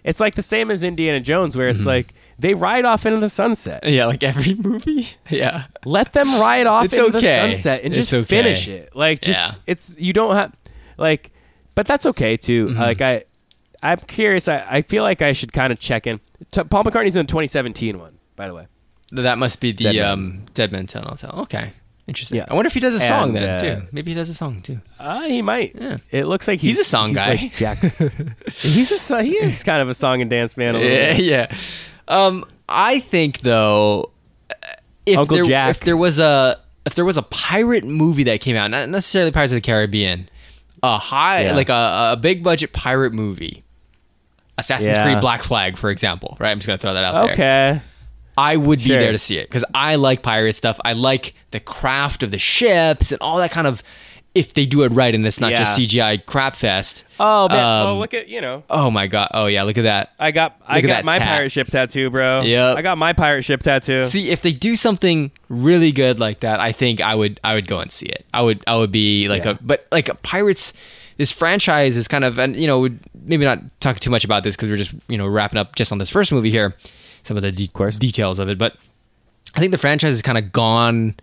it's 0.04 0.20
like 0.20 0.36
the 0.36 0.42
same 0.42 0.70
as 0.72 0.84
Indiana 0.84 1.20
Jones, 1.20 1.56
where 1.58 1.68
it's 1.70 1.80
Mm-hmm. 1.80 1.88
like 1.88 2.14
they 2.38 2.54
ride 2.54 2.86
off 2.86 3.06
into 3.06 3.20
the 3.20 3.30
sunset. 3.30 3.84
yeah, 3.88 4.06
like 4.06 4.24
every 4.24 4.54
movie. 4.60 5.08
Yeah. 5.30 5.66
Let 5.86 6.14
them 6.14 6.28
ride 6.40 6.68
off 6.68 6.86
It's 6.86 6.94
into 6.98 7.10
okay. 7.18 7.20
the 7.22 7.54
sunset 7.54 7.82
and 7.84 7.94
just 7.94 8.14
okay. 8.14 8.24
finish 8.24 8.68
it. 8.68 8.96
Like 8.96 9.22
just 9.22 9.54
Yeah. 9.56 9.62
it's 9.68 9.98
you 10.00 10.14
don't 10.14 10.36
have 10.36 10.54
like 10.98 11.32
but 11.76 11.86
that's 11.86 12.06
okay 12.08 12.38
too. 12.38 12.68
Mm-hmm. 12.68 12.80
Like 12.80 13.02
I 13.02 13.24
I'm 13.84 14.00
curious. 14.00 14.48
I, 14.50 14.66
I 14.70 14.82
feel 14.82 15.04
like 15.04 15.22
I 15.22 15.32
should 15.32 15.54
kind 15.54 15.72
of 15.72 15.80
check 15.80 16.08
in. 16.08 16.20
T- 16.52 16.64
Paul 16.64 16.84
McCartney's 16.84 17.16
in 17.16 17.26
the 17.26 17.30
2017 17.32 18.00
one, 18.00 18.18
by 18.36 18.48
the 18.48 18.54
way. 18.54 18.68
That 19.12 19.38
must 19.38 19.60
be 19.60 19.72
the 19.72 19.84
Dead 19.84 19.96
Man. 19.96 20.06
um 20.12 20.46
Dead 20.54 20.72
Man 20.72 20.88
Tell 20.88 21.04
No 21.04 21.16
Tell. 21.16 21.40
Okay. 21.42 21.72
Interesting. 22.08 22.38
Yeah. 22.38 22.46
I 22.50 22.54
wonder 22.54 22.68
if 22.68 22.74
he 22.74 22.80
does 22.80 22.94
a 22.96 23.00
song 23.00 23.30
And, 23.30 23.38
then 23.38 23.50
uh, 23.50 23.80
too. 23.82 23.88
Maybe 23.92 24.12
he 24.12 24.16
does 24.16 24.30
a 24.30 24.34
song 24.34 24.60
too. 24.60 24.80
Uh, 25.00 25.22
he 25.22 25.42
might. 25.42 25.76
Yeah. 25.76 25.98
It 26.12 26.26
looks 26.26 26.48
like 26.48 26.60
he's, 26.60 26.78
He's 26.78 26.80
a 26.86 26.90
song 26.90 27.14
guy. 27.14 27.52
like 27.60 27.80
he's 28.54 29.10
a 29.12 29.24
he 29.24 29.38
is 29.38 29.64
kind 29.64 29.82
of 29.82 29.90
a 29.90 29.94
song 29.94 30.22
and 30.22 30.30
dance 30.30 30.56
man. 30.58 30.76
A 30.76 30.78
little 30.80 30.92
Yeah, 30.94 31.14
bit. 31.16 31.24
yeah. 31.24 31.56
Um, 32.08 32.46
I 32.70 33.00
think 33.00 33.42
though, 33.42 34.12
if 35.06 35.18
Uncle 35.18 35.38
there, 35.38 35.46
Jack. 35.46 35.70
if 35.72 35.80
there 35.82 35.98
was 35.98 36.20
a 36.20 36.60
if 36.86 36.96
there 36.96 37.06
was 37.06 37.18
a 37.18 37.24
pirate 37.24 37.84
movie 37.84 38.24
that 38.24 38.42
came 38.42 38.56
out, 38.56 38.70
not 38.72 38.90
necessarily 38.90 39.32
Pirates 39.32 39.52
of 39.54 39.58
the 39.58 39.62
Caribbean, 39.62 40.30
a 40.84 40.98
high 40.98 41.46
Yeah. 41.46 41.54
like 41.56 41.70
a, 41.70 42.12
a 42.14 42.18
big 42.20 42.44
budget 42.44 42.74
pirate 42.74 43.12
movie, 43.14 43.64
Assassin's 44.58 44.98
Yeah. 44.98 45.04
Creed 45.04 45.20
Black 45.22 45.44
Flag, 45.44 45.78
for 45.78 45.90
example. 45.90 46.38
Right, 46.40 46.52
I'm 46.52 46.60
just 46.60 46.68
gonna 46.68 46.78
throw 46.78 46.94
that 46.94 47.04
out 47.04 47.14
there. 47.26 47.34
Okay. 47.34 47.82
I 48.38 48.58
would 48.58 48.80
be 48.80 48.86
Sure. 48.86 49.00
there 49.00 49.12
to 49.14 49.18
see 49.20 49.38
it 49.38 49.48
because 49.50 49.64
I 49.74 49.96
like 49.96 50.22
pirate 50.22 50.56
stuff. 50.56 50.78
I 50.84 50.94
like 50.94 51.34
the 51.52 51.60
craft 51.60 52.22
of 52.22 52.32
the 52.32 52.38
ships 52.38 53.12
and 53.12 53.22
all 53.22 53.38
that 53.38 53.52
kind 53.52 53.66
of. 53.68 53.82
If 54.36 54.54
they 54.54 54.66
do 54.66 54.84
it 54.84 54.90
right 54.90 55.16
and 55.16 55.26
it's 55.26 55.40
not 55.40 55.52
just 55.54 55.80
CGI 55.80 56.26
crap 56.26 56.56
fest. 56.56 57.06
Oh 57.22 57.48
man. 57.48 57.58
Um, 57.58 57.88
oh 57.88 58.00
look 58.00 58.14
at 58.14 58.28
you 58.28 58.42
know. 58.42 58.64
Oh 58.70 58.92
my 58.92 59.08
god! 59.08 59.30
Oh 59.34 59.46
yeah! 59.46 59.64
Look 59.64 59.78
at 59.78 59.84
that. 59.84 60.12
I 60.20 60.32
got 60.32 60.58
I 60.68 60.76
look 60.76 60.84
at 60.84 60.88
got 60.88 61.06
my 61.06 61.18
tat. 61.20 61.28
pirate 61.30 61.52
ship 61.54 61.68
tattoo, 61.68 62.10
bro. 62.10 62.42
Yeah. 62.42 62.74
I 62.74 62.82
got 62.82 62.98
my 62.98 63.14
pirate 63.14 63.44
ship 63.44 63.64
tattoo. 63.64 64.04
See, 64.04 64.30
if 64.30 64.42
they 64.42 64.52
do 64.52 64.76
something 64.76 65.32
really 65.48 65.94
good 65.94 66.20
like 66.20 66.42
that, 66.42 66.60
I 66.60 66.74
think 66.74 67.00
I 67.00 67.16
would 67.16 67.40
I 67.46 67.56
would 67.56 67.68
go 67.68 67.80
and 67.80 67.90
see 67.92 68.08
it. 68.08 68.26
I 68.34 68.42
would 68.42 68.62
I 68.68 68.76
would 68.76 68.92
be 68.92 69.30
like 69.30 69.46
Yeah. 69.46 69.52
a 69.52 69.58
but 69.62 69.88
like 69.92 70.10
a 70.10 70.16
Pirates. 70.16 70.74
This 71.18 71.32
franchise 71.32 71.96
is 71.96 72.10
kind 72.10 72.26
of 72.26 72.38
and 72.38 72.58
you 72.58 72.68
know 72.68 72.90
maybe 73.24 73.46
not 73.46 73.60
talk 73.80 74.02
too 74.02 74.10
much 74.10 74.26
about 74.26 74.44
this 74.44 74.58
because 74.58 74.68
we're 74.70 74.76
just 74.76 74.94
you 75.08 75.18
know 75.18 75.26
wrapping 75.28 75.58
up 75.58 75.76
just 75.76 75.94
on 75.94 75.98
this 75.98 76.10
first 76.10 76.34
movie 76.34 76.52
here, 76.52 76.76
some 77.24 77.38
of 77.38 77.42
the 77.44 77.54
de- 77.54 77.70
details 78.00 78.38
of 78.38 78.50
it. 78.50 78.58
But 78.58 78.76
I 79.56 79.62
think 79.62 79.72
the 79.72 79.78
franchise 79.78 80.10
has 80.12 80.22
kind 80.22 80.38
of 80.38 80.52
gone. 80.52 81.16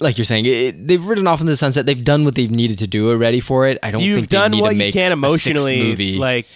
Like 0.00 0.18
you're 0.18 0.24
saying, 0.24 0.46
it, 0.46 0.86
they've 0.88 1.04
ridden 1.04 1.26
off 1.26 1.40
into 1.40 1.52
the 1.52 1.56
sunset. 1.56 1.86
They've 1.86 2.02
done 2.04 2.24
what 2.24 2.34
they've 2.34 2.50
needed 2.50 2.78
to 2.80 2.86
do 2.86 3.10
already 3.10 3.40
for 3.40 3.66
it. 3.68 3.78
I 3.82 3.90
don't 3.92 4.02
You've 4.02 4.18
think 4.18 4.30
they 4.30 4.36
done 4.38 4.58
what 4.58 4.74
you 4.76 4.92
can 4.92 5.12
emotionally. 5.12 5.82
movie. 5.82 6.16
Like 6.18 6.46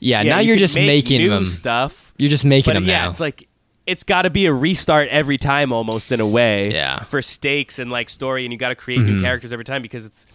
yeah, 0.00 0.22
yeah, 0.22 0.34
now 0.34 0.38
you 0.40 0.48
you're 0.48 0.56
just 0.56 0.74
making 0.74 1.18
new 1.20 1.28
them. 1.30 1.44
stuff. 1.44 2.12
You're 2.18 2.30
just 2.30 2.44
making 2.44 2.70
But 2.70 2.74
them 2.74 2.84
yeah, 2.84 3.02
now. 3.02 3.10
it's 3.10 3.20
like 3.20 3.48
it's 3.86 4.02
got 4.02 4.22
to 4.22 4.30
be 4.30 4.46
a 4.46 4.52
restart 4.52 5.08
every 5.08 5.36
time, 5.36 5.72
almost 5.72 6.10
in 6.10 6.20
a 6.20 6.26
way. 6.26 6.72
Yeah. 6.72 6.96
Mm-hmm. 6.96 7.04
For 7.06 7.20
stakes 7.20 7.78
and 7.78 7.90
like 7.90 8.08
story, 8.08 8.44
and 8.46 8.52
you 8.52 8.58
got 8.58 8.70
to 8.70 8.74
create 8.76 9.00
new 9.00 9.20
characters 9.20 9.52
every 9.52 9.64
time 9.66 9.82
because 9.82 10.06
it's 10.06 10.26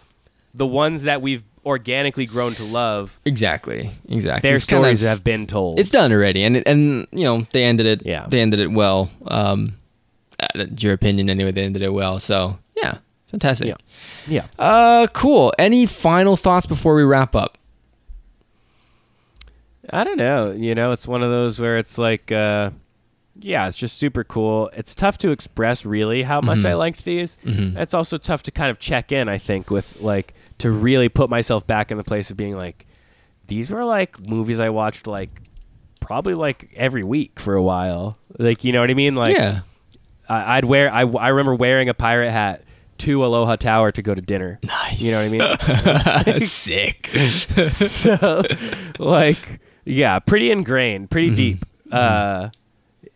the 0.54 0.66
ones 0.66 1.02
that 1.02 1.22
we've 1.22 1.42
organically 1.66 2.26
grown 2.26 2.54
to 2.54 2.64
love. 2.64 3.18
exactly, 3.24 3.90
exactly. 4.08 4.48
Their 4.48 4.56
It's 4.56 4.64
kind 4.66 4.80
stories 4.82 5.02
of- 5.02 5.08
have 5.08 5.24
been 5.24 5.46
told. 5.46 5.78
it's 5.78 5.90
done 5.90 6.12
already 6.12 6.42
and 6.44 6.56
it, 6.56 6.62
and 6.66 7.06
you 7.12 7.24
know 7.24 7.42
they 7.52 7.64
ended 7.64 7.86
it 7.86 8.02
Yeah. 8.06 8.26
they 8.28 8.40
ended 8.40 8.60
it 8.60 8.68
well 8.72 9.10
um 9.26 9.74
your 10.78 10.92
opinion 10.92 11.28
anyway 11.30 11.50
they 11.52 11.62
ended 11.64 11.82
it 11.82 11.90
well 11.90 12.18
so 12.20 12.58
yeah 12.76 12.98
fantastic 13.30 13.68
Yeah. 13.68 13.74
yeah. 14.26 14.46
uh 14.58 15.06
cool 15.12 15.52
any 15.58 15.86
final 15.86 16.36
thoughts 16.36 16.66
before 16.66 16.94
we 16.94 17.02
wrap 17.04 17.34
up 17.36 17.56
I 19.92 20.04
don't 20.04 20.18
know. 20.18 20.52
You 20.52 20.74
know, 20.76 20.92
it's 20.92 21.08
one 21.08 21.22
of 21.22 21.30
those 21.30 21.58
where 21.58 21.76
it's 21.76 21.98
like, 21.98 22.30
uh, 22.30 22.70
yeah, 23.40 23.66
it's 23.66 23.76
just 23.76 23.96
super 23.98 24.22
cool. 24.22 24.70
It's 24.76 24.94
tough 24.94 25.18
to 25.18 25.30
express 25.30 25.84
really 25.84 26.22
how 26.22 26.40
much 26.40 26.64
I 26.64 26.74
liked 26.74 27.04
these. 27.04 27.38
It's 27.76 27.92
also 27.94 28.16
tough 28.16 28.44
to 28.44 28.52
kind 28.52 28.70
of 28.70 28.78
check 28.78 29.10
in, 29.10 29.28
I 29.28 29.38
think, 29.38 29.68
with 29.68 30.00
like 30.00 30.34
to 30.58 30.70
really 30.70 31.08
put 31.08 31.28
myself 31.28 31.66
back 31.66 31.90
in 31.90 31.96
the 31.96 32.04
place 32.04 32.30
of 32.30 32.36
being 32.36 32.56
like, 32.56 32.86
these 33.48 33.68
were 33.68 33.84
like 33.84 34.20
movies 34.20 34.60
I 34.60 34.68
watched 34.68 35.08
like 35.08 35.40
probably 35.98 36.34
like 36.34 36.70
every 36.76 37.02
week 37.02 37.40
for 37.40 37.54
a 37.56 37.62
while. 37.62 38.16
Like, 38.38 38.62
you 38.62 38.72
know 38.72 38.80
what 38.80 38.90
I 38.90 38.94
mean? 38.94 39.16
Like, 39.16 39.36
yeah 39.36 39.60
I'd 40.34 40.64
wear, 40.64 40.92
I, 40.92 41.02
I 41.02 41.28
remember 41.28 41.54
wearing 41.54 41.88
a 41.88 41.94
pirate 41.94 42.30
hat 42.30 42.62
to 42.98 43.24
Aloha 43.24 43.56
Tower 43.56 43.92
to 43.92 44.02
go 44.02 44.14
to 44.14 44.20
dinner. 44.20 44.58
nice 44.62 45.00
You 45.00 45.12
know 45.12 45.28
what 45.30 45.64
I 46.24 46.26
mean? 46.34 46.40
sick 46.40 47.06
so 47.08 48.42
like 48.98 49.60
yeah 49.86 50.18
pretty 50.18 50.50
ingrained 50.50 51.10
pretty 51.10 51.28
Mm-hmm. 51.28 51.34
deep 51.36 51.66
uh 51.92 52.50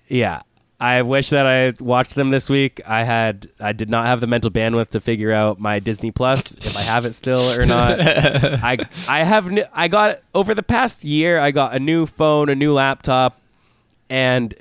yeah 0.09 0.41
I 0.81 1.03
wish 1.03 1.31
that 1.31 1.47
I 1.47 1.55
had 1.55 1.81
watched 1.81 2.15
them 2.15 2.31
this 2.31 2.51
week. 2.51 2.81
I 2.87 3.05
had 3.05 3.47
I 3.61 3.73
did 3.73 3.89
not 3.89 4.07
have 4.07 4.21
the 4.21 4.27
mental 4.27 4.51
bandwidth 4.51 4.89
to 4.91 5.01
figure 5.01 5.33
out 5.33 5.59
my 5.61 5.79
Disney 5.79 6.11
Plus 6.11 6.53
if 6.53 6.77
I 6.77 6.93
have 6.93 7.05
it 7.07 7.15
still 7.15 7.41
or 7.59 7.65
not. 7.65 8.01
I 8.03 8.79
I 9.09 9.23
have 9.25 9.51
I 9.73 9.89
got 9.89 10.21
over 10.35 10.55
the 10.55 10.63
past 10.65 11.05
year 11.05 11.39
I 11.39 11.53
got 11.53 11.75
a 11.75 11.79
new 11.79 12.05
phone, 12.07 12.49
a 12.51 12.55
new 12.55 12.73
laptop, 12.75 13.41
and 14.11 14.53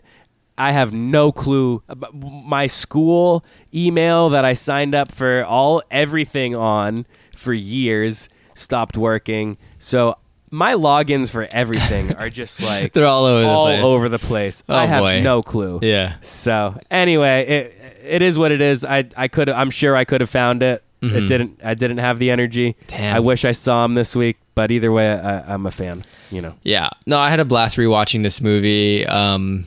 I 0.57 0.71
have 0.71 0.93
no 0.93 1.31
clue. 1.31 1.81
My 2.21 2.67
school 2.67 3.43
email 3.73 4.29
that 4.29 4.45
I 4.45 4.53
signed 4.53 4.93
up 4.95 5.11
for 5.11 5.43
all 5.45 5.81
everything 5.91 6.55
on 6.55 7.05
for 7.35 7.53
years 7.53 8.29
stopped 8.53 8.97
working. 8.97 9.57
So 9.79 10.17
my 10.51 10.73
logins 10.73 11.31
for 11.31 11.47
everything 11.51 12.13
are 12.15 12.29
just 12.29 12.61
like 12.63 12.93
They're 12.93 13.07
all 13.07 13.25
over 13.25 13.41
the 13.41 13.47
place. 13.55 13.83
over 13.83 14.09
the 14.09 14.19
place. 14.19 14.63
Oh, 14.69 14.75
I 14.75 14.85
have 14.85 15.01
boy. 15.01 15.21
no 15.21 15.41
clue. 15.41 15.79
Yeah. 15.81 16.17
So 16.21 16.79
anyway, 16.91 17.45
it 17.47 17.97
it 18.03 18.21
is 18.21 18.37
what 18.37 18.51
it 18.51 18.61
is. 18.61 18.85
I 18.85 19.05
I 19.17 19.27
could 19.27 19.49
I'm 19.49 19.71
sure 19.71 19.95
I 19.95 20.05
could 20.05 20.21
have 20.21 20.29
found 20.29 20.61
it. 20.63 20.83
It 21.05 21.27
didn't. 21.27 21.59
I 21.61 21.73
didn't 21.73 21.97
have 21.97 22.17
the 22.17 22.31
energy. 22.31 22.77
Mm-hmm. 22.79 22.87
Damn. 22.95 23.15
I 23.17 23.19
wish 23.19 23.43
I 23.43 23.51
saw 23.51 23.83
him 23.83 23.93
this 23.93 24.15
week, 24.15 24.37
but 24.55 24.71
either 24.71 24.89
way, 24.89 25.11
I, 25.11 25.53
I'm 25.53 25.65
a 25.65 25.71
fan. 25.71 26.05
You 26.31 26.41
know. 26.41 26.53
Yeah. 26.63 26.91
No, 27.05 27.19
I 27.19 27.29
had 27.29 27.41
a 27.41 27.45
blast 27.45 27.75
rewatching 27.75 28.23
this 28.23 28.39
movie. 28.39 29.05
Um, 29.05 29.65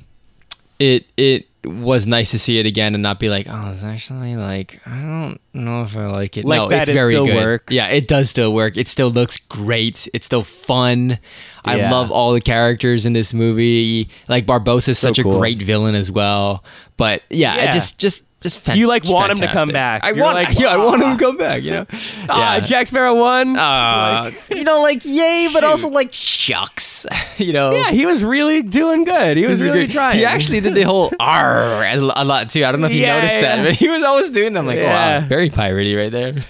it 0.78 1.06
it 1.16 1.46
was 1.64 2.06
nice 2.06 2.30
to 2.30 2.38
see 2.38 2.58
it 2.58 2.66
again 2.66 2.94
and 2.94 3.02
not 3.02 3.18
be 3.18 3.28
like, 3.28 3.46
oh, 3.48 3.70
it's 3.70 3.82
actually 3.82 4.36
like 4.36 4.80
I 4.86 5.00
don't 5.00 5.40
know 5.64 5.82
if 5.82 5.96
I 5.96 6.06
like 6.06 6.36
it. 6.36 6.44
Like 6.44 6.58
no, 6.60 6.68
that, 6.68 6.82
it's 6.82 6.90
it 6.90 6.94
very 6.94 7.12
still 7.12 7.26
good. 7.26 7.36
works. 7.36 7.72
Yeah, 7.74 7.88
it 7.88 8.08
does 8.08 8.28
still 8.30 8.52
work. 8.52 8.76
It 8.76 8.88
still 8.88 9.10
looks 9.10 9.38
great. 9.38 10.08
It's 10.12 10.26
still 10.26 10.42
fun. 10.42 11.18
I 11.64 11.90
love 11.90 12.10
all 12.12 12.32
the 12.32 12.40
characters 12.40 13.06
in 13.06 13.12
this 13.12 13.34
movie. 13.34 14.08
Like 14.28 14.46
Barbossa's 14.46 14.98
such 14.98 15.18
a 15.18 15.22
great 15.24 15.60
villain 15.60 15.94
as 15.96 16.12
well. 16.12 16.62
But 16.96 17.22
yeah, 17.30 17.54
it 17.56 17.64
Yeah. 17.64 17.72
just 17.72 17.98
just 17.98 18.22
just 18.42 18.60
fan- 18.60 18.76
You, 18.76 18.86
like, 18.86 19.02
want 19.04 19.32
him 19.32 19.38
to 19.38 19.48
come 19.48 19.70
back. 19.70 20.04
I 20.04 20.10
You're 20.10 20.22
want 20.22 20.34
like, 20.36 20.58
yeah, 20.60 20.68
I 20.68 20.76
want 20.76 21.02
him 21.02 21.16
to 21.16 21.24
come 21.24 21.36
back. 21.38 21.62
You 21.62 21.70
know, 21.70 21.86
Ah, 22.28 22.60
Jack 22.62 22.86
Sparrow 22.86 23.14
won. 23.18 23.56
Uh, 23.56 24.30
you 24.54 24.62
know, 24.62 24.82
like 24.82 25.04
yay, 25.04 25.48
but 25.54 25.64
also 25.64 25.88
like 25.88 26.12
shucks. 26.12 27.06
you 27.38 27.52
know, 27.54 27.72
yeah, 27.72 27.90
he 27.90 28.04
was 28.06 28.22
really 28.22 28.62
doing 28.62 29.04
good. 29.04 29.36
He 29.38 29.46
was 29.46 29.62
really 29.62 29.88
trying. 29.88 30.18
He 30.18 30.24
actually 30.24 30.60
did 30.60 30.74
the 30.74 30.82
whole 30.82 31.12
R 31.18 31.82
a 31.86 31.96
lot 32.24 32.50
too. 32.50 32.64
I 32.64 32.72
don't 32.72 32.82
know 32.82 32.88
if 32.88 32.92
you 32.94 33.00
Yeah, 33.00 33.16
noticed 33.20 33.40
yeah. 33.40 33.56
that, 33.56 33.64
but 33.64 33.74
he 33.74 33.88
was 33.88 34.02
always 34.04 34.28
doing 34.30 34.52
them. 34.52 34.66
Like, 34.66 34.78
Yeah. 34.78 35.20
wow, 35.20 35.26
very 35.26 35.45
piratey 35.50 35.96
right 35.96 36.12
there. 36.12 36.44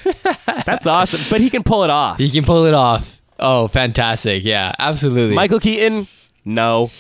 That's 0.65 0.87
awesome. 0.87 1.21
But 1.31 1.41
he 1.41 1.51
can 1.51 1.63
pull 1.63 1.85
it 1.85 1.91
off. 1.91 2.19
he 2.19 2.31
can 2.31 2.45
pull 2.45 2.67
it 2.67 2.75
off. 2.75 3.21
Oh, 3.39 3.69
fantastic! 3.69 4.45
Yeah, 4.45 4.73
absolutely. 4.79 5.35
Michael 5.35 5.61
Keaton, 5.61 6.07
no, 6.45 6.91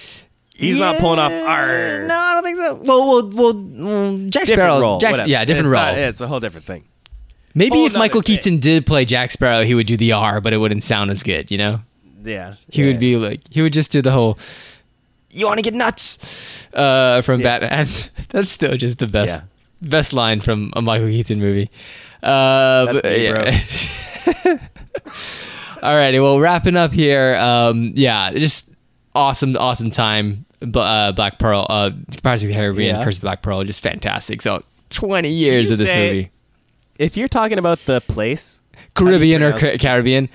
he's 0.54 0.78
not 0.78 0.96
pulling 1.00 1.18
off. 1.18 1.30
Yeah, 1.32 1.46
Arr. 1.48 2.06
No, 2.06 2.14
I 2.14 2.34
don't 2.34 2.44
think 2.44 2.58
so. 2.58 2.74
Well, 2.74 3.06
well, 3.08 3.30
well, 3.30 3.54
mm, 3.54 4.28
Jack 4.30 4.42
different 4.46 4.68
Sparrow. 4.68 4.80
role. 4.80 4.98
Jack, 4.98 5.12
whatever. 5.12 5.30
yeah, 5.30 5.44
different 5.46 5.66
it's 5.66 5.72
role. 5.72 5.82
Not, 5.82 5.98
it's 5.98 6.20
a 6.20 6.26
whole 6.26 6.40
different 6.40 6.66
thing. 6.66 6.84
Maybe 7.54 7.76
whole 7.78 7.86
if 7.86 7.94
Michael 7.94 8.20
thing. 8.20 8.36
Keaton 8.36 8.58
did 8.58 8.84
play 8.84 9.06
Jack 9.06 9.30
Sparrow, 9.30 9.62
he 9.64 9.74
would 9.74 9.86
do 9.86 9.96
the 9.96 10.12
R, 10.12 10.42
but 10.42 10.52
it 10.52 10.58
wouldn't 10.58 10.84
sound 10.84 11.10
as 11.10 11.22
good. 11.22 11.50
You 11.50 11.56
know, 11.56 11.80
Yeah, 12.22 12.56
he 12.68 12.82
yeah. 12.82 12.88
would 12.88 13.00
be 13.00 13.16
like, 13.16 13.40
he 13.48 13.62
would 13.62 13.72
just 13.72 13.90
do 13.90 14.02
the 14.02 14.10
whole. 14.10 14.38
You 15.30 15.46
want 15.46 15.56
to 15.56 15.62
get 15.62 15.72
nuts 15.72 16.18
uh, 16.74 17.22
from 17.22 17.40
Yeah. 17.40 17.60
Batman? 17.60 17.86
That's 18.28 18.50
still 18.52 18.76
just 18.76 18.98
the 18.98 19.06
best, 19.06 19.30
Yeah. 19.30 19.40
Best 19.82 20.12
line 20.12 20.40
from 20.40 20.72
a 20.74 20.82
Michael 20.82 21.08
Keaton 21.08 21.38
movie. 21.38 21.70
Uh, 22.22 22.86
That's 22.86 23.00
but, 23.02 23.12
me, 23.12 23.24
yeah. 23.24 24.58
Alrighty, 25.82 26.20
well, 26.20 26.40
wrapping 26.40 26.76
up 26.76 26.92
here. 26.92 27.36
Um, 27.36 27.92
yeah, 27.94 28.32
just 28.32 28.68
awesome, 29.14 29.56
awesome 29.56 29.90
time. 29.90 30.44
Uh, 30.62 31.12
Black 31.12 31.38
Pearl, 31.38 31.66
uh, 31.68 31.90
Pirates 32.22 32.42
of 32.42 32.48
the 32.48 32.54
Caribbean, 32.54 32.96
Yeah. 32.96 33.04
Curse 33.04 33.16
of 33.16 33.20
the 33.20 33.26
Black 33.26 33.42
Pearl, 33.42 33.62
just 33.64 33.82
fantastic. 33.82 34.40
So, 34.42 34.64
twenty 34.88 35.28
years 35.30 35.70
of 35.70 35.78
this 35.78 35.90
say- 35.90 36.08
movie, 36.08 36.30
If 36.98 37.16
you're 37.16 37.28
talking 37.28 37.58
about 37.58 37.78
the 37.84 38.00
place, 38.00 38.62
Caribbean 38.94 39.42
or 39.42 39.58
Ca- 39.58 39.76
Caribbean. 39.78 40.28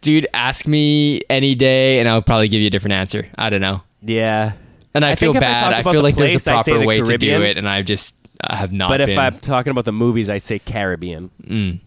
Dude, 0.00 0.28
ask 0.32 0.66
me 0.68 1.22
any 1.28 1.54
day, 1.56 1.98
and 1.98 2.08
I'll 2.08 2.22
probably 2.22 2.48
give 2.48 2.60
you 2.60 2.68
a 2.68 2.70
different 2.70 2.92
answer. 2.92 3.26
I 3.36 3.50
don't 3.50 3.62
know, 3.62 3.82
yeah. 4.02 4.52
and 4.94 5.04
I, 5.04 5.12
I 5.12 5.14
feel 5.16 5.30
if 5.30 5.38
I 5.38 5.40
bad. 5.40 5.72
I, 5.72 5.82
feel 5.90 6.02
like 6.02 6.14
there's 6.14 6.32
place, 6.32 6.46
a 6.46 6.52
I 6.52 6.62
say 6.62 6.72
proper 6.72 6.80
the 6.82 6.86
way 6.86 7.00
to 7.00 7.18
do 7.18 7.42
it, 7.42 7.56
and 7.58 7.68
I've 7.68 7.86
just 7.86 8.14
I 8.40 8.56
have 8.56 8.72
not. 8.72 8.88
But 8.88 9.00
if 9.00 9.08
been. 9.08 9.18
I'm 9.18 9.38
talking 9.38 9.70
about 9.70 9.84
the 9.84 9.92
movies, 9.92 10.30
I 10.30 10.36
say 10.38 10.58
Caribbean. 10.58 11.80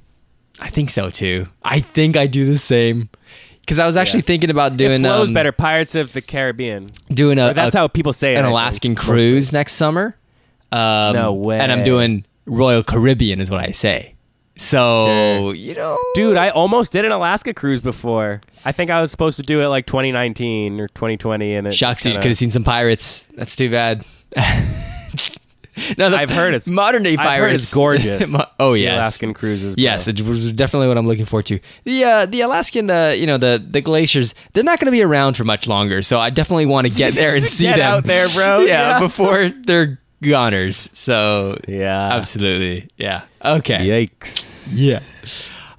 I 0.60 0.70
think 0.70 0.90
so 0.90 1.10
too. 1.10 1.48
I 1.64 1.80
think 1.80 2.18
I 2.18 2.28
do 2.28 2.46
the 2.46 2.58
same. 2.60 3.10
Because 3.62 3.80
I 3.80 3.86
was 3.86 3.96
actually 3.96 4.20
Yeah. 4.22 4.26
thinking 4.26 4.50
about 4.50 4.76
doing 4.76 4.92
it 4.92 5.00
flows 5.00 5.30
um, 5.30 5.34
better. 5.34 5.52
Pirates 5.52 5.96
of 5.96 6.12
the 6.14 6.22
Caribbean. 6.22 6.88
doing 7.12 7.38
a, 7.40 7.50
Or 7.50 7.54
that's 7.54 7.76
a- 7.76 7.78
how 7.80 7.88
people 7.88 8.12
say 8.12 8.36
it. 8.36 8.40
An 8.40 8.46
Alaskan 8.46 8.94
mostly. 8.96 9.06
cruise 9.06 9.54
next 9.54 9.74
summer. 9.74 10.18
Um, 10.72 11.14
No 11.16 11.34
way. 11.34 11.60
And 11.60 11.72
I'm 11.72 11.84
doing 11.84 12.26
Royal 12.46 12.84
Caribbean 12.84 13.40
is 13.40 13.50
what 13.52 13.62
I 13.62 13.72
say. 13.72 14.16
So 14.58 15.06
Sure. 15.06 15.56
you 15.56 15.74
know, 15.76 15.98
Dude, 16.16 16.38
I 16.38 16.50
almost 16.50 16.92
did 16.92 17.06
an 17.06 17.12
Alaska 17.12 17.54
cruise 17.54 17.82
before. 17.82 18.42
I 18.66 18.72
think 18.72 18.90
I 18.92 19.00
was 19.00 19.10
supposed 19.12 19.38
to 19.38 19.44
do 19.44 19.62
it 19.62 19.68
like 19.68 19.86
2019 19.86 20.80
or 20.80 20.88
2020, 20.90 21.56
and 21.56 21.68
it 21.68 21.74
shucks, 21.74 22.06
you 22.06 22.14
could 22.16 22.26
have 22.26 22.38
seen 22.38 22.52
some 22.52 22.64
pirates. 22.64 23.28
That's 23.36 23.56
too 23.56 23.70
bad. 23.72 24.04
no, 25.98 26.10
the 26.10 26.18
I've 26.18 26.30
heard 26.30 26.54
it's- 26.54 26.70
modern 26.70 27.04
day 27.04 27.16
I've 27.18 27.40
heard 27.40 27.56
it's 27.56 27.74
gorgeous. 27.82 28.34
Oh 28.60 28.74
the 28.74 28.80
yes. 28.82 28.94
Alaskan 28.98 29.34
cruises. 29.34 29.76
bro. 29.76 29.82
Yes, 29.84 30.08
it 30.08 30.22
was 30.22 30.52
definitely 30.52 30.88
what 30.88 30.98
I'm 30.98 31.08
looking 31.08 31.26
forward 31.26 31.46
to. 31.48 31.60
The 31.86 32.04
uh, 32.04 32.26
the 32.26 32.42
Alaskan, 32.42 32.90
uh, 32.90 33.10
you 33.10 33.26
know, 33.28 33.38
the 33.38 33.64
the 33.66 33.82
glaciers, 33.82 34.34
they're 34.54 34.64
not 34.64 34.80
going 34.80 34.86
to 34.88 34.92
be 34.92 35.04
around 35.04 35.36
for 35.38 35.44
much 35.44 35.68
longer. 35.68 36.02
So 36.02 36.20
I 36.20 36.30
definitely 36.30 36.66
want 36.66 36.92
to 36.92 36.98
get 36.98 37.14
there 37.14 37.34
and 37.36 37.44
see 37.44 37.66
Get 37.66 37.78
them 37.78 37.94
out 37.94 38.06
there, 38.06 38.28
bro. 38.30 38.60
yeah, 38.66 38.94
Yeah. 38.94 39.00
before 39.00 39.50
they're 39.50 40.00
goners. 40.24 40.90
So 40.94 41.58
Yeah. 41.68 42.14
absolutely, 42.14 42.90
yeah. 42.98 43.24
Okay, 43.44 44.08
Yikes. 44.08 44.76
yeah. 44.78 45.00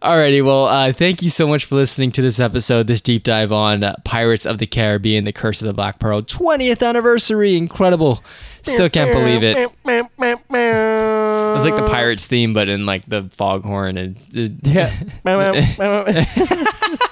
Alrighty, 0.02 0.44
well, 0.44 0.66
uh, 0.66 0.92
thank 0.92 1.22
you 1.22 1.30
so 1.30 1.46
much 1.46 1.64
for 1.66 1.76
listening 1.76 2.10
to 2.12 2.22
this 2.22 2.40
episode, 2.40 2.88
this 2.88 3.00
deep 3.00 3.22
dive 3.22 3.52
on 3.52 3.84
uh, 3.84 3.94
Pirates 4.04 4.44
of 4.44 4.58
the 4.58 4.66
Caribbean, 4.66 5.24
The 5.24 5.32
Curse 5.32 5.62
of 5.62 5.68
the 5.68 5.72
Black 5.72 6.00
Pearl, 6.00 6.22
20th 6.22 6.84
anniversary, 6.84 7.56
incredible. 7.56 8.20
Still 8.62 8.90
can't 8.90 9.12
believe 9.12 9.44
it. 9.44 9.56
It's 11.54 11.64
like 11.64 11.76
the 11.76 11.86
Pirates 11.86 12.26
theme, 12.26 12.52
but 12.52 12.68
in 12.68 12.84
like 12.84 13.06
the 13.06 13.28
foghorn 13.32 13.96
and 13.96 14.16
Yeah. 14.32 14.92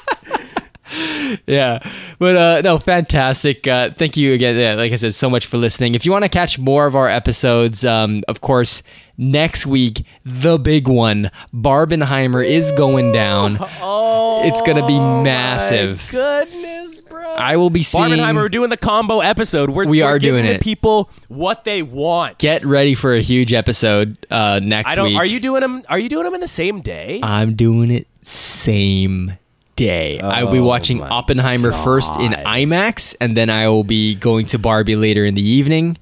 yeah 1.47 1.79
but 2.19 2.37
uh 2.37 2.61
no 2.63 2.79
fantastic 2.79 3.67
uh 3.67 3.91
thank 3.91 4.17
you 4.17 4.33
again 4.33 4.57
yeah, 4.57 4.75
like 4.75 4.93
i 4.93 4.97
said 4.97 5.15
so 5.15 5.31
much 5.31 5.47
for 5.47 5.57
listening 5.59 5.95
if 5.95 6.05
you 6.05 6.13
want 6.13 6.25
to 6.25 6.29
catch 6.29 6.59
more 6.59 6.87
of 6.87 6.97
our 6.97 7.09
episodes 7.09 7.85
um 7.85 8.23
of 8.29 8.41
course 8.41 8.83
next 9.17 9.67
week 9.67 10.05
the 10.25 10.59
big 10.59 10.89
one 10.89 11.31
barbenheimer 11.55 12.45
is 12.47 12.73
going 12.73 13.13
down 13.13 13.57
oh, 13.81 14.43
It's 14.49 14.63
gonna 14.63 14.87
be 14.87 14.99
my 14.99 15.23
massive. 15.23 16.09
goodness, 16.11 17.01
bro. 17.03 17.31
i 17.35 17.57
will 17.57 17.69
be 17.71 17.83
seeing 17.83 18.05
Barbenheimer, 18.05 18.35
we're 18.37 18.49
doing 18.49 18.71
the 18.71 18.77
combo 18.79 19.21
episode. 19.21 19.71
We're, 19.71 19.85
We 19.87 20.01
we're 20.01 20.07
are 20.09 20.19
doing 20.19 20.45
the 20.45 20.55
it. 20.55 20.61
people 20.63 21.11
what 21.29 21.65
they 21.65 21.83
want. 21.83 22.39
get 22.39 22.65
ready 22.65 22.95
for 22.95 23.15
a 23.15 23.21
huge 23.21 23.53
episode 23.53 24.17
uh 24.31 24.59
next 24.63 24.91
I 24.91 24.95
don't. 24.95 25.09
week 25.09 25.17
Are 25.19 25.27
you 25.27 25.39
doing 25.41 25.61
them? 25.61 25.83
Are 25.89 25.99
you 25.99 26.09
doing 26.09 26.25
them 26.25 26.35
in 26.35 26.41
the 26.41 26.49
same 26.49 26.81
day? 26.81 27.21
i'm 27.23 27.55
doing 27.55 27.91
it 27.91 28.07
same 28.23 29.33
day 29.81 30.21
i'll 30.21 30.53
be 30.53 30.59
Oh 30.59 30.65
watching 30.65 30.99
my 30.99 31.09
oppenheimer 31.09 31.73
first 31.73 32.15
in 32.17 32.33
imax 32.33 33.15
and 33.21 33.37
then 33.37 33.49
i 33.51 33.67
will 33.69 33.85
be 33.85 34.15
going 34.15 34.47
to 34.47 34.59
barbie 34.59 34.97
later 34.97 35.25
in 35.25 35.35
the 35.35 35.43
evening 35.59 35.97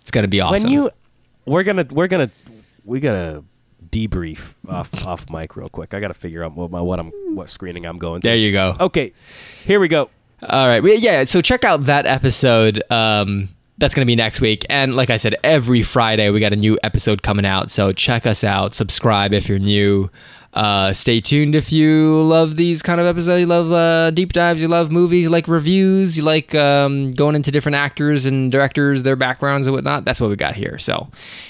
it's 0.00 0.10
gonna 0.10 0.28
be 0.28 0.40
awesome 0.40 0.64
When 0.64 0.72
you, 0.72 0.90
we're 1.46 1.62
gonna, 1.62 1.86
we're 1.90 2.08
gonna, 2.08 2.30
we 2.84 3.00
gotta 3.00 3.42
debrief 3.88 4.54
off 4.68 4.90
off 5.04 5.30
mic 5.30 5.56
real 5.56 5.68
quick. 5.68 5.94
I 5.94 6.00
gotta 6.00 6.14
figure 6.14 6.42
out 6.44 6.54
what 6.54 6.70
my 6.70 6.80
what 6.80 6.98
I'm 6.98 7.10
what 7.34 7.48
screening 7.48 7.86
I'm 7.86 7.98
going 7.98 8.20
to. 8.20 8.28
there 8.28 8.36
you 8.36 8.52
go 8.52 8.76
Okay, 8.80 9.12
here 9.64 9.80
we 9.80 9.88
go. 9.88 10.10
All 10.42 10.66
right. 10.66 10.82
Yeah. 10.98 11.24
So 11.24 11.40
check 11.40 11.64
out 11.64 11.84
that 11.86 12.04
episode. 12.06 12.82
Um, 12.90 13.48
that's 13.78 13.94
going 13.94 14.04
to 14.04 14.06
be 14.06 14.16
next 14.16 14.40
week. 14.40 14.64
And 14.68 14.94
like 14.94 15.10
I 15.10 15.16
said, 15.16 15.36
every 15.42 15.82
Friday 15.82 16.30
we 16.30 16.38
got 16.38 16.52
a 16.52 16.56
new 16.56 16.78
episode 16.82 17.22
coming 17.22 17.46
out. 17.46 17.70
So 17.70 17.92
check 17.92 18.26
us 18.26 18.44
out. 18.44 18.74
Subscribe 18.74 19.32
if 19.32 19.48
you're 19.48 19.58
new. 19.58 20.10
Uh, 20.54 20.92
stay 20.92 21.20
tuned 21.20 21.56
if 21.56 21.72
you 21.72 22.22
love 22.22 22.56
these 22.56 22.80
kind 22.80 23.00
of 23.00 23.06
episodes. 23.06 23.40
You 23.40 23.46
love 23.46 23.72
uh, 23.72 24.12
deep 24.12 24.32
dives. 24.32 24.60
You 24.60 24.68
love 24.68 24.92
movies. 24.92 25.24
You 25.24 25.30
like 25.30 25.48
reviews. 25.48 26.16
You 26.16 26.22
like 26.22 26.54
um, 26.54 27.10
going 27.10 27.34
into 27.34 27.50
different 27.50 27.74
actors 27.76 28.24
and 28.24 28.52
directors, 28.52 29.02
their 29.02 29.16
backgrounds 29.16 29.66
and 29.66 29.74
whatnot. 29.74 30.04
That's 30.04 30.20
what 30.20 30.30
we 30.30 30.36
got 30.36 30.54
here. 30.54 30.78
So 30.78 31.08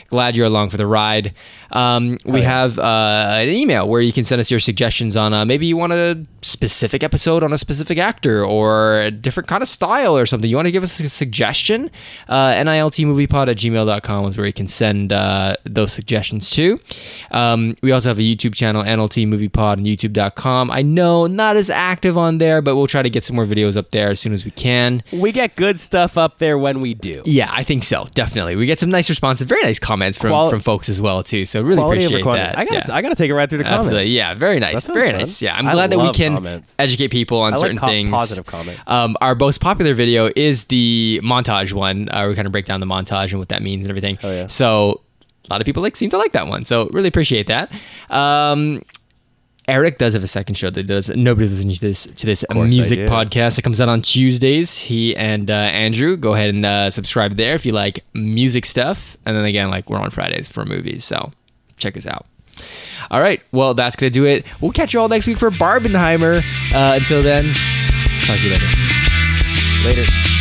glad 0.09 0.37
you're 0.37 0.47
along 0.47 0.71
for 0.71 0.77
the 0.77 0.87
ride. 0.87 1.35
Um, 1.73 2.19
we 2.25 2.41
yeah. 2.41 2.47
have 2.47 2.79
uh, 2.79 3.39
an 3.41 3.49
email 3.49 3.89
where 3.89 4.01
you 4.01 4.13
can 4.13 4.23
send 4.23 4.41
us 4.41 4.49
your 4.49 4.61
suggestions 4.61 5.17
on 5.17 5.35
uh, 5.35 5.45
maybe 5.45 5.67
you 5.67 5.77
want 5.77 5.93
a 5.93 6.25
specific 6.41 7.03
episode 7.03 7.43
on 7.43 7.53
a 7.53 7.59
specific 7.59 7.99
actor 7.99 8.45
or 8.45 9.01
a 9.01 9.11
different 9.11 9.49
kind 9.49 9.63
of 9.63 9.69
style 9.69 10.17
or 10.17 10.25
something. 10.25 10.49
You 10.49 10.55
want 10.55 10.67
to 10.67 10.73
give 10.73 10.85
us 10.85 11.01
a 11.01 11.09
suggestion? 11.09 11.91
Uh, 12.29 12.53
NILTmoviepod 12.53 13.49
at 13.49 13.57
gmail.com 13.57 14.27
is 14.27 14.37
where 14.37 14.47
you 14.47 14.53
can 14.53 14.69
send 14.69 15.13
uh, 15.13 15.57
those 15.65 15.93
suggestions 15.93 16.49
to. 16.51 16.79
Um, 17.33 17.77
we 17.83 17.91
also 17.91 18.09
have 18.11 18.19
a 18.19 18.23
YouTube 18.23 18.55
channel, 18.55 18.85
NLT 18.95 19.27
Movie 19.29 19.49
Pod 19.49 19.79
on 19.79 19.85
YouTube.com. 19.85 20.71
I 20.71 20.83
know 20.83 21.27
not 21.27 21.57
as 21.57 21.69
active 21.71 22.17
on 22.19 22.39
there, 22.39 22.63
but 22.63 22.77
we'll 22.77 22.87
try 22.87 23.03
to 23.03 23.11
get 23.11 23.25
some 23.25 23.37
more 23.37 23.47
videos 23.47 23.77
up 23.77 23.91
there 23.91 24.11
as 24.11 24.21
soon 24.21 24.33
as 24.33 24.45
we 24.45 24.51
can. 24.51 25.03
We 25.13 25.33
get 25.33 25.57
good 25.57 25.79
stuff 25.79 26.17
up 26.17 26.39
there 26.39 26.59
when 26.59 26.81
we 26.81 26.95
do. 26.95 27.23
Yeah, 27.25 27.51
I 27.53 27.63
think 27.65 27.85
so. 27.85 28.07
Definitely, 28.15 28.57
we 28.57 28.67
get 28.67 28.81
some 28.81 28.91
nice 28.91 29.09
responses, 29.09 29.47
very 29.47 29.63
nice 29.63 29.79
comments 29.79 30.19
from, 30.19 30.31
Quali- 30.31 30.51
from 30.51 30.61
folks 30.61 30.89
as 30.89 31.01
well 31.01 31.23
too. 31.23 31.45
So 31.47 31.61
really 31.63 31.77
Quality 31.77 32.05
appreciate 32.05 32.25
that. 32.25 32.59
I 32.59 32.65
gotta, 32.65 32.85
yeah. 32.89 32.95
I 32.95 33.03
gotta 33.03 33.15
take 33.15 33.31
it 33.31 33.35
right 33.35 33.49
through 33.49 33.59
the 33.59 33.65
comments. 33.65 33.87
Absolutely. 33.87 34.11
Yeah, 34.13 34.35
very 34.35 34.59
nice. 34.61 34.87
Very 34.87 35.11
fun. 35.11 35.19
nice. 35.21 35.43
Yeah, 35.43 35.55
I'm 35.57 35.67
I 35.69 35.73
glad 35.73 35.91
that 35.91 35.99
we 35.99 36.13
can 36.13 36.35
comments. 36.35 36.77
educate 36.79 37.09
people 37.09 37.41
on 37.41 37.53
I 37.53 37.57
like 37.57 37.61
certain 37.63 37.79
co- 37.79 37.87
things. 37.87 38.11
positive 38.11 38.47
comments. 38.47 38.89
Um, 38.89 39.17
our 39.21 39.35
most 39.35 39.61
popular 39.61 39.95
video 39.95 40.31
is 40.37 40.65
the 40.65 41.21
montage 41.23 41.73
one. 41.73 42.09
Uh, 42.11 42.27
we 42.29 42.35
kind 42.35 42.47
of 42.47 42.53
break 42.53 42.65
down 42.67 42.81
the 42.81 42.87
montage 42.87 43.31
and 43.31 43.39
what 43.39 43.49
that 43.51 43.63
means 43.63 43.85
and 43.85 43.91
everything. 43.91 44.19
Oh, 44.23 44.31
yeah. 44.31 44.47
So 44.47 45.01
a 45.49 45.53
lot 45.53 45.61
of 45.61 45.67
people 45.67 45.83
like 45.83 45.97
seem 45.97 46.11
to 46.11 46.19
like 46.19 46.33
that 46.33 46.47
one. 46.47 46.65
So 46.65 46.87
really 46.89 47.09
appreciate 47.09 47.47
that. 47.49 47.71
Um, 48.11 48.83
Eric 49.67 49.97
does 49.99 50.13
have 50.13 50.23
a 50.23 50.29
second 50.29 50.57
show 50.57 50.69
that 50.71 50.83
does. 50.83 51.09
Nobody's 51.11 51.53
listening 51.53 51.75
to 51.77 51.81
this 51.81 52.05
to 52.05 52.27
this 52.27 52.45
music 52.51 52.99
podcast 53.09 53.57
that 53.57 53.63
comes 53.63 53.81
out 53.81 53.89
on 53.89 54.03
Tuesdays. 54.03 54.77
He 54.77 55.17
and 55.17 55.51
uh, 55.51 55.55
Andrew 55.55 56.17
go 56.17 56.35
ahead 56.35 56.51
and 56.51 56.67
uh, 56.67 56.91
subscribe 56.91 57.37
there 57.37 57.55
if 57.55 57.65
you 57.65 57.73
like 57.73 58.05
music 58.13 58.67
stuff. 58.67 59.17
And 59.25 59.35
then 59.37 59.45
again, 59.45 59.71
like 59.71 59.89
we're 59.89 59.99
on 59.99 60.11
Fridays 60.11 60.49
for 60.51 60.67
movies, 60.67 61.05
so 61.05 61.33
check 61.79 61.97
us 61.97 62.07
out. 62.07 62.27
All 63.11 63.21
right, 63.21 63.43
well 63.53 63.73
that's 63.73 63.97
gonna 63.97 64.11
do 64.11 64.27
it. 64.27 64.45
We'll 64.61 64.73
catch 64.73 64.93
you 64.93 65.01
all 65.01 65.09
next 65.09 65.27
week 65.27 65.39
for 65.39 65.51
Barbenheimer. 65.51 66.43
Uh, 66.73 66.97
until 66.97 67.23
then, 67.23 67.55
talk 68.27 68.39
to 68.39 68.45
you 68.45 68.51
later. 68.51 68.67
Later. 69.85 70.34